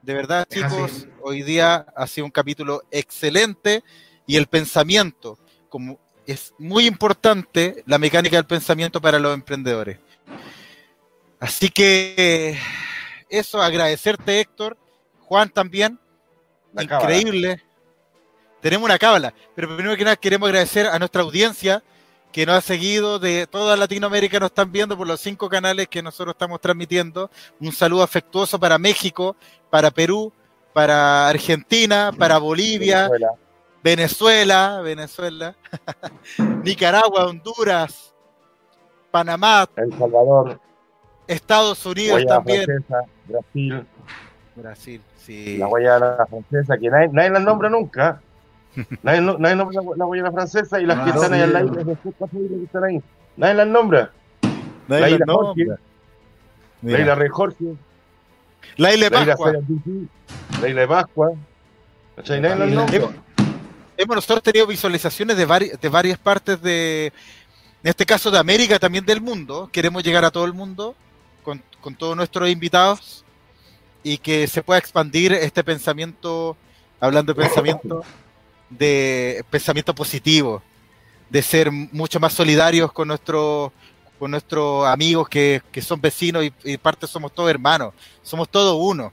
De 0.00 0.14
verdad, 0.14 0.46
chicos, 0.48 1.06
hoy 1.22 1.42
día 1.42 1.86
ha 1.96 2.06
sido 2.06 2.26
un 2.26 2.30
capítulo 2.30 2.82
excelente 2.90 3.82
y 4.26 4.36
el 4.36 4.46
pensamiento, 4.46 5.38
como 5.68 5.98
es 6.26 6.54
muy 6.58 6.86
importante 6.86 7.82
la 7.86 7.98
mecánica 7.98 8.36
del 8.36 8.46
pensamiento 8.46 9.00
para 9.00 9.18
los 9.18 9.34
emprendedores. 9.34 9.98
Así 11.40 11.68
que 11.68 12.58
eso, 13.28 13.60
agradecerte 13.60 14.40
Héctor, 14.40 14.76
Juan 15.20 15.50
también, 15.50 15.98
increíble. 16.78 17.62
tenemos 18.60 18.86
una 18.86 18.98
cábala. 18.98 19.34
Pero 19.54 19.76
primero 19.76 19.96
que 19.96 20.04
nada 20.04 20.16
queremos 20.16 20.48
agradecer 20.48 20.86
a 20.86 20.98
nuestra 20.98 21.22
audiencia 21.22 21.82
que 22.32 22.46
nos 22.46 22.56
ha 22.56 22.60
seguido 22.60 23.18
de 23.20 23.46
toda 23.46 23.76
Latinoamérica, 23.76 24.40
nos 24.40 24.50
están 24.50 24.72
viendo 24.72 24.96
por 24.96 25.06
los 25.06 25.20
cinco 25.20 25.48
canales 25.48 25.86
que 25.86 26.02
nosotros 26.02 26.34
estamos 26.34 26.60
transmitiendo. 26.60 27.30
Un 27.60 27.72
saludo 27.72 28.02
afectuoso 28.02 28.58
para 28.58 28.76
México, 28.76 29.36
para 29.70 29.90
Perú, 29.92 30.32
para 30.72 31.28
Argentina, 31.28 32.10
para 32.18 32.38
Bolivia, 32.38 33.08
Venezuela, 33.08 33.34
Venezuela, 33.84 34.80
Nicaragua, 36.64 37.26
Honduras, 37.26 38.14
Panamá, 39.10 39.68
El 39.76 39.92
Salvador, 39.92 40.58
Estados 41.26 41.84
Unidos 41.84 42.12
Guayana 42.22 42.34
también. 42.36 42.64
Francesa, 42.64 43.00
Brasil, 43.28 43.86
Brasil, 44.56 45.02
sí. 45.18 45.58
la 45.58 45.66
Guayana 45.66 46.16
Francesa, 46.30 46.78
que 46.78 46.88
nadie, 46.88 47.08
nadie 47.12 47.30
la 47.30 47.40
nombra 47.40 47.68
nunca. 47.68 48.20
Nadie, 49.04 49.20
nadie 49.20 49.54
nombra 49.54 49.82
la, 49.82 49.96
la 49.98 50.04
Guayana 50.04 50.32
Francesa 50.32 50.80
y 50.80 50.86
las 50.86 50.98
que 51.04 51.10
Ah, 51.10 51.14
están 51.14 51.32
ahí 51.32 51.40
al 51.42 51.52
lado, 51.52 51.66
las 51.74 51.98
que 52.00 52.08
están 52.64 52.84
ahí. 52.84 53.00
Nadie 53.36 53.54
las 53.54 53.66
nombra. 53.68 54.10
Nadie 54.88 55.00
La 55.02 55.10
isla 55.10 55.26
nombra. 55.26 55.44
Jorge, 55.44 55.82
la 56.82 56.98
isla 57.00 57.14
Rey 57.14 57.28
Jorge, 57.28 57.64
La 58.76 58.92
isla 58.94 59.10
de 59.10 59.10
la 59.14 59.20
isla 59.22 59.36
Pascua. 59.36 59.52
La 60.60 60.68
isla 60.68 60.80
de 60.80 60.88
Pascua. 60.88 61.32
¿Cachai? 62.16 62.40
Nadie 62.40 62.56
las 62.56 62.70
nombra. 62.70 63.23
Hemos, 63.96 64.16
nosotros 64.16 64.42
tenido 64.42 64.66
visualizaciones 64.66 65.36
de, 65.36 65.46
vari- 65.46 65.78
de 65.78 65.88
varias 65.88 66.18
partes 66.18 66.60
de, 66.60 67.06
en 67.82 67.90
este 67.90 68.04
caso 68.04 68.30
de 68.30 68.38
América, 68.38 68.78
también 68.78 69.04
del 69.04 69.20
mundo. 69.20 69.68
Queremos 69.72 70.02
llegar 70.02 70.24
a 70.24 70.30
todo 70.30 70.44
el 70.44 70.52
mundo 70.52 70.94
con, 71.42 71.62
con 71.80 71.94
todos 71.94 72.16
nuestros 72.16 72.48
invitados 72.48 73.24
y 74.02 74.18
que 74.18 74.46
se 74.46 74.62
pueda 74.62 74.78
expandir 74.78 75.32
este 75.32 75.62
pensamiento, 75.64 76.56
hablando 77.00 77.32
de 77.32 77.42
pensamiento, 77.42 78.02
de 78.68 79.44
pensamiento 79.50 79.94
positivo, 79.94 80.62
de 81.30 81.42
ser 81.42 81.70
mucho 81.70 82.20
más 82.20 82.32
solidarios 82.32 82.92
con 82.92 83.08
nuestros 83.08 83.72
con 84.18 84.30
nuestros 84.30 84.86
amigos 84.86 85.28
que, 85.28 85.60
que 85.72 85.82
son 85.82 86.00
vecinos 86.00 86.44
y, 86.44 86.52
y 86.64 86.76
parte 86.78 87.06
somos 87.06 87.32
todos 87.34 87.50
hermanos, 87.50 87.92
somos 88.22 88.48
todos 88.48 88.76
uno. 88.80 89.12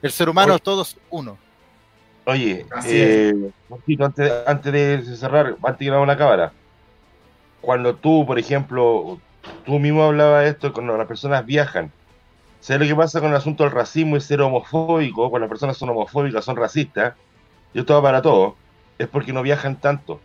El 0.00 0.12
ser 0.12 0.28
humano 0.28 0.52
Oye. 0.52 0.56
es 0.56 0.62
todos 0.62 0.96
uno. 1.10 1.36
Oye, 2.26 2.66
eh, 2.88 3.32
antes, 4.00 4.32
antes 4.46 4.72
de 4.72 5.16
cerrar, 5.16 5.56
antes 5.62 5.78
de 5.78 5.84
ir 5.86 5.92
a 5.92 6.00
una 6.00 6.16
cámara, 6.16 6.54
cuando 7.60 7.96
tú, 7.98 8.24
por 8.26 8.38
ejemplo, 8.38 9.20
tú 9.64 9.78
mismo 9.78 10.04
hablabas 10.04 10.44
de 10.44 10.50
esto, 10.50 10.72
cuando 10.72 10.96
las 10.96 11.06
personas 11.06 11.44
viajan, 11.46 11.92
¿sabes 12.60 12.88
lo 12.88 12.94
que 12.96 13.00
pasa 13.00 13.20
con 13.20 13.30
el 13.30 13.36
asunto 13.36 13.64
del 13.64 13.72
racismo 13.72 14.16
y 14.16 14.20
ser 14.20 14.42
homofóbico? 14.42 15.30
Cuando 15.30 15.46
las 15.46 15.50
personas 15.50 15.78
son 15.78 15.90
homofóbicas, 15.90 16.44
son 16.44 16.56
racistas, 16.56 17.16
y 17.72 17.80
esto 17.80 17.94
va 17.94 18.02
para 18.02 18.22
todo, 18.22 18.56
es 18.98 19.08
porque 19.08 19.32
no 19.32 19.42
viajan 19.42 19.80
tanto. 19.80 20.22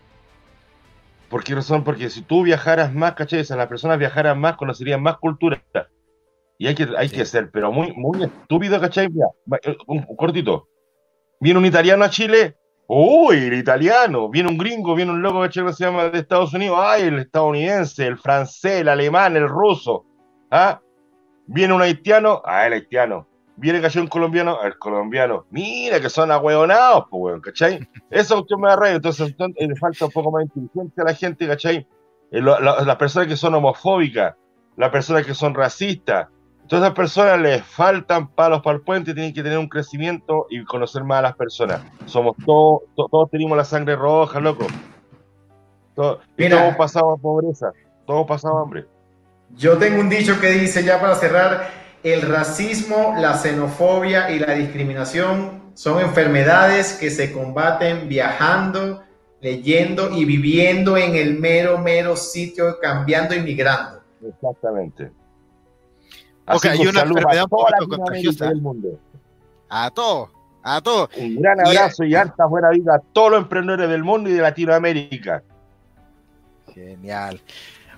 ¿Por 1.29 1.43
qué 1.43 1.55
razón? 1.55 1.83
Porque 1.83 2.09
si 2.09 2.23
tú 2.23 2.43
viajaras 2.43 2.93
más, 2.93 3.13
¿cachai? 3.15 3.45
Si 3.45 3.53
las 3.55 3.67
personas 3.67 3.97
viajaran 3.97 4.39
más, 4.39 4.57
conocerían 4.57 5.01
más 5.01 5.17
cultura. 5.17 5.63
Y 6.57 6.67
hay 6.67 6.75
que, 6.75 6.87
hay 6.97 7.09
Sí. 7.09 7.15
que 7.15 7.25
ser, 7.25 7.51
pero 7.51 7.71
muy, 7.71 7.93
muy 7.93 8.23
estúpido, 8.23 8.79
¿cachai? 8.79 9.09
Mira, 9.09 9.27
eh, 9.63 9.77
un, 9.87 10.05
un 10.07 10.15
cortito. 10.15 10.67
Viene 11.41 11.57
un 11.57 11.65
italiano 11.65 12.05
a 12.05 12.09
Chile. 12.09 12.55
Uy, 12.87 13.47
el 13.47 13.55
italiano. 13.55 14.29
Viene 14.29 14.47
un 14.47 14.59
gringo, 14.59 14.93
viene 14.93 15.11
un 15.11 15.23
loco 15.23 15.41
que 15.41 15.51
se 15.51 15.83
llama 15.83 16.09
de 16.09 16.19
Estados 16.19 16.53
Unidos. 16.53 16.77
Ay, 16.79 17.03
el 17.07 17.17
estadounidense, 17.17 18.05
el 18.05 18.19
francés, 18.19 18.81
el 18.81 18.87
alemán, 18.87 19.35
el 19.35 19.49
ruso. 19.49 20.05
¿Ah? 20.51 20.79
Viene 21.47 21.73
un 21.73 21.81
haitiano. 21.81 22.43
Ah, 22.45 22.67
el 22.67 22.73
haitiano. 22.73 23.27
Viene 23.57 23.81
¿cachai? 23.81 24.03
un 24.03 24.07
colombiano. 24.07 24.61
El 24.61 24.77
colombiano. 24.77 25.47
Mira 25.49 25.99
que 25.99 26.11
son 26.11 26.31
ahueonados, 26.31 27.05
pues, 27.09 27.21
weón, 27.23 27.41
¿cachai? 27.41 27.89
Esa 28.11 28.35
cuestión 28.35 28.61
me 28.61 28.69
da 28.69 28.75
rabia. 28.75 28.95
Entonces, 28.97 29.29
entonces, 29.29 29.67
le 29.67 29.75
falta 29.75 30.05
un 30.05 30.11
poco 30.11 30.31
más 30.31 30.41
de 30.43 30.61
inteligencia 30.61 31.01
a 31.01 31.05
la 31.07 31.15
gente, 31.15 31.47
¿cachai? 31.47 31.87
Eh, 32.31 32.39
las 32.39 32.95
personas 32.97 33.27
que 33.27 33.35
son 33.35 33.55
homofóbicas, 33.55 34.35
las 34.77 34.91
personas 34.91 35.25
que 35.25 35.33
son 35.33 35.55
racistas, 35.55 36.27
Todas 36.71 36.85
esas 36.85 36.95
personas 36.95 37.37
les 37.41 37.61
faltan 37.65 38.29
palos 38.29 38.61
para 38.61 38.77
el 38.77 38.81
puente, 38.81 39.13
tienen 39.13 39.33
que 39.33 39.43
tener 39.43 39.57
un 39.57 39.67
crecimiento 39.67 40.47
y 40.49 40.63
conocer 40.63 41.03
más 41.03 41.19
a 41.19 41.23
las 41.23 41.35
personas. 41.35 41.81
Somos 42.05 42.37
todos, 42.45 42.83
to- 42.95 43.09
todos 43.11 43.29
tenemos 43.29 43.57
la 43.57 43.65
sangre 43.65 43.97
roja, 43.97 44.39
loco. 44.39 44.67
Todos, 45.93 46.19
y 46.37 46.47
todos 46.47 46.73
pasamos 46.77 47.19
pobreza, 47.19 47.73
todos 48.07 48.25
pasamos 48.25 48.63
hambre. 48.63 48.85
Yo 49.57 49.77
tengo 49.77 49.99
un 49.99 50.07
dicho 50.07 50.39
que 50.39 50.51
dice, 50.51 50.81
ya 50.85 51.01
para 51.01 51.15
cerrar, 51.15 51.67
el 52.03 52.21
racismo, 52.21 53.15
la 53.17 53.33
xenofobia 53.33 54.31
y 54.31 54.39
la 54.39 54.53
discriminación 54.53 55.73
son 55.73 55.99
enfermedades 55.99 56.93
que 56.93 57.09
se 57.09 57.33
combaten 57.33 58.07
viajando, 58.07 59.03
leyendo 59.41 60.09
y 60.11 60.23
viviendo 60.23 60.95
en 60.95 61.15
el 61.15 61.37
mero, 61.37 61.79
mero 61.79 62.15
sitio, 62.15 62.77
cambiando 62.81 63.35
y 63.35 63.41
migrando. 63.41 63.99
Exactamente. 64.25 65.11
Ok, 66.55 66.65
Así 66.65 66.81
hay 66.81 66.87
una 66.87 67.01
enfermedad 67.01 67.45
a 67.51 67.83
un 67.83 67.89
contagiosa. 67.89 68.45
y 68.45 68.49
del 68.49 68.61
mundo. 68.61 68.99
A 69.69 69.89
todos, 69.91 70.29
a 70.63 70.81
todos. 70.81 71.09
Un 71.17 71.41
gran 71.41 71.57
Y- 71.65 71.69
abrazo 71.69 72.03
y 72.03 72.15
harta 72.15 72.45
buena 72.45 72.69
vida 72.69 72.95
a 72.95 72.99
todos 72.99 73.31
los 73.31 73.41
emprendedores 73.41 73.89
del 73.89 74.03
mundo 74.03 74.29
y 74.29 74.33
de 74.33 74.41
Latinoamérica. 74.41 75.43
Genial. 76.73 77.41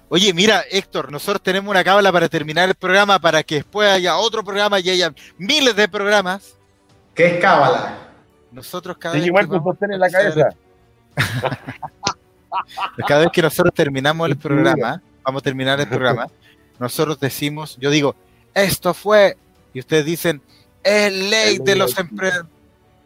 Oye, 0.10 0.34
mira, 0.34 0.64
Héctor, 0.70 1.12
nosotros 1.12 1.42
tenemos 1.42 1.70
una 1.72 1.84
cábala 1.84 2.12
para 2.12 2.30
terminar 2.30 2.70
el 2.70 2.76
programa 2.76 3.18
para 3.20 3.42
que 3.44 3.56
después 3.56 3.90
haya 3.90 4.16
otro 4.18 4.44
programa 4.44 4.80
y 4.80 4.90
haya 4.90 5.14
miles 5.38 5.76
de 5.76 5.88
programas. 5.88 6.56
¿Qué 7.16 7.36
es 7.36 7.42
cábala? 7.42 7.98
Nosotros 8.52 8.98
cada 8.98 9.16
vez, 9.16 9.26
igual 9.26 9.50
que 9.50 9.56
en 9.56 10.00
la 10.00 10.06
hacer- 10.08 10.34
cabeza. 10.34 10.50
cada 13.08 13.22
vez 13.22 13.30
que 13.32 13.42
nosotros 13.42 13.74
terminamos 13.74 14.28
el 14.30 14.38
programa, 14.38 15.02
vamos 15.24 15.42
a 15.42 15.44
terminar 15.44 15.80
el 15.80 15.88
programa, 15.88 16.28
nosotros 16.80 17.20
decimos, 17.20 17.78
yo 17.80 17.90
digo, 17.90 18.16
esto 18.54 18.94
fue, 18.94 19.38
y 19.74 19.80
ustedes 19.80 20.06
dicen, 20.06 20.42
el 20.84 21.30
ley 21.30 21.60
de 21.60 21.76
los 21.76 21.98
emprendedores. 21.98 22.52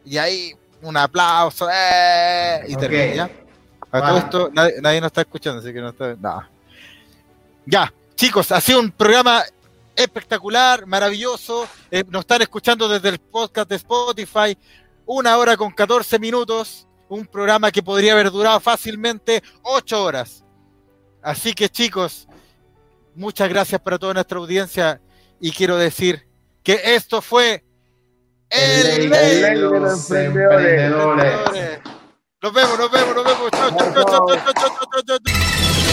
Y 0.04 0.16
ahí, 0.18 0.54
un 0.82 0.96
aplauso, 0.96 1.68
¡eh! 1.70 2.64
y 2.68 2.76
termina, 2.76 3.14
¿ya? 3.14 3.30
A 3.90 4.06
todo 4.06 4.18
esto, 4.18 4.50
nadie, 4.52 4.74
nadie 4.80 5.00
nos 5.00 5.08
está 5.08 5.22
escuchando, 5.22 5.60
así 5.60 5.72
que 5.72 5.80
no 5.80 5.90
está. 5.90 6.14
nada. 6.20 6.50
Ya, 7.64 7.92
chicos, 8.14 8.52
ha 8.52 8.60
sido 8.60 8.80
un 8.80 8.90
programa 8.90 9.44
espectacular, 9.98 10.86
maravilloso. 10.86 11.68
Eh, 11.90 12.04
nos 12.08 12.20
están 12.20 12.42
escuchando 12.42 12.88
desde 12.88 13.08
el 13.08 13.18
podcast 13.18 13.68
de 13.68 13.76
Spotify. 13.76 14.56
Una 15.06 15.36
hora 15.36 15.56
con 15.56 15.70
14 15.72 16.18
minutos. 16.18 16.86
Un 17.08 17.26
programa 17.26 17.70
que 17.70 17.82
podría 17.82 18.12
haber 18.12 18.30
durado 18.30 18.60
fácilmente 18.60 19.42
8 19.62 20.02
horas. 20.02 20.44
Así 21.22 21.52
que, 21.52 21.68
chicos, 21.68 22.28
muchas 23.14 23.48
gracias 23.48 23.80
para 23.80 23.98
toda 23.98 24.14
nuestra 24.14 24.38
audiencia 24.38 25.00
y 25.40 25.52
quiero 25.52 25.76
decir 25.76 26.26
que 26.62 26.80
esto 26.84 27.22
fue 27.22 27.64
el, 28.50 29.10
Ley 29.10 29.42
de 29.42 29.56
los 29.56 30.10
emprendedores. 30.10 31.80
Nos 32.40 32.52
vemos, 32.52 32.78
nos 32.78 32.90
vemos, 32.90 33.14
nos 33.14 33.24
vemos. 33.24 33.50
chao, 33.50 33.70
chao, 33.76 34.04
chao, 34.04 34.26
chao, 34.54 35.02
chao, 35.06 35.18
chao. 35.18 35.87